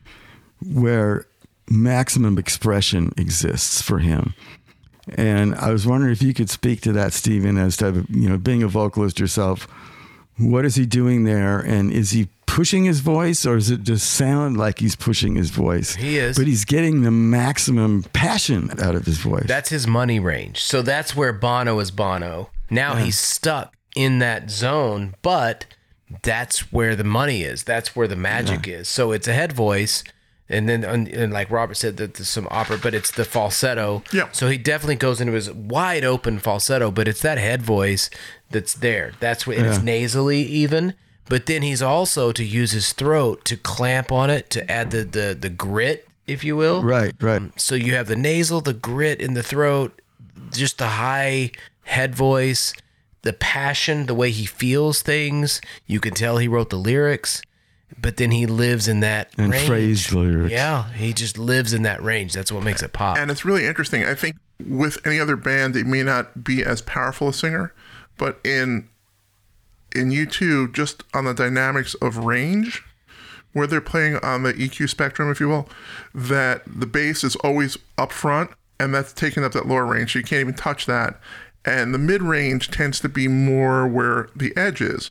where 0.62 1.26
maximum 1.70 2.38
expression 2.38 3.12
exists 3.18 3.82
for 3.82 4.00
him. 4.00 4.34
And 5.16 5.56
I 5.56 5.72
was 5.72 5.86
wondering 5.86 6.12
if 6.12 6.22
you 6.22 6.34
could 6.34 6.50
speak 6.50 6.82
to 6.82 6.92
that, 6.94 7.14
Stephen, 7.14 7.58
as 7.58 7.78
to, 7.78 8.06
you 8.10 8.30
know, 8.30 8.38
being 8.38 8.64
a 8.64 8.68
vocalist 8.68 9.20
yourself, 9.20 9.68
what 10.40 10.66
is 10.66 10.76
he 10.76 10.86
doing 10.86 11.24
there? 11.26 11.60
And 11.60 11.92
is 11.92 12.12
he 12.12 12.30
pushing 12.46 12.86
his 12.86 13.00
voice 13.00 13.46
or 13.46 13.56
does 13.56 13.70
it 13.70 13.84
just 13.84 14.10
sound 14.10 14.58
like 14.58 14.80
he's 14.80 14.96
pushing 14.96 15.36
his 15.36 15.50
voice? 15.52 15.96
He 15.96 16.18
is. 16.18 16.38
But 16.38 16.48
he's 16.48 16.66
getting 16.66 17.04
the 17.04 17.12
maximum 17.12 18.04
passion 18.14 18.72
out 18.82 18.96
of 18.96 19.06
his 19.06 19.18
voice. 19.18 19.46
That's 19.48 19.70
his 19.70 19.86
money 19.86 20.20
range. 20.20 20.62
So 20.62 20.82
that's 20.82 21.16
where 21.16 21.32
Bono 21.32 21.80
is 21.80 21.92
Bono. 21.92 22.50
Now 22.70 22.96
he's 22.96 23.18
stuck 23.18 23.74
in 23.96 24.20
that 24.20 24.50
zone, 24.50 25.16
but 25.22 25.66
that's 26.24 26.72
where 26.72 26.96
the 26.96 27.04
money 27.04 27.44
is. 27.44 27.64
That's 27.64 27.96
where 27.96 28.08
the 28.08 28.16
magic 28.16 28.68
is. 28.68 28.88
So 28.88 29.12
it's 29.12 29.28
a 29.28 29.34
head 29.34 29.54
voice. 29.54 30.04
And 30.50 30.68
then, 30.68 30.84
and, 30.84 31.08
and 31.08 31.32
like 31.32 31.52
Robert 31.52 31.76
said, 31.76 31.98
that 31.98 32.16
there's 32.16 32.28
some 32.28 32.48
opera, 32.50 32.80
but 32.82 32.96
it's 32.96 33.12
the 33.12 33.24
falsetto. 33.24 34.04
Yeah. 34.12 34.30
So 34.32 34.50
he 34.50 34.58
definitely 34.58 34.96
goes 34.96 35.22
into 35.22 35.34
his 35.34 35.52
wide 35.52 36.04
open 36.04 36.40
falsetto, 36.40 36.90
but 36.90 37.08
it's 37.08 37.22
that 37.22 37.38
head 37.38 37.62
voice 37.62 38.10
that's 38.50 38.74
there. 38.74 39.14
That's 39.20 39.46
what 39.46 39.58
and 39.58 39.68
it's 39.68 39.82
nasally 39.82 40.42
even. 40.42 40.96
But 41.26 41.46
then 41.46 41.62
he's 41.62 41.84
also 41.84 42.32
to 42.32 42.44
use 42.44 42.72
his 42.72 42.94
throat 42.94 43.46
to 43.46 43.56
clamp 43.56 44.12
on 44.12 44.32
it 44.32 44.50
to 44.50 44.70
add 44.70 44.90
the 44.90 45.04
the, 45.04 45.38
the 45.40 45.50
grit, 45.50 46.08
if 46.26 46.44
you 46.44 46.56
will. 46.56 46.82
right, 46.82 47.14
right. 47.22 47.52
So 47.62 47.76
you 47.76 47.94
have 47.94 48.08
the 48.08 48.16
nasal, 48.16 48.62
the 48.62 48.74
grit 48.74 49.22
in 49.22 49.36
the 49.36 49.44
throat, 49.44 50.02
just 50.52 50.80
the 50.80 50.88
high 50.88 51.52
head 51.84 52.16
voice, 52.16 52.74
the 53.22 53.34
passion, 53.34 54.08
the 54.08 54.16
way 54.16 54.32
he 54.32 54.46
feels 54.46 55.04
things. 55.04 55.62
You 55.86 56.00
can 56.00 56.16
tell 56.16 56.38
he 56.38 56.48
wrote 56.48 56.72
the 56.72 56.78
lyrics, 56.78 57.44
but 58.02 58.18
then 58.18 58.32
he 58.32 58.46
lives 58.46 58.88
in 58.88 59.00
that 59.02 59.32
And 59.38 59.52
range. 59.52 59.68
phrased 59.68 60.12
lyrics. 60.14 60.52
Yeah, 60.52 60.92
he 60.94 61.14
just 61.14 61.38
lives 61.38 61.74
in 61.74 61.82
that 61.84 62.02
range. 62.04 62.34
That's 62.34 62.52
what 62.52 62.64
makes 62.64 62.82
it 62.82 62.94
pop. 62.94 63.18
and 63.18 63.30
it's 63.32 63.46
really 63.46 63.66
interesting. 63.66 64.06
I 64.06 64.14
think 64.16 64.36
with 64.68 64.98
any 65.06 65.20
other 65.20 65.36
band, 65.36 65.74
they 65.74 65.84
may 65.84 66.04
not 66.04 66.44
be 66.44 66.64
as 66.64 66.82
powerful 66.82 67.30
a 67.30 67.34
singer, 67.34 67.74
but 68.18 68.40
in 68.44 68.88
in 69.96 70.12
U2, 70.12 70.72
just 70.74 71.04
on 71.16 71.26
the 71.26 71.34
dynamics 71.34 71.96
of 71.96 72.18
range, 72.18 72.84
where 73.54 73.66
they're 73.66 73.82
playing 73.82 74.18
on 74.18 74.44
the 74.44 74.54
EQ 74.54 74.88
spectrum, 74.88 75.32
if 75.32 75.40
you 75.40 75.48
will, 75.48 75.68
that 76.14 76.62
the 76.68 76.86
bass 76.86 77.24
is 77.24 77.36
always 77.38 77.76
up 77.98 78.12
front, 78.12 78.52
and 78.80 78.94
that's 78.94 79.12
taking 79.12 79.44
up 79.44 79.52
that 79.54 79.66
lower 79.68 79.86
range, 79.88 80.14
so 80.14 80.20
you 80.20 80.26
can't 80.26 80.42
even 80.42 80.54
touch 80.54 80.86
that. 80.86 81.20
And 81.66 81.92
the 81.94 81.98
mid 81.98 82.22
range 82.22 82.70
tends 82.70 83.00
to 83.00 83.10
be 83.10 83.28
more 83.28 83.88
where 83.88 84.30
the 84.36 84.56
edge 84.56 84.80
is, 84.80 85.10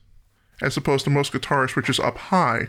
as 0.62 0.76
opposed 0.76 1.02
to 1.04 1.10
most 1.10 1.32
guitarists, 1.32 1.74
which 1.74 1.90
is 1.90 1.98
up 1.98 2.16
high. 2.16 2.68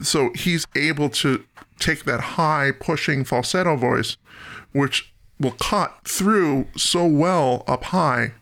So 0.00 0.30
he's 0.34 0.66
able 0.76 1.08
to 1.10 1.44
take 1.78 2.04
that 2.04 2.20
high 2.20 2.72
pushing 2.78 3.24
falsetto 3.24 3.76
voice, 3.76 4.16
which 4.72 5.12
will 5.40 5.52
cut 5.52 5.96
through 6.04 6.66
so 6.76 7.04
well 7.06 7.64
up 7.66 7.84
high 7.84 8.32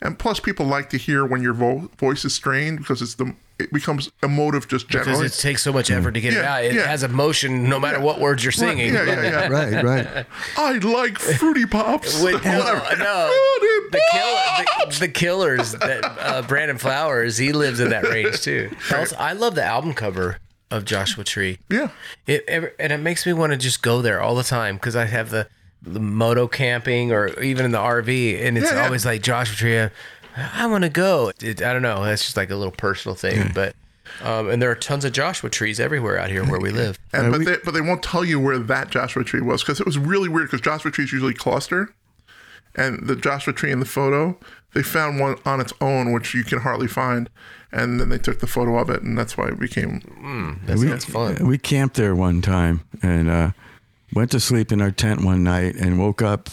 And 0.00 0.18
plus, 0.18 0.38
people 0.40 0.64
like 0.66 0.90
to 0.90 0.96
hear 0.96 1.24
when 1.26 1.42
your 1.42 1.54
vo- 1.54 1.90
voice 1.98 2.24
is 2.24 2.34
strained 2.34 2.78
because 2.78 3.02
it's 3.02 3.14
the 3.14 3.34
it 3.58 3.72
becomes 3.72 4.08
emotive 4.22 4.68
just 4.68 4.86
Because 4.86 5.06
generally. 5.06 5.26
it 5.26 5.32
takes 5.32 5.62
so 5.64 5.72
much 5.72 5.90
effort 5.90 6.12
to 6.12 6.20
get 6.20 6.32
it 6.34 6.44
out. 6.44 6.62
It 6.62 6.74
yeah. 6.74 6.86
has 6.86 7.02
emotion 7.02 7.68
no 7.68 7.80
matter 7.80 7.98
what 8.00 8.20
words 8.20 8.44
you're 8.44 8.52
singing. 8.52 8.94
Yeah, 8.94 9.02
yeah, 9.02 9.22
yeah. 9.22 9.48
Right, 9.82 9.84
right. 9.84 10.26
I 10.56 10.72
like 10.78 11.18
fruity 11.18 11.66
pops. 11.66 12.22
With, 12.22 12.44
no, 12.44 12.58
Whatever. 12.58 12.96
no, 13.02 13.28
the, 13.90 14.00
kill, 14.12 14.86
the, 14.86 14.96
the 15.00 15.08
killers 15.08 15.72
that 15.72 16.04
uh, 16.04 16.42
Brandon 16.42 16.78
Flowers, 16.78 17.36
he 17.36 17.52
lives 17.52 17.80
in 17.80 17.88
that 17.90 18.04
range 18.04 18.40
too. 18.42 18.70
Also, 18.94 19.16
I 19.16 19.32
love 19.32 19.56
the 19.56 19.64
album 19.64 19.92
cover 19.94 20.38
of 20.70 20.84
Joshua 20.84 21.24
Tree. 21.24 21.58
Yeah. 21.70 21.90
It, 22.26 22.44
ever- 22.48 22.74
and 22.78 22.92
it 22.92 22.98
makes 22.98 23.24
me 23.26 23.32
want 23.32 23.52
to 23.52 23.58
just 23.58 23.82
go 23.82 24.02
there 24.02 24.20
all 24.20 24.34
the 24.34 24.42
time 24.42 24.76
because 24.76 24.96
I 24.96 25.06
have 25.06 25.30
the, 25.30 25.48
the 25.82 26.00
moto 26.00 26.46
camping 26.48 27.12
or 27.12 27.28
even 27.40 27.64
in 27.64 27.70
the 27.72 27.78
RV, 27.78 28.42
and 28.42 28.58
it's 28.58 28.70
Yeah, 28.70 28.78
yeah. 28.78 28.84
always 28.84 29.06
like 29.06 29.22
Joshua 29.22 29.56
Tree. 29.56 29.78
I, 29.80 29.90
I 30.36 30.66
want 30.66 30.84
to 30.84 30.90
go. 30.90 31.32
It, 31.40 31.62
I 31.62 31.72
don't 31.72 31.82
know. 31.82 32.04
That's 32.04 32.24
just 32.24 32.36
like 32.36 32.50
a 32.50 32.56
little 32.56 32.72
personal 32.72 33.14
thing, 33.14 33.50
but. 33.54 33.74
Um, 34.22 34.48
and 34.48 34.60
there 34.60 34.70
are 34.70 34.74
tons 34.74 35.04
of 35.04 35.12
Joshua 35.12 35.50
trees 35.50 35.78
everywhere 35.78 36.18
out 36.18 36.30
here 36.30 36.42
where 36.44 36.58
we 36.58 36.70
live. 36.70 36.98
And, 37.12 37.30
but 37.30 37.44
they 37.44 37.56
but 37.62 37.72
they 37.74 37.82
won't 37.82 38.02
tell 38.02 38.24
you 38.24 38.40
where 38.40 38.58
that 38.58 38.88
Joshua 38.90 39.22
tree 39.22 39.42
was 39.42 39.62
because 39.62 39.80
it 39.80 39.86
was 39.86 39.98
really 39.98 40.30
weird 40.30 40.46
because 40.48 40.62
Joshua 40.62 40.90
trees 40.90 41.12
usually 41.12 41.34
cluster, 41.34 41.94
and 42.78 43.06
the 43.06 43.16
Joshua 43.16 43.52
tree 43.52 43.72
in 43.72 43.80
the 43.80 43.86
photo 43.86 44.38
they 44.74 44.82
found 44.82 45.18
one 45.18 45.36
on 45.44 45.60
its 45.60 45.72
own 45.80 46.12
which 46.12 46.34
you 46.34 46.44
can 46.44 46.60
hardly 46.60 46.88
find, 46.88 47.30
and 47.72 48.00
then 48.00 48.10
they 48.10 48.18
took 48.18 48.40
the 48.40 48.46
photo 48.46 48.78
of 48.78 48.90
it 48.90 49.02
and 49.02 49.16
that's 49.16 49.36
why 49.36 49.48
it 49.48 49.58
became. 49.58 50.58
That's, 50.66 50.80
we, 50.80 50.88
that's 50.88 51.04
fun. 51.04 51.46
We 51.46 51.58
camped 51.58 51.96
there 51.96 52.14
one 52.14 52.42
time 52.42 52.84
and 53.02 53.28
uh, 53.28 53.50
went 54.12 54.30
to 54.32 54.40
sleep 54.40 54.70
in 54.72 54.80
our 54.80 54.90
tent 54.90 55.24
one 55.24 55.42
night 55.42 55.74
and 55.76 55.98
woke 55.98 56.22
up 56.22 56.50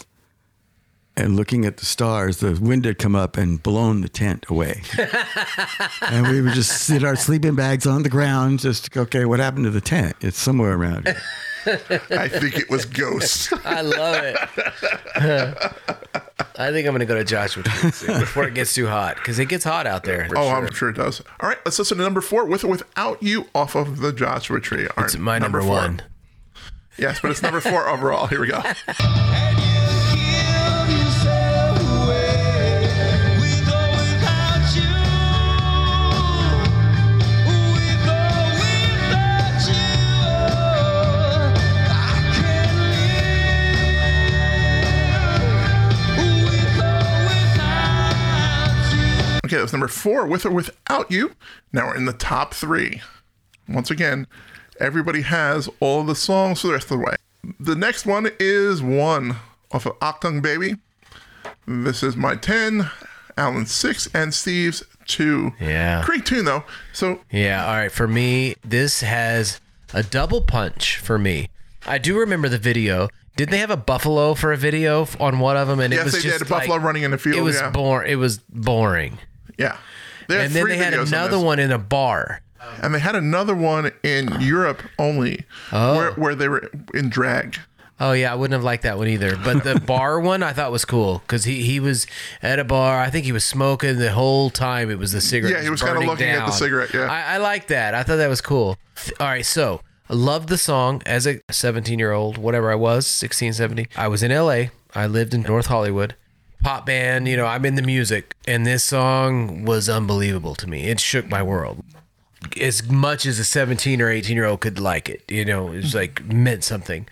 and 1.17 1.36
looking 1.36 1.65
at 1.65 1.78
the 1.78 1.86
stars, 1.86 2.38
the 2.38 2.59
wind 2.61 2.84
had 2.84 2.97
come 2.97 3.15
up 3.15 3.38
and 3.38 3.63
blown 3.63 4.01
the 4.01 4.09
tent 4.09 4.45
away. 4.49 4.82
and 6.01 6.28
we 6.28 6.41
would 6.41 6.53
just 6.53 6.82
sit 6.82 7.05
our 7.05 7.15
sleeping 7.15 7.55
bags 7.55 7.88
on 7.88 8.03
the 8.03 8.09
ground, 8.09 8.59
just 8.59 8.95
okay, 8.97 9.23
what 9.23 9.39
happened 9.39 9.63
to 9.63 9.69
the 9.69 9.82
tent? 9.82 10.15
It's 10.19 10.38
somewhere 10.38 10.73
around 10.73 11.07
here. 11.07 11.21
I 12.11 12.28
think 12.28 12.57
it 12.57 12.70
was 12.70 12.86
ghosts. 12.86 13.51
I 13.66 13.82
love 13.82 14.24
it. 14.24 14.38
I 16.57 16.72
think 16.72 16.88
I'm 16.88 16.93
gonna 16.93 17.05
go 17.05 17.16
to 17.16 17.24
Joshua 17.24 17.63
Tree 17.63 17.91
soon 17.91 18.20
before 18.20 18.45
it 18.45 18.53
gets 18.53 18.74
too 18.74 18.88
hot 18.88 19.16
because 19.18 19.39
it 19.39 19.49
gets 19.49 19.63
hot 19.63 19.88
out 19.88 20.03
there. 20.03 20.28
oh, 20.36 20.43
sure. 20.47 20.55
I'm 20.55 20.72
sure 20.74 20.89
it 20.89 20.95
does. 20.95 21.22
All 21.39 21.49
right, 21.49 21.57
let's 21.66 21.78
listen 21.80 21.97
to 21.97 22.03
number 22.03 22.22
four 22.22 22.45
with 22.45 22.63
or 22.63 22.68
without 22.70 23.22
you 23.22 23.47
off 23.53 23.76
of 23.76 23.99
the 23.99 24.13
Joshua 24.13 24.59
tree. 24.61 24.88
All 24.95 25.03
It's 25.03 25.16
right, 25.16 25.22
my 25.24 25.39
number, 25.39 25.61
four. 25.61 25.70
one. 25.72 26.01
Yes, 26.97 27.20
but 27.20 27.32
it's 27.32 27.41
number 27.41 27.59
four 27.59 27.89
overall. 27.89 28.28
Here 28.28 28.39
we 28.39 28.47
go. 28.47 28.61
Okay, 49.45 49.55
that 49.57 49.61
was 49.61 49.71
number 49.73 49.87
four, 49.87 50.25
with 50.25 50.45
or 50.45 50.51
without 50.51 51.11
you. 51.11 51.31
Now 51.71 51.87
we're 51.87 51.95
in 51.95 52.05
the 52.05 52.13
top 52.13 52.53
three. 52.53 53.01
Once 53.67 53.89
again, 53.91 54.27
everybody 54.79 55.21
has 55.21 55.69
all 55.79 56.03
the 56.03 56.15
songs 56.15 56.61
for 56.61 56.67
the 56.67 56.73
rest 56.73 56.85
of 56.91 56.97
the 56.99 57.05
way. 57.05 57.15
The 57.59 57.75
next 57.75 58.05
one 58.05 58.29
is 58.39 58.81
one 58.81 59.37
off 59.71 59.85
of 59.85 59.97
Achtung 59.99 60.41
Baby. 60.41 60.75
This 61.67 62.01
is 62.03 62.15
my 62.15 62.35
10, 62.35 62.89
Alan's 63.37 63.71
6, 63.71 64.09
and 64.13 64.33
Steve's 64.33 64.83
2. 65.07 65.53
Yeah. 65.59 66.03
Great 66.05 66.25
tune, 66.25 66.45
though. 66.45 66.63
So, 66.93 67.21
Yeah. 67.31 67.65
All 67.65 67.73
right. 67.75 67.91
For 67.91 68.07
me, 68.07 68.55
this 68.63 69.01
has 69.01 69.59
a 69.93 70.01
double 70.03 70.41
punch 70.41 70.97
for 70.97 71.17
me. 71.19 71.49
I 71.85 71.97
do 71.99 72.17
remember 72.17 72.49
the 72.49 72.57
video. 72.57 73.09
Did 73.35 73.49
they 73.49 73.57
have 73.57 73.69
a 73.69 73.77
buffalo 73.77 74.33
for 74.33 74.51
a 74.53 74.57
video 74.57 75.07
on 75.19 75.39
one 75.39 75.57
of 75.57 75.67
them? 75.67 75.79
And 75.79 75.93
it 75.93 76.03
was 76.03 76.13
they 76.13 76.21
just 76.21 76.39
did. 76.39 76.47
A 76.47 76.49
buffalo 76.49 76.75
like- 76.75 76.83
running 76.85 77.03
in 77.03 77.11
the 77.11 77.17
field. 77.17 77.35
It 77.37 77.41
was 77.41 77.57
yeah. 77.57 77.69
bor- 77.69 78.05
It 78.05 78.15
was 78.15 78.39
boring. 78.49 79.19
Yeah. 79.58 79.78
And 80.30 80.51
then 80.51 80.68
they 80.68 80.78
had 80.78 80.93
videos 80.93 81.01
on 81.01 81.08
another 81.08 81.39
one 81.39 81.60
in 81.60 81.72
a 81.72 81.78
bar. 81.78 82.41
And 82.82 82.95
they 82.95 82.99
had 82.99 83.16
another 83.16 83.53
one 83.53 83.91
in 84.01 84.41
Europe 84.41 84.82
only, 84.97 85.45
oh. 85.72 85.95
where, 85.95 86.12
where 86.14 86.36
they 86.36 86.49
were 86.49 86.72
in 86.95 87.10
drag. 87.10 87.60
Oh 87.99 88.12
yeah, 88.12 88.32
I 88.32 88.36
wouldn't 88.36 88.53
have 88.53 88.64
liked 88.64 88.84
that 88.84 88.97
one 88.97 89.08
either. 89.08 89.38
But 89.38 89.64
the 89.64 89.80
bar 89.86 90.20
one 90.20 90.43
I 90.43 90.51
thought 90.51 90.72
was 90.72 90.84
cool 90.84 91.20
because 91.20 91.45
he 91.45 91.64
he 91.64 91.80
was 91.80 92.08
at 92.41 92.60
a 92.60 92.66
bar. 92.66 92.99
I 92.99 93.10
think 93.10 93.26
he 93.26 93.32
was 93.32 93.45
smoking 93.45 93.97
the 93.97 94.12
whole 94.12 94.49
time. 94.49 94.91
It 94.91 94.99
was 94.99 95.14
the 95.14 95.22
cigarette. 95.22 95.56
Yeah, 95.56 95.64
he 95.64 95.70
was 95.70 95.82
kinda 95.82 95.95
burning 95.95 96.10
looking 96.10 96.28
at 96.28 96.45
the 96.45 96.51
cigarette, 96.51 96.93
yeah. 96.93 97.10
I, 97.10 97.36
I 97.36 97.38
like 97.38 97.68
that. 97.68 97.95
I 97.95 98.03
thought 98.03 98.18
that 98.18 98.28
was 98.28 98.41
cool. 98.41 98.78
All 99.20 99.28
right, 99.28 99.45
so 99.45 99.80
I 100.10 100.14
loved 100.14 100.49
the 100.49 100.58
song 100.58 101.01
as 101.06 101.26
a 101.26 101.39
17 101.49 101.97
year 101.97 102.12
old, 102.12 102.38
whatever 102.38 102.70
I 102.72 102.76
was, 102.76 103.08
16, 103.08 103.53
17. 103.53 103.88
I 103.95 104.08
was 104.08 104.24
in 104.24 104.32
LA. 104.32 104.66
I 104.93 105.08
lived 105.08 105.34
in 105.34 105.43
North 105.43 105.68
Hollywood. 105.68 106.16
Pop 106.66 106.86
band, 106.88 107.28
you 107.28 107.38
know, 107.38 107.45
I'm 107.45 107.63
in 107.63 107.76
the 107.76 107.84
music, 107.84 108.36
and 108.47 108.66
this 108.66 108.84
song 108.84 109.66
was 109.66 109.88
unbelievable 109.88 110.55
to 110.55 110.68
me. 110.68 110.86
It 110.86 110.99
shook 110.99 111.30
my 111.30 111.43
world 111.43 111.84
as 112.59 112.89
much 112.89 113.28
as 113.28 113.38
a 113.38 113.45
17 113.45 114.01
or 114.01 114.09
18 114.09 114.36
year 114.36 114.45
old 114.45 114.61
could 114.61 114.80
like 114.80 115.07
it. 115.07 115.22
You 115.30 115.45
know, 115.45 115.72
it 115.72 115.76
was 115.76 115.86
mm-hmm. 115.88 115.97
like 115.97 116.26
meant 116.26 116.63
something. 116.63 117.07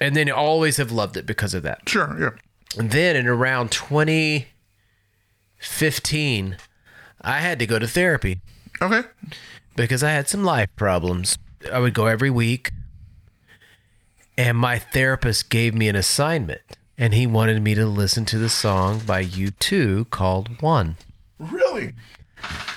And 0.00 0.16
then 0.16 0.30
always 0.30 0.78
have 0.78 0.90
loved 0.90 1.18
it 1.18 1.26
because 1.26 1.52
of 1.52 1.62
that. 1.64 1.86
Sure, 1.86 2.16
yeah. 2.18 2.30
And 2.78 2.92
then 2.92 3.14
in 3.14 3.26
around 3.26 3.72
2015, 3.72 6.56
I 7.20 7.40
had 7.40 7.58
to 7.58 7.66
go 7.66 7.78
to 7.78 7.86
therapy 7.86 8.40
Okay. 8.80 9.02
because 9.74 10.02
I 10.02 10.12
had 10.12 10.30
some 10.30 10.44
life 10.44 10.70
problems. 10.76 11.36
I 11.70 11.78
would 11.78 11.92
go 11.92 12.06
every 12.06 12.30
week, 12.30 12.72
and 14.38 14.56
my 14.56 14.78
therapist 14.78 15.50
gave 15.50 15.74
me 15.74 15.88
an 15.88 15.96
assignment, 15.96 16.78
and 16.98 17.14
he 17.14 17.26
wanted 17.26 17.62
me 17.62 17.74
to 17.74 17.86
listen 17.86 18.24
to 18.26 18.38
the 18.38 18.48
song 18.48 19.00
by 19.06 19.24
U2 19.24 20.10
called 20.10 20.60
One. 20.62 20.96
Really? 21.38 21.92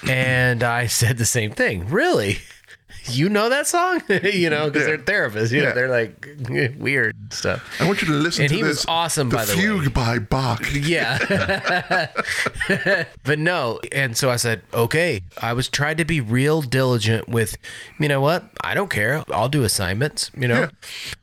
And 0.07 0.63
I 0.63 0.87
said 0.87 1.17
the 1.17 1.25
same 1.25 1.51
thing. 1.51 1.87
Really? 1.89 2.39
You 3.05 3.29
know 3.29 3.49
that 3.49 3.65
song? 3.65 4.01
you 4.09 4.49
know, 4.49 4.69
because 4.69 4.87
Yeah. 4.87 4.97
they're 4.97 5.29
therapists. 5.29 5.51
You 5.51 5.61
Yeah. 5.61 5.69
know, 5.69 5.75
they're 5.75 5.89
like 5.89 6.27
weird 6.79 7.15
stuff. 7.33 7.63
I 7.81 7.87
want 7.87 8.01
you 8.01 8.07
to 8.09 8.13
listen 8.13 8.43
And 8.43 8.49
to 8.49 8.55
he 8.55 8.61
this. 8.61 8.69
was 8.79 8.85
awesome, 8.87 9.29
the 9.29 9.35
by 9.37 9.45
the 9.45 9.53
Fugue 9.53 9.81
way. 9.83 9.87
by 9.89 10.19
Bach. 10.19 10.63
Yeah. 10.73 11.17
but 13.23 13.39
no. 13.39 13.79
And 13.91 14.15
so 14.17 14.29
I 14.29 14.35
said, 14.35 14.61
okay. 14.73 15.21
I 15.41 15.53
was 15.53 15.69
trying 15.69 15.97
to 15.97 16.05
be 16.05 16.21
real 16.21 16.61
diligent 16.61 17.27
with, 17.29 17.57
you 17.99 18.07
know 18.07 18.21
what? 18.21 18.43
I 18.63 18.73
don't 18.73 18.89
care. 18.89 19.23
I'll 19.29 19.49
do 19.49 19.63
assignments, 19.63 20.29
you 20.37 20.47
know? 20.47 20.61
Yeah. 20.61 20.69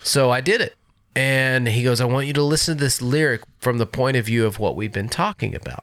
So 0.00 0.30
I 0.30 0.40
did 0.40 0.60
it. 0.60 0.76
And 1.16 1.66
he 1.66 1.82
goes, 1.82 2.00
I 2.00 2.04
want 2.04 2.26
you 2.26 2.34
to 2.34 2.42
listen 2.42 2.76
to 2.76 2.84
this 2.84 3.00
lyric 3.00 3.40
from 3.58 3.78
the 3.78 3.86
point 3.86 4.18
of 4.18 4.26
view 4.26 4.44
of 4.44 4.58
what 4.58 4.76
we've 4.76 4.92
been 4.92 5.08
talking 5.08 5.54
about. 5.54 5.82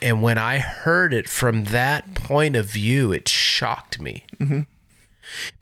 And 0.00 0.22
when 0.22 0.38
I 0.38 0.58
heard 0.58 1.12
it 1.12 1.28
from 1.28 1.64
that 1.64 2.14
point 2.14 2.54
of 2.54 2.66
view, 2.66 3.10
it 3.12 3.28
shocked 3.28 4.00
me 4.00 4.24
Mm-hmm. 4.38 4.60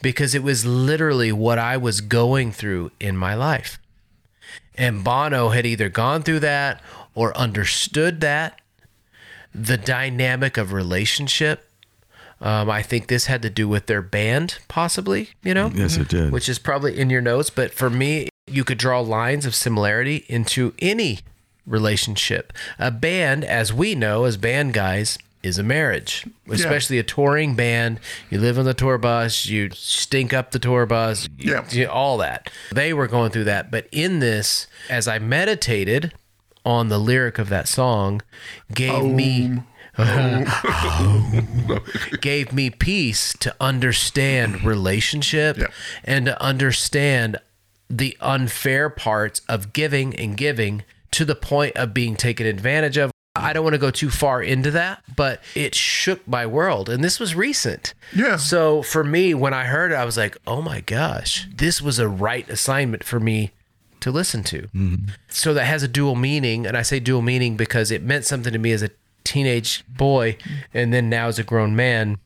because 0.02 0.34
it 0.34 0.42
was 0.42 0.66
literally 0.66 1.32
what 1.32 1.58
I 1.58 1.78
was 1.78 2.02
going 2.02 2.52
through 2.52 2.90
in 3.00 3.16
my 3.16 3.34
life. 3.34 3.78
And 4.74 5.02
Bono 5.02 5.48
had 5.48 5.64
either 5.64 5.88
gone 5.88 6.22
through 6.22 6.40
that 6.40 6.82
or 7.14 7.34
understood 7.36 8.20
that. 8.20 8.60
The 9.54 9.78
dynamic 9.78 10.58
of 10.58 10.74
relationship. 10.74 11.70
Um, 12.42 12.68
I 12.68 12.82
think 12.82 13.06
this 13.06 13.24
had 13.24 13.40
to 13.40 13.48
do 13.48 13.66
with 13.66 13.86
their 13.86 14.02
band, 14.02 14.58
possibly, 14.68 15.30
you 15.42 15.54
know? 15.54 15.72
Yes, 15.74 15.96
it 15.96 16.08
did. 16.08 16.30
Which 16.30 16.50
is 16.50 16.58
probably 16.58 16.98
in 16.98 17.08
your 17.08 17.22
notes. 17.22 17.48
But 17.48 17.72
for 17.72 17.88
me, 17.88 18.28
you 18.48 18.62
could 18.64 18.78
draw 18.78 19.00
lines 19.00 19.44
of 19.44 19.54
similarity 19.54 20.24
into 20.28 20.72
any 20.78 21.20
relationship. 21.66 22.52
A 22.78 22.90
band, 22.92 23.44
as 23.44 23.72
we 23.72 23.94
know, 23.96 24.24
as 24.24 24.36
band 24.36 24.72
guys, 24.72 25.18
is 25.42 25.58
a 25.58 25.62
marriage, 25.64 26.26
especially 26.48 26.98
a 26.98 27.02
touring 27.02 27.54
band. 27.54 28.00
You 28.30 28.38
live 28.40 28.58
on 28.58 28.64
the 28.64 28.74
tour 28.74 28.98
bus, 28.98 29.46
you 29.46 29.70
stink 29.72 30.32
up 30.32 30.50
the 30.52 30.58
tour 30.58 30.86
bus, 30.86 31.28
you- 31.38 31.52
Yeah. 31.52 31.64
you- 31.70 31.88
all 31.88 32.18
that. 32.18 32.50
They 32.72 32.92
were 32.92 33.06
going 33.08 33.30
through 33.30 33.44
that. 33.44 33.70
But 33.70 33.88
in 33.92 34.20
this, 34.20 34.66
as 34.88 35.06
I 35.08 35.18
meditated 35.18 36.12
on 36.64 36.88
the 36.88 36.98
lyric 36.98 37.38
of 37.38 37.48
that 37.48 37.68
song, 37.68 38.22
gave 38.72 39.04
me. 39.04 39.58
gave 42.20 42.52
me 42.52 42.68
peace 42.68 43.32
to 43.40 43.54
understand 43.60 44.62
relationship 44.62 45.56
Yeah. 45.56 45.66
and 46.04 46.26
to 46.26 46.42
understand 46.42 47.38
the 47.88 48.16
unfair 48.20 48.90
parts 48.90 49.42
of 49.48 49.72
giving 49.72 50.14
and 50.16 50.36
giving 50.36 50.84
to 51.12 51.24
the 51.24 51.34
point 51.34 51.76
of 51.76 51.94
being 51.94 52.16
taken 52.16 52.46
advantage 52.46 52.96
of. 52.96 53.10
I 53.34 53.52
don't 53.52 53.64
want 53.64 53.74
to 53.74 53.78
go 53.78 53.90
too 53.90 54.08
far 54.08 54.42
into 54.42 54.70
that, 54.70 55.02
but 55.14 55.42
it 55.54 55.74
shook 55.74 56.26
my 56.26 56.46
world. 56.46 56.88
And 56.88 57.04
this 57.04 57.20
was 57.20 57.34
recent. 57.34 57.92
Yeah. 58.14 58.36
So 58.36 58.82
for 58.82 59.04
me, 59.04 59.34
when 59.34 59.52
I 59.52 59.64
heard 59.64 59.92
it, 59.92 59.96
I 59.96 60.06
was 60.06 60.16
like, 60.16 60.38
oh 60.46 60.62
my 60.62 60.80
gosh, 60.80 61.46
this 61.54 61.82
was 61.82 61.98
a 61.98 62.08
right 62.08 62.48
assignment 62.48 63.04
for 63.04 63.20
me 63.20 63.50
to 64.00 64.10
listen 64.10 64.42
to. 64.44 64.62
Mm-hmm. 64.62 65.10
So 65.28 65.52
that 65.52 65.64
has 65.66 65.82
a 65.82 65.88
dual 65.88 66.14
meaning. 66.14 66.66
And 66.66 66.78
I 66.78 66.82
say 66.82 66.98
dual 66.98 67.20
meaning 67.20 67.56
because 67.58 67.90
it 67.90 68.02
meant 68.02 68.24
something 68.24 68.54
to 68.54 68.58
me 68.58 68.72
as 68.72 68.82
a 68.82 68.90
teenage 69.24 69.84
boy, 69.88 70.38
and 70.72 70.94
then 70.94 71.10
now 71.10 71.26
as 71.26 71.38
a 71.38 71.42
grown 71.42 71.76
man, 71.76 72.16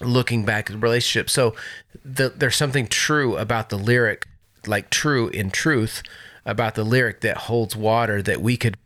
looking 0.00 0.44
back 0.44 0.70
at 0.70 0.74
the 0.74 0.78
relationship. 0.78 1.28
So 1.28 1.56
the, 2.04 2.28
there's 2.28 2.56
something 2.56 2.86
true 2.86 3.36
about 3.36 3.70
the 3.70 3.78
lyric, 3.78 4.28
like 4.66 4.90
true 4.90 5.28
in 5.28 5.50
truth, 5.50 6.02
about 6.46 6.74
the 6.74 6.84
lyric 6.84 7.20
that 7.20 7.36
holds 7.36 7.76
water 7.76 8.22
that 8.22 8.40
we 8.40 8.56
could 8.56 8.76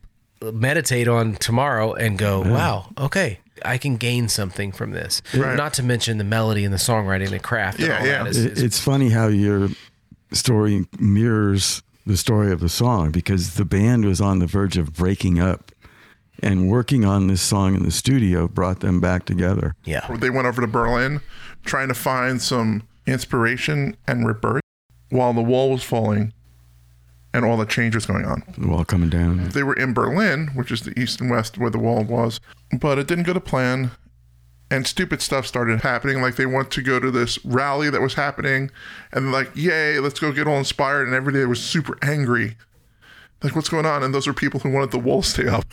meditate 0.43 1.09
on 1.09 1.35
tomorrow 1.37 1.95
and 1.95 2.19
go, 2.19 2.41
wow, 2.41 2.91
okay. 2.99 3.39
I 3.65 3.79
can 3.79 3.97
gain 3.97 4.29
something 4.29 4.73
from 4.73 4.91
this. 4.91 5.23
Right. 5.33 5.57
Not 5.57 5.73
to 5.75 5.83
mention 5.83 6.19
the 6.19 6.25
melody 6.25 6.65
and 6.65 6.75
the 6.75 6.79
songwriting 6.79 7.27
and 7.27 7.33
the 7.35 7.39
craft. 7.39 7.79
and 7.79 7.89
Yeah, 7.89 7.99
all 8.01 8.07
yeah. 8.07 8.23
that 8.25 8.31
is- 8.31 8.45
It- 8.45 8.53
is 8.53 8.63
it's 8.63 8.81
funny 8.81 9.11
how 9.11 9.29
your 9.29 9.69
story 10.33 10.87
mirrors 10.99 11.83
the 12.05 12.17
story 12.17 12.51
of 12.53 12.61
the 12.61 12.69
song 12.69 13.11
because 13.13 13.55
the 13.55 13.65
band 13.65 14.05
was 14.05 14.21
on 14.21 14.41
the 14.41 14.47
verge 14.47 14.77
of 14.77 14.93
breaking 14.93 15.39
up 15.39 15.71
and 16.43 16.69
working 16.69 17.05
on 17.05 17.29
this 17.29 17.41
song 17.41 17.75
in 17.77 17.85
the 17.85 17.91
studio 17.93 18.49
brought 18.49 18.81
them 18.81 19.01
back 19.01 19.25
together. 19.25 19.75
Yeah. 19.85 20.05
They 20.19 20.29
went 20.31 20.47
over 20.47 20.61
to 20.61 20.67
Berlin 20.67 21.21
trying 21.65 21.89
to 21.89 21.95
find 21.95 22.43
some 22.43 22.83
inspiration 23.07 23.97
and 24.07 24.27
rebirth 24.27 24.61
while 25.15 25.33
the 25.33 25.41
wall 25.41 25.71
was 25.71 25.85
falling 25.85 26.33
and 27.33 27.45
all 27.45 27.57
the 27.57 27.65
change 27.65 27.95
was 27.95 28.05
going 28.05 28.25
on. 28.25 28.43
The 28.59 28.67
wall 28.67 28.85
coming 28.85 29.11
down. 29.11 29.49
They 29.51 29.63
were 29.63 29.75
in 29.75 29.95
Berlin, 29.95 30.49
which 30.55 30.73
is 30.73 30.83
the 30.83 30.99
east 30.99 31.21
and 31.21 31.31
west 31.31 31.57
where 31.57 31.71
the 31.71 31.79
wall 31.79 32.03
was, 32.03 32.41
but 32.81 32.99
it 32.99 33.07
didn't 33.07 33.25
go 33.25 33.33
to 33.33 33.41
plan. 33.41 33.93
And 34.71 34.87
stupid 34.87 35.23
stuff 35.23 35.47
started 35.47 35.83
happening. 35.83 36.21
Like 36.21 36.35
they 36.35 36.47
went 36.47 36.73
to 36.73 36.83
go 36.83 36.99
to 36.99 37.11
this 37.13 37.45
rally 37.45 37.91
that 37.91 38.01
was 38.01 38.15
happening, 38.15 38.71
and 39.13 39.31
like, 39.31 39.51
yay, 39.55 40.01
let's 40.01 40.19
go 40.19 40.33
get 40.33 40.49
all 40.49 40.59
inspired. 40.59 41.07
And 41.07 41.15
everybody 41.15 41.45
was 41.45 41.63
super 41.63 41.97
angry. 42.03 42.57
Like, 43.45 43.55
what's 43.55 43.69
going 43.69 43.85
on? 43.87 44.03
And 44.03 44.13
those 44.15 44.27
are 44.27 44.33
people 44.33 44.59
who 44.59 44.71
wanted 44.71 44.91
the 44.91 44.99
wall 44.99 45.23
to 45.23 45.29
stay 45.29 45.47
up. 45.47 45.65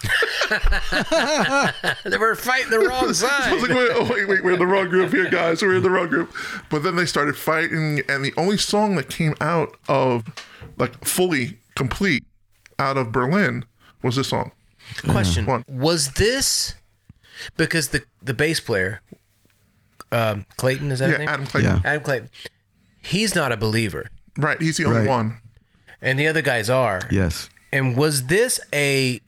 they 2.03 2.17
were 2.17 2.35
fighting 2.35 2.69
the 2.69 2.79
wrong 2.79 2.91
I 3.03 3.05
was 3.07 3.19
side. 3.19 3.51
like, 3.61 3.69
wait, 3.69 3.89
oh, 3.93 4.07
wait, 4.11 4.27
wait, 4.27 4.43
we're 4.43 4.53
in 4.53 4.59
the 4.59 4.67
wrong 4.67 4.89
group 4.89 5.11
here, 5.11 5.29
guys. 5.29 5.61
We're 5.61 5.77
in 5.77 5.83
the 5.83 5.89
wrong 5.89 6.09
group. 6.09 6.33
But 6.69 6.83
then 6.83 6.95
they 6.95 7.05
started 7.05 7.37
fighting, 7.37 8.01
and 8.09 8.23
the 8.25 8.33
only 8.37 8.57
song 8.57 8.95
that 8.97 9.09
came 9.09 9.35
out 9.41 9.75
of, 9.87 10.25
like, 10.77 11.03
fully 11.05 11.57
complete 11.75 12.25
out 12.77 12.97
of 12.97 13.11
Berlin 13.11 13.65
was 14.03 14.15
this 14.17 14.27
song. 14.29 14.51
Question: 15.07 15.45
One. 15.45 15.63
Was 15.67 16.11
this 16.13 16.75
because 17.55 17.89
the 17.89 18.03
the 18.21 18.33
bass 18.33 18.59
player, 18.59 19.01
um, 20.11 20.45
Clayton, 20.57 20.91
is 20.91 20.99
that 20.99 21.05
his 21.05 21.13
Yeah, 21.13 21.17
name? 21.19 21.29
Adam 21.29 21.45
Clayton. 21.45 21.71
Yeah. 21.71 21.81
Adam 21.89 22.03
Clayton. 22.03 22.29
He's 23.03 23.33
not 23.33 23.51
a 23.51 23.57
believer, 23.57 24.09
Right, 24.37 24.61
he's 24.61 24.77
the 24.77 24.85
only 24.85 24.99
Right. 25.01 25.07
one. 25.07 25.37
and 26.01 26.19
the 26.19 26.27
other 26.27 26.41
guys 26.41 26.69
are. 26.69 27.01
Yes. 27.09 27.49
And 27.71 27.95
was 27.97 28.27
this 28.27 28.59
a 28.73 29.21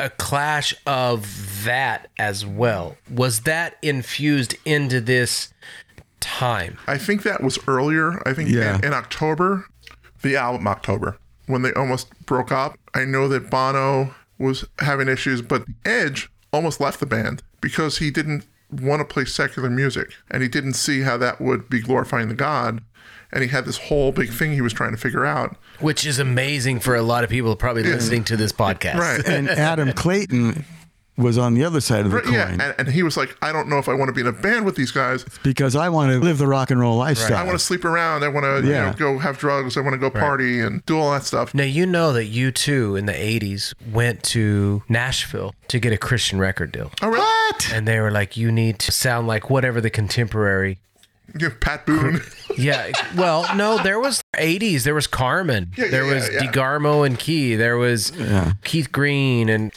a 0.00 0.10
clash 0.10 0.74
of 0.86 1.64
that 1.64 2.08
as 2.18 2.44
well? 2.44 2.96
Was 3.10 3.40
that 3.40 3.76
infused 3.82 4.56
into 4.64 5.00
this 5.00 5.52
time? 6.20 6.78
I 6.86 6.98
think 6.98 7.22
that 7.22 7.42
was 7.42 7.58
earlier. 7.68 8.20
I 8.26 8.32
think 8.34 8.48
Yeah. 8.50 8.76
in, 8.78 8.86
in 8.86 8.92
October, 8.94 9.66
the 10.22 10.36
album 10.36 10.66
October, 10.66 11.18
when 11.46 11.62
they 11.62 11.72
almost 11.74 12.08
broke 12.26 12.50
up. 12.50 12.78
I 12.94 13.04
know 13.04 13.28
that 13.28 13.50
Bono 13.50 14.14
was 14.38 14.64
having 14.80 15.08
issues, 15.08 15.42
but 15.42 15.64
Edge 15.84 16.30
almost 16.52 16.80
left 16.80 16.98
the 17.00 17.06
band 17.06 17.42
because 17.60 17.98
he 17.98 18.10
didn't 18.10 18.44
want 18.70 19.00
to 19.00 19.04
play 19.04 19.24
secular 19.24 19.70
music 19.70 20.12
and 20.30 20.42
he 20.42 20.48
didn't 20.48 20.72
see 20.74 21.02
how 21.02 21.16
that 21.18 21.40
would 21.40 21.68
be 21.68 21.80
glorifying 21.80 22.28
the 22.28 22.34
God. 22.34 22.82
And 23.32 23.42
he 23.42 23.48
had 23.48 23.64
this 23.64 23.78
whole 23.78 24.12
big 24.12 24.30
thing 24.30 24.52
he 24.52 24.60
was 24.60 24.72
trying 24.72 24.90
to 24.92 24.96
figure 24.98 25.24
out. 25.24 25.56
Which 25.82 26.06
is 26.06 26.18
amazing 26.18 26.80
for 26.80 26.94
a 26.94 27.02
lot 27.02 27.24
of 27.24 27.30
people 27.30 27.54
probably 27.56 27.82
listening 27.82 28.24
to 28.24 28.36
this 28.36 28.52
podcast. 28.52 28.96
Right. 28.96 29.28
And 29.32 29.48
Adam 29.48 29.92
Clayton 29.92 30.64
was 31.16 31.36
on 31.36 31.54
the 31.54 31.64
other 31.64 31.80
side 31.80 32.06
of 32.06 32.10
the 32.10 32.20
coin 32.20 32.32
yeah, 32.32 32.48
and, 32.50 32.74
and 32.78 32.88
he 32.88 33.02
was 33.02 33.16
like, 33.16 33.36
I 33.42 33.52
don't 33.52 33.68
know 33.68 33.78
if 33.78 33.88
I 33.88 33.94
want 33.94 34.08
to 34.08 34.12
be 34.14 34.22
in 34.22 34.26
a 34.26 34.32
band 34.32 34.64
with 34.64 34.76
these 34.76 34.90
guys. 34.90 35.24
because 35.42 35.76
I 35.76 35.90
want 35.90 36.10
to 36.10 36.18
live 36.18 36.38
the 36.38 36.46
rock 36.46 36.70
and 36.70 36.80
roll 36.80 36.96
lifestyle. 36.96 37.36
I 37.36 37.44
want 37.44 37.58
to 37.58 37.64
sleep 37.64 37.84
around. 37.84 38.24
I 38.24 38.28
want 38.28 38.44
to 38.44 38.66
you 38.66 38.72
know, 38.72 38.94
go 38.96 39.18
have 39.18 39.36
drugs. 39.38 39.76
I 39.76 39.80
want 39.80 39.92
to 39.92 39.98
go 39.98 40.08
party 40.10 40.60
and 40.60 40.84
do 40.86 40.98
all 40.98 41.12
that 41.12 41.24
stuff. 41.24 41.54
Now 41.54 41.64
you 41.64 41.84
know 41.84 42.12
that 42.14 42.32
U2 42.32 42.98
in 42.98 43.06
the 43.06 43.12
'80s 43.12 43.74
went 43.92 44.22
to 44.24 44.82
Nashville 44.88 45.54
to 45.68 45.78
get 45.78 45.92
a 45.92 45.98
Christian 45.98 46.38
record 46.38 46.72
deal, 46.72 46.90
oh, 47.02 47.06
All 47.06 47.10
right. 47.12 47.18
What? 47.18 47.72
and 47.72 47.86
they 47.86 48.00
were 48.00 48.10
like, 48.10 48.36
"You 48.36 48.50
need 48.50 48.78
to 48.80 48.92
sound 48.92 49.26
like 49.26 49.50
whatever 49.50 49.80
the 49.80 49.90
contemporary." 49.90 50.78
Yeah, 51.38 51.50
Pat 51.60 51.86
Boone. 51.86 52.20
Yeah, 52.54 52.92
well, 53.16 53.46
no, 53.56 53.82
there 53.82 53.98
was 53.98 54.22
'80s. 54.36 54.82
There 54.82 54.94
was 54.94 55.06
Carman. 55.06 55.72
Yeah, 55.74 55.86
yeah, 55.86 55.90
there 55.90 56.04
was 56.04 56.28
yeah. 56.30 56.40
DeGarmo 56.40 57.06
and 57.06 57.18
Key. 57.18 57.54
There 57.56 57.78
was 57.78 58.12
Keith 58.62 58.92
Green, 58.92 59.48
and 59.48 59.72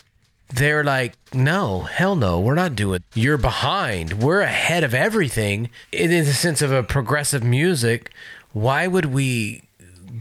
they're 0.49 0.83
like, 0.83 1.13
"No, 1.33 1.83
hell 1.83 2.17
no, 2.17 2.37
we're 2.41 2.53
not 2.53 2.75
doing. 2.75 3.01
You're 3.13 3.37
behind. 3.37 4.21
We're 4.21 4.41
ahead 4.41 4.83
of 4.83 4.93
everything 4.93 5.69
in 5.93 6.09
the 6.09 6.33
sense 6.33 6.61
of 6.61 6.73
a 6.73 6.83
progressive 6.83 7.43
music. 7.45 8.11
Why 8.51 8.87
would 8.87 9.05
we?" 9.05 9.61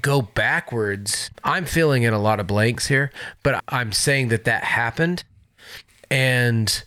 go 0.02 0.20
backwards. 0.20 1.30
I'm 1.44 1.64
filling 1.64 2.02
in 2.02 2.12
a 2.12 2.18
lot 2.18 2.40
of 2.40 2.46
blanks 2.46 2.88
here, 2.88 3.10
but 3.42 3.62
I'm 3.68 3.92
saying 3.92 4.28
that 4.28 4.44
that 4.44 4.64
happened 4.64 5.24
and 6.10 6.84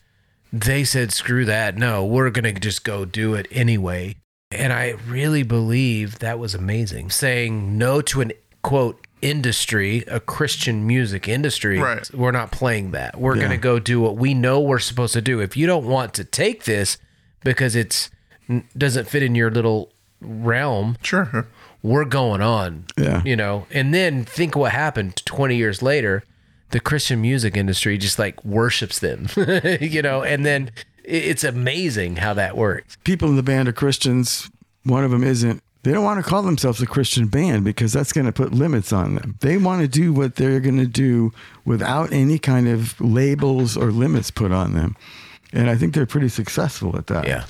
they 0.53 0.84
said 0.84 1.11
screw 1.11 1.45
that. 1.45 1.78
No, 1.78 2.06
we're 2.06 2.30
going 2.30 2.53
to 2.53 2.60
just 2.60 2.84
go 2.84 3.06
do 3.06 3.34
it 3.34 3.48
anyway. 3.52 4.15
And 4.52 4.72
I 4.72 4.91
really 5.07 5.44
believe 5.44 6.19
that 6.19 6.40
was 6.40 6.56
amazing. 6.56 7.10
Saying 7.11 7.78
no 7.78 8.02
to 8.03 8.22
an 8.22 8.32
quote 8.61 9.06
industry, 9.22 10.03
a 10.07 10.19
Christian 10.19 10.88
music 10.88 11.28
industry. 11.28 11.80
Right. 11.80 12.10
We're 12.14 12.32
not 12.32 12.52
playing 12.52 12.91
that. 12.91 13.19
We're 13.19 13.36
Yeah. 13.36 13.41
going 13.41 13.52
to 13.52 13.57
go 13.57 13.80
do 13.80 13.99
what 13.99 14.15
we 14.15 14.34
know 14.34 14.60
we're 14.60 14.80
supposed 14.80 15.14
to 15.14 15.22
do. 15.22 15.40
If 15.41 15.57
you 15.57 15.68
don't 15.68 15.86
want 15.86 16.14
to 16.15 16.24
take 16.24 16.64
this 16.64 16.98
because 17.44 17.76
it's 17.76 18.10
doesn't 18.78 19.07
fit 19.10 19.24
in 19.24 19.36
your 19.36 19.52
little 19.52 19.91
realm, 20.22 20.95
Sure. 21.02 21.48
we're 21.84 22.06
going 22.06 22.41
on. 22.41 22.86
Yeah. 22.98 23.22
You 23.26 23.36
know, 23.36 23.68
and 23.72 23.94
then 23.94 24.24
think 24.24 24.56
what 24.56 24.72
happened 24.72 25.22
20 25.26 25.57
years 25.57 25.82
later. 25.82 26.24
The 26.72 26.80
Christian 26.82 27.22
music 27.22 27.56
industry 27.56 27.98
just 27.98 28.19
like 28.19 28.44
worships 28.44 28.99
them, 28.99 29.28
you 29.82 30.02
know, 30.02 30.22
and 30.24 30.45
then 30.45 30.72
i- 30.78 30.82
it's 31.07 31.43
amazing 31.43 32.17
how 32.17 32.34
that 32.35 32.55
works. 32.57 32.97
People 33.03 33.29
in 33.29 33.35
the 33.35 33.43
band 33.43 33.67
are 33.67 33.73
Christians. 33.73 34.49
One 34.84 35.03
of 35.03 35.11
them 35.11 35.23
isn't. 35.23 35.61
They 35.84 35.93
don't 35.93 36.03
want 36.03 36.23
to 36.23 36.29
call 36.29 36.41
themselves 36.43 36.81
a 36.81 36.85
Christian 36.85 37.27
band 37.27 37.63
because 37.63 37.93
that's 37.93 38.11
going 38.11 38.25
to 38.25 38.34
put 38.34 38.51
limits 38.53 38.91
on 38.91 39.15
them. 39.15 39.38
They 39.39 39.57
want 39.57 39.81
to 39.81 39.88
do 39.88 40.11
what 40.11 40.35
they're 40.35 40.59
going 40.59 40.77
to 40.79 40.85
do 40.88 41.31
without 41.63 42.11
any 42.11 42.39
kind 42.39 42.67
of 42.67 42.99
labels 42.99 43.77
or 43.77 43.91
limits 43.91 44.29
put 44.29 44.51
on 44.51 44.73
them. 44.73 44.97
And 45.53 45.69
I 45.69 45.75
think 45.75 45.93
they're 45.93 46.05
pretty 46.05 46.27
successful 46.27 46.97
at 46.97 47.07
that. 47.07 47.25
Yeah. 47.25 47.45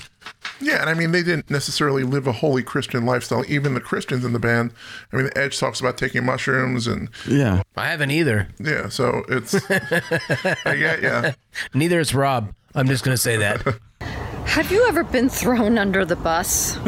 Yeah, 0.60 0.80
and 0.80 0.90
I 0.90 0.94
mean, 0.94 1.10
they 1.12 1.22
didn't 1.22 1.50
necessarily 1.50 2.02
live 2.04 2.26
a 2.26 2.32
holy 2.32 2.62
Christian 2.62 3.06
lifestyle. 3.06 3.44
Even 3.48 3.74
the 3.74 3.80
Christians 3.80 4.24
in 4.24 4.32
the 4.34 4.38
band. 4.38 4.72
I 5.12 5.16
mean, 5.16 5.30
Edge 5.34 5.58
talks 5.58 5.80
about 5.80 5.96
taking 5.98 6.24
mushrooms, 6.24 6.86
and 6.86 7.08
Yeah. 7.26 7.62
I 7.76 7.86
haven't 7.88 8.10
either. 8.10 8.48
yeah, 8.60 8.88
so 8.88 9.24
it's. 9.28 9.54
I 9.70 10.76
get 10.76 11.02
yeah. 11.02 11.32
Neither 11.74 11.98
is 11.98 12.14
Rob. 12.14 12.52
I'm 12.78 12.86
just 12.86 13.04
going 13.04 13.14
to 13.16 13.20
say 13.22 13.36
that. 13.38 13.62
Have 14.46 14.70
you 14.72 14.86
ever 14.88 15.04
been 15.04 15.28
thrown 15.28 15.76
under 15.78 16.04
the 16.04 16.16
bus? 16.16 16.78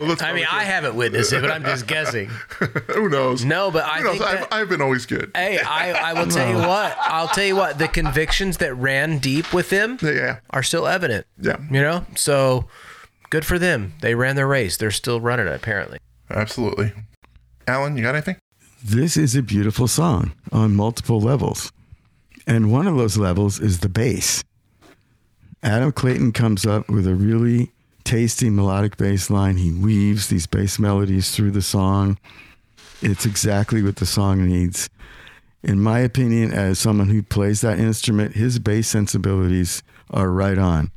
Well, 0.00 0.16
I 0.20 0.32
mean, 0.32 0.42
not- 0.42 0.52
I 0.54 0.64
haven't 0.64 0.96
witnessed 0.96 1.32
it, 1.32 1.42
but 1.42 1.50
I'm 1.52 1.62
just 1.62 1.86
guessing. 1.94 2.28
Who 2.88 3.08
knows? 3.08 3.44
No, 3.44 3.70
but 3.70 3.84
I 3.84 3.98
Who 3.98 4.04
knows? 4.04 4.12
think 4.18 4.24
I've, 4.24 4.38
that- 4.40 4.52
I've 4.52 4.68
been 4.68 4.80
always 4.82 5.06
good. 5.06 5.30
Hey, 5.34 5.60
I, 5.60 5.92
I 5.92 6.12
will 6.14 6.26
tell 6.26 6.48
you 6.48 6.56
what. 6.68 6.96
I'll 6.98 7.28
tell 7.28 7.44
you 7.44 7.54
what. 7.54 7.78
The 7.78 7.86
convictions 7.86 8.56
that 8.56 8.74
ran 8.74 9.18
deep 9.18 9.52
with 9.54 9.70
them 9.70 9.98
Yeah, 10.02 10.10
yeah, 10.10 10.38
are 10.50 10.64
still 10.64 10.88
evident. 10.88 11.26
yeah. 11.40 11.58
You 11.70 11.82
know, 11.82 12.04
so 12.16 12.64
good 13.30 13.44
for 13.46 13.60
them. 13.60 13.92
They 14.00 14.16
ran 14.16 14.34
their 14.34 14.48
race. 14.48 14.76
They're 14.76 14.90
still 14.90 15.20
running 15.20 15.46
it, 15.46 15.54
apparently. 15.54 15.98
Absolutely. 16.30 16.92
Alan, 17.68 17.96
you 17.96 18.02
got 18.02 18.16
anything? 18.16 18.36
This 18.82 19.16
is 19.16 19.36
a 19.36 19.42
beautiful 19.42 19.86
song 19.86 20.32
on 20.50 20.74
multiple 20.74 21.20
levels. 21.20 21.70
And 22.46 22.72
one 22.72 22.86
of 22.86 22.96
those 22.96 23.16
levels 23.16 23.60
is 23.60 23.80
the 23.80 23.88
bass. 23.88 24.42
Adam 25.62 25.92
Clayton 25.92 26.32
comes 26.32 26.66
up 26.66 26.88
with 26.88 27.06
a 27.06 27.14
really 27.14 27.70
tasty 28.04 28.50
melodic 28.50 28.96
bass 28.96 29.30
line. 29.30 29.56
He 29.56 29.72
weaves 29.72 30.26
these 30.26 30.46
bass 30.46 30.78
melodies 30.78 31.30
through 31.30 31.52
the 31.52 31.62
song. 31.62 32.18
It's 33.00 33.24
exactly 33.24 33.82
what 33.82 33.96
the 33.96 34.06
song 34.06 34.46
needs. 34.48 34.90
In 35.62 35.80
my 35.80 36.00
opinion, 36.00 36.52
as 36.52 36.80
someone 36.80 37.08
who 37.08 37.22
plays 37.22 37.60
that 37.60 37.78
instrument, 37.78 38.34
his 38.34 38.58
bass 38.58 38.88
sensibilities 38.88 39.82
are 40.10 40.30
right 40.30 40.58
on. 40.58 40.90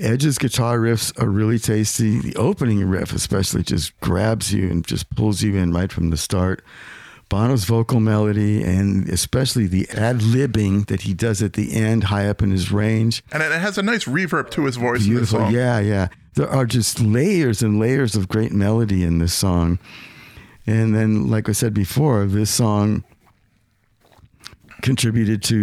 Edge's 0.00 0.38
guitar 0.38 0.78
riffs 0.78 1.16
are 1.20 1.28
really 1.28 1.58
tasty. 1.58 2.20
The 2.20 2.36
opening 2.36 2.84
riff, 2.88 3.12
especially, 3.12 3.62
just 3.62 3.98
grabs 4.00 4.52
you 4.52 4.70
and 4.70 4.86
just 4.86 5.10
pulls 5.10 5.42
you 5.42 5.56
in 5.56 5.72
right 5.72 5.92
from 5.92 6.10
the 6.10 6.16
start. 6.16 6.64
Bono's 7.28 7.64
vocal 7.64 8.00
melody 8.00 8.62
and 8.62 9.08
especially 9.08 9.66
the 9.66 9.88
ad 9.90 10.20
libbing 10.20 10.86
that 10.86 11.02
he 11.02 11.12
does 11.12 11.42
at 11.42 11.52
the 11.52 11.74
end, 11.74 12.04
high 12.04 12.28
up 12.28 12.42
in 12.42 12.50
his 12.50 12.72
range. 12.72 13.22
And 13.32 13.42
it 13.42 13.52
has 13.52 13.76
a 13.76 13.82
nice 13.82 14.04
reverb 14.04 14.50
to 14.50 14.64
his 14.64 14.76
voice 14.76 15.06
in 15.06 15.14
this 15.14 15.30
Beautiful. 15.30 15.52
Yeah, 15.52 15.78
yeah. 15.78 16.08
There 16.34 16.48
are 16.48 16.64
just 16.66 17.00
layers 17.00 17.62
and 17.62 17.78
layers 17.78 18.14
of 18.14 18.28
great 18.28 18.52
melody 18.52 19.02
in 19.02 19.18
this 19.18 19.34
song. 19.34 19.78
And 20.66 20.94
then, 20.94 21.28
like 21.28 21.48
I 21.48 21.52
said 21.52 21.74
before, 21.74 22.26
this 22.26 22.50
song 22.50 23.04
contributed 24.82 25.42
to 25.42 25.56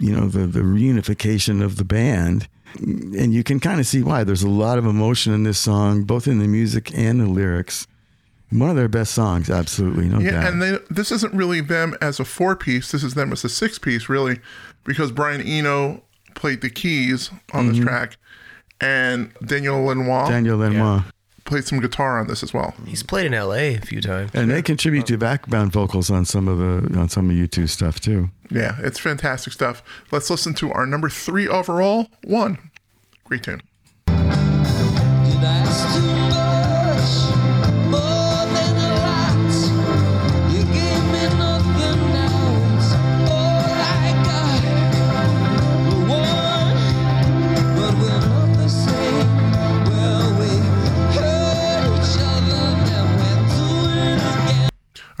you 0.00 0.12
know 0.12 0.26
the 0.26 0.46
the 0.46 0.60
reunification 0.60 1.62
of 1.62 1.76
the 1.76 1.84
band 1.84 2.48
and 2.74 3.32
you 3.32 3.44
can 3.44 3.60
kind 3.60 3.78
of 3.78 3.86
see 3.86 4.02
why 4.02 4.24
there's 4.24 4.42
a 4.42 4.48
lot 4.48 4.78
of 4.78 4.86
emotion 4.86 5.32
in 5.32 5.44
this 5.44 5.58
song 5.58 6.02
both 6.02 6.26
in 6.26 6.38
the 6.38 6.48
music 6.48 6.90
and 6.96 7.20
the 7.20 7.26
lyrics 7.26 7.86
one 8.52 8.70
of 8.70 8.76
their 8.76 8.88
best 8.88 9.12
songs 9.14 9.48
absolutely 9.50 10.08
no 10.08 10.18
yeah, 10.20 10.30
doubt 10.32 10.52
and 10.52 10.62
they, 10.62 10.78
this 10.90 11.10
isn't 11.10 11.32
really 11.34 11.60
them 11.60 11.96
as 12.00 12.20
a 12.20 12.24
four 12.24 12.54
piece. 12.56 12.92
This 12.92 13.02
is 13.02 13.14
them 13.14 13.32
as 13.32 13.44
a 13.44 13.48
six 13.48 13.78
piece, 13.78 14.08
really, 14.08 14.40
because 14.84 15.10
Brian 15.12 15.40
Eno 15.40 16.02
played 16.34 16.60
the 16.60 16.70
keys 16.70 17.30
on 17.52 17.68
this 17.68 17.78
Mhm. 17.78 17.82
track, 17.84 18.16
and 18.80 19.30
Daniel 19.44 19.82
Lanois. 19.84 20.28
Daniel 20.28 20.58
Lanois. 20.58 21.02
played 21.44 21.64
some 21.64 21.80
guitar 21.80 22.20
on 22.20 22.28
this 22.28 22.42
as 22.42 22.54
well. 22.54 22.72
He's 22.86 23.02
played 23.02 23.26
in 23.26 23.34
L.A. 23.34 23.74
a 23.76 23.80
few 23.80 24.00
times. 24.00 24.30
and 24.32 24.50
they 24.50 24.62
contribute 24.62 25.06
to 25.06 25.18
background 25.18 25.72
vocals 25.72 26.08
on 26.10 26.24
some 26.24 26.46
of 26.48 26.58
the 26.58 26.98
on 26.98 27.08
some 27.08 27.28
of 27.30 27.36
U2 27.36 27.68
stuff 27.68 27.98
too 28.00 28.30
Yeah, 28.50 28.76
it's 28.80 28.98
fantastic 28.98 29.52
stuff. 29.52 29.82
Let's 30.12 30.30
listen 30.30 30.54
to 30.54 30.70
our 30.72 30.86
number 30.86 31.08
three 31.08 31.48
overall 31.48 32.08
one. 32.24 32.58
Great 33.24 33.42
tune. 33.42 33.60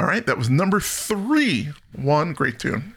All 0.02 0.08
right, 0.08 0.26
that 0.26 0.36
was 0.36 0.50
number 0.50 0.80
three. 0.80 1.68
One 1.94 2.32
great 2.32 2.58
tune. 2.58 2.96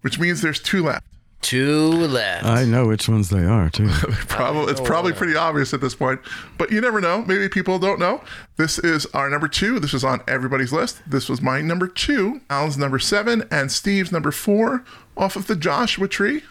Which 0.00 0.18
means 0.18 0.42
there's 0.42 0.58
two 0.58 0.82
left. 0.82 1.06
Two 1.42 1.90
left. 1.90 2.44
i 2.44 2.64
know 2.64 2.86
which 2.86 3.08
ones 3.08 3.28
they 3.28 3.44
are 3.44 3.68
too 3.68 3.88
Probably 4.28 4.70
it's 4.70 4.80
probably 4.80 5.12
pretty 5.12 5.34
obvious 5.34 5.74
at 5.74 5.80
this 5.80 5.94
point, 5.94 6.20
but 6.58 6.72
you 6.72 6.80
never 6.80 7.00
know. 7.00 7.24
Maybe 7.24 7.48
people 7.48 7.78
don't 7.78 8.00
know. 8.00 8.22
This 8.56 8.80
is 8.80 9.06
our 9.06 9.30
number 9.30 9.46
two. 9.46 9.78
This 9.78 9.94
is 9.94 10.02
on 10.04 10.22
everybody's 10.26 10.72
list. 10.72 11.00
This 11.06 11.28
was 11.28 11.40
my 11.40 11.60
number 11.60 11.86
two, 11.86 12.40
Alan's 12.50 12.78
number 12.78 12.98
seven, 12.98 13.44
and 13.50 13.70
Steve's 13.70 14.10
number 14.10 14.32
four 14.32 14.84
off 15.16 15.36
of 15.36 15.46
the 15.46 15.56
Joshua 15.56 16.08
Tree, 16.08 16.42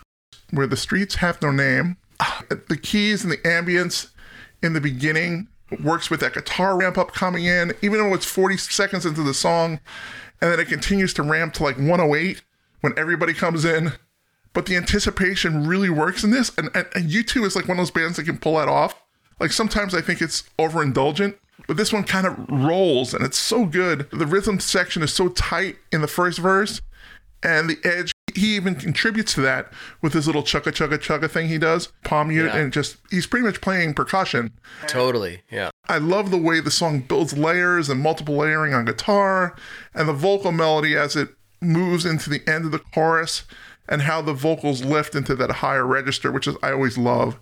where 0.51 0.67
the 0.67 0.77
streets 0.77 1.15
have 1.15 1.41
no 1.41 1.51
name. 1.51 1.97
Ah, 2.21 2.43
the 2.69 2.77
keys 2.77 3.23
and 3.23 3.31
the 3.31 3.37
ambience 3.37 4.11
in 4.63 4.73
the 4.73 4.81
beginning 4.81 5.47
works 5.79 6.09
with 6.09 6.19
that 6.19 6.33
guitar 6.33 6.77
ramp 6.77 6.97
up 6.97 7.13
coming 7.13 7.45
in, 7.45 7.73
even 7.81 7.99
though 7.99 8.13
it's 8.13 8.25
40 8.25 8.57
seconds 8.57 9.05
into 9.05 9.23
the 9.23 9.33
song, 9.33 9.79
and 10.41 10.51
then 10.51 10.59
it 10.59 10.67
continues 10.67 11.13
to 11.15 11.23
ramp 11.23 11.53
to 11.55 11.63
like 11.63 11.77
108 11.77 12.41
when 12.81 12.97
everybody 12.97 13.33
comes 13.33 13.63
in. 13.63 13.93
But 14.53 14.65
the 14.65 14.75
anticipation 14.75 15.65
really 15.65 15.89
works 15.89 16.23
in 16.23 16.31
this, 16.31 16.51
and, 16.57 16.69
and, 16.73 16.85
and 16.93 17.09
U2 17.09 17.45
is 17.45 17.55
like 17.55 17.67
one 17.67 17.77
of 17.77 17.81
those 17.81 17.91
bands 17.91 18.17
that 18.17 18.25
can 18.25 18.37
pull 18.37 18.57
that 18.57 18.67
off. 18.67 19.01
Like 19.39 19.51
sometimes 19.51 19.95
I 19.95 20.01
think 20.01 20.21
it's 20.21 20.43
overindulgent, 20.59 21.37
but 21.67 21.77
this 21.77 21.93
one 21.93 22.03
kind 22.03 22.27
of 22.27 22.35
rolls 22.49 23.13
and 23.13 23.23
it's 23.23 23.37
so 23.37 23.65
good. 23.65 24.09
The 24.11 24.27
rhythm 24.27 24.59
section 24.59 25.03
is 25.03 25.13
so 25.13 25.29
tight 25.29 25.77
in 25.91 26.01
the 26.01 26.07
first 26.07 26.39
verse, 26.39 26.81
and 27.43 27.69
the 27.69 27.77
edge. 27.83 28.11
He 28.35 28.55
even 28.55 28.75
contributes 28.75 29.33
to 29.35 29.41
that 29.41 29.71
with 30.01 30.13
his 30.13 30.25
little 30.27 30.43
chugga 30.43 30.71
chugga 30.71 30.97
chugga 30.97 31.29
thing 31.29 31.47
he 31.47 31.57
does, 31.57 31.87
palm 32.03 32.29
mute, 32.29 32.45
Yeah. 32.45 32.57
and 32.57 32.73
just 32.73 32.97
he's 33.09 33.27
pretty 33.27 33.45
much 33.45 33.61
playing 33.61 33.93
percussion. 33.93 34.51
Totally. 34.87 35.41
Yeah. 35.51 35.69
I 35.87 35.97
love 35.97 36.31
the 36.31 36.37
way 36.37 36.59
the 36.59 36.71
song 36.71 36.99
builds 37.01 37.37
layers 37.37 37.89
and 37.89 37.99
multiple 38.01 38.37
layering 38.37 38.73
on 38.73 38.85
guitar, 38.85 39.55
and 39.93 40.07
the 40.07 40.13
vocal 40.13 40.51
melody 40.51 40.95
as 40.95 41.15
it 41.15 41.29
moves 41.61 42.05
into 42.05 42.29
the 42.29 42.41
end 42.47 42.65
of 42.65 42.71
the 42.71 42.79
chorus, 42.79 43.43
and 43.89 44.03
how 44.03 44.21
the 44.21 44.33
vocals 44.33 44.83
lift 44.83 45.15
into 45.15 45.35
that 45.35 45.51
higher 45.51 45.85
register, 45.85 46.31
which 46.31 46.47
is 46.47 46.55
I 46.63 46.71
always 46.71 46.97
love. 46.97 47.39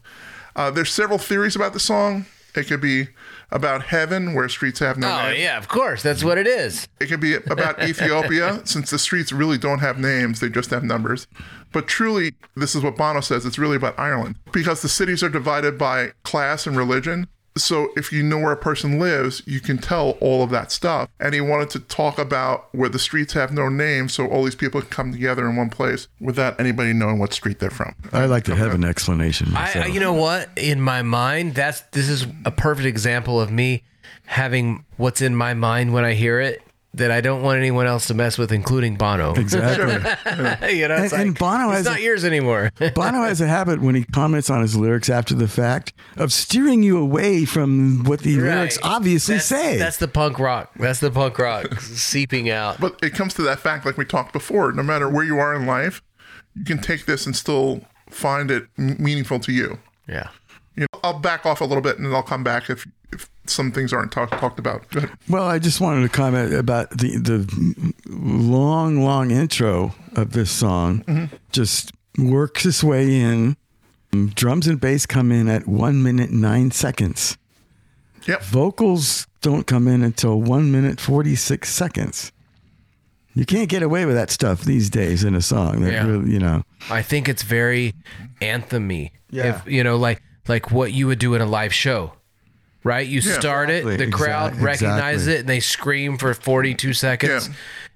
Uh, 0.56 0.72
there's 0.72 0.92
several 0.92 1.20
theories 1.20 1.56
about 1.56 1.74
the 1.74 1.80
song. 1.80 2.26
It 2.56 2.68
could 2.68 2.82
be 2.82 3.10
about 3.52 3.86
heaven, 3.86 4.34
where 4.34 4.48
streets 4.50 4.80
have 4.80 4.98
no 4.98 5.08
oh, 5.08 5.12
names. 5.12 5.26
Oh 5.26 5.32
name. 5.32 5.42
yeah, 5.42 5.58
of 5.58 5.68
course. 5.68 6.04
That's 6.04 6.24
what 6.24 6.38
it 6.38 6.48
is. 6.48 6.88
It 7.00 7.08
could 7.08 7.20
be 7.20 7.36
about 7.36 7.82
Ethiopia, 7.88 8.62
since 8.66 8.92
the 8.92 9.00
streets 9.00 9.32
really 9.32 9.58
don't 9.58 9.80
have 9.80 9.98
names, 9.98 10.40
they 10.40 10.50
just 10.50 10.70
have 10.70 10.84
numbers. 10.84 11.28
But 11.72 11.88
truly, 11.88 12.34
this 12.56 12.76
is 12.76 12.84
what 12.84 12.98
Bono 12.98 13.22
says 13.22 13.46
it's 13.46 13.60
really 13.60 13.76
about 13.76 13.98
Ireland 14.00 14.36
because 14.52 14.82
the 14.82 14.90
cities 14.90 15.24
are 15.24 15.30
divided 15.30 15.78
by 15.78 16.12
class 16.24 16.66
and 16.66 16.76
religion. 16.76 17.28
So 17.58 17.90
if 17.96 18.12
you 18.12 18.24
know 18.24 18.38
where 18.40 18.52
a 18.52 18.58
person 18.58 19.00
lives, 19.00 19.42
you 19.46 19.60
can 19.60 19.78
tell 19.78 20.12
all 20.22 20.44
of 20.44 20.50
that 20.52 20.72
stuff. 20.72 21.10
And 21.20 21.34
he 21.34 21.42
wanted 21.42 21.70
to 21.72 21.80
talk 21.80 22.18
about 22.18 22.74
where 22.74 22.90
the 22.90 23.00
streets 23.00 23.34
have 23.34 23.52
no 23.52 23.70
name, 23.70 24.10
so 24.10 24.28
all 24.28 24.44
these 24.44 24.56
people 24.56 24.82
can 24.82 24.90
come 24.90 25.12
together 25.12 25.50
in 25.50 25.56
one 25.56 25.70
place 25.70 26.08
without 26.20 26.60
anybody 26.60 26.94
knowing 26.94 27.20
what 27.20 27.34
street 27.34 27.60
they're 27.60 27.70
from. 27.70 27.96
i 28.14 28.26
like 28.26 28.44
to 28.46 28.56
have 28.56 28.74
an 28.74 28.84
explanation 28.84 29.56
I. 29.56 29.84
I, 29.84 29.86
you 29.88 30.00
know 30.00 30.14
what? 30.14 30.50
In 30.56 30.82
my 30.82 31.02
mind, 31.02 31.56
that's 31.56 31.82
this 31.92 32.10
is 32.10 32.26
a 32.46 32.52
perfect 32.52 32.86
example 32.86 33.42
of 33.42 33.52
me 33.52 33.84
having 34.26 34.86
what's 34.98 35.22
in 35.22 35.36
my 35.36 35.54
mind 35.54 35.94
when 35.94 36.06
I 36.06 36.14
hear 36.14 36.40
it 36.40 36.62
that 36.96 37.12
I 37.12 37.22
don't 37.22 37.44
want 37.44 37.60
anyone 37.60 37.86
else 37.86 38.08
to 38.08 38.14
mess 38.16 38.38
with, 38.38 38.52
including 38.52 38.96
Bono. 38.96 39.34
Exactly. 39.38 39.94
you 40.76 40.88
know, 40.88 40.96
it's 40.96 41.14
And- 41.14 41.22
and 41.22 41.38
Bono 41.40 41.70
it's 41.70 41.78
has 41.78 41.86
not 41.86 41.98
a- 42.00 42.02
yours 42.02 42.26
anymore. 42.26 42.72
Bono 42.96 43.22
has 43.24 43.42
a 43.42 43.48
habit 43.48 43.80
when 43.82 43.94
he 43.96 44.04
comments 44.04 44.50
on 44.50 44.62
his 44.62 44.76
lyrics 44.76 45.10
after 45.10 45.36
the 45.36 45.48
fact 45.48 45.94
of 46.18 46.34
steering 46.34 46.82
you 46.84 46.98
away 46.98 47.46
from 47.46 48.04
what 48.06 48.22
the 48.22 48.36
lyrics 48.38 48.80
obviously 48.84 49.36
That's- 49.36 49.48
say. 49.48 49.78
That's 49.78 49.98
the 49.98 50.08
punk 50.08 50.40
rock. 50.40 50.72
That's 50.78 51.00
the 51.00 51.12
punk 51.12 51.38
rock 51.38 51.80
seeping 51.80 52.50
out. 52.50 52.80
But 52.80 52.98
it 53.04 53.12
comes 53.14 53.34
to 53.36 53.42
that 53.44 53.60
fact, 53.60 53.86
like 53.86 53.98
we 53.98 54.06
talked 54.06 54.34
before, 54.34 54.72
no 54.72 54.82
matter 54.84 55.08
where 55.08 55.24
you 55.24 55.38
are 55.38 55.54
in 55.56 55.66
life, 55.68 56.02
you 56.56 56.66
can 56.66 56.80
take 56.80 57.06
this 57.06 57.26
and 57.28 57.36
still 57.36 57.82
find 58.10 58.50
it 58.50 58.66
m- 58.80 58.98
meaningful 59.00 59.40
to 59.42 59.52
you. 59.52 59.80
Yeah. 60.08 60.30
You 60.76 60.82
know, 60.92 61.00
I'll 61.04 61.20
back 61.20 61.46
off 61.46 61.62
a 61.62 61.66
little 61.66 61.84
bit 61.84 61.98
and 61.98 62.06
then 62.08 62.14
I'll 62.16 62.24
come 62.24 62.44
back 62.44 62.70
if, 62.70 62.88
if 63.14 63.30
some 63.50 63.72
things 63.72 63.92
aren't 63.94 64.12
talk, 64.12 64.30
talked 64.32 64.60
about. 64.60 64.90
Go 64.90 65.00
ahead. 65.00 65.12
Well, 65.28 65.44
I 65.48 65.60
just 65.60 65.82
wanted 65.82 66.02
to 66.04 66.10
comment 66.10 66.54
about 66.54 66.92
the 66.92 67.18
the 67.18 67.94
long, 68.08 69.04
long 69.04 69.32
intro 69.32 69.94
of 70.16 70.32
this 70.32 70.52
song. 70.52 71.04
Mm-hmm. 71.04 71.36
Just 71.52 71.92
works 72.18 72.66
its 72.66 72.84
way 72.84 73.20
in. 73.20 73.58
Drums 74.34 74.66
and 74.68 74.80
bass 74.82 75.06
come 75.06 75.32
in 75.32 75.48
at 75.48 75.68
one 75.68 76.02
minute 76.02 76.32
nine 76.32 76.72
seconds. 76.72 77.38
Yep. 78.28 78.42
Vocals 78.44 79.28
don't 79.42 79.68
come 79.68 79.88
in 79.88 80.02
until 80.04 80.42
one 80.42 80.72
minute 80.72 81.00
forty 81.00 81.36
six 81.36 81.70
seconds. 81.74 82.32
You 83.36 83.46
can't 83.46 83.70
get 83.70 83.84
away 83.84 84.06
with 84.06 84.16
that 84.16 84.32
stuff 84.32 84.64
these 84.64 84.90
days 84.90 85.24
in 85.24 85.36
a 85.36 85.42
song. 85.42 85.82
That 85.82 85.94
Yeah. 85.94 86.08
really, 86.08 86.32
you 86.32 86.40
know. 86.40 86.64
I 86.90 87.04
think 87.04 87.30
it's 87.30 87.44
very 87.44 87.94
anthem-y. 88.42 89.12
Yeah. 89.30 89.58
If, 89.64 89.72
you 89.72 89.84
know, 89.84 89.96
like 89.98 90.22
like 90.48 90.72
what 90.72 90.92
you 90.92 91.06
would 91.08 91.20
do 91.20 91.36
in 91.36 91.42
a 91.42 91.46
live 91.46 91.74
show. 91.74 92.14
Right? 92.84 93.06
You 93.08 93.20
Yeah, 93.20 93.40
start 93.40 93.70
it, 93.70 93.84
the 93.84 93.92
exactly, 93.92 94.12
crowd 94.12 94.48
exact- 94.54 94.64
recognizes 94.64 95.28
exactly. 95.28 95.34
it 95.36 95.40
and 95.42 95.50
they 95.50 95.60
scream 95.60 96.18
for 96.18 96.34
42 96.34 96.94
seconds. 96.94 97.50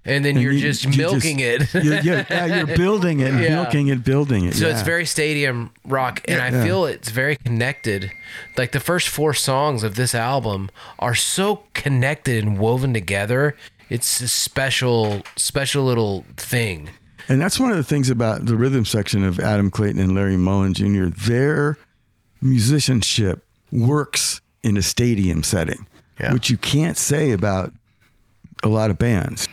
And 0.05 0.25
then 0.25 0.35
And 0.35 0.43
you're 0.43 0.51
you- 0.51 0.59
just 0.59 0.83
you 0.83 0.91
just- 0.91 0.97
milking 1.13 1.39
it. 1.39 1.73
you're- 1.73 2.01
you're- 2.01 2.25
yeah, 2.29 2.45
you're 2.65 2.75
building 2.77 3.21
it, 3.21 3.33
Yeah. 3.33 3.55
milking 3.63 3.87
it, 3.87 4.03
building 4.03 4.43
it. 4.45 4.55
So 4.55 4.67
it's 4.67 4.81
very 4.81 5.05
stadium 5.05 5.71
rock, 5.85 6.19
and 6.27 6.41
I 6.41 6.49
Yeah. 6.49 6.63
feel 6.65 6.85
it's 6.85 7.09
very 7.09 7.37
connected. 7.37 8.11
Like 8.57 8.73
the 8.73 8.81
first 8.81 9.07
four 9.07 9.33
songs 9.33 9.83
of 9.83 9.95
this 9.95 10.13
album 10.13 10.69
are 10.99 11.15
so 11.15 11.63
connected 11.73 12.43
and 12.43 12.57
woven 12.57 12.93
together. 12.93 13.55
It's 13.89 14.19
a 14.19 14.27
special, 14.27 15.21
special 15.37 15.85
little 15.85 16.25
thing. 16.35 16.89
And 17.29 17.39
that's 17.39 17.57
one 17.57 17.71
of 17.71 17.77
the 17.77 17.83
things 17.85 18.09
about 18.09 18.45
the 18.47 18.57
rhythm 18.57 18.83
section 18.83 19.23
of 19.23 19.39
Adam 19.39 19.71
Clayton 19.71 20.01
and 20.01 20.13
Larry 20.13 20.35
Mullen 20.35 20.73
Jr. 20.73 21.05
Their 21.05 21.77
musicianship 22.41 23.45
works 23.71 24.41
in 24.63 24.77
a 24.77 24.81
stadium 24.81 25.43
setting, 25.43 25.85
which 26.31 26.49
you 26.49 26.57
can't 26.57 26.97
say 26.97 27.31
about 27.31 27.73
a 28.63 28.67
lot 28.67 28.89
of 28.89 28.97
bands. 28.97 29.47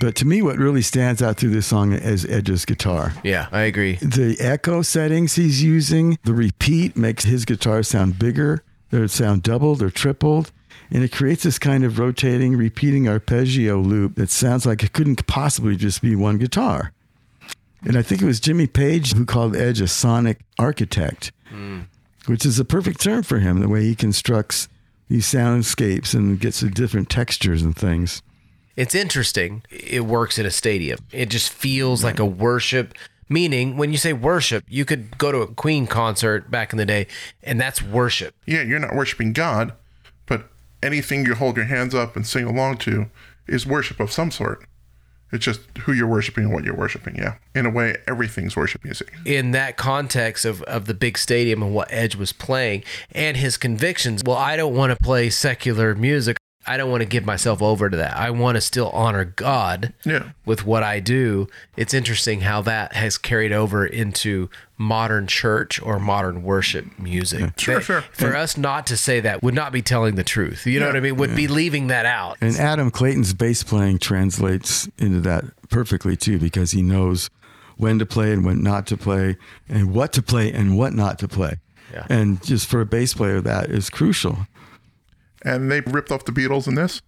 But 0.00 0.14
to 0.16 0.26
me, 0.26 0.42
what 0.42 0.56
really 0.56 0.82
stands 0.82 1.22
out 1.22 1.36
through 1.36 1.50
this 1.50 1.66
song 1.66 1.92
is 1.92 2.24
Edge's 2.24 2.64
guitar. 2.64 3.12
Yeah, 3.22 3.48
I 3.52 3.62
agree. 3.62 3.96
The 3.96 4.36
echo 4.40 4.82
settings 4.82 5.34
he's 5.34 5.62
using, 5.62 6.18
the 6.24 6.32
repeat 6.32 6.96
makes 6.96 7.24
his 7.24 7.44
guitar 7.44 7.82
sound 7.82 8.18
bigger. 8.18 8.64
They 8.90 9.06
sound 9.06 9.42
doubled 9.42 9.82
or 9.82 9.90
tripled. 9.90 10.50
And 10.90 11.02
it 11.02 11.12
creates 11.12 11.42
this 11.42 11.58
kind 11.58 11.84
of 11.84 11.98
rotating, 11.98 12.56
repeating 12.56 13.08
arpeggio 13.08 13.78
loop 13.78 14.16
that 14.16 14.28
sounds 14.28 14.66
like 14.66 14.82
it 14.82 14.92
couldn't 14.92 15.26
possibly 15.26 15.76
just 15.76 16.02
be 16.02 16.14
one 16.14 16.36
guitar. 16.36 16.92
And 17.84 17.96
I 17.96 18.02
think 18.02 18.20
it 18.22 18.26
was 18.26 18.40
Jimmy 18.40 18.66
Page 18.66 19.14
who 19.14 19.24
called 19.24 19.56
Edge 19.56 19.80
a 19.80 19.88
sonic 19.88 20.40
architect, 20.58 21.32
hmm. 21.48 21.80
Which 22.26 22.46
is 22.46 22.58
a 22.58 22.64
perfect 22.64 23.00
term 23.00 23.22
for 23.22 23.38
him, 23.38 23.60
the 23.60 23.68
way 23.68 23.82
he 23.82 23.94
constructs 23.94 24.68
these 25.08 25.26
soundscapes 25.26 26.14
and 26.14 26.40
gets 26.40 26.60
the 26.60 26.70
different 26.70 27.10
textures 27.10 27.62
and 27.62 27.76
things. 27.76 28.22
It's 28.76 28.94
interesting. 28.94 29.62
It 29.70 30.06
works 30.06 30.38
in 30.38 30.46
a 30.46 30.50
stadium. 30.50 30.98
It 31.12 31.28
just 31.28 31.52
feels 31.52 32.02
like 32.02 32.18
a 32.18 32.24
worship. 32.24 32.94
Meaning, 33.28 33.76
when 33.76 33.92
you 33.92 33.98
say 33.98 34.12
worship, 34.12 34.64
you 34.68 34.84
could 34.84 35.16
go 35.16 35.32
to 35.32 35.38
a 35.38 35.46
Queen 35.46 35.86
concert 35.86 36.50
back 36.50 36.72
in 36.72 36.76
the 36.76 36.84
day, 36.84 37.06
and 37.42 37.60
that's 37.60 37.82
worship. 37.82 38.34
Yeah, 38.46 38.62
you're 38.62 38.78
not 38.78 38.94
worshiping 38.94 39.32
God, 39.32 39.72
but 40.26 40.48
anything 40.82 41.24
you 41.24 41.34
hold 41.34 41.56
your 41.56 41.66
hands 41.66 41.94
up 41.94 42.14
and 42.14 42.26
sing 42.26 42.44
along 42.44 42.78
to 42.78 43.06
is 43.46 43.66
worship 43.66 44.00
of 44.00 44.12
some 44.12 44.30
sort. 44.30 44.66
It's 45.32 45.44
just 45.44 45.60
who 45.80 45.92
you're 45.92 46.06
worshiping 46.06 46.44
and 46.44 46.52
what 46.52 46.64
you're 46.64 46.76
worshiping. 46.76 47.16
Yeah. 47.16 47.36
In 47.54 47.66
a 47.66 47.70
way, 47.70 47.96
everything's 48.06 48.54
worship 48.54 48.84
music. 48.84 49.12
in 49.24 49.52
that 49.52 49.76
context 49.76 50.44
of, 50.44 50.62
of 50.62 50.84
the 50.86 50.94
big 50.94 51.16
stadium 51.16 51.62
and 51.62 51.74
what 51.74 51.88
Edge 51.90 52.16
was 52.16 52.32
playing 52.32 52.84
and 53.12 53.36
his 53.36 53.56
convictions, 53.56 54.22
well, 54.24 54.36
I 54.36 54.56
don't 54.56 54.74
want 54.74 54.96
to 54.96 55.02
play 55.02 55.30
secular 55.30 55.94
music. 55.94 56.36
I 56.66 56.76
don't 56.76 56.90
want 56.90 57.00
to 57.02 57.08
give 57.08 57.24
myself 57.26 57.60
over 57.60 57.90
to 57.90 57.96
that. 57.96 58.16
I 58.16 58.30
want 58.30 58.56
to 58.56 58.60
still 58.60 58.90
honor 58.90 59.24
God 59.24 59.92
Yeah. 60.04 60.30
with 60.44 60.64
what 60.64 60.82
I 60.82 61.00
do. 61.00 61.48
It's 61.76 61.92
interesting 61.92 62.42
how 62.42 62.62
that 62.62 62.94
has 62.94 63.18
carried 63.18 63.52
over 63.52 63.84
into 63.84 64.48
modern 64.78 65.26
church 65.26 65.80
or 65.82 65.98
modern 65.98 66.42
worship 66.42 66.98
music. 66.98 67.58
Sure, 67.58 67.76
That- 67.76 67.84
sure. 67.84 68.04
For 68.12 68.36
us 68.36 68.56
not 68.56 68.86
to 68.88 68.96
say 68.96 69.20
that 69.20 69.42
would 69.42 69.54
not 69.54 69.72
be 69.72 69.82
telling 69.82 70.14
the 70.14 70.24
truth. 70.24 70.66
You 70.66 70.78
know 70.80 70.86
what 70.86 70.96
I 70.96 71.00
mean? 71.00 71.16
Would 71.16 71.34
be 71.36 71.48
leaving 71.48 71.88
that 71.88 72.06
out. 72.06 72.36
And 72.40 72.56
Adam 72.56 72.90
Clayton's 72.90 73.34
bass 73.34 73.62
playing 73.62 73.98
translates 73.98 74.88
into 74.98 75.20
that 75.20 75.44
perfectly 75.68 76.16
too, 76.16 76.38
because 76.38 76.70
he 76.72 76.82
knows 76.82 77.28
when 77.76 77.98
to 77.98 78.06
play 78.06 78.32
and 78.32 78.44
when 78.44 78.62
not 78.62 78.86
to 78.88 78.96
play, 78.96 79.36
and 79.68 79.92
what 79.92 80.12
to 80.12 80.22
play 80.22 80.52
and 80.52 80.76
what 80.76 80.92
not 80.92 81.18
to 81.20 81.26
play. 81.28 81.54
Yeah. 81.92 82.06
And 82.08 82.42
just 82.42 82.66
for 82.68 82.80
a 82.80 82.86
bass 82.86 83.14
player, 83.14 83.40
that 83.40 83.70
is 83.70 83.90
crucial. 83.90 84.46
And 85.44 85.70
they 85.70 85.80
ripped 85.80 86.10
off 86.12 86.24
the 86.24 86.32
Beatles 86.32 86.66
in 86.68 86.74
this, 86.76 87.02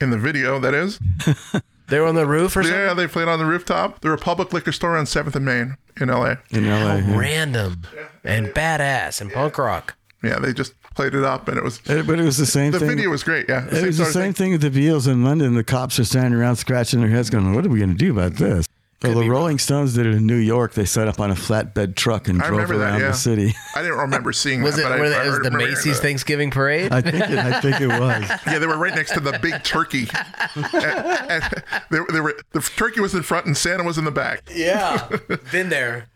in 0.00 0.10
the 0.10 0.18
video, 0.18 0.58
that 0.60 0.74
is. 0.74 0.98
They 1.88 2.00
were 2.00 2.06
on 2.06 2.14
the 2.14 2.26
roof 2.26 2.56
or 2.56 2.62
something? 2.62 2.80
Yeah, 2.80 2.94
they 2.94 3.06
played 3.06 3.28
on 3.28 3.38
the 3.38 3.44
rooftop. 3.44 4.00
They're 4.00 4.14
a 4.14 4.18
public 4.18 4.54
liquor 4.54 4.72
store 4.72 4.96
on 4.96 5.04
7th 5.04 5.34
and 5.36 5.44
Main 5.44 5.76
in 6.00 6.08
LA. 6.08 6.36
In 6.50 6.66
LA, 6.66 6.94
yeah. 6.96 7.16
Random 7.18 7.82
and 8.24 8.46
badass 8.48 9.20
and 9.20 9.30
punk 9.30 9.58
rock. 9.58 9.94
Yeah, 10.22 10.38
they 10.38 10.54
just 10.54 10.72
played 10.94 11.14
it 11.14 11.24
up 11.24 11.46
and 11.46 11.58
it 11.58 11.62
was. 11.62 11.80
Uh, 11.86 12.02
But 12.06 12.18
it 12.18 12.24
was 12.24 12.38
the 12.38 12.46
same 12.46 12.72
thing. 12.72 12.80
The 12.80 12.86
thing. 12.86 12.96
video 12.96 13.10
was 13.10 13.22
great, 13.22 13.50
yeah. 13.50 13.66
It 13.66 13.72
was 13.72 13.98
the 13.98 14.04
sort 14.04 14.08
of 14.08 14.14
same 14.14 14.32
thing 14.32 14.52
with 14.52 14.62
the 14.62 14.70
Beatles 14.70 15.06
in 15.06 15.22
London. 15.22 15.54
The 15.56 15.62
cops 15.62 15.98
are 15.98 16.04
standing 16.06 16.40
around 16.40 16.56
scratching 16.56 17.00
their 17.00 17.10
heads, 17.10 17.28
going, 17.28 17.52
"What 17.54 17.66
are 17.66 17.68
we 17.68 17.80
going 17.80 17.90
to 17.90 17.96
do 17.98 18.12
about 18.18 18.36
this?" 18.36 18.66
Well, 19.04 19.20
the 19.20 19.28
Rolling 19.30 19.58
Stones 19.58 19.94
did 19.94 20.06
it 20.06 20.14
in 20.14 20.26
New 20.26 20.36
York. 20.36 20.74
They 20.74 20.84
set 20.84 21.08
up 21.08 21.20
on 21.20 21.30
a 21.30 21.34
flatbed 21.34 21.94
truck 21.94 22.28
and 22.28 22.40
I 22.42 22.48
drove 22.48 22.52
remember 22.70 22.78
that, 22.78 22.90
around 22.92 23.00
yeah. 23.00 23.06
the 23.08 23.12
city. 23.14 23.54
I 23.74 23.82
didn't 23.82 23.98
remember 23.98 24.32
seeing 24.32 24.62
Was 24.62 24.76
that. 24.76 24.86
it, 24.92 24.98
but 24.98 25.06
I- 25.06 25.08
they- 25.10 25.16
I 25.16 25.26
it 25.26 25.30
was 25.30 25.38
the 25.40 25.50
Macy's 25.50 25.96
that. 25.96 26.02
Thanksgiving 26.02 26.50
parade? 26.50 26.92
I 26.92 27.00
think 27.00 27.16
it, 27.16 27.38
I 27.38 27.60
think 27.60 27.80
it 27.80 27.88
was. 27.88 28.30
Yeah, 28.46 28.58
they 28.58 28.66
were 28.66 28.76
right 28.78 28.94
next 28.94 29.12
to 29.14 29.20
the 29.20 29.38
big 29.40 29.62
turkey. 29.64 30.08
and, 30.54 31.30
and 31.30 31.64
they, 31.90 31.98
they 32.12 32.20
were 32.20 32.34
the 32.52 32.60
turkey 32.60 33.00
was 33.00 33.14
in 33.14 33.22
front 33.22 33.46
and 33.46 33.56
Santa 33.56 33.82
was 33.84 33.98
in 33.98 34.04
the 34.04 34.10
back. 34.10 34.42
Yeah, 34.54 35.08
been 35.52 35.68
there. 35.68 36.08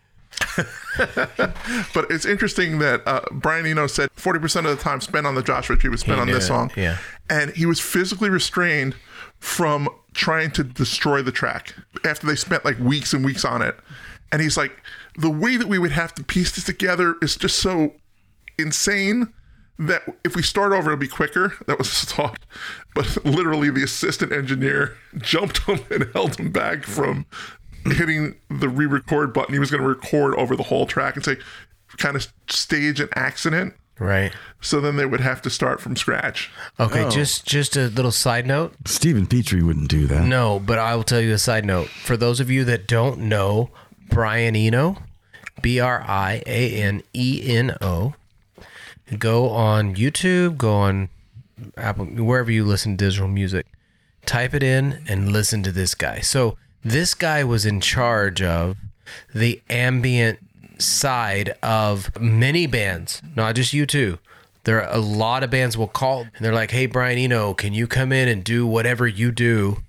But 0.97 2.11
it's 2.11 2.25
interesting 2.27 2.79
that 2.81 3.03
uh, 3.07 3.21
Brian 3.33 3.67
Eno 3.67 3.87
said 3.87 4.11
40% 4.17 4.59
of 4.69 4.77
the 4.77 4.83
time 4.83 5.01
spent 5.01 5.27
on 5.27 5.35
the 5.35 5.43
Joshua 5.43 5.77
Tree 5.77 5.91
was 5.91 6.01
spent 6.01 6.21
on 6.21 6.27
this 6.29 6.45
it, 6.45 6.47
song. 6.49 6.71
yeah. 6.77 6.99
And 7.31 7.51
he 7.53 7.67
was 7.67 7.81
physically 7.81 8.31
restrained 8.31 8.95
from 9.39 9.89
trying 10.19 10.51
to 10.51 10.65
destroy 10.65 11.23
the 11.23 11.31
track 11.31 11.75
after 12.05 12.27
they 12.27 12.35
spent 12.35 12.65
like 12.65 12.77
weeks 12.81 13.15
and 13.15 13.25
weeks 13.25 13.45
on 13.45 13.63
it. 13.63 13.79
And 14.33 14.43
he's 14.43 14.57
like, 14.57 14.83
the 15.17 15.31
way 15.31 15.57
that 15.57 15.69
we 15.69 15.79
would 15.79 15.93
have 15.93 16.13
to 16.17 16.25
piece 16.25 16.51
this 16.51 16.65
together 16.65 17.15
is 17.23 17.37
just 17.37 17.61
so 17.61 17.95
insane 18.59 19.33
that 19.79 20.03
if 20.25 20.35
we 20.35 20.43
start 20.43 20.73
over, 20.73 20.91
it'll 20.91 21.01
be 21.01 21.07
quicker. 21.07 21.55
That 21.69 21.79
was 21.79 21.89
his 21.89 22.11
thought. 22.11 22.41
But 22.97 23.25
literally, 23.25 23.71
the 23.71 23.85
assistant 23.85 24.33
engineer 24.33 24.97
jumped 25.19 25.59
him 25.59 25.79
and 25.89 26.11
held 26.13 26.37
him 26.37 26.51
back 26.51 26.83
from 26.83 27.25
hitting 27.85 28.35
the 28.51 28.69
re 28.69 28.87
record 28.87 29.33
button. 29.33 29.55
He 29.55 29.61
was 29.61 29.71
going 29.71 29.83
to 29.83 29.89
record 29.89 30.35
over 30.35 30.57
the 30.57 30.65
whole 30.65 30.85
track 30.85 31.15
and 31.15 31.25
say, 31.25 31.37
kind 31.97 32.17
of 32.17 32.27
stage 32.49 32.99
an 32.99 33.09
accident. 33.15 33.75
Right. 33.99 34.33
So 34.61 34.81
then 34.81 34.97
they 34.97 35.07
would 35.07 35.21
have 35.21 35.43
to 35.43 35.51
start 35.51 35.81
from 35.81 35.97
scratch. 35.97 36.51
Okay, 36.79 37.05
Oh. 37.05 37.11
just 37.11 37.45
just 37.47 37.77
a 37.77 37.89
little 37.89 38.13
side 38.13 38.47
note. 38.47 38.75
Stephen 38.85 39.27
Petrie 39.27 39.63
wouldn't 39.63 39.89
do 39.89 40.07
that. 40.07 40.25
No, 40.25 40.59
but 40.61 40.79
I 40.79 40.95
will 40.95 41.03
tell 41.05 41.21
you 41.21 41.33
a 41.33 41.39
side 41.39 41.65
note. 41.65 41.89
For 41.89 42.17
those 42.17 42.39
of 42.41 42.49
you 42.51 42.65
that 42.65 42.87
don't 42.87 43.19
know 43.21 43.71
Brian 44.11 44.55
Eno, 44.55 45.03
B 45.63 45.81
R 45.81 46.05
I 46.07 46.43
A 46.47 46.81
N 46.81 47.03
E 47.13 47.43
N 47.45 47.77
O, 47.81 48.15
go 49.19 49.49
on 49.51 49.95
YouTube, 49.97 50.57
go 50.57 50.73
on 50.75 51.09
Apple, 51.77 52.05
wherever 52.07 52.51
you 52.53 52.65
listen 52.65 52.97
to 52.97 53.05
digital 53.05 53.29
music, 53.29 53.67
type 54.27 54.55
it 54.55 54.63
in 54.63 55.03
and 55.09 55.33
listen 55.33 55.63
to 55.65 55.73
this 55.73 55.95
guy. 55.95 56.21
So 56.21 56.57
this 56.85 57.15
guy 57.15 57.43
was 57.43 57.67
in 57.67 57.81
charge 57.81 58.41
of 58.43 58.77
the 59.35 59.61
ambient 59.69 60.39
side 60.79 61.57
of 61.63 62.19
many 62.21 62.67
bands, 62.67 63.23
not 63.37 63.55
just 63.55 63.73
you 63.73 63.87
two. 63.87 64.19
There 64.65 64.83
are 64.83 64.95
a 64.95 65.01
lot 65.01 65.43
of 65.43 65.51
bands 65.51 65.79
will 65.79 65.89
call 65.89 66.23
and 66.23 66.45
they're 66.45 66.55
like, 66.55 66.71
"Hey 66.71 66.87
Brian 66.87 67.19
Eno, 67.19 67.55
can 67.55 67.73
you 67.73 67.87
come 67.87 68.13
in 68.13 68.29
and 68.29 68.45
do 68.45 68.67
whatever 68.67 69.07
you 69.07 69.31
do 69.31 69.83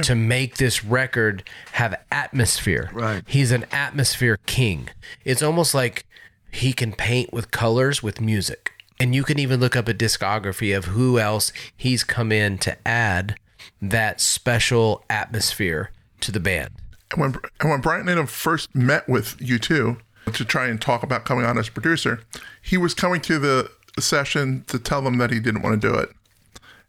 to 0.00 0.14
make 0.14 0.56
this 0.56 0.84
record 0.84 1.48
have 1.72 1.94
atmosphere?" 2.10 2.90
Right. 2.92 3.22
He's 3.26 3.52
an 3.52 3.66
atmosphere 3.72 4.38
king. 4.46 4.88
It's 5.24 5.42
almost 5.42 5.74
like 5.74 6.06
he 6.50 6.72
can 6.72 6.92
paint 6.92 7.32
with 7.32 7.50
colors 7.50 8.02
with 8.02 8.20
music. 8.20 8.72
And 9.00 9.14
you 9.14 9.24
can 9.24 9.38
even 9.38 9.58
look 9.58 9.74
up 9.74 9.88
a 9.88 9.94
discography 9.94 10.76
of 10.76 10.84
who 10.84 11.18
else 11.18 11.52
he's 11.76 12.04
come 12.04 12.30
in 12.30 12.58
to 12.58 12.76
add 12.86 13.36
that 13.80 14.20
special 14.20 15.04
atmosphere 15.10 15.90
to 16.20 16.30
the 16.30 16.40
band. 16.40 16.70
And 17.10 17.20
when, 17.20 17.34
and 17.60 17.70
when 17.70 17.80
Brian 17.80 18.08
Eno 18.08 18.26
first 18.26 18.74
met 18.74 19.08
with 19.08 19.36
U2 19.38 19.98
to 20.32 20.44
try 20.44 20.66
and 20.66 20.80
talk 20.80 21.02
about 21.02 21.24
coming 21.24 21.44
on 21.44 21.58
as 21.58 21.68
producer, 21.68 22.20
he 22.60 22.76
was 22.76 22.94
coming 22.94 23.20
to 23.22 23.38
the 23.38 23.70
session 23.98 24.64
to 24.68 24.78
tell 24.78 25.02
them 25.02 25.18
that 25.18 25.30
he 25.30 25.40
didn't 25.40 25.62
want 25.62 25.80
to 25.80 25.88
do 25.88 25.94
it. 25.94 26.10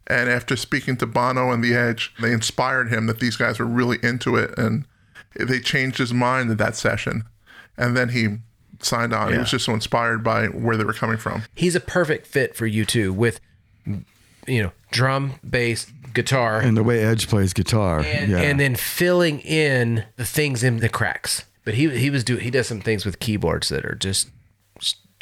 And 0.06 0.28
after 0.28 0.56
speaking 0.56 0.96
to 0.98 1.06
Bono 1.06 1.50
and 1.50 1.64
The 1.64 1.74
Edge, 1.74 2.14
they 2.20 2.32
inspired 2.32 2.88
him 2.90 3.06
that 3.06 3.20
these 3.20 3.36
guys 3.36 3.58
were 3.58 3.66
really 3.66 3.98
into 4.02 4.36
it. 4.36 4.56
And 4.58 4.84
they 5.34 5.60
changed 5.60 5.98
his 5.98 6.12
mind 6.12 6.50
at 6.50 6.58
that 6.58 6.76
session. 6.76 7.24
And 7.76 7.96
then 7.96 8.10
he 8.10 8.36
signed 8.80 9.12
on. 9.14 9.32
He 9.32 9.38
was 9.38 9.50
just 9.50 9.64
so 9.64 9.72
inspired 9.72 10.22
by 10.22 10.46
where 10.46 10.76
they 10.76 10.84
were 10.84 10.92
coming 10.92 11.16
from. 11.16 11.42
He's 11.54 11.74
a 11.74 11.80
perfect 11.80 12.26
fit 12.26 12.54
for 12.54 12.68
U2 12.68 13.12
with 13.12 13.40
you 14.46 14.62
know, 14.62 14.72
drum, 14.90 15.34
bass, 15.48 15.90
guitar, 16.12 16.60
And 16.60 16.76
the 16.76 16.82
way 16.82 17.02
Edge 17.02 17.28
plays 17.28 17.52
guitar. 17.52 18.00
and, 18.00 18.30
yeah. 18.30 18.42
and 18.42 18.60
then 18.60 18.74
filling 18.76 19.40
in 19.40 20.04
the 20.16 20.24
things 20.24 20.62
in 20.62 20.78
the 20.78 20.88
cracks. 20.88 21.44
But 21.64 21.74
he 21.74 21.88
he 21.98 22.10
was 22.10 22.24
do 22.24 22.36
he 22.36 22.50
does 22.50 22.68
some 22.68 22.80
things 22.80 23.04
with 23.04 23.18
keyboards 23.18 23.68
that 23.70 23.84
are 23.84 23.94
just 23.94 24.28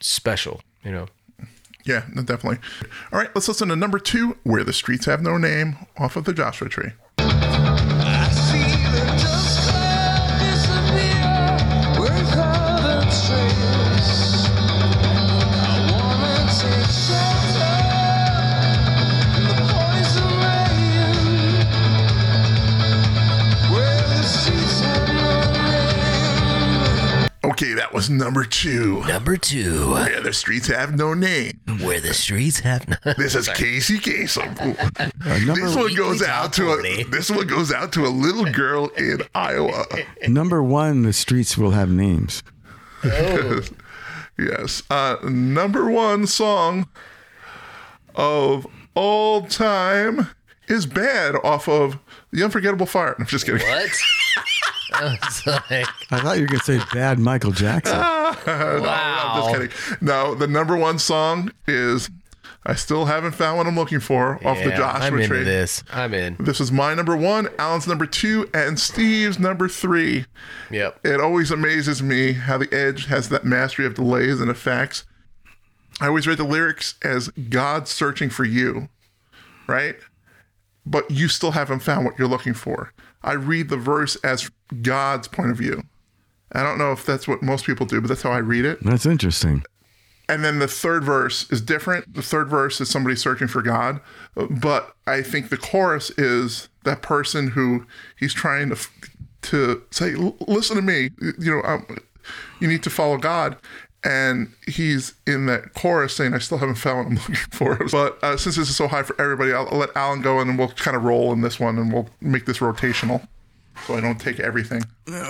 special, 0.01 0.60
you 0.85 0.90
know. 0.93 1.06
Yeah, 1.85 2.05
definitely. 2.14 2.59
All 3.12 3.19
right, 3.19 3.31
let's 3.35 3.48
listen 3.48 3.69
to 3.69 3.77
number 3.77 3.98
two, 3.98 4.36
Where 4.44 4.62
the 4.62 4.73
Streets 4.73 5.06
Have 5.06 5.20
No 5.20 5.36
Name, 5.36 5.77
off 5.98 6.14
of 6.16 6.24
the 6.24 6.32
Joshua 6.32 6.69
Tree. 6.69 6.93
Okay, 27.63 27.75
that 27.75 27.93
was 27.93 28.11
number 28.11 28.43
two. 28.45 29.05
Number 29.07 29.37
two, 29.37 29.93
Where 29.93 30.21
the 30.21 30.33
Streets 30.33 30.67
Have 30.67 30.97
No 30.97 31.15
Name. 31.15 31.61
where 31.81 32.01
the 32.01 32.13
streets 32.13 32.59
have 32.59 32.89
no. 32.89 32.97
This 33.17 33.37
is 33.37 33.47
Casey 33.51 33.99
Kasem. 33.99 34.53
Uh, 34.99 35.55
This 35.55 35.77
one 35.77 35.95
goes 35.95 36.23
out 36.25 36.53
to 36.55 36.73
a 36.73 37.05
this 37.05 37.31
one 37.31 37.47
goes 37.47 37.73
out 37.73 37.93
to 37.93 38.05
a 38.05 38.09
little 38.09 38.47
girl 38.47 38.89
in 38.99 39.23
Iowa. 39.33 39.85
number 40.27 40.61
one, 40.61 41.03
the 41.03 41.13
streets 41.13 41.57
will 41.57 41.71
have 41.71 41.89
names. 41.89 42.43
Oh. 43.05 43.61
yes. 44.37 44.83
Uh, 44.91 45.17
number 45.23 45.89
one 45.89 46.27
song 46.27 46.89
of 48.17 48.67
all 48.97 49.43
time 49.43 50.31
is 50.67 50.87
bad 50.87 51.37
off 51.45 51.69
of 51.69 51.97
The 52.33 52.43
Unforgettable 52.43 52.87
Fire. 52.87 53.15
I'm 53.21 53.27
just 53.27 53.47
kidding. 53.47 53.65
What? 53.65 53.91
I 54.94 55.19
was 55.23 55.47
like, 55.47 55.86
I 56.10 56.20
thought 56.20 56.36
you 56.36 56.43
were 56.43 56.48
going 56.48 56.60
to 56.60 56.64
say 56.64 56.81
bad 56.93 57.19
Michael 57.19 57.52
Jackson. 57.52 57.98
No, 58.47 58.85
I'm 58.89 59.43
just 59.43 59.77
kidding. 59.81 59.98
No, 60.01 60.35
the 60.35 60.47
number 60.47 60.77
one 60.77 60.98
song 60.98 61.52
is 61.69 62.10
I 62.64 62.74
Still 62.74 63.05
Haven't 63.05 63.32
Found 63.32 63.59
What 63.59 63.66
I'm 63.66 63.77
Looking 63.77 64.01
For 64.01 64.35
off 64.47 64.59
the 64.62 64.70
Joshua 64.70 65.06
I'm 65.06 65.14
into 65.14 65.27
Tree. 65.28 65.43
this. 65.44 65.82
I'm 65.93 66.14
in. 66.14 66.36
This 66.40 66.60
is 66.60 66.73
my 66.73 66.94
number 66.94 67.16
one, 67.16 67.48
Alan's 67.59 67.86
number 67.86 68.06
two, 68.06 68.48
and 68.55 68.78
Steve's 68.81 69.39
number 69.39 69.69
three. 69.69 70.24
Yep. 70.70 71.05
It 71.05 71.20
always 71.20 71.51
amazes 71.51 72.02
me 72.02 72.32
how 72.32 72.59
the 72.59 72.73
Edge 72.74 73.06
has 73.06 73.28
that 73.28 73.44
mastery 73.44 73.85
of 73.86 73.94
delays 73.94 74.40
and 74.40 74.51
effects. 74.51 75.05
I 76.01 76.06
always 76.06 76.27
read 76.27 76.39
the 76.39 76.44
lyrics 76.44 76.94
as 77.02 77.28
God 77.28 77.86
searching 77.89 78.31
for 78.31 78.44
you, 78.44 78.89
right? 79.66 79.97
But 80.86 81.10
you 81.10 81.28
still 81.28 81.52
haven't 81.52 81.81
found 81.81 82.05
what 82.06 82.19
you're 82.19 82.28
looking 82.28 82.55
for. 82.55 82.93
I 83.24 83.32
read 83.32 83.69
the 83.69 83.77
verse 83.77 84.16
as 84.16 84.51
God's 84.82 85.28
point 85.28 85.51
of 85.51 85.57
view. 85.59 85.82
I 86.53 86.62
don't 86.62 86.78
know 86.78 86.93
if 86.93 87.07
that's 87.07 87.27
what 87.27 87.43
most 87.43 87.65
people 87.65 87.86
do, 87.86 88.01
but 88.01 88.09
that's 88.09 88.23
how 88.23 88.32
I 88.32 88.39
read 88.39 88.65
it. 88.65 88.82
That's 88.82 89.07
interesting. 89.07 89.65
and 90.28 90.44
then 90.44 90.59
the 90.61 90.69
third 90.69 91.05
verse 91.05 91.51
is 91.51 91.61
different. 91.61 92.15
The 92.15 92.23
third 92.23 92.49
verse 92.49 92.81
is 92.81 92.89
somebody 92.89 93.16
searching 93.16 93.49
for 93.49 93.61
God, 93.62 94.01
but 94.51 94.94
I 95.07 95.23
think 95.23 95.49
the 95.49 95.57
chorus 95.57 96.11
is 96.19 96.69
that 96.85 97.03
person 97.03 97.49
who 97.49 97.86
he's 98.19 98.32
trying 98.35 98.70
to 98.70 98.77
to 99.43 99.82
say, 99.90 100.15
"Listen 100.47 100.77
to 100.77 100.82
me, 100.82 101.11
you 101.39 101.55
know, 101.55 101.62
um, 101.65 101.99
you 102.61 102.69
need 102.69 102.82
to 102.85 102.90
follow 102.90 103.19
God." 103.19 103.57
And 104.05 104.53
he's 104.66 105.15
in 105.29 105.47
that 105.47 105.74
chorus 105.74 106.16
saying, 106.16 106.35
"I 106.35 106.39
still 106.39 106.59
haven't 106.59 106.74
found 106.74 106.99
what 106.99 107.07
I'm 107.07 107.15
looking 107.15 107.35
for." 107.53 107.87
But 107.91 108.19
uh, 108.24 108.37
since 108.37 108.57
this 108.57 108.69
is 108.69 108.77
so 108.77 108.89
high 108.89 109.05
for 109.05 109.20
everybody, 109.20 109.53
I'll, 109.53 109.69
I'll 109.70 109.79
let 109.79 109.97
Alan 109.97 110.23
go, 110.23 110.41
and 110.41 110.59
we'll 110.59 110.69
kind 110.70 110.97
of 110.97 111.05
roll 111.05 111.33
in 111.33 111.41
this 111.41 111.61
one, 111.61 111.79
and 111.79 111.93
we'll 111.93 112.09
make 112.20 112.45
this 112.45 112.59
rotational, 112.59 113.27
so 113.87 113.97
I 113.97 114.01
don't 114.01 114.20
take 114.20 114.41
everything. 114.41 114.83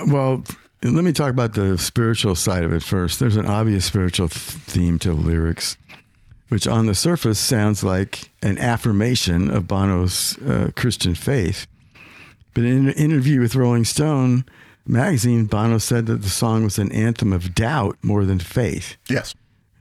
Well, 0.07 0.43
let 0.81 1.03
me 1.03 1.13
talk 1.13 1.29
about 1.29 1.53
the 1.53 1.77
spiritual 1.77 2.33
side 2.35 2.63
of 2.63 2.73
it 2.73 2.81
first. 2.81 3.19
There's 3.19 3.37
an 3.37 3.45
obvious 3.45 3.85
spiritual 3.85 4.27
theme 4.27 4.97
to 4.99 5.09
the 5.09 5.21
lyrics, 5.21 5.77
which 6.49 6.67
on 6.67 6.87
the 6.87 6.95
surface 6.95 7.37
sounds 7.39 7.83
like 7.83 8.31
an 8.41 8.57
affirmation 8.57 9.51
of 9.51 9.67
Bono's 9.67 10.37
uh, 10.39 10.71
Christian 10.75 11.13
faith. 11.13 11.67
But 12.55 12.63
in 12.63 12.87
an 12.87 12.93
interview 12.95 13.39
with 13.39 13.55
Rolling 13.55 13.85
Stone 13.85 14.45
magazine, 14.85 15.45
Bono 15.45 15.77
said 15.77 16.05
that 16.07 16.21
the 16.21 16.29
song 16.29 16.63
was 16.63 16.77
an 16.77 16.91
anthem 16.91 17.33
of 17.33 17.55
doubt 17.55 17.97
more 18.01 18.25
than 18.25 18.39
faith. 18.39 18.97
Yes. 19.09 19.35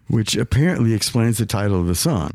Which 0.08 0.36
apparently 0.36 0.94
explains 0.94 1.38
the 1.38 1.46
title 1.46 1.80
of 1.80 1.86
the 1.86 1.94
song. 1.94 2.32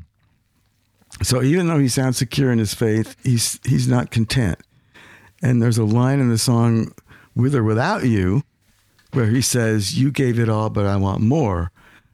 So 1.23 1.41
even 1.41 1.67
though 1.67 1.79
he 1.79 1.87
sounds 1.87 2.17
secure 2.17 2.51
in 2.51 2.59
his 2.59 2.73
faith, 2.73 3.15
he's 3.23 3.59
he's 3.63 3.87
not 3.87 4.11
content. 4.11 4.59
And 5.41 5.61
there's 5.61 5.77
a 5.77 5.83
line 5.83 6.19
in 6.19 6.29
the 6.29 6.37
song 6.37 6.93
with 7.35 7.55
or 7.55 7.63
without 7.63 8.05
you 8.05 8.43
where 9.13 9.27
he 9.27 9.41
says, 9.41 9.97
You 9.97 10.11
gave 10.11 10.39
it 10.39 10.49
all, 10.49 10.69
but 10.69 10.85
I 10.85 10.95
want 10.97 11.21
more, 11.21 11.71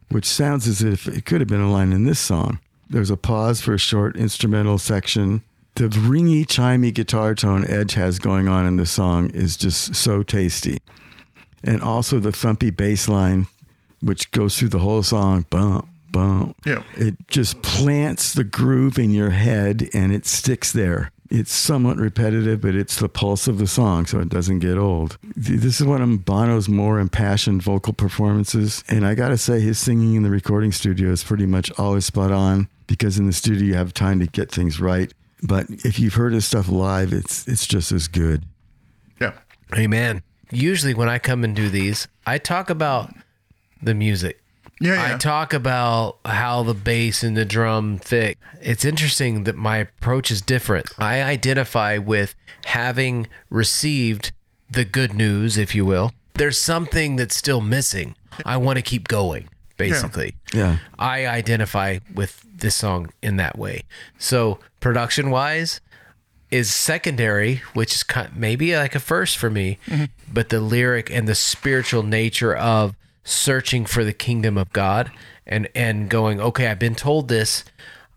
which 0.10 0.26
sounds 0.26 0.68
as 0.68 0.82
if 0.82 1.08
it 1.08 1.26
could 1.26 1.42
have 1.42 1.48
been 1.48 1.62
a 1.62 1.72
line 1.72 1.92
in 1.94 2.04
this 2.04 2.20
song. 2.20 2.60
There's 2.90 3.10
a 3.10 3.18
pause 3.18 3.62
for 3.62 3.74
a 3.74 3.80
short 3.80 4.16
instrumental 4.16 4.78
section. 4.78 5.44
The 5.76 5.90
ringy, 5.90 6.46
chimey 6.46 6.94
guitar 6.94 7.34
tone 7.34 7.66
Edge 7.68 7.96
has 7.96 8.20
going 8.20 8.48
on 8.48 8.68
in 8.68 8.78
the 8.78 8.86
song 8.86 9.32
is 9.32 9.58
just 9.58 9.96
so 9.96 10.22
tasty. 10.22 10.80
And 11.64 11.82
also 11.82 12.20
the 12.20 12.30
thumpy 12.30 12.76
bass 12.76 13.08
line, 13.08 13.48
which 14.02 14.30
goes 14.32 14.58
through 14.58 14.70
the 14.70 14.80
whole 14.80 15.02
song, 15.02 15.46
bump, 15.50 15.88
bump. 16.12 16.56
Yeah. 16.66 16.84
It 16.96 17.16
just 17.28 17.62
plants 17.64 18.34
the 18.34 18.44
groove 18.44 19.00
in 19.00 19.12
your 19.12 19.32
head 19.32 19.90
and 19.94 20.14
it 20.14 20.26
sticks 20.26 20.72
there. 20.72 21.12
It's 21.30 21.52
somewhat 21.52 21.98
repetitive, 21.98 22.62
but 22.62 22.76
it's 22.76 22.98
the 22.98 23.10
pulse 23.10 23.48
of 23.48 23.58
the 23.58 23.66
song, 23.66 24.06
so 24.06 24.20
it 24.20 24.30
doesn't 24.30 24.60
get 24.60 24.78
old. 24.78 25.18
This 25.36 25.82
is 25.82 25.88
one 25.88 26.04
of 26.04 26.26
Bono's 26.26 26.70
more 26.70 27.00
impassioned 27.00 27.64
vocal 27.64 27.94
performances. 27.94 28.84
And 28.88 29.04
I 29.04 29.16
got 29.16 29.30
to 29.30 29.38
say, 29.40 29.60
his 29.60 29.80
singing 29.80 30.14
in 30.14 30.22
the 30.22 30.30
recording 30.30 30.72
studio 30.72 31.10
is 31.10 31.24
pretty 31.24 31.48
much 31.48 31.72
always 31.80 32.06
spot 32.06 32.32
on 32.32 32.68
because 32.86 33.18
in 33.18 33.26
the 33.26 33.34
studio 33.34 33.64
you 33.64 33.74
have 33.74 33.96
time 33.96 34.20
to 34.20 34.28
get 34.28 34.52
things 34.52 34.80
right. 34.80 35.12
But 35.46 35.66
if 35.70 36.00
you've 36.00 36.14
heard 36.14 36.34
his 36.34 36.46
stuff 36.46 36.70
live, 36.70 37.14
it's 37.14 37.48
it's 37.48 37.68
just 37.68 37.92
as 37.92 38.08
good. 38.08 38.46
Yeah. 39.20 39.34
Amen. 39.76 40.24
Usually 40.52 40.94
when 40.94 41.10
I 41.10 41.20
come 41.20 41.44
and 41.44 41.56
do 41.56 41.70
these, 41.70 42.08
I 42.26 42.38
talk 42.38 42.70
about 42.70 43.14
the 43.82 43.94
music. 43.94 44.40
Yeah, 44.80 45.14
I 45.14 45.18
talk 45.18 45.54
about 45.54 46.18
how 46.26 46.64
the 46.64 46.74
bass 46.74 47.24
and 47.24 47.38
the 47.38 47.46
drum 47.46 48.00
fit. 48.00 48.38
It's 48.62 48.84
interesting 48.84 49.46
that 49.46 49.56
my 49.56 49.78
approach 49.78 50.30
is 50.30 50.42
different. 50.42 50.88
I 50.98 51.22
identify 51.22 51.98
with 52.00 52.36
having 52.66 53.28
received 53.50 54.32
the 54.70 54.84
good 54.84 55.14
news, 55.14 55.58
if 55.58 55.74
you 55.74 55.86
will. 55.86 56.12
There's 56.34 56.58
something 56.58 57.16
that's 57.16 57.36
still 57.36 57.62
missing. 57.62 58.16
I 58.46 58.58
want 58.58 58.78
to 58.78 58.82
keep 58.82 59.08
going, 59.08 59.48
basically. 59.78 60.36
Yeah. 60.54 60.80
I 60.98 61.28
identify 61.28 62.00
with 62.14 62.46
this 62.64 62.74
song 62.74 63.12
in 63.22 63.36
that 63.38 63.60
way. 63.60 63.84
So 64.18 64.58
production 64.80 65.30
wise 65.30 65.80
is 66.50 66.74
secondary, 66.74 67.62
which 67.74 67.94
is 67.94 68.02
kind 68.02 68.28
of 68.30 68.36
maybe 68.36 68.76
like 68.76 68.96
a 68.96 69.00
first 69.00 69.38
for 69.38 69.52
me, 69.52 69.78
but 70.32 70.50
the 70.50 70.60
lyric 70.60 71.12
and 71.12 71.28
the 71.28 71.36
spiritual 71.36 72.02
nature 72.02 72.56
of 72.56 72.96
searching 73.24 73.86
for 73.86 74.04
the 74.04 74.14
kingdom 74.14 74.58
of 74.58 74.74
God 74.74 75.12
and 75.46 75.70
and 75.76 76.10
going, 76.10 76.42
okay, 76.42 76.68
I've 76.68 76.80
been 76.80 76.96
told 76.96 77.28
this, 77.28 77.64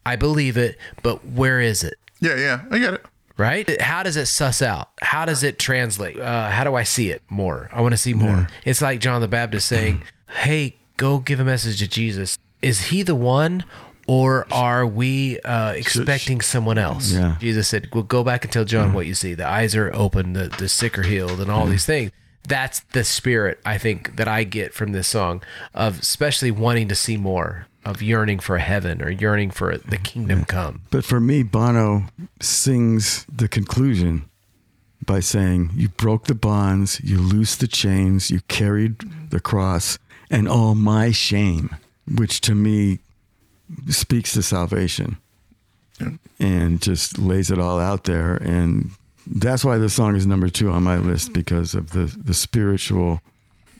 I 0.06 0.16
believe 0.16 0.56
it, 0.56 0.78
but 1.02 1.27
where 1.27 1.60
is 1.60 1.85
it? 1.85 1.98
Yeah, 2.20 2.36
yeah, 2.36 2.64
I 2.70 2.78
get 2.78 2.94
it. 2.94 3.05
Right? 3.39 3.81
How 3.82 4.02
does 4.02 4.16
it 4.16 4.27
suss 4.27 4.62
out? 4.62 4.89
How 5.02 5.27
does 5.27 5.43
it 5.43 5.59
translate? 5.59 6.18
Uh, 6.18 6.48
how 6.48 6.64
do 6.64 6.74
I 6.74 6.85
see 6.85 7.10
it 7.10 7.23
more? 7.28 7.68
I 7.70 7.82
want 7.82 7.93
to 7.93 7.98
see 7.98 8.14
more. 8.14 8.48
It's 8.64 8.81
like 8.81 9.01
John 9.01 9.20
the 9.20 9.28
Baptist 9.28 9.68
saying, 9.68 10.02
"Hey, 10.40 10.77
go 10.97 11.18
give 11.18 11.40
a 11.40 11.44
message 11.44 11.78
to 11.81 11.89
Jesus. 11.89 12.39
Is 12.62 12.86
he 12.86 13.02
the 13.02 13.14
one, 13.14 13.64
or 14.07 14.47
are 14.53 14.87
we 14.87 15.41
uh, 15.41 15.73
expecting 15.73 16.41
someone 16.41 16.78
else?" 16.78 17.12
Yeah. 17.12 17.37
Jesus 17.41 17.69
said, 17.69 17.89
"Well, 17.93 18.03
go 18.03 18.24
back 18.24 18.45
and 18.45 18.53
tell 18.53 18.65
John 18.65 18.87
mm-hmm. 18.87 18.97
what 18.97 19.07
you 19.07 19.15
see. 19.15 19.35
The 19.35 19.49
eyes 19.49 19.74
are 19.74 19.93
open, 19.95 20.33
the 20.33 20.49
the 20.49 20.69
sick 20.69 20.99
are 20.99 21.03
healed, 21.03 21.41
and 21.41 21.51
all 21.51 21.62
mm-hmm. 21.62 21.73
these 21.73 21.87
things." 21.87 22.11
That's 22.49 22.81
the 22.93 23.03
spirit 23.03 23.59
I 23.66 23.77
think 23.77 24.16
that 24.16 24.28
I 24.28 24.45
get 24.45 24.73
from 24.73 24.93
this 24.93 25.09
song 25.09 25.43
of 25.74 25.99
especially 25.99 26.53
wanting 26.53 26.87
to 26.89 26.95
see 26.95 27.16
more, 27.16 27.66
of 27.85 28.03
yearning 28.03 28.39
for 28.39 28.59
heaven 28.59 29.03
or 29.03 29.11
yearning 29.11 29.51
for 29.51 29.77
the 29.77 29.97
mm-hmm. 29.97 30.03
kingdom 30.03 30.45
come. 30.45 30.83
But 30.91 31.05
for 31.05 31.20
me, 31.20 31.43
Bono 31.43 32.05
sings 32.41 33.24
the 33.24 33.49
conclusion 33.49 34.24
by 35.05 35.20
saying, 35.20 35.70
You 35.74 35.89
broke 35.89 36.24
the 36.24 36.35
bonds, 36.35 37.01
you 37.03 37.19
loosed 37.19 37.61
the 37.61 37.69
chains, 37.69 38.31
you 38.31 38.41
carried 38.49 38.97
the 39.31 39.41
cross, 39.41 39.99
and 40.31 40.49
all 40.49 40.74
my 40.74 41.12
shame, 41.12 41.77
which 42.12 42.41
to 42.43 42.55
me 42.55 42.99
speaks 43.88 44.32
to 44.34 44.43
salvation 44.43 45.16
and 46.38 46.82
just 46.82 47.18
lays 47.18 47.51
it 47.51 47.59
all 47.59 47.80
out 47.80 48.05
there. 48.05 48.36
And 48.36 48.90
that's 49.26 49.64
why 49.64 49.78
this 49.78 49.94
song 49.94 50.14
is 50.16 50.26
number 50.26 50.48
two 50.48 50.70
on 50.70 50.82
my 50.82 50.97
list 50.98 51.32
because 51.32 51.74
of 51.74 51.90
the, 51.90 52.05
the 52.05 52.34
spiritual 52.34 53.20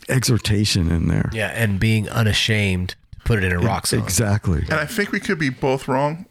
exhortation 0.09 0.91
in 0.91 1.09
there. 1.09 1.31
Yeah, 1.33 1.49
and 1.49 1.79
being 1.79 2.09
unashamed 2.09 2.91
to 2.91 2.97
put 3.25 3.39
it 3.43 3.45
in 3.45 3.53
a 3.53 3.59
rock 3.59 3.87
song. 3.87 4.01
Exactly. 4.01 4.61
And 4.63 4.75
I 4.75 4.87
think 4.87 5.13
we 5.13 5.21
could 5.21 5.39
be 5.39 5.51
both 5.51 5.89
wrong. 5.89 6.27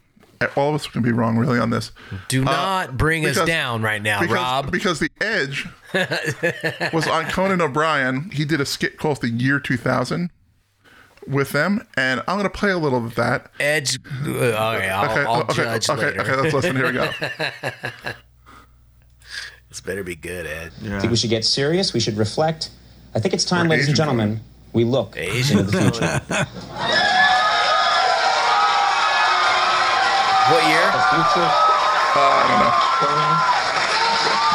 All 0.57 0.69
of 0.69 0.75
us 0.75 0.85
can 0.87 1.01
be 1.01 1.11
wrong, 1.13 1.37
really, 1.37 1.59
on 1.59 1.69
this. 1.69 1.91
Do 2.27 2.41
Uh, 2.41 2.45
not 2.45 2.97
bring 2.97 3.25
us 3.25 3.39
down 3.45 3.81
right 3.81 4.01
now, 4.01 4.19
because, 4.19 4.35
Rob. 4.35 4.71
Because 4.71 4.99
the 4.99 5.09
Edge 5.21 5.65
was 6.93 7.07
on 7.07 7.25
Conan 7.27 7.61
O'Brien. 7.61 8.29
He 8.31 8.43
did 8.43 8.59
a 8.59 8.65
skit 8.65 8.97
called 8.97 9.21
The 9.21 9.29
Year 9.29 9.59
2000 9.61 10.29
with 11.27 11.51
them, 11.51 11.85
and 11.97 12.19
I'm 12.27 12.35
going 12.37 12.43
to 12.43 12.49
play 12.49 12.71
a 12.71 12.77
little 12.77 13.05
of 13.05 13.15
that. 13.15 13.51
Edge. 13.59 13.97
uh, 14.25 14.29
Okay, 14.29 14.53
I'll, 14.89 15.05
Okay, 15.11 15.21
I'll 15.23 15.41
okay, 15.43 15.53
judge 15.53 15.89
okay, 15.89 16.05
later. 16.05 16.21
okay, 16.21 16.35
let's 16.41 16.53
listen. 16.53 16.75
Here 16.75 16.85
we 16.87 16.91
go. 16.93 17.09
this 19.69 19.81
better 19.81 20.03
be 20.03 20.15
good, 20.15 20.45
Ed. 20.45 20.71
I 20.91 20.99
think 20.99 21.11
we 21.11 21.17
should 21.17 21.29
get 21.29 21.45
serious. 21.45 21.93
We 21.93 21.99
should 21.99 22.17
reflect. 22.17 22.69
I 23.13 23.19
think 23.19 23.33
it's 23.33 23.45
time, 23.45 23.67
We're 23.67 23.71
ladies 23.71 23.87
and 23.87 23.93
Asian 23.95 24.05
gentlemen, 24.05 24.39
we 24.73 24.83
look 24.83 25.15
Asian 25.17 25.59
into 25.59 25.71
the 25.71 25.81
future. 25.81 26.21
What 30.45 30.61
year? 30.69 30.85
The 30.93 31.01
future. 31.09 31.49
Uh, 32.13 32.21
I 32.21 32.45
don't 32.45 32.61
know. 32.61 32.73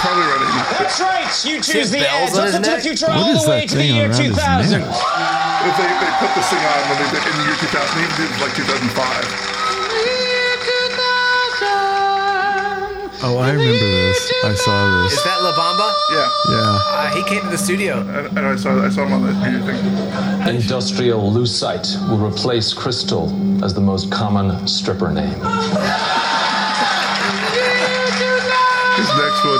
Probably 0.00 0.22
around 0.22 0.42
80. 0.46 0.78
That's 0.78 1.00
right. 1.00 1.44
You 1.44 1.60
choose 1.60 1.90
the 1.90 1.98
bells 1.98 2.30
edge. 2.30 2.38
on 2.38 2.44
Let's 2.44 2.54
look 2.54 2.62
to 2.62 2.70
the 2.70 2.80
future 2.80 3.06
all 3.10 3.42
the 3.42 3.50
way 3.50 3.60
that 3.60 3.68
to 3.70 3.74
the 3.74 3.80
thing 3.82 3.94
year 3.96 4.08
around 4.08 4.20
his 4.20 4.36
2000. 4.36 4.82
Neck? 5.60 5.68
If 5.68 5.76
they, 5.76 5.88
they 5.88 6.12
put 6.18 6.34
this 6.34 6.48
thing 6.48 6.64
on 6.64 6.88
when 6.88 6.98
they 7.02 7.10
did 7.10 7.26
in 7.26 7.36
the 7.38 7.44
year 7.44 7.56
2000, 7.56 7.96
they 7.96 8.04
even 8.04 8.16
did 8.16 8.40
like 8.40 8.54
2005. 8.56 9.60
Oh, 13.22 13.36
I 13.36 13.50
remember 13.50 13.78
this. 13.78 14.32
I 14.44 14.54
saw 14.54 15.02
this. 15.02 15.12
Is 15.12 15.24
that 15.24 15.42
La 15.42 15.52
Bamba? 15.52 15.92
Yeah. 16.10 16.30
Yeah. 16.48 16.78
Uh, 16.88 17.14
he 17.14 17.22
came 17.24 17.42
to 17.42 17.48
the 17.48 17.58
studio. 17.58 18.00
And, 18.00 18.38
and 18.38 18.46
I 18.46 18.56
saw 18.56 18.82
I 18.82 18.88
saw 18.88 19.04
him 19.04 19.12
on 19.12 19.22
the 19.26 19.32
video 19.32 19.60
thing. 19.66 20.56
Industrial 20.56 21.20
lucite 21.30 21.98
will 22.08 22.16
replace 22.16 22.72
crystal 22.72 23.28
as 23.62 23.74
the 23.74 23.80
most 23.82 24.10
common 24.10 24.66
stripper 24.66 25.12
name. 25.12 25.38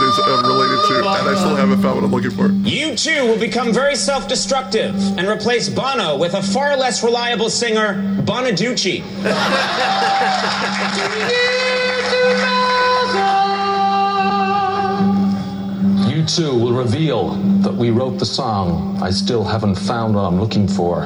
Next 0.01 0.19
is 0.19 0.25
uh, 0.27 0.43
related 0.47 0.79
to, 0.89 0.99
and 0.99 1.29
I 1.29 1.35
still 1.35 1.57
haven't 1.57 1.83
found 1.83 1.97
what 1.97 2.05
I'm 2.05 2.11
looking 2.11 2.31
for. 2.31 2.49
You 2.49 2.97
too 2.97 3.27
will 3.27 3.39
become 3.39 3.71
very 3.71 3.95
self 3.95 4.29
destructive 4.29 4.95
and 5.19 5.29
replace 5.29 5.69
Bono 5.69 6.17
with 6.17 6.33
a 6.33 6.43
far 6.43 6.75
less 6.75 7.05
reliable 7.05 7.51
singer, 7.51 7.95
Bonaducci. 8.23 9.03
U2 16.09 16.61
will 16.61 16.73
reveal 16.73 17.35
that 17.63 17.75
we 17.75 17.91
wrote 17.91 18.19
the 18.19 18.27
song 18.27 18.99
I 19.03 19.11
still 19.11 19.45
haven't 19.45 19.75
found 19.75 20.15
what 20.15 20.23
I'm 20.23 20.41
looking 20.41 20.67
for 20.67 21.05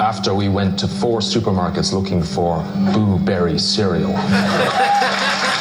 after 0.00 0.34
we 0.34 0.48
went 0.48 0.76
to 0.80 0.88
four 0.88 1.20
supermarkets 1.20 1.92
looking 1.92 2.22
for 2.22 2.64
Boo 2.92 3.18
Berry 3.18 3.58
cereal. 3.60 4.14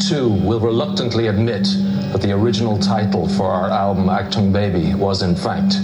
too 0.00 0.28
will 0.28 0.60
reluctantly 0.60 1.26
admit 1.26 1.64
that 2.12 2.22
the 2.22 2.32
original 2.32 2.78
title 2.78 3.28
for 3.28 3.46
our 3.46 3.70
album 3.70 4.06
Achtung 4.06 4.52
Baby 4.52 4.94
was 4.94 5.22
in 5.22 5.36
fact 5.36 5.76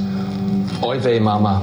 Oy 0.83 0.99
vey 0.99 1.19
Mama. 1.19 1.63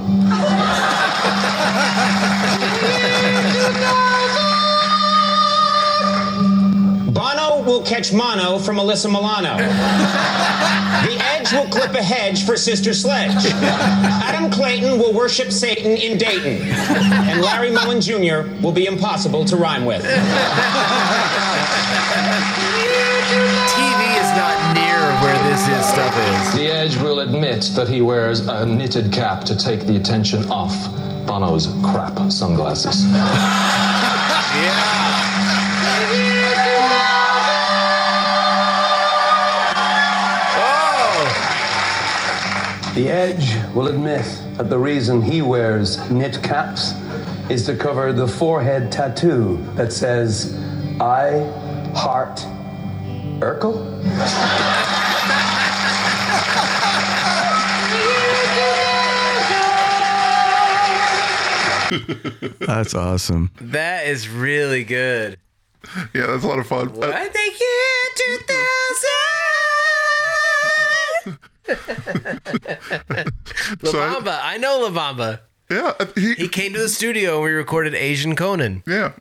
Bono 7.12 7.62
will 7.62 7.82
catch 7.82 8.12
mono 8.12 8.58
from 8.58 8.76
Alyssa 8.76 9.06
Milano. 9.10 9.56
the 9.56 11.16
Edge 11.22 11.52
will 11.52 11.68
clip 11.68 11.94
a 11.94 12.02
hedge 12.02 12.44
for 12.44 12.56
Sister 12.56 12.92
Sledge. 12.92 13.46
Adam 13.62 14.50
Clayton 14.50 14.98
will 14.98 15.12
worship 15.12 15.52
Satan 15.52 15.92
in 15.92 16.18
Dayton. 16.18 16.68
And 16.68 17.40
Larry 17.40 17.70
Mullen 17.70 18.00
Jr. 18.00 18.50
will 18.62 18.72
be 18.72 18.86
impossible 18.86 19.44
to 19.44 19.56
rhyme 19.56 19.84
with. 19.84 20.04
TV 22.14 24.00
is 24.20 24.30
not 24.36 24.74
near 24.74 25.00
where 25.20 25.42
this 25.50 25.66
is 25.66 25.84
stuff 25.84 26.16
is. 26.16 26.54
The 26.54 26.70
Edge 26.70 26.96
will 26.98 27.18
admit 27.20 27.72
that 27.74 27.88
he 27.88 28.02
wears 28.02 28.46
a 28.46 28.64
knitted 28.64 29.12
cap 29.12 29.42
to 29.44 29.56
take 29.56 29.80
the 29.80 29.96
attention 29.96 30.48
off 30.48 30.74
Bono's 31.26 31.66
crap 31.82 32.30
sunglasses. 32.30 33.04
yeah. 33.12 34.84
Oh. 40.56 41.26
The 42.94 43.08
Edge 43.08 43.56
will 43.74 43.88
admit 43.88 44.24
that 44.56 44.70
the 44.70 44.78
reason 44.78 45.20
he 45.20 45.42
wears 45.42 45.98
knit 46.12 46.40
caps 46.44 46.92
is 47.50 47.66
to 47.66 47.74
cover 47.74 48.12
the 48.12 48.28
forehead 48.28 48.92
tattoo 48.92 49.58
that 49.74 49.92
says, 49.92 50.54
I 51.00 51.50
heart 51.94 52.38
Urkel? 53.40 53.74
That's 62.60 62.94
awesome. 62.94 63.50
That 63.60 64.06
is 64.06 64.28
really 64.28 64.84
good. 64.84 65.38
Yeah, 66.14 66.26
that's 66.28 66.44
a 66.44 66.48
lot 66.48 66.58
of 66.58 66.66
fun. 66.66 66.88
Uh, 66.88 66.92
What 66.92 67.32
the 67.32 67.52
year 67.60 68.04
2000? 71.26 71.38
La 73.82 73.92
Bamba. 73.92 74.40
I 74.42 74.56
know 74.58 74.80
La 74.88 74.90
Bamba. 74.90 75.40
Yeah, 75.70 75.92
he, 76.14 76.34
he 76.34 76.48
came 76.48 76.72
to 76.74 76.78
the 76.78 76.88
studio 76.88 77.34
and 77.36 77.44
we 77.44 77.50
recorded 77.50 77.94
Asian 77.94 78.34
Conan. 78.36 78.82
Yeah. 78.86 79.12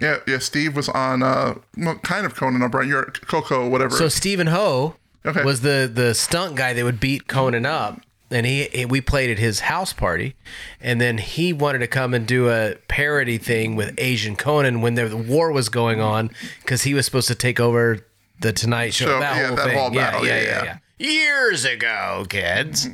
Yeah, 0.00 0.18
yeah. 0.26 0.38
Steve 0.38 0.76
was 0.76 0.88
on, 0.88 1.22
uh, 1.22 1.54
kind 2.02 2.26
of 2.26 2.34
Conan 2.34 2.62
O'Brien. 2.62 2.88
You're 2.88 3.04
Coco, 3.04 3.68
whatever. 3.68 3.94
So 3.96 4.08
Stephen 4.08 4.48
Ho 4.48 4.96
Okay. 5.26 5.42
was 5.44 5.60
the 5.62 5.90
the 5.92 6.14
stunt 6.14 6.54
guy 6.56 6.72
that 6.72 6.84
would 6.84 7.00
beat 7.00 7.26
Conan 7.26 7.66
up, 7.66 8.00
and 8.30 8.46
he, 8.46 8.86
we 8.88 9.00
played 9.00 9.30
at 9.30 9.38
his 9.38 9.60
house 9.60 9.92
party, 9.92 10.36
and 10.80 11.00
then 11.00 11.18
he 11.18 11.52
wanted 11.52 11.80
to 11.80 11.86
come 11.88 12.14
and 12.14 12.26
do 12.26 12.48
a 12.48 12.76
parody 12.86 13.36
thing 13.36 13.74
with 13.76 13.94
Asian 13.98 14.36
Conan 14.36 14.80
when 14.80 14.94
the, 14.94 15.06
the 15.08 15.16
war 15.16 15.50
was 15.52 15.68
going 15.68 16.00
on 16.00 16.30
because 16.62 16.82
he 16.84 16.94
was 16.94 17.04
supposed 17.04 17.28
to 17.28 17.34
take 17.34 17.58
over 17.60 17.98
the 18.40 18.52
Tonight 18.52 18.94
Show. 18.94 19.06
So, 19.06 19.20
that 19.20 19.36
yeah, 19.36 19.46
whole 19.48 19.56
that 19.56 19.64
thing. 19.66 19.78
whole 19.78 19.90
battle, 19.90 20.24
yeah, 20.26 20.36
yeah, 20.36 20.42
yeah, 20.42 20.64
yeah. 20.64 20.78
yeah. 20.98 21.06
Years 21.10 21.64
ago, 21.64 22.24
kids. 22.28 22.88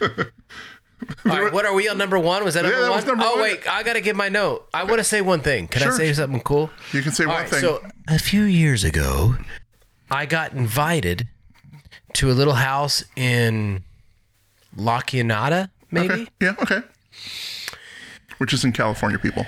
All 1.26 1.42
right, 1.42 1.52
what 1.52 1.64
are 1.64 1.72
we 1.74 1.88
on 1.88 1.96
number 1.98 2.18
one? 2.18 2.42
Was 2.44 2.54
that 2.54 2.64
Yeah, 2.64 2.70
number 2.70 2.82
that 2.84 2.90
one? 2.90 2.98
was 2.98 3.06
number 3.06 3.24
oh 3.26 3.32
one. 3.34 3.42
wait, 3.42 3.68
I 3.70 3.82
gotta 3.82 4.00
give 4.00 4.16
my 4.16 4.28
note. 4.28 4.68
I 4.74 4.84
want 4.84 4.98
to 4.98 5.04
say 5.04 5.20
one 5.20 5.40
thing. 5.40 5.68
Can 5.68 5.82
I 5.88 5.90
say 5.90 6.12
something 6.12 6.40
cool? 6.40 6.70
You 6.92 7.02
can 7.02 7.12
say 7.12 7.24
All 7.24 7.30
one 7.32 7.42
right, 7.42 7.48
thing. 7.50 7.60
So 7.60 7.82
a 8.08 8.18
few 8.18 8.42
years 8.42 8.82
ago, 8.84 9.36
I 10.10 10.26
got 10.26 10.52
invited 10.54 11.28
to 12.14 12.30
a 12.30 12.34
little 12.34 12.54
house 12.54 13.04
in 13.14 13.84
La 14.76 15.00
Crescenta, 15.00 15.70
maybe 15.90 16.14
Okay. 16.14 16.26
Yeah, 16.40 16.54
okay. 16.62 16.80
Which 18.38 18.52
is 18.52 18.64
in 18.64 18.72
California, 18.72 19.18
people. 19.18 19.44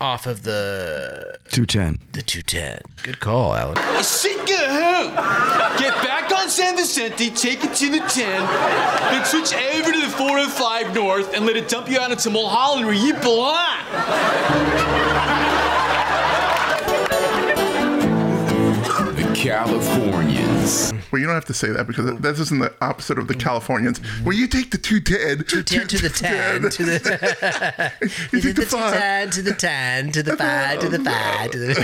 off 0.00 0.26
of 0.26 0.42
the 0.42 1.38
210. 1.50 1.98
the 2.12 2.22
210. 2.22 2.80
Good 3.02 3.20
call, 3.20 3.54
Alan. 3.54 3.76
Sit 4.04 4.44
get 4.46 4.68
home. 4.68 5.14
Get 5.78 5.94
back 6.02 6.05
San 6.50 6.76
Vicente, 6.76 7.30
take 7.30 7.64
it 7.64 7.74
to 7.74 7.90
the 7.90 7.98
10, 7.98 8.06
then 9.10 9.24
switch 9.24 9.52
over 9.52 9.92
to 9.92 10.00
the 10.00 10.08
405 10.08 10.94
North 10.94 11.34
and 11.34 11.44
let 11.44 11.56
it 11.56 11.68
dump 11.68 11.90
you 11.90 11.98
out 11.98 12.10
into 12.12 12.30
Mulholland 12.30 12.86
where 12.86 12.94
you 12.94 13.14
belong. 13.14 13.76
The 19.16 20.45
Californians. 20.66 21.12
Well, 21.12 21.20
you 21.20 21.26
don't 21.26 21.34
have 21.34 21.44
to 21.46 21.54
say 21.54 21.70
that 21.70 21.86
because 21.86 22.06
that 22.06 22.22
that 22.22 22.38
isn't 22.38 22.58
the 22.58 22.72
opposite 22.80 23.18
of 23.18 23.28
the 23.28 23.34
Californians. 23.34 24.00
Well, 24.24 24.36
you 24.36 24.46
take 24.46 24.70
the 24.70 24.78
210. 24.78 25.44
210 25.64 25.88
to 25.88 25.98
the 25.98 26.08
10 26.08 26.70
to 26.70 26.84
the 26.84 27.92
You 28.32 28.40
take 28.40 28.54
the 28.56 28.62
the 28.62 28.66
five. 28.66 29.30
to 29.30 29.42
the 29.42 29.52
10 29.54 30.12
to 30.12 30.22
the 30.22 30.36
5 30.36 30.80
to 30.80 30.88
the 30.88 30.98
5 30.98 31.50
to 31.52 31.58
the 31.58 31.74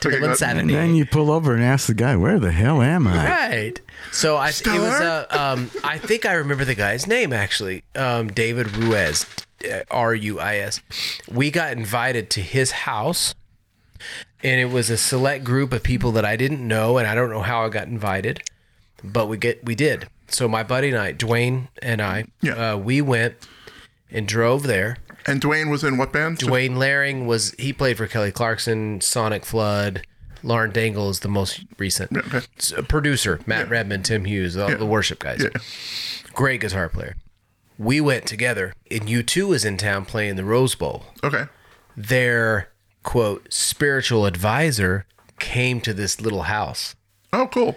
to 0.00 0.08
the 0.08 0.14
170. 0.16 0.72
then 0.74 0.94
you 0.94 1.06
pull 1.06 1.30
over 1.30 1.54
and 1.54 1.62
ask 1.62 1.86
the 1.86 1.94
guy, 1.94 2.16
"Where 2.16 2.38
the 2.38 2.52
hell 2.52 2.82
am 2.82 3.06
I?" 3.06 3.28
Right. 3.28 3.80
So 4.12 4.36
I 4.36 4.48
it 4.50 4.66
was 4.66 5.00
uh, 5.00 5.26
um 5.30 5.70
I 5.84 5.98
think 5.98 6.26
I 6.26 6.34
remember 6.34 6.64
the 6.64 6.74
guy's 6.74 7.06
name 7.06 7.32
actually. 7.32 7.84
Um 7.94 8.28
David 8.28 8.76
Ruiz. 8.76 9.26
uh, 9.64 9.80
R 9.90 10.14
U 10.14 10.38
I 10.38 10.56
S. 10.58 10.80
We 11.30 11.50
got 11.50 11.72
invited 11.72 12.30
to 12.30 12.40
his 12.40 12.70
house 12.70 13.34
and 14.42 14.60
it 14.60 14.66
was 14.72 14.90
a 14.90 14.96
select 14.96 15.44
group 15.44 15.72
of 15.72 15.82
people 15.82 16.12
that 16.12 16.24
I 16.24 16.36
didn't 16.36 16.66
know 16.66 16.98
and 16.98 17.06
I 17.06 17.14
don't 17.14 17.30
know 17.30 17.42
how 17.42 17.64
I 17.64 17.68
got 17.68 17.88
invited, 17.88 18.42
but 19.02 19.26
we 19.26 19.36
get 19.36 19.64
we 19.64 19.74
did. 19.74 20.08
So 20.28 20.46
my 20.48 20.62
buddy 20.62 20.88
and 20.90 20.98
I, 20.98 21.12
Dwayne 21.14 21.68
and 21.80 22.02
I, 22.02 22.24
uh, 22.46 22.76
we 22.76 23.00
went 23.00 23.34
and 24.10 24.28
drove 24.28 24.64
there. 24.64 24.98
And 25.26 25.40
Dwayne 25.40 25.70
was 25.70 25.84
in 25.84 25.96
what 25.98 26.12
band? 26.12 26.38
Dwayne 26.38 26.76
Laring 26.76 27.26
was 27.26 27.52
he 27.58 27.72
played 27.72 27.96
for 27.98 28.06
Kelly 28.06 28.32
Clarkson, 28.32 29.00
Sonic 29.00 29.44
Flood. 29.44 30.06
Lauren 30.42 30.70
Daigle 30.70 31.10
is 31.10 31.20
the 31.20 31.28
most 31.28 31.64
recent 31.78 32.16
S- 32.32 32.72
uh, 32.72 32.82
producer. 32.82 33.40
Matt 33.46 33.68
Redman, 33.68 34.02
Tim 34.04 34.24
Hughes, 34.24 34.56
all 34.56 34.74
the 34.76 34.86
worship 34.86 35.18
guys. 35.18 35.44
Great 36.32 36.60
guitar 36.60 36.88
player. 36.88 37.16
We 37.76 38.00
went 38.00 38.26
together, 38.26 38.72
and 38.90 39.02
U2 39.02 39.48
was 39.48 39.64
in 39.64 39.76
town 39.76 40.04
playing 40.04 40.36
the 40.36 40.44
Rose 40.44 40.74
Bowl. 40.74 41.04
Okay. 41.24 41.44
Their 41.96 42.68
quote 43.08 43.50
spiritual 43.50 44.26
advisor 44.26 45.06
came 45.38 45.80
to 45.80 45.94
this 45.94 46.20
little 46.20 46.42
house. 46.42 46.94
Oh, 47.32 47.46
cool. 47.46 47.74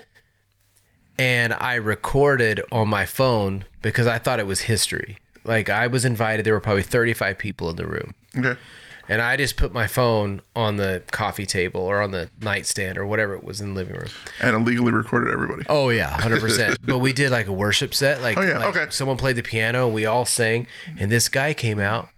And 1.17 1.53
I 1.53 1.75
recorded 1.75 2.59
on 2.69 2.89
my 2.89 3.05
phone 3.05 3.63
because 3.81 4.07
I 4.07 4.17
thought 4.17 4.41
it 4.41 4.45
was 4.45 4.61
history. 4.61 5.19
Like 5.45 5.69
I 5.69 5.87
was 5.87 6.03
invited, 6.03 6.45
there 6.45 6.53
were 6.53 6.59
probably 6.59 6.83
35 6.83 7.37
people 7.37 7.69
in 7.69 7.77
the 7.77 7.87
room. 7.87 8.13
Okay. 8.37 8.59
And 9.07 9.21
I 9.21 9.37
just 9.37 9.55
put 9.55 9.71
my 9.71 9.87
phone 9.87 10.41
on 10.53 10.75
the 10.75 11.01
coffee 11.11 11.45
table 11.45 11.79
or 11.79 12.01
on 12.01 12.11
the 12.11 12.29
nightstand 12.41 12.97
or 12.97 13.05
whatever 13.05 13.33
it 13.33 13.45
was 13.45 13.61
in 13.61 13.69
the 13.69 13.75
living 13.79 13.95
room. 13.95 14.09
And 14.41 14.53
illegally 14.53 14.91
recorded 14.91 15.31
everybody. 15.31 15.63
Oh 15.69 15.87
yeah, 15.91 16.09
hundred 16.09 16.41
percent. 16.41 16.77
But 16.85 16.99
we 16.99 17.13
did 17.13 17.31
like 17.31 17.47
a 17.47 17.53
worship 17.53 17.93
set. 17.93 18.21
Like, 18.21 18.37
Oh, 18.37 18.41
yeah, 18.41 18.57
like 18.57 18.75
okay. 18.75 18.87
Someone 18.89 19.15
played 19.15 19.37
the 19.37 19.43
piano. 19.43 19.87
We 19.87 20.05
all 20.05 20.25
sang, 20.25 20.67
and 20.99 21.09
this 21.09 21.29
guy 21.29 21.53
came 21.53 21.79
out, 21.79 22.09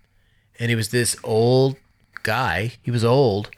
and 0.59 0.69
he 0.71 0.75
was 0.75 0.89
this 0.89 1.15
old 1.23 1.77
guy. 2.23 2.73
He 2.81 2.91
was 2.91 3.03
old, 3.03 3.49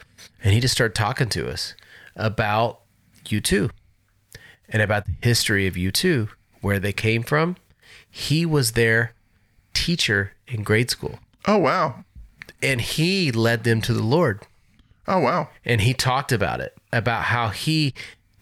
and 0.43 0.53
he 0.53 0.59
just 0.59 0.73
started 0.73 0.95
talking 0.95 1.29
to 1.29 1.49
us 1.49 1.73
about 2.15 2.81
U2, 3.25 3.69
and 4.69 4.81
about 4.81 5.05
the 5.05 5.13
history 5.21 5.67
of 5.67 5.75
U2, 5.75 6.29
where 6.61 6.79
they 6.79 6.93
came 6.93 7.23
from. 7.23 7.55
He 8.09 8.45
was 8.45 8.71
their 8.71 9.13
teacher 9.73 10.33
in 10.47 10.63
grade 10.63 10.89
school. 10.89 11.19
Oh 11.45 11.57
wow. 11.57 12.03
And 12.61 12.81
he 12.81 13.31
led 13.31 13.63
them 13.63 13.81
to 13.81 13.93
the 13.93 14.03
Lord. 14.03 14.41
Oh 15.07 15.19
wow. 15.19 15.49
And 15.63 15.81
he 15.81 15.93
talked 15.93 16.31
about 16.31 16.61
it, 16.61 16.75
about 16.91 17.23
how 17.25 17.49
he 17.49 17.93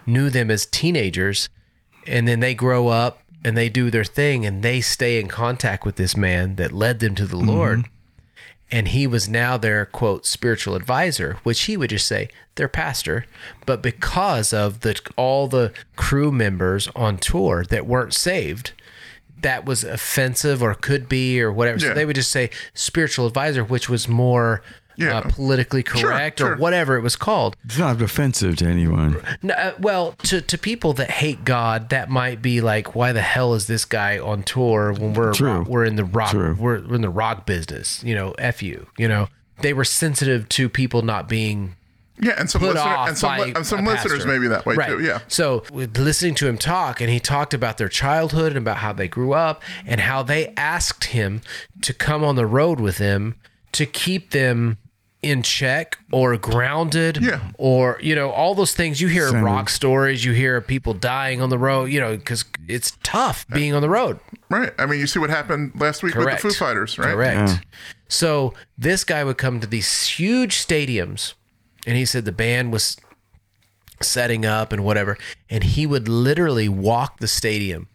knew 0.06 0.30
them 0.30 0.52
as 0.52 0.66
teenagers 0.66 1.50
and 2.06 2.28
then 2.28 2.40
they 2.40 2.54
grow 2.54 2.88
up 2.88 3.20
and 3.44 3.58
they 3.58 3.70
do 3.70 3.90
their 3.90 4.04
thing 4.04 4.46
and 4.46 4.64
they 4.64 4.82
stay 4.82 5.20
in 5.20 5.28
contact 5.28 5.86
with 5.86 5.96
this 5.96 6.16
man 6.16 6.56
that 6.56 6.72
led 6.72 7.00
them 7.00 7.16
to 7.16 7.26
the 7.26 7.38
mm-hmm. 7.38 7.50
Lord. 7.50 7.86
And 8.74 8.88
he 8.88 9.06
was 9.06 9.30
now 9.30 9.56
their 9.56 9.86
quote 9.86 10.26
spiritual 10.26 10.74
advisor, 10.74 11.38
which 11.44 11.62
he 11.66 11.78
would 11.78 11.92
just 11.92 12.08
say 12.08 12.30
their 12.56 12.68
pastor. 12.68 13.28
But 13.68 13.84
because 13.84 14.52
of 14.52 14.80
the 14.80 15.00
all 15.16 15.48
the 15.48 15.72
crew 15.96 16.32
members 16.32 16.88
on 16.96 17.20
tour 17.20 17.64
that 17.70 17.86
weren't 17.86 18.16
saved, 18.16 18.72
that 19.40 19.64
was 19.64 19.84
offensive 19.84 20.64
or 20.64 20.74
could 20.74 21.08
be 21.08 21.40
or 21.40 21.52
whatever. 21.52 21.78
Yeah. 21.78 21.90
So 21.90 21.94
they 21.94 22.06
would 22.06 22.16
just 22.16 22.32
say 22.32 22.50
spiritual 22.74 23.28
advisor, 23.28 23.64
which 23.64 23.90
was 23.90 24.08
more 24.08 24.64
uh, 25.02 25.22
politically 25.22 25.84
correct 25.84 26.40
sure. 26.40 26.54
or 26.54 26.56
whatever 26.58 26.96
it 26.96 27.02
was 27.02 27.16
called. 27.16 27.56
It's 27.66 27.78
not 27.78 28.02
offensive 28.02 28.58
to 28.58 28.66
anyone. 28.66 29.22
No, 29.42 29.54
uh, 29.54 29.74
well, 29.80 30.12
to, 30.24 30.42
to 30.42 30.58
people 30.58 30.94
that 30.94 31.10
hate 31.12 31.44
God, 31.46 31.90
that 31.90 32.10
might 32.10 32.42
be 32.42 32.62
like, 32.62 32.96
why 32.96 33.12
the 33.12 33.22
hell 33.22 33.54
is 33.54 33.68
this 33.68 33.86
guy 33.86 34.20
on 34.20 34.44
tour 34.44 34.94
when 34.94 35.14
we're 35.14 35.34
True. 35.34 35.64
we're 35.68 35.86
in 35.86 35.96
the 35.96 36.06
rock 36.06 36.34
we're, 36.34 36.54
we're 36.56 36.96
in 36.96 37.02
the 37.02 37.10
rock 37.10 37.46
business? 37.46 38.04
You 38.04 38.16
know, 38.16 38.32
f 38.38 38.62
you. 38.62 38.88
You 38.98 39.08
know, 39.08 39.28
they 39.62 39.74
were 39.74 39.86
sensitive 39.86 40.50
to 40.50 40.70
people 40.70 41.02
not 41.04 41.28
being 41.30 41.76
Yeah, 42.20 42.34
and 42.38 42.50
some 42.50 42.62
listener- 42.62 42.80
and 42.82 43.18
some 43.18 43.40
and 43.40 43.66
some 43.66 43.86
listeners 43.86 44.20
pastor. 44.20 44.28
maybe 44.28 44.48
that 44.48 44.66
way 44.66 44.76
Right. 44.76 44.90
too, 44.90 45.02
yeah. 45.04 45.20
So 45.28 45.64
with 45.72 45.98
listening 45.98 46.36
to 46.36 46.48
him 46.48 46.58
talk, 46.58 47.02
and 47.02 47.10
he 47.10 47.20
talked 47.20 47.54
about 47.54 47.78
their 47.78 47.90
childhood 47.90 48.50
and 48.50 48.58
about 48.60 48.78
how 48.78 48.94
they 48.94 49.08
grew 49.08 49.34
up, 49.34 49.62
and 49.86 50.02
how 50.02 50.22
they 50.24 50.54
asked 50.58 51.06
him 51.06 51.42
to 51.82 51.94
come 51.94 52.24
on 52.24 52.36
the 52.36 52.46
road 52.46 52.80
with 52.80 52.98
them 52.98 53.36
to 53.74 53.86
keep 53.88 54.30
them 54.32 54.78
in 55.24 55.42
check 55.42 55.98
or 56.12 56.36
grounded 56.38 57.18
Yeah. 57.22 57.40
or 57.58 57.98
you 58.02 58.14
know 58.14 58.30
all 58.30 58.54
those 58.56 58.74
things 58.74 59.00
you 59.02 59.08
hear 59.08 59.30
Centered. 59.30 59.44
rock 59.46 59.70
stories 59.70 60.24
you 60.26 60.34
hear 60.34 60.60
people 60.62 60.94
dying 60.94 61.42
on 61.42 61.50
the 61.50 61.58
road 61.58 61.86
you 61.86 62.00
know 62.00 62.18
because 62.18 62.44
it's 62.68 62.98
tough 63.04 63.48
being 63.48 63.74
on 63.74 63.82
the 63.82 63.90
road 63.90 64.20
Right. 64.50 64.72
I 64.78 64.86
mean, 64.86 65.00
you 65.00 65.08
see 65.08 65.18
what 65.18 65.32
happened 65.32 65.72
last 65.80 66.04
week 66.04 66.14
Correct. 66.14 66.44
with 66.44 66.54
the 66.54 66.60
Foo 66.60 66.66
Fighters, 66.66 67.00
right? 67.00 67.14
Correct. 67.14 67.66
So 68.08 68.54
this 68.78 69.04
guy 69.04 69.24
would 69.24 69.40
come 69.40 69.60
to 69.62 69.66
these 69.66 70.06
huge 70.06 70.58
stadiums, 70.64 71.34
and 71.88 71.98
he 71.98 72.06
said 72.06 72.26
the 72.26 72.32
band 72.32 72.72
was 72.72 72.98
setting 74.00 74.46
up 74.46 74.72
and 74.72 74.84
whatever, 74.84 75.18
and 75.50 75.64
he 75.64 75.88
would 75.88 76.08
literally 76.08 76.70
walk 76.70 77.18
the 77.20 77.28
stadium 77.28 77.88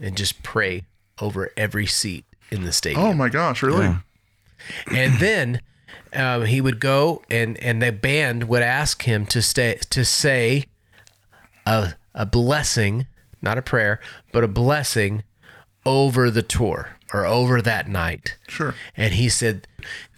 and 0.00 0.16
just 0.16 0.42
pray 0.42 0.82
over 1.20 1.50
every 1.56 1.86
seat 1.86 2.24
in 2.50 2.64
the 2.64 2.72
stadium. 2.72 3.04
Oh 3.04 3.12
my 3.14 3.28
gosh, 3.28 3.62
really? 3.62 3.94
And 4.90 5.18
then 5.20 5.60
um, 6.14 6.44
he 6.46 6.60
would 6.60 6.80
go 6.80 7.22
and 7.30 7.56
and 7.58 7.82
the 7.82 7.92
band 7.92 8.44
would 8.48 8.62
ask 8.62 9.02
him 9.02 9.26
to 9.26 9.40
stay 9.42 9.78
to 9.90 10.04
say 10.04 10.64
a 11.66 11.94
a 12.14 12.26
blessing, 12.26 13.06
not 13.42 13.58
a 13.58 13.62
prayer, 13.62 14.00
but 14.32 14.44
a 14.44 14.48
blessing 14.48 15.22
over 15.86 16.30
the 16.30 16.42
tour 16.42 16.90
or 17.12 17.24
over 17.26 17.60
that 17.62 17.88
night. 17.88 18.36
Sure. 18.48 18.74
And 18.96 19.14
he 19.14 19.28
said 19.28 19.66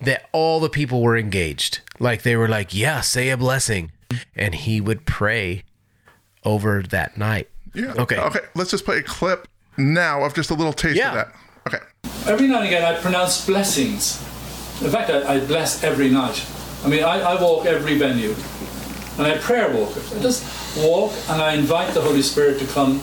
that 0.01 0.29
all 0.33 0.61
the 0.61 0.69
people 0.69 1.03
were 1.03 1.17
engaged. 1.17 1.81
Like 1.99 2.23
they 2.23 2.37
were 2.37 2.49
like, 2.49 2.75
"Yeah, 2.75 3.01
say 3.01 3.31
a 3.31 3.37
blessing." 3.37 3.93
And 4.37 4.55
he 4.55 4.81
would 4.81 5.07
pray 5.07 5.63
over 6.45 6.83
that 6.83 7.17
night. 7.17 7.49
Yeah. 7.75 7.95
Okay. 7.97 8.19
Okay. 8.19 8.41
Let's 8.55 8.71
just 8.71 8.85
play 8.85 8.99
a 8.99 9.03
clip 9.03 9.49
now 9.79 10.23
of 10.25 10.35
just 10.35 10.51
a 10.51 10.55
little 10.55 10.73
taste 10.75 10.97
Yeah. 10.97 11.09
of 11.09 11.15
that. 11.15 11.35
Okay. 11.67 11.79
Every 12.31 12.47
now 12.49 12.59
and 12.59 12.67
again, 12.67 12.85
I 12.85 13.01
pronounce 13.01 13.47
blessings. 13.47 14.23
In 14.85 14.91
fact, 14.91 15.11
I, 15.11 15.35
I 15.35 15.41
bless 15.47 15.85
every 15.85 16.09
night. 16.11 16.45
I 16.85 16.89
mean, 16.89 17.05
I, 17.05 17.21
I 17.21 17.41
walk 17.41 17.67
every 17.67 17.97
venue, 17.97 18.35
and 19.17 19.27
I 19.27 19.39
prayer 19.39 19.71
walk. 19.73 19.97
I 19.97 20.19
just 20.21 20.43
walk, 20.77 21.13
and 21.29 21.41
I 21.41 21.55
invite 21.55 21.95
the 21.95 22.01
Holy 22.01 22.23
Spirit 22.23 22.59
to 22.59 22.67
come 22.67 23.01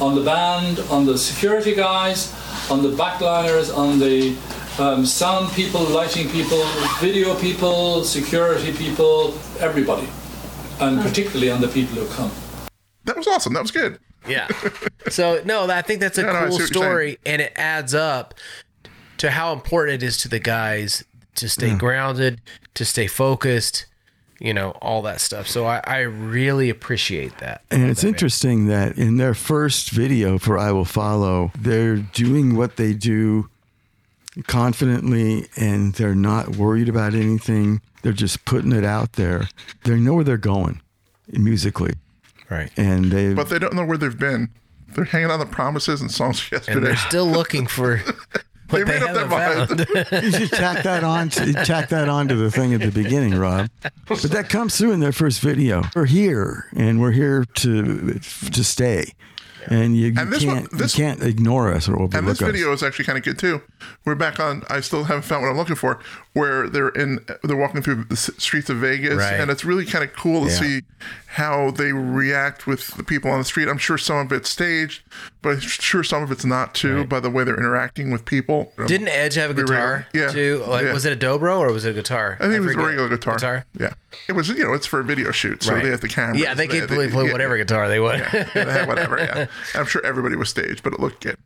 on 0.00 0.14
the 0.14 0.22
band, 0.22 0.78
on 0.90 1.04
the 1.04 1.18
security 1.18 1.74
guys, 1.74 2.32
on 2.70 2.82
the 2.82 2.90
backliners, 2.90 3.76
on 3.76 3.98
the 3.98 4.36
um, 4.78 5.04
sound 5.04 5.52
people, 5.52 5.82
lighting 5.82 6.28
people, 6.28 6.64
video 7.00 7.34
people, 7.40 8.04
security 8.04 8.72
people, 8.72 9.34
everybody, 9.58 10.08
and 10.80 11.00
particularly 11.02 11.50
on 11.50 11.60
the 11.60 11.68
people 11.68 11.96
who 11.96 12.06
come. 12.14 12.30
That 13.04 13.16
was 13.16 13.26
awesome. 13.26 13.52
That 13.54 13.62
was 13.62 13.70
good. 13.72 13.98
Yeah. 14.28 14.48
So 15.10 15.42
no, 15.44 15.68
I 15.68 15.82
think 15.82 16.00
that's 16.00 16.18
a 16.18 16.22
Yeah, 16.22 16.48
cool 16.48 16.58
see 16.58 16.66
story, 16.66 17.18
and 17.26 17.42
it 17.42 17.52
adds 17.56 17.94
up 17.94 18.34
to 19.24 19.30
how 19.30 19.54
important 19.54 20.02
it 20.02 20.06
is 20.06 20.18
to 20.18 20.28
the 20.28 20.38
guys 20.38 21.02
to 21.36 21.48
stay 21.48 21.68
Yeah. 21.68 21.76
grounded, 21.78 22.40
to 22.74 22.84
stay 22.84 23.06
focused, 23.06 23.86
you 24.38 24.52
know, 24.52 24.72
all 24.82 25.00
that 25.02 25.18
stuff. 25.20 25.48
So 25.48 25.64
I, 25.64 25.80
I 25.84 26.00
really 26.00 26.68
appreciate 26.68 27.38
that. 27.38 27.62
And 27.70 27.88
it's 27.90 28.04
interesting 28.04 28.66
that 28.66 28.98
in 28.98 29.16
their 29.16 29.32
first 29.32 29.90
video 29.90 30.38
for 30.38 30.58
I 30.58 30.72
Will 30.72 30.84
Follow, 30.84 31.50
they're 31.58 31.96
doing 31.96 32.54
what 32.54 32.76
they 32.76 32.92
do 32.92 33.48
confidently 34.46 35.46
and 35.56 35.94
they're 35.94 36.14
not 36.14 36.56
worried 36.56 36.88
about 36.90 37.14
anything. 37.14 37.80
They're 38.02 38.12
just 38.12 38.44
putting 38.44 38.72
it 38.72 38.84
out 38.84 39.14
there. 39.14 39.48
They 39.84 39.98
know 39.98 40.14
where 40.14 40.24
they're 40.24 40.36
going 40.36 40.82
musically. 41.32 41.94
Right. 42.50 42.70
And 42.76 43.06
they 43.10 43.32
But 43.32 43.48
they 43.48 43.58
don't 43.58 43.74
know 43.74 43.84
where 43.86 43.96
they've 43.96 44.18
been. 44.18 44.50
They're 44.94 45.04
hanging 45.06 45.30
on 45.30 45.38
the 45.38 45.46
promises 45.46 46.00
and 46.02 46.10
songs 46.10 46.50
yesterday. 46.52 46.76
And 46.76 46.86
they're 46.86 46.96
still 46.96 47.26
looking 47.26 47.66
for 47.66 48.02
They 48.74 48.82
they, 48.84 49.00
made 49.00 49.02
up 49.02 49.14
their 49.14 49.26
mind. 49.26 49.86
you 50.24 50.30
should 50.32 50.50
tack 50.50 50.82
that 50.84 51.04
on 51.04 51.28
to, 51.30 51.52
tack 51.64 51.88
that 51.90 52.08
on 52.08 52.28
to 52.28 52.34
the 52.36 52.50
thing 52.50 52.74
at 52.74 52.80
the 52.80 52.90
beginning, 52.90 53.34
Rob. 53.34 53.68
But 54.06 54.22
that 54.22 54.48
comes 54.48 54.76
through 54.76 54.92
in 54.92 55.00
their 55.00 55.12
first 55.12 55.40
video. 55.40 55.84
We're 55.94 56.06
here 56.06 56.66
and 56.76 57.00
we're 57.00 57.12
here 57.12 57.44
to 57.44 58.18
to 58.18 58.64
stay. 58.64 59.12
And 59.66 59.96
you, 59.96 60.08
you 60.08 60.14
And 60.18 60.30
this 60.30 60.44
one- 60.44 60.56
can't 60.58 60.70
this- 60.72 60.98
you 60.98 61.04
can't 61.04 61.22
ignore 61.22 61.72
us 61.72 61.88
or 61.88 61.94
overlook 61.94 62.14
And 62.14 62.28
this 62.28 62.42
us. 62.42 62.46
video 62.46 62.70
is 62.72 62.82
actually 62.82 63.06
kind 63.06 63.16
of 63.16 63.24
good 63.24 63.38
too. 63.38 63.62
We're 64.04 64.14
back 64.14 64.38
on. 64.38 64.62
I 64.68 64.80
still 64.80 65.04
haven't 65.04 65.22
found 65.22 65.42
what 65.42 65.48
I'm 65.50 65.56
looking 65.56 65.76
for. 65.76 66.00
Where 66.34 66.68
they're 66.68 66.88
in, 66.88 67.24
they're 67.44 67.56
walking 67.56 67.80
through 67.80 68.04
the 68.04 68.16
streets 68.16 68.68
of 68.68 68.78
Vegas, 68.78 69.14
Right. 69.18 69.34
and 69.40 69.50
it's 69.52 69.64
really 69.64 69.86
kind 69.86 70.04
of 70.04 70.12
cool 70.14 70.44
to 70.44 70.50
Yeah. 70.50 70.58
see 70.58 70.82
how 71.26 71.70
they 71.72 71.92
react 71.92 72.66
with 72.66 72.88
the 72.96 73.02
people 73.04 73.30
on 73.30 73.38
the 73.38 73.44
street. 73.44 73.68
I'm 73.68 73.78
sure 73.78 73.96
some 73.98 74.18
of 74.18 74.32
it's 74.32 74.48
staged, 74.48 75.02
but 75.42 75.50
I'm 75.54 75.60
sure 75.60 76.02
some 76.04 76.22
of 76.24 76.30
it's 76.32 76.44
not 76.44 76.74
too. 76.74 77.04
By 77.04 77.20
the 77.20 77.30
way 77.30 77.42
they're 77.44 77.56
interacting 77.56 78.10
with 78.10 78.24
people. 78.24 78.72
Um, 78.78 78.86
Didn't 78.86 79.08
Edge 79.08 79.34
have 79.36 79.50
a 79.50 79.54
guitar 79.54 80.06
Yeah. 80.12 80.28
too? 80.28 80.64
Like, 80.66 80.84
Yeah. 80.86 80.92
Was 80.92 81.04
it 81.04 81.12
a 81.12 81.26
dobro 81.26 81.58
or 81.58 81.72
was 81.72 81.84
it 81.84 81.90
a 81.90 81.92
guitar? 81.94 82.36
I 82.40 82.44
think 82.44 82.54
it 82.54 82.60
was 82.60 82.70
a 82.70 82.74
forget. 82.74 82.86
regular 82.88 83.08
guitar. 83.08 83.64
Yeah, 83.78 83.90
it 84.28 84.32
was. 84.32 84.48
You 84.48 84.64
know, 84.64 84.72
it's 84.74 84.86
for 84.86 85.00
a 85.00 85.04
video 85.04 85.30
shoot, 85.32 85.62
so 85.64 85.72
Right. 85.74 85.82
they 85.84 85.90
have 85.90 86.00
the 86.00 86.08
camera. 86.08 86.36
Yeah, 86.38 86.54
they 86.54 86.66
could 86.68 86.88
play, 86.88 87.08
play 87.08 87.30
whatever 87.32 87.56
guitar 87.56 87.88
they 87.88 88.00
want. 88.00 88.18
Yeah, 88.32 88.44
they 88.54 88.64
had 88.64 88.88
whatever. 88.88 89.18
Yeah, 89.18 89.46
I'm 89.76 89.86
sure 89.86 90.04
everybody 90.04 90.34
was 90.36 90.48
staged, 90.50 90.82
but 90.84 90.92
it 90.94 91.00
looked 91.00 91.22
good. 91.22 91.36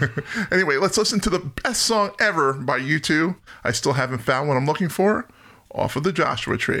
anyway, 0.50 0.76
let's 0.78 0.96
listen 0.98 1.20
to 1.20 1.30
the 1.30 1.38
best 1.38 1.82
song 1.82 2.12
ever 2.20 2.52
by 2.52 2.78
U2. 2.78 3.36
I 3.64 3.72
still 3.72 3.92
haven't 3.94 4.18
found 4.32 4.48
what 4.48 4.56
I'm 4.56 4.64
looking 4.64 4.88
for. 4.88 5.28
Off 5.74 5.94
of 5.94 6.04
the 6.04 6.12
Joshua 6.12 6.56
Tree. 6.56 6.80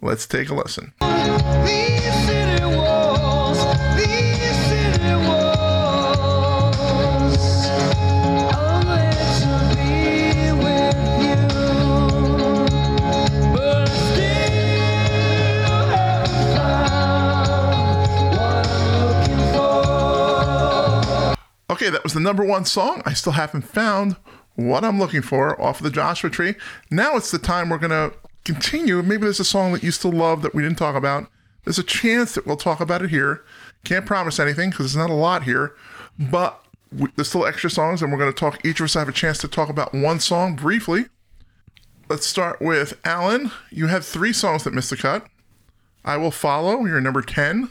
Let's 0.00 0.26
take 0.26 0.48
a 0.48 0.54
listen. 0.54 0.94
Okay, 21.68 21.90
that 21.90 22.02
was 22.02 22.14
the 22.14 22.20
number 22.20 22.44
one 22.46 22.64
song. 22.64 23.02
I 23.04 23.12
still 23.12 23.32
haven't 23.34 23.62
found 23.62 24.16
what 24.68 24.84
I'm 24.84 24.98
looking 24.98 25.22
for 25.22 25.60
off 25.60 25.78
of 25.78 25.84
the 25.84 25.90
Joshua 25.90 26.30
Tree. 26.30 26.54
Now 26.90 27.16
it's 27.16 27.30
the 27.30 27.38
time 27.38 27.68
we're 27.68 27.78
going 27.78 27.90
to 27.90 28.16
continue. 28.44 29.02
Maybe 29.02 29.22
there's 29.22 29.40
a 29.40 29.44
song 29.44 29.72
that 29.72 29.82
you 29.82 29.90
still 29.90 30.12
love 30.12 30.42
that 30.42 30.54
we 30.54 30.62
didn't 30.62 30.78
talk 30.78 30.96
about. 30.96 31.28
There's 31.64 31.78
a 31.78 31.84
chance 31.84 32.34
that 32.34 32.46
we'll 32.46 32.56
talk 32.56 32.80
about 32.80 33.02
it 33.02 33.10
here. 33.10 33.44
Can't 33.84 34.06
promise 34.06 34.38
anything 34.38 34.70
because 34.70 34.92
there's 34.92 35.08
not 35.08 35.12
a 35.12 35.18
lot 35.18 35.44
here, 35.44 35.74
but 36.18 36.64
we, 36.90 37.08
there's 37.16 37.28
still 37.28 37.46
extra 37.46 37.70
songs, 37.70 38.02
and 38.02 38.10
we're 38.12 38.18
going 38.18 38.32
to 38.32 38.38
talk. 38.38 38.64
Each 38.64 38.80
of 38.80 38.84
us 38.84 38.94
have 38.94 39.08
a 39.08 39.12
chance 39.12 39.38
to 39.38 39.48
talk 39.48 39.68
about 39.68 39.94
one 39.94 40.20
song 40.20 40.56
briefly. 40.56 41.06
Let's 42.08 42.26
start 42.26 42.60
with 42.60 42.98
Alan. 43.04 43.50
You 43.70 43.86
have 43.86 44.04
three 44.04 44.32
songs 44.32 44.64
that 44.64 44.74
missed 44.74 44.90
the 44.90 44.96
cut. 44.96 45.26
I 46.04 46.16
Will 46.16 46.30
Follow, 46.32 46.84
you're 46.84 47.00
number 47.00 47.22
10. 47.22 47.70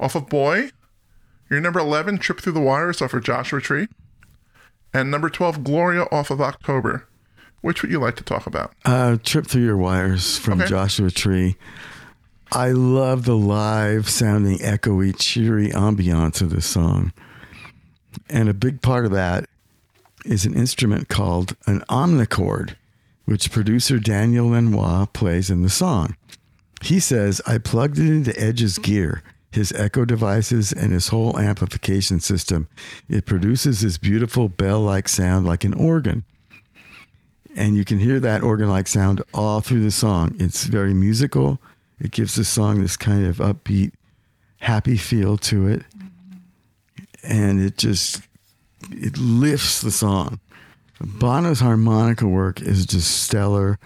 Off 0.00 0.14
of 0.14 0.28
Boy, 0.28 0.70
your 1.50 1.60
number 1.60 1.80
11, 1.80 2.18
Trip 2.18 2.40
Through 2.40 2.52
the 2.52 2.60
Wires 2.60 3.02
off 3.02 3.14
of 3.14 3.24
Joshua 3.24 3.60
Tree. 3.60 3.88
And 4.92 5.10
number 5.10 5.28
12, 5.28 5.64
Gloria 5.64 6.04
off 6.10 6.30
of 6.30 6.40
October. 6.40 7.06
Which 7.60 7.82
would 7.82 7.90
you 7.90 7.98
like 7.98 8.16
to 8.16 8.22
talk 8.24 8.46
about? 8.46 8.72
Uh, 8.84 9.16
Trip 9.22 9.46
Through 9.46 9.64
Your 9.64 9.76
Wires 9.76 10.38
from 10.38 10.60
Okay. 10.60 10.70
Joshua 10.70 11.10
Tree. 11.10 11.56
I 12.52 12.70
love 12.70 13.24
the 13.24 13.36
live 13.36 14.08
sounding, 14.08 14.58
echoey, 14.58 15.14
cheery 15.18 15.68
ambiance 15.70 16.40
of 16.40 16.50
this 16.50 16.66
song. 16.66 17.12
And 18.30 18.48
a 18.48 18.54
big 18.54 18.80
part 18.80 19.04
of 19.04 19.10
that 19.10 19.44
is 20.24 20.46
an 20.46 20.54
instrument 20.54 21.08
called 21.08 21.56
an 21.66 21.80
omnichord, 21.90 22.76
which 23.26 23.50
producer 23.52 23.98
Daniel 23.98 24.48
Lanois 24.48 25.06
plays 25.06 25.50
in 25.50 25.62
the 25.62 25.68
song. 25.68 26.16
He 26.80 27.00
says, 27.00 27.42
I 27.46 27.58
plugged 27.58 27.98
it 27.98 28.06
into 28.08 28.38
Edge's 28.40 28.78
gear, 28.78 29.22
his 29.50 29.72
echo 29.72 30.04
devices, 30.04 30.72
and 30.72 30.92
his 30.92 31.08
whole 31.08 31.38
amplification 31.38 32.20
system. 32.20 32.68
It 33.08 33.26
produces 33.26 33.80
this 33.80 33.98
beautiful 33.98 34.48
bell 34.48 34.80
like 34.80 35.08
sound 35.08 35.46
like 35.46 35.64
an 35.64 35.74
organ 35.74 36.24
and 37.58 37.76
you 37.76 37.84
can 37.84 37.98
hear 37.98 38.20
that 38.20 38.42
organ-like 38.42 38.86
sound 38.86 39.22
all 39.34 39.60
through 39.60 39.82
the 39.82 39.90
song. 39.90 40.36
It's 40.38 40.64
very 40.64 40.94
musical. 40.94 41.60
It 41.98 42.12
gives 42.12 42.36
the 42.36 42.44
song 42.44 42.80
this 42.80 42.96
kind 42.96 43.26
of 43.26 43.38
upbeat, 43.38 43.92
happy 44.60 44.96
feel 44.96 45.36
to 45.38 45.66
it, 45.66 45.82
and 47.24 47.60
it 47.60 47.76
just 47.76 48.22
it 48.92 49.18
lifts 49.18 49.80
the 49.80 49.90
song. 49.90 50.38
Bono's 51.00 51.60
harmonica 51.60 52.28
work 52.28 52.60
is 52.60 52.86
just 52.86 53.22
stellar. 53.22 53.78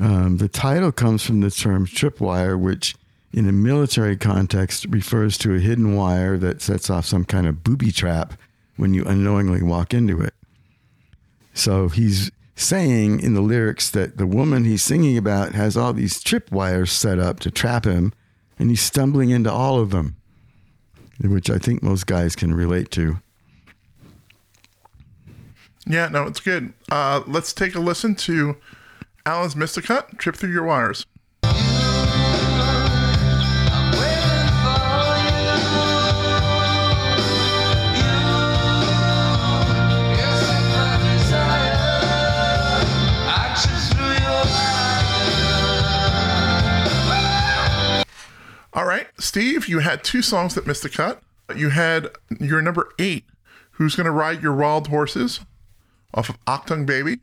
Um, 0.00 0.38
the 0.38 0.48
title 0.48 0.90
comes 0.90 1.24
from 1.24 1.40
the 1.40 1.50
term 1.52 1.86
tripwire, 1.86 2.58
which 2.58 2.96
in 3.34 3.48
a 3.48 3.52
military 3.52 4.16
context 4.16 4.86
refers 4.88 5.36
to 5.38 5.54
a 5.54 5.58
hidden 5.58 5.96
wire 5.96 6.38
that 6.38 6.62
sets 6.62 6.88
off 6.88 7.04
some 7.04 7.24
kind 7.24 7.48
of 7.48 7.64
booby 7.64 7.90
trap 7.90 8.34
when 8.76 8.94
you 8.94 9.04
unknowingly 9.04 9.60
walk 9.60 9.92
into 9.92 10.20
it. 10.20 10.34
So 11.52 11.88
he's 11.88 12.30
saying 12.54 13.18
in 13.18 13.34
the 13.34 13.40
lyrics 13.40 13.90
that 13.90 14.18
the 14.18 14.26
woman 14.26 14.64
he's 14.64 14.84
singing 14.84 15.18
about 15.18 15.52
has 15.52 15.76
all 15.76 15.92
these 15.92 16.22
tripwires 16.22 16.90
set 16.90 17.18
up 17.18 17.40
to 17.40 17.50
trap 17.50 17.84
him, 17.84 18.12
and 18.56 18.70
he's 18.70 18.80
stumbling 18.80 19.30
into 19.30 19.50
all 19.50 19.80
of 19.80 19.90
them, 19.90 20.14
which 21.20 21.50
I 21.50 21.58
think 21.58 21.82
most 21.82 22.06
guys 22.06 22.36
can 22.36 22.54
relate 22.54 22.92
to. 22.92 23.16
Yeah, 25.86 26.08
no, 26.08 26.22
it's 26.24 26.40
good. 26.40 26.72
Uh, 26.88 27.22
let's 27.26 27.52
take 27.52 27.74
a 27.74 27.80
listen 27.80 28.14
to 28.14 28.56
Alan's 29.26 29.56
Mysticut, 29.56 30.18
Trip 30.18 30.36
Through 30.36 30.52
Your 30.52 30.64
Wires. 30.64 31.04
All 48.74 48.84
right, 48.84 49.06
Steve, 49.18 49.68
you 49.68 49.78
had 49.78 50.02
two 50.02 50.20
songs 50.20 50.54
that 50.54 50.66
missed 50.66 50.82
the 50.82 50.88
cut. 50.88 51.22
You 51.54 51.70
had 51.70 52.08
your 52.40 52.60
number 52.60 52.90
eight, 52.98 53.24
Who's 53.72 53.94
Gonna 53.94 54.10
Ride 54.10 54.42
Your 54.42 54.54
Wild 54.54 54.88
Horses, 54.88 55.40
off 56.12 56.28
of 56.28 56.44
Achtung 56.46 56.84
Baby. 56.84 57.18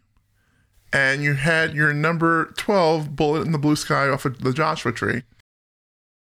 And 0.93 1.23
you 1.23 1.33
had 1.35 1.73
your 1.73 1.93
number 1.93 2.53
12, 2.57 3.15
Bullet 3.15 3.45
in 3.45 3.53
the 3.53 3.57
Blue 3.57 3.77
Sky, 3.77 4.09
off 4.09 4.25
of 4.25 4.41
the 4.41 4.51
Joshua 4.51 4.91
Tree. 4.91 5.23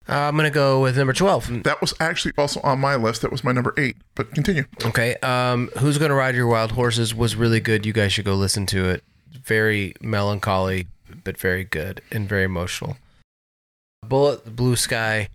Uh, 0.08 0.14
I'm 0.14 0.36
going 0.36 0.50
to 0.50 0.54
go 0.54 0.80
with 0.80 0.96
number 0.96 1.12
12. 1.12 1.62
That 1.64 1.80
was 1.80 1.94
actually 2.00 2.32
also 2.36 2.60
on 2.62 2.80
my 2.80 2.96
list. 2.96 3.22
That 3.22 3.30
was 3.30 3.44
my 3.44 3.52
number 3.52 3.72
eight, 3.76 3.96
but 4.14 4.32
continue. 4.32 4.64
Okay. 4.84 5.16
Um, 5.16 5.68
Who's 5.78 5.98
Gonna 5.98 6.14
Ride 6.14 6.34
Your 6.34 6.46
Wild 6.46 6.72
Horses 6.72 7.14
was 7.14 7.36
really 7.36 7.60
good. 7.60 7.86
You 7.86 7.92
guys 7.92 8.12
should 8.12 8.24
go 8.24 8.34
listen 8.34 8.66
to 8.66 8.88
it. 8.88 9.04
Very 9.30 9.94
melancholy, 10.00 10.86
but 11.24 11.36
very 11.38 11.64
good 11.64 12.00
and 12.10 12.28
very 12.28 12.44
emotional. 12.44 12.96
Bullet 14.12 14.56
Blue 14.56 14.76
Sky, 14.76 15.28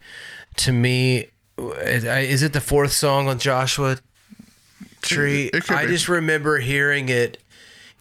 to 0.57 0.71
me, 0.71 1.27
is 1.57 2.43
it 2.43 2.53
the 2.53 2.61
fourth 2.61 2.91
song 2.91 3.27
on 3.27 3.39
Joshua 3.39 3.97
Tree? 5.01 5.45
It- 5.47 5.55
it 5.55 5.63
could 5.65 5.77
I 5.77 5.85
be. 5.85 5.91
just 5.93 6.07
remember 6.09 6.59
hearing 6.59 7.09
it 7.09 7.41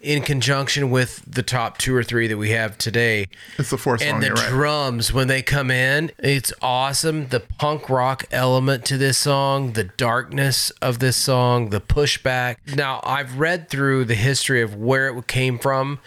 in 0.03 0.23
conjunction 0.23 0.91
with 0.91 1.23
the 1.27 1.43
top 1.43 1.79
two 1.79 1.95
or 1.97 2.03
three 2.05 2.27
that 2.27 2.37
we 2.37 2.51
have 2.51 2.77
today. 2.77 3.29
It's 3.59 3.71
the 3.71 3.79
fourth 3.79 4.03
and 4.03 4.11
song, 4.11 4.21
the 4.21 4.33
right. 4.33 4.49
drums 4.51 5.13
when 5.13 5.27
they 5.29 5.41
come 5.41 5.71
in, 5.71 6.11
it's 6.19 6.53
awesome. 6.61 7.29
The 7.29 7.41
punk 7.41 7.89
rock 7.89 8.25
element 8.31 8.85
to 8.87 8.99
this 8.99 9.17
song, 9.19 9.73
the 9.73 9.85
darkness 9.85 10.71
of 10.83 10.99
this 10.99 11.17
song, 11.17 11.71
the 11.71 11.81
pushback. 11.81 12.57
Now, 12.77 13.01
I've 13.05 13.39
read 13.39 13.71
through 13.71 14.05
the 14.05 14.15
history 14.15 14.61
of 14.63 14.75
where 14.75 15.09
it 15.09 15.27
came 15.29 15.59
from, 15.59 15.99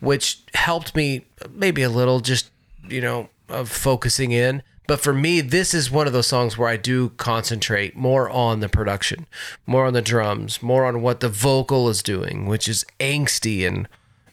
which 0.00 0.40
helped 0.54 0.94
me 0.94 1.24
maybe 1.54 1.82
a 1.82 1.88
little 1.90 2.20
just, 2.20 2.50
you 2.88 3.00
know, 3.00 3.30
of 3.52 3.68
focusing 3.68 4.32
in. 4.32 4.62
But 4.86 5.00
for 5.00 5.12
me, 5.12 5.40
this 5.40 5.72
is 5.72 5.90
one 5.90 6.06
of 6.08 6.12
those 6.12 6.26
songs 6.26 6.58
where 6.58 6.68
I 6.68 6.76
do 6.76 7.10
concentrate 7.10 7.94
more 7.96 8.28
on 8.28 8.58
the 8.60 8.68
production, 8.68 9.26
more 9.64 9.86
on 9.86 9.92
the 9.92 10.02
drums, 10.02 10.62
more 10.62 10.84
on 10.84 11.00
what 11.00 11.20
the 11.20 11.28
vocal 11.28 11.88
is 11.88 12.02
doing, 12.02 12.46
which 12.46 12.66
is 12.66 12.84
angsty 12.98 13.64
and 13.66 13.86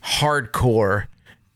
hardcore 0.04 1.06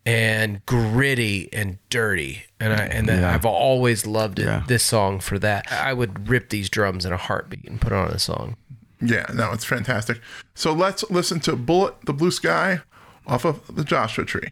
and 0.06 0.64
gritty 0.66 1.48
and 1.52 1.78
dirty. 1.90 2.44
And 2.60 2.72
I 2.72 2.84
and 2.86 3.06
Yeah. 3.09 3.32
I've 3.32 3.44
always 3.44 4.06
loved 4.06 4.39
it, 4.39 4.44
Yeah. 4.47 4.62
this 4.66 4.82
song 4.84 5.20
for 5.20 5.39
that. 5.39 5.70
I 5.72 5.93
would 5.93 6.28
rip 6.28 6.51
these 6.51 6.68
drums 6.68 7.05
in 7.05 7.12
a 7.12 7.16
heartbeat 7.16 7.64
and 7.68 7.80
put 7.80 7.93
on 7.93 8.09
a 8.09 8.18
song. 8.18 8.56
Yeah, 9.01 9.26
no, 9.34 9.51
it's 9.52 9.64
fantastic. 9.64 10.20
So 10.55 10.72
let's 10.72 11.02
listen 11.10 11.40
to 11.40 11.56
Bullet 11.56 11.94
the 12.05 12.12
Blue 12.12 12.30
Sky 12.30 12.80
off 13.26 13.44
of 13.44 13.74
the 13.74 13.84
Joshua 13.84 14.24
Tree. 14.24 14.51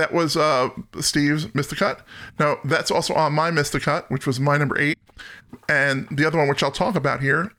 That 0.00 0.14
was 0.14 0.34
uh, 0.34 0.70
Steve's 0.98 1.44
Mr. 1.48 1.76
Cut. 1.76 2.00
Now, 2.38 2.56
that's 2.64 2.90
also 2.90 3.12
on 3.12 3.34
my 3.34 3.50
Mr. 3.50 3.78
Cut, 3.78 4.10
which 4.10 4.26
was 4.26 4.40
my 4.40 4.56
number 4.56 4.80
eight. 4.80 4.98
And 5.68 6.08
the 6.10 6.24
other 6.24 6.38
one, 6.38 6.48
which 6.48 6.62
I'll 6.62 6.70
talk 6.70 6.94
about 6.94 7.20
here, 7.20 7.52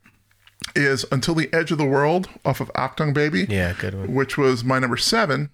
is 0.75 1.05
Until 1.11 1.35
the 1.35 1.53
Edge 1.53 1.71
of 1.71 1.77
the 1.77 1.85
World 1.85 2.29
off 2.43 2.59
of 2.59 2.69
Achtung 2.73 3.13
Baby. 3.13 3.45
Yeah, 3.47 3.73
good 3.77 3.93
one. 3.93 4.15
Which 4.15 4.39
was 4.39 4.63
my 4.63 4.79
number 4.79 4.97
seven. 4.97 5.51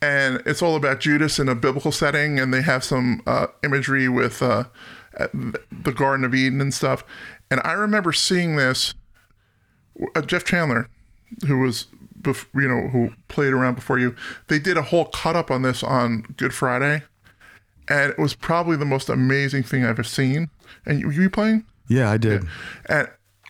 And 0.00 0.42
it's 0.46 0.62
all 0.62 0.74
about 0.74 1.00
Judas 1.00 1.38
in 1.38 1.50
a 1.50 1.54
biblical 1.54 1.92
setting, 1.92 2.40
and 2.40 2.50
they 2.54 2.62
have 2.62 2.82
some 2.82 3.20
uh, 3.26 3.48
imagery 3.62 4.08
with 4.08 4.40
uh, 4.40 4.64
the 5.12 5.92
Garden 5.94 6.24
of 6.24 6.34
Eden 6.34 6.62
and 6.62 6.72
stuff. 6.72 7.04
And 7.50 7.60
I 7.62 7.72
remember 7.72 8.14
seeing 8.14 8.56
this. 8.56 8.94
Uh, 10.14 10.22
Jeff 10.22 10.44
Chandler, 10.44 10.88
who 11.46 11.58
was, 11.58 11.88
bef- 12.26 12.46
you 12.54 12.68
know, 12.68 12.88
who 12.88 13.10
played 13.28 13.52
around 13.52 13.74
before 13.74 13.98
you, 13.98 14.14
they 14.48 14.58
did 14.58 14.76
a 14.76 14.82
whole 14.82 15.06
cut 15.06 15.36
up 15.36 15.50
on 15.50 15.62
this 15.62 15.82
on 15.82 16.22
Good 16.36 16.52
Friday, 16.54 17.02
and 17.88 18.10
it 18.10 18.18
was 18.18 18.34
probably 18.34 18.76
the 18.76 18.84
most 18.84 19.08
amazing 19.08 19.62
thing 19.62 19.84
I've 19.84 19.90
ever 19.90 20.02
seen. 20.02 20.50
And 20.84 21.00
you, 21.00 21.10
you 21.10 21.30
playing? 21.30 21.64
Yeah, 21.88 22.10
I 22.10 22.16
did. 22.16 22.44
And 22.88 23.08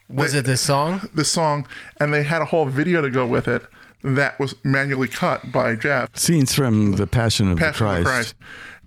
Was 0.09 0.35
it 0.35 0.45
this 0.45 0.61
song? 0.61 1.09
This 1.15 1.31
song, 1.31 1.67
and 1.99 2.13
they 2.13 2.23
had 2.23 2.43
a 2.43 2.47
whole 2.47 2.67
video 2.67 3.01
to 3.01 3.11
go 3.11 3.27
with 3.27 3.49
it 3.49 3.63
that 4.05 4.39
was 4.39 4.55
manually 4.63 5.09
cut 5.09 5.51
by 5.51 5.75
Jeff. 5.75 6.17
Scenes 6.17 6.55
from 6.55 6.93
the 6.93 7.07
Passion 7.07 7.51
of 7.51 7.59
Passion 7.59 7.87
the 7.87 8.03
Christ. 8.03 8.05
the 8.05 8.11
Christ. 8.11 8.35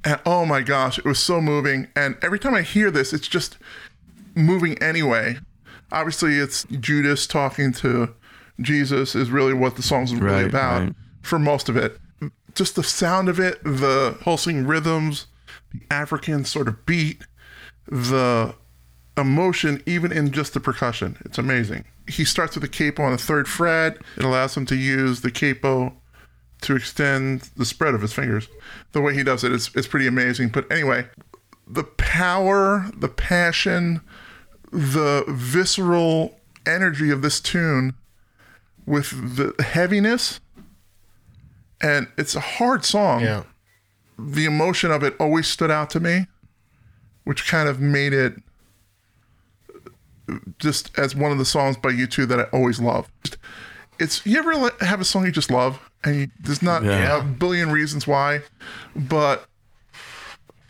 And 0.06 0.20
oh 0.26 0.46
my 0.46 0.62
gosh, 0.62 0.98
it 0.98 1.06
was 1.06 1.20
so 1.20 1.42
moving. 1.42 1.88
And 1.96 2.16
every 2.22 2.40
time 2.40 2.54
I 2.56 2.62
hear 2.62 2.90
this, 2.90 3.12
it's 3.12 3.28
just 3.28 3.58
moving 4.36 4.82
anyway. 4.82 5.40
Obviously, 5.92 6.36
it's 6.38 6.64
Judas 6.80 7.28
talking 7.28 7.74
to 7.74 8.14
Jesus, 8.62 9.16
is 9.16 9.30
really 9.30 9.54
what 9.54 9.76
the 9.76 9.84
song's 9.84 10.14
really 10.14 10.44
Right, 10.44 10.46
about 10.48 10.82
right. 10.82 10.96
for 11.22 11.40
most 11.40 11.70
of 11.70 11.78
it. 11.78 11.98
Just 12.56 12.76
the 12.76 12.84
sound 12.84 13.30
of 13.30 13.40
it, 13.40 13.64
the 13.64 14.18
pulsing 14.22 14.66
rhythms, 14.66 15.28
the 15.72 15.82
African 15.92 16.46
sort 16.46 16.68
of 16.68 16.86
beat, 16.86 17.24
the 17.88 18.56
emotion, 19.18 19.82
even 19.86 20.12
in 20.12 20.32
just 20.32 20.54
the 20.54 20.60
percussion. 20.60 21.18
It's 21.26 21.38
amazing. 21.38 21.86
He 22.08 22.26
starts 22.26 22.56
with 22.56 22.64
the 22.64 22.70
capo 22.70 23.04
on 23.04 23.12
the 23.12 23.18
third 23.18 23.48
fret. 23.48 23.98
It 24.18 24.26
allows 24.26 24.58
him 24.58 24.66
to 24.68 24.76
use 24.76 25.22
the 25.22 25.32
capo 25.32 25.94
to 26.62 26.76
extend 26.76 27.50
the 27.56 27.66
spread 27.66 27.94
of 27.94 28.02
his 28.02 28.14
fingers. 28.14 28.48
The 28.92 29.02
way 29.02 29.14
he 29.14 29.24
does 29.24 29.44
it 29.44 29.52
is 29.52 29.70
it's 29.76 29.88
pretty 29.88 30.08
amazing. 30.08 30.50
But 30.50 30.70
anyway, 30.72 31.06
the 31.68 31.84
power, 31.84 32.90
the 32.98 33.08
passion, 33.08 34.02
the 34.72 35.24
visceral 35.28 36.40
energy 36.66 37.12
of 37.12 37.22
this 37.22 37.40
tune 37.40 37.94
with 38.90 39.36
the 39.38 39.54
heaviness 39.64 40.40
and 41.80 42.08
it's 42.18 42.36
a 42.36 42.40
hard 42.40 42.84
song. 42.84 43.22
Yeah. 43.22 43.44
The 44.18 44.46
emotion 44.46 44.92
of 44.92 45.04
it 45.04 45.16
always 45.20 45.48
stood 45.48 45.70
out 45.70 45.92
to 45.92 46.00
me, 46.00 46.26
which 47.24 47.48
kind 47.48 47.70
of 47.70 47.80
made 47.80 48.14
it 48.14 48.34
just 50.58 50.98
as 50.98 51.16
one 51.16 51.32
of 51.32 51.38
the 51.38 51.46
songs 51.46 51.78
by 51.78 51.90
U2 51.92 52.28
that 52.28 52.40
I 52.40 52.44
always 52.46 52.80
love. 52.80 53.08
It's 54.00 54.26
you 54.26 54.40
ever 54.40 54.72
have 54.84 55.00
a 55.02 55.06
song 55.06 55.26
you 55.26 55.32
just 55.32 55.52
love 55.52 55.80
and 56.04 56.16
you, 56.16 56.28
there's 56.40 56.62
not 56.62 56.84
Yeah. 56.84 57.20
a 57.20 57.24
billion 57.24 57.72
reasons 57.72 58.08
why, 58.08 58.42
but 58.96 59.46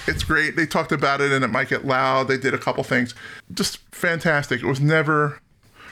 it's 0.08 0.24
great. 0.24 0.56
They 0.58 0.66
talked 0.66 0.92
about 0.92 1.22
it 1.22 1.32
and 1.32 1.44
it 1.44 1.50
might 1.50 1.70
get 1.70 1.86
loud. 1.86 2.28
They 2.28 2.38
did 2.38 2.54
a 2.54 2.58
couple 2.58 2.84
things. 2.84 3.16
Just 3.54 3.78
fantastic. 3.94 4.62
It 4.62 4.66
was 4.66 4.80
never 4.82 5.40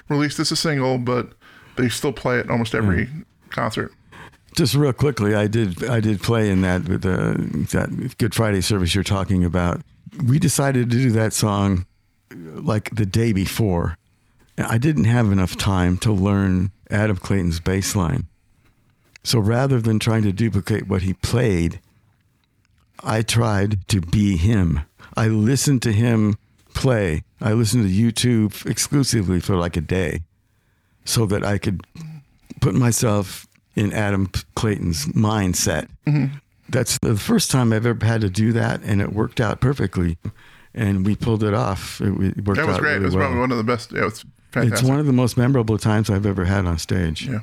released 0.09 0.39
as 0.39 0.51
a 0.51 0.55
single, 0.55 0.97
but 0.97 1.33
they 1.77 1.89
still 1.89 2.13
play 2.13 2.39
it 2.39 2.49
almost 2.49 2.75
every 2.75 3.05
hmm. 3.05 3.21
concert. 3.49 3.93
Just 4.55 4.73
real 4.73 4.93
quickly, 4.93 5.35
I 5.35 5.47
did 5.47 5.83
I 5.85 5.99
did 5.99 6.21
play 6.21 6.49
in 6.49 6.61
that 6.61 6.87
with 6.87 7.03
the 7.03 7.37
that 7.71 8.17
Good 8.17 8.33
Friday 8.33 8.61
service 8.61 8.95
you're 8.95 9.03
talking 9.03 9.45
about. 9.45 9.81
We 10.25 10.39
decided 10.39 10.89
to 10.89 10.97
do 10.97 11.11
that 11.11 11.33
song 11.33 11.85
uh, 12.31 12.35
like 12.61 12.95
the 12.95 13.05
day 13.05 13.33
before. 13.33 13.97
I 14.57 14.79
didn't 14.79 15.03
have 15.03 15.31
enough 15.31 15.55
time 15.55 15.97
to 15.99 16.11
learn 16.11 16.71
Adam 16.89 17.17
Clayton's 17.17 17.59
bass 17.59 17.95
line. 17.95 18.25
So 19.23 19.37
rather 19.37 19.79
than 19.79 19.99
trying 19.99 20.23
to 20.23 20.31
duplicate 20.31 20.87
what 20.87 21.03
he 21.03 21.13
played, 21.13 21.79
I 23.03 23.21
tried 23.21 23.87
to 23.89 24.01
be 24.01 24.37
him. 24.37 24.81
I 25.15 25.27
listened 25.27 25.83
to 25.83 25.91
him 25.91 26.37
play. 26.73 27.23
I 27.39 27.53
listened 27.53 27.87
to 27.87 27.93
YouTube 27.93 28.65
exclusively 28.65 29.39
for 29.39 29.55
like 29.55 29.77
a 29.77 29.81
day 29.81 30.21
so 31.07 31.25
that 31.25 31.43
I 31.43 31.57
could 31.57 31.81
put 32.61 32.75
myself 32.75 33.47
in 33.75 33.93
Adam 33.93 34.29
Clayton's 34.55 35.05
mindset. 35.07 35.87
Mhm. 36.05 36.41
That's 36.69 36.97
the 37.01 37.15
first 37.15 37.49
time 37.49 37.71
I've 37.71 37.85
ever 37.85 38.05
had 38.05 38.21
to 38.21 38.29
do 38.29 38.51
that, 38.53 38.81
and 38.83 39.01
it 39.01 39.13
worked 39.13 39.39
out 39.39 39.61
perfectly. 39.61 40.17
And 40.73 41.05
we 41.05 41.15
pulled 41.15 41.43
it 41.43 41.53
off. 41.53 42.01
It, 42.01 42.09
worked 42.45 42.57
That 42.57 42.67
was 42.67 42.75
out 42.75 42.81
great. 42.81 42.91
really 42.93 43.03
it 43.03 43.05
was 43.05 43.15
well. 43.15 43.23
probably 43.27 43.39
one 43.39 43.51
of 43.51 43.57
the 43.57 43.63
best. 43.63 43.91
Yeah, 43.93 44.01
it 44.01 44.05
was 44.05 44.25
fantastic. 44.51 44.73
It's 44.79 44.83
one 44.89 44.99
of 44.99 45.05
the 45.05 45.13
most 45.13 45.37
memorable 45.37 45.77
times 45.77 46.09
I've 46.09 46.25
ever 46.25 46.45
had 46.45 46.65
on 46.65 46.77
stage. 46.77 47.25
Yeah. 47.27 47.39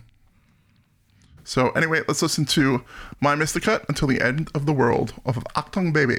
So 1.43 1.71
anyway, 1.71 2.03
let's 2.07 2.23
listen 2.23 2.45
to 2.47 2.83
My 3.21 3.35
Mr. 3.35 3.61
Cut 3.63 3.85
until 3.89 4.09
the 4.09 4.21
end 4.21 4.51
of 4.55 4.67
the 4.67 4.73
world 4.73 5.15
off 5.27 5.37
of 5.37 5.45
Achtung 5.57 5.93
Baby. 5.93 6.19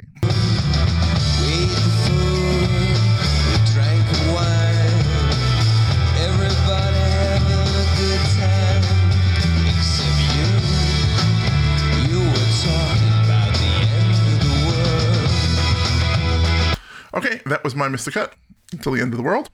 Okay, 17.16 17.42
that 17.46 17.64
was 17.64 17.76
My 17.76 17.88
Mr. 17.88 18.12
Cut 18.12 18.36
until 18.72 18.92
the 18.92 19.02
end 19.02 19.14
of 19.14 19.18
the 19.18 19.24
world. 19.24 19.50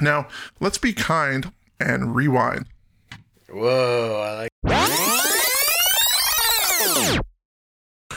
Now, 0.00 0.28
let's 0.60 0.78
be 0.78 0.92
kind 0.92 1.52
and 1.80 2.14
rewind. 2.14 2.66
Whoa, 3.48 4.20
I 4.22 4.34
like. 4.42 4.50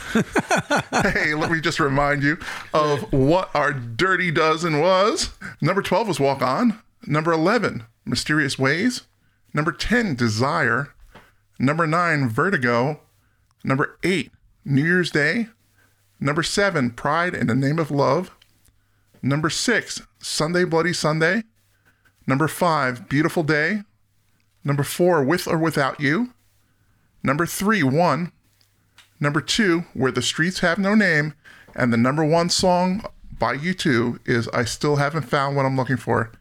hey, 1.03 1.36
let 1.36 1.52
me 1.52 1.61
just 1.61 1.80
remind 1.80 2.23
you 2.23 2.38
of 2.73 3.02
what 3.14 3.49
our 3.53 3.72
dirty 3.72 4.31
dozen 4.31 4.80
was. 4.80 5.30
Number 5.61 5.81
12 5.81 6.07
was 6.07 6.19
Walk 6.19 6.41
On. 6.41 6.81
Number 7.06 7.31
11, 7.31 7.84
Mysterious 8.06 8.57
Ways. 8.57 9.03
Number 9.53 9.72
10, 9.72 10.15
Desire. 10.15 10.94
Number 11.60 11.88
9, 11.88 12.27
Vertigo. 12.30 13.02
Number 13.64 13.98
8, 14.03 14.31
New 14.65 14.84
Year's 14.84 15.11
Day. 15.11 15.48
Number 16.19 16.44
7, 16.44 16.91
Pride 16.91 17.36
in 17.36 17.48
the 17.48 17.56
Name 17.56 17.80
of 17.80 17.91
Love. 17.91 18.36
Number 19.22 19.50
6, 19.50 20.02
Sunday 20.20 20.64
Bloody 20.64 20.94
Sunday. 20.94 21.44
Number 22.26 22.48
5, 22.48 23.10
Beautiful 23.10 23.44
Day. 23.44 23.82
Number 24.64 24.84
4, 24.84 25.24
With 25.24 25.48
or 25.48 25.58
Without 25.58 26.00
You. 26.00 26.34
Number 27.24 27.46
3, 27.46 27.84
One. 27.84 28.32
Number 29.20 29.41
two, 29.41 29.82
Where 29.94 30.12
the 30.12 30.22
Streets 30.22 30.60
Have 30.60 30.80
No 30.80 30.96
Name. 30.96 31.34
And 31.76 31.91
the 31.91 31.98
number 31.98 32.24
one 32.24 32.50
song 32.50 33.04
by 33.38 33.58
U2 33.58 34.20
is 34.28 34.48
I 34.50 34.64
Still 34.64 34.96
Haven't 34.96 35.24
Found 35.24 35.56
What 35.56 35.66
I'm 35.66 35.76
Looking 35.76 35.98
For. 35.98 36.32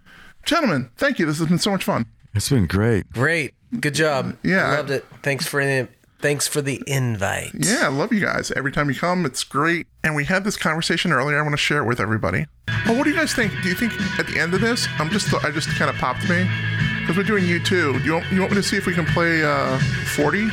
Gentlemen, 0.44 0.90
thank 0.96 1.18
you. 1.18 1.26
This 1.26 1.38
has 1.38 1.48
been 1.48 1.58
so 1.58 1.70
much 1.70 1.84
fun. 1.84 2.06
It's 2.34 2.48
been 2.48 2.66
great. 2.66 3.10
Great. 3.12 3.54
Good 3.80 3.94
job. 3.94 4.36
Yeah. 4.42 4.68
I 4.68 4.76
loved 4.76 4.90
it. 4.90 5.04
Thanks 5.22 5.46
for 5.46 5.64
the 5.64 5.88
thanks 6.20 6.46
for 6.48 6.60
the 6.62 6.82
invite. 6.86 7.50
Yeah, 7.54 7.80
I 7.84 7.88
love 7.88 8.12
you 8.12 8.20
guys. 8.20 8.50
Every 8.52 8.72
time 8.72 8.88
you 8.88 8.94
come, 8.96 9.24
it's 9.26 9.44
great. 9.44 9.86
And 10.04 10.14
we 10.16 10.24
had 10.24 10.44
this 10.44 10.56
conversation 10.56 11.12
earlier. 11.12 11.38
I 11.38 11.42
want 11.42 11.52
to 11.52 11.56
share 11.58 11.82
it 11.82 11.86
with 11.86 12.00
everybody. 12.00 12.46
Well, 12.86 12.96
what 12.96 13.04
do 13.04 13.10
you 13.10 13.16
guys 13.16 13.32
think? 13.34 13.52
Do 13.62 13.68
you 13.68 13.74
think 13.74 13.92
at 14.18 14.26
the 14.26 14.38
end 14.38 14.54
of 14.54 14.60
this, 14.60 14.86
I'm 14.98 15.10
just, 15.10 15.32
I 15.44 15.50
just 15.50 15.68
kind 15.70 15.90
of 15.90 15.96
popped 15.96 16.28
me 16.28 16.48
because 17.00 17.16
we're 17.16 17.22
doing 17.24 17.44
U2. 17.44 17.68
Do 17.68 17.98
you 18.04 18.12
want, 18.14 18.32
you 18.32 18.40
want 18.40 18.52
me 18.52 18.56
to 18.56 18.62
see 18.62 18.76
if 18.76 18.86
we 18.86 18.94
can 18.94 19.06
play 19.06 19.42
uh, 19.44 19.78
40? 20.14 20.48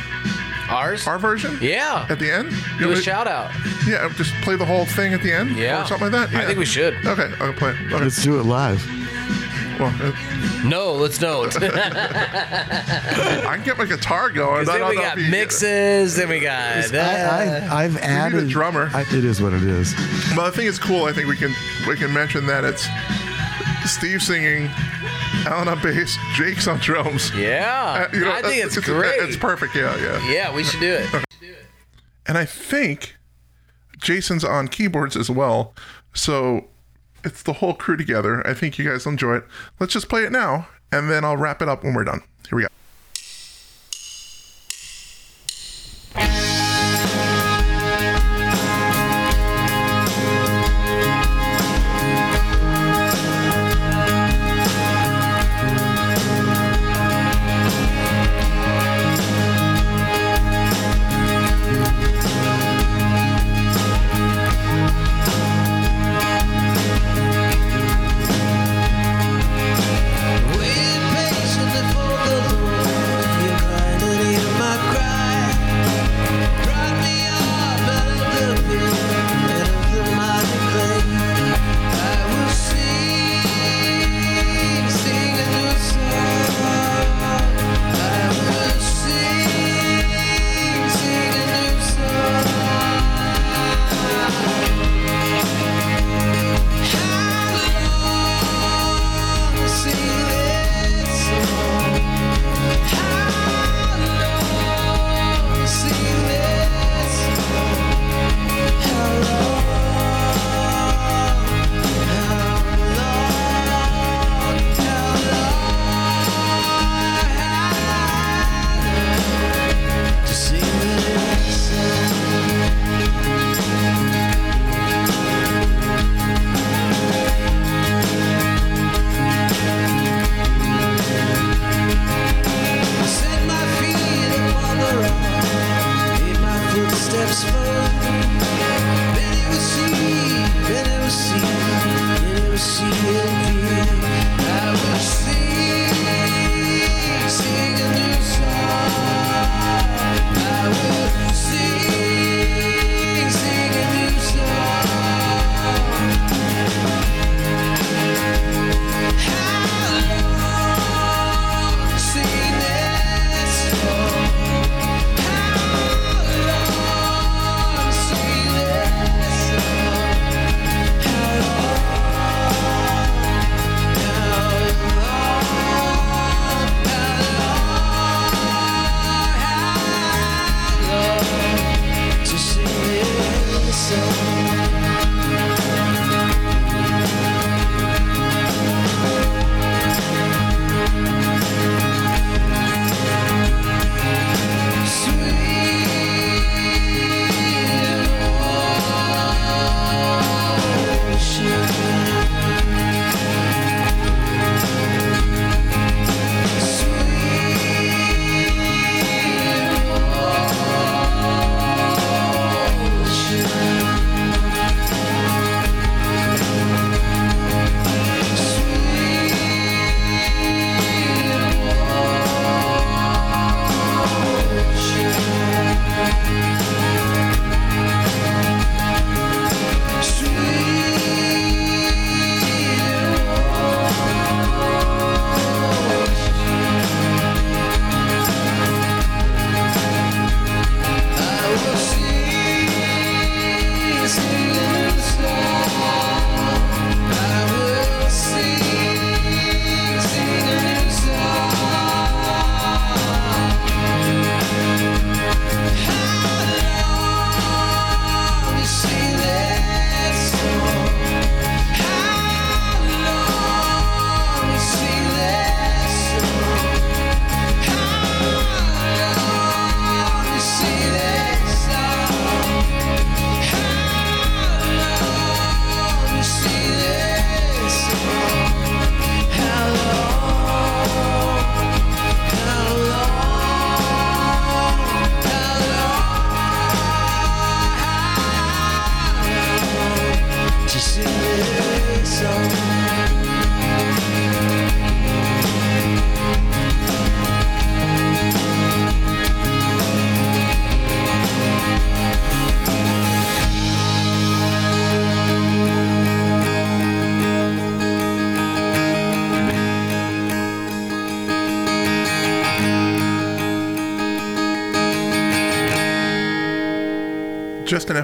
Ours? 0.68 1.06
Our 1.06 1.18
version? 1.18 1.56
Yeah. 1.60 2.06
At 2.10 2.18
the 2.18 2.28
end? 2.32 2.50
You 2.50 2.78
Do 2.78 2.84
a 2.86 2.88
me 2.88 2.94
to- 2.96 3.02
shout 3.02 3.28
out. 3.28 3.52
Yeah, 3.86 4.08
just 4.16 4.34
play 4.42 4.56
the 4.56 4.64
whole 4.66 4.84
thing 4.84 5.14
at 5.14 5.22
the 5.22 5.32
end? 5.32 5.56
Yeah. 5.56 5.84
Or 5.84 5.86
something 5.86 6.10
like 6.10 6.30
that? 6.30 6.42
I 6.42 6.44
think 6.44 6.58
we 6.58 6.64
should. 6.64 6.94
Okay, 7.06 7.30
I'll 7.38 7.52
play 7.52 7.70
it. 7.70 7.76
Okay. 7.92 8.02
Let's 8.02 8.20
do 8.22 8.40
it 8.40 8.42
live. 8.42 8.84
Well, 9.78 10.14
No, 10.64 10.92
let's 10.94 11.18
don't. 11.18 11.54
I 11.62 13.52
can 13.56 13.62
get 13.64 13.76
my 13.78 13.84
guitar 13.84 14.30
going. 14.30 14.60
Because 14.64 14.78
then 14.78 14.88
we 14.88 14.96
got 14.96 15.18
mixes, 15.18 16.16
then 16.16 16.28
we 16.28 16.40
got. 16.40 16.94
I, 16.94 17.66
I, 17.70 17.84
I've 17.84 17.94
We 17.94 18.00
need 18.00 18.06
a 18.06 18.08
added. 18.08 18.48
drummer. 18.48 18.90
I, 18.94 19.02
it 19.02 19.24
is 19.24 19.40
what 19.42 19.52
it 19.52 19.62
is. 19.62 19.94
Well, 20.36 20.46
I 20.46 20.50
think 20.50 20.68
it's 20.68 20.78
cool. 20.78 21.04
I 21.04 21.12
think 21.12 21.28
we 21.28 21.36
can 21.36 21.54
we 21.86 21.96
can 21.96 22.12
mention 22.12 22.46
that 22.46 22.64
it's 22.64 22.86
Steve 23.84 24.22
singing, 24.22 24.68
Alan 25.46 25.68
on 25.68 25.80
bass, 25.82 26.16
Jake's 26.34 26.66
on 26.66 26.78
drums. 26.78 27.30
Yeah. 27.34 28.08
Uh, 28.10 28.16
you 28.16 28.24
know, 28.24 28.32
I 28.32 28.42
think 28.42 28.64
it's, 28.64 28.76
it's 28.76 28.86
great. 28.86 29.14
It's 29.20 29.36
perfect. 29.36 29.74
Yeah, 29.76 29.96
yeah. 29.98 30.32
yeah, 30.32 30.54
we 30.54 30.64
should 30.64 30.80
do 30.80 30.92
it. 30.94 31.24
And 32.28 32.36
I 32.36 32.44
think 32.44 33.16
Jason's 33.98 34.42
on 34.42 34.66
keyboards 34.66 35.14
as 35.16 35.30
well. 35.30 35.76
So 36.12 36.66
it's 37.26 37.42
the 37.42 37.54
whole 37.54 37.74
crew 37.74 37.96
together. 37.96 38.46
I 38.46 38.54
think 38.54 38.78
you 38.78 38.88
guys 38.88 39.04
will 39.04 39.12
enjoy 39.12 39.36
it. 39.36 39.44
Let's 39.80 39.92
just 39.92 40.08
play 40.08 40.22
it 40.24 40.32
now, 40.32 40.68
and 40.92 41.10
then 41.10 41.24
I'll 41.24 41.36
wrap 41.36 41.60
it 41.60 41.68
up 41.68 41.84
when 41.84 41.92
we're 41.92 42.04
done. 42.04 42.22
Here 42.48 42.56
we 42.56 42.62
go. 42.62 42.68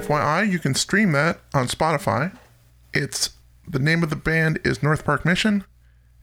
FYI, 0.03 0.51
you 0.51 0.59
can 0.59 0.75
stream 0.75 1.11
that 1.13 1.39
on 1.53 1.67
Spotify. 1.67 2.35
It's 2.93 3.31
the 3.67 3.79
name 3.79 4.03
of 4.03 4.09
the 4.09 4.15
band 4.15 4.59
is 4.63 4.83
North 4.83 5.05
Park 5.05 5.25
Mission, 5.25 5.63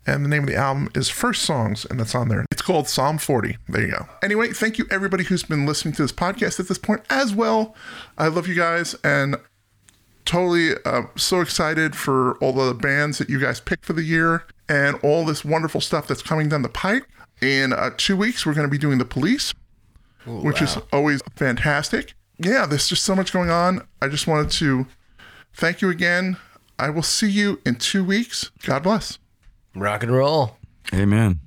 and 0.07 0.25
the 0.25 0.29
name 0.29 0.43
of 0.43 0.49
the 0.49 0.57
album 0.57 0.91
is 0.95 1.09
First 1.09 1.43
Songs, 1.43 1.87
and 1.89 1.99
that's 1.99 2.15
on 2.15 2.29
there. 2.29 2.45
It's 2.51 2.63
called 2.63 2.89
Psalm 2.89 3.19
40. 3.19 3.57
There 3.69 3.83
you 3.83 3.93
go. 3.93 4.09
Anyway, 4.23 4.53
thank 4.53 4.79
you 4.79 4.87
everybody 4.91 5.25
who's 5.25 5.43
been 5.43 5.67
listening 5.67 5.95
to 5.95 6.03
this 6.03 6.13
podcast 6.13 6.61
at 6.61 6.69
this 6.69 6.79
point 6.79 7.03
as 7.11 7.35
well. 7.35 7.75
I 8.19 8.29
love 8.29 8.47
you 8.47 8.55
guys, 8.55 8.95
and 9.03 9.37
totally 10.25 10.75
uh, 10.85 11.03
so 11.17 11.41
excited 11.41 11.97
for 11.97 12.37
all 12.39 12.53
the 12.53 12.75
bands 12.75 13.19
that 13.19 13.29
you 13.29 13.41
guys 13.41 13.61
picked 13.61 13.85
for 13.85 13.95
the 13.95 14.03
year 14.05 14.45
and 14.69 14.97
all 15.03 15.25
this 15.25 15.45
wonderful 15.45 15.81
stuff 15.81 16.07
that's 16.07 16.23
coming 16.23 16.49
down 16.49 16.63
the 16.63 16.69
pipe. 16.69 17.05
In 17.41 17.73
uh, 17.73 17.91
two 17.97 18.17
weeks, 18.17 18.45
we're 18.45 18.53
going 18.55 18.67
to 18.67 18.71
be 18.71 18.79
doing 18.79 18.99
the 18.99 19.05
police, 19.07 19.55
which 20.27 20.61
is 20.61 20.77
always 20.93 21.23
fantastic. 21.35 22.13
Yeah, 22.43 22.65
there's 22.65 22.89
just 22.89 23.05
so 23.05 23.15
much 23.15 23.33
going 23.33 23.51
on. 23.51 23.87
I 24.01 24.09
just 24.09 24.27
wanted 24.27 24.51
to 24.53 24.87
thank 25.53 25.83
you 25.83 25.91
again. 25.91 26.39
I 26.79 26.89
will 26.89 27.03
see 27.03 27.31
you 27.31 27.61
in 27.67 27.75
two 27.75 28.03
weeks. 28.03 28.51
God 28.65 28.83
bless. 28.83 29.19
Rock 29.75 30.03
and 30.03 30.13
roll. 30.13 30.57
Amen. 30.95 31.41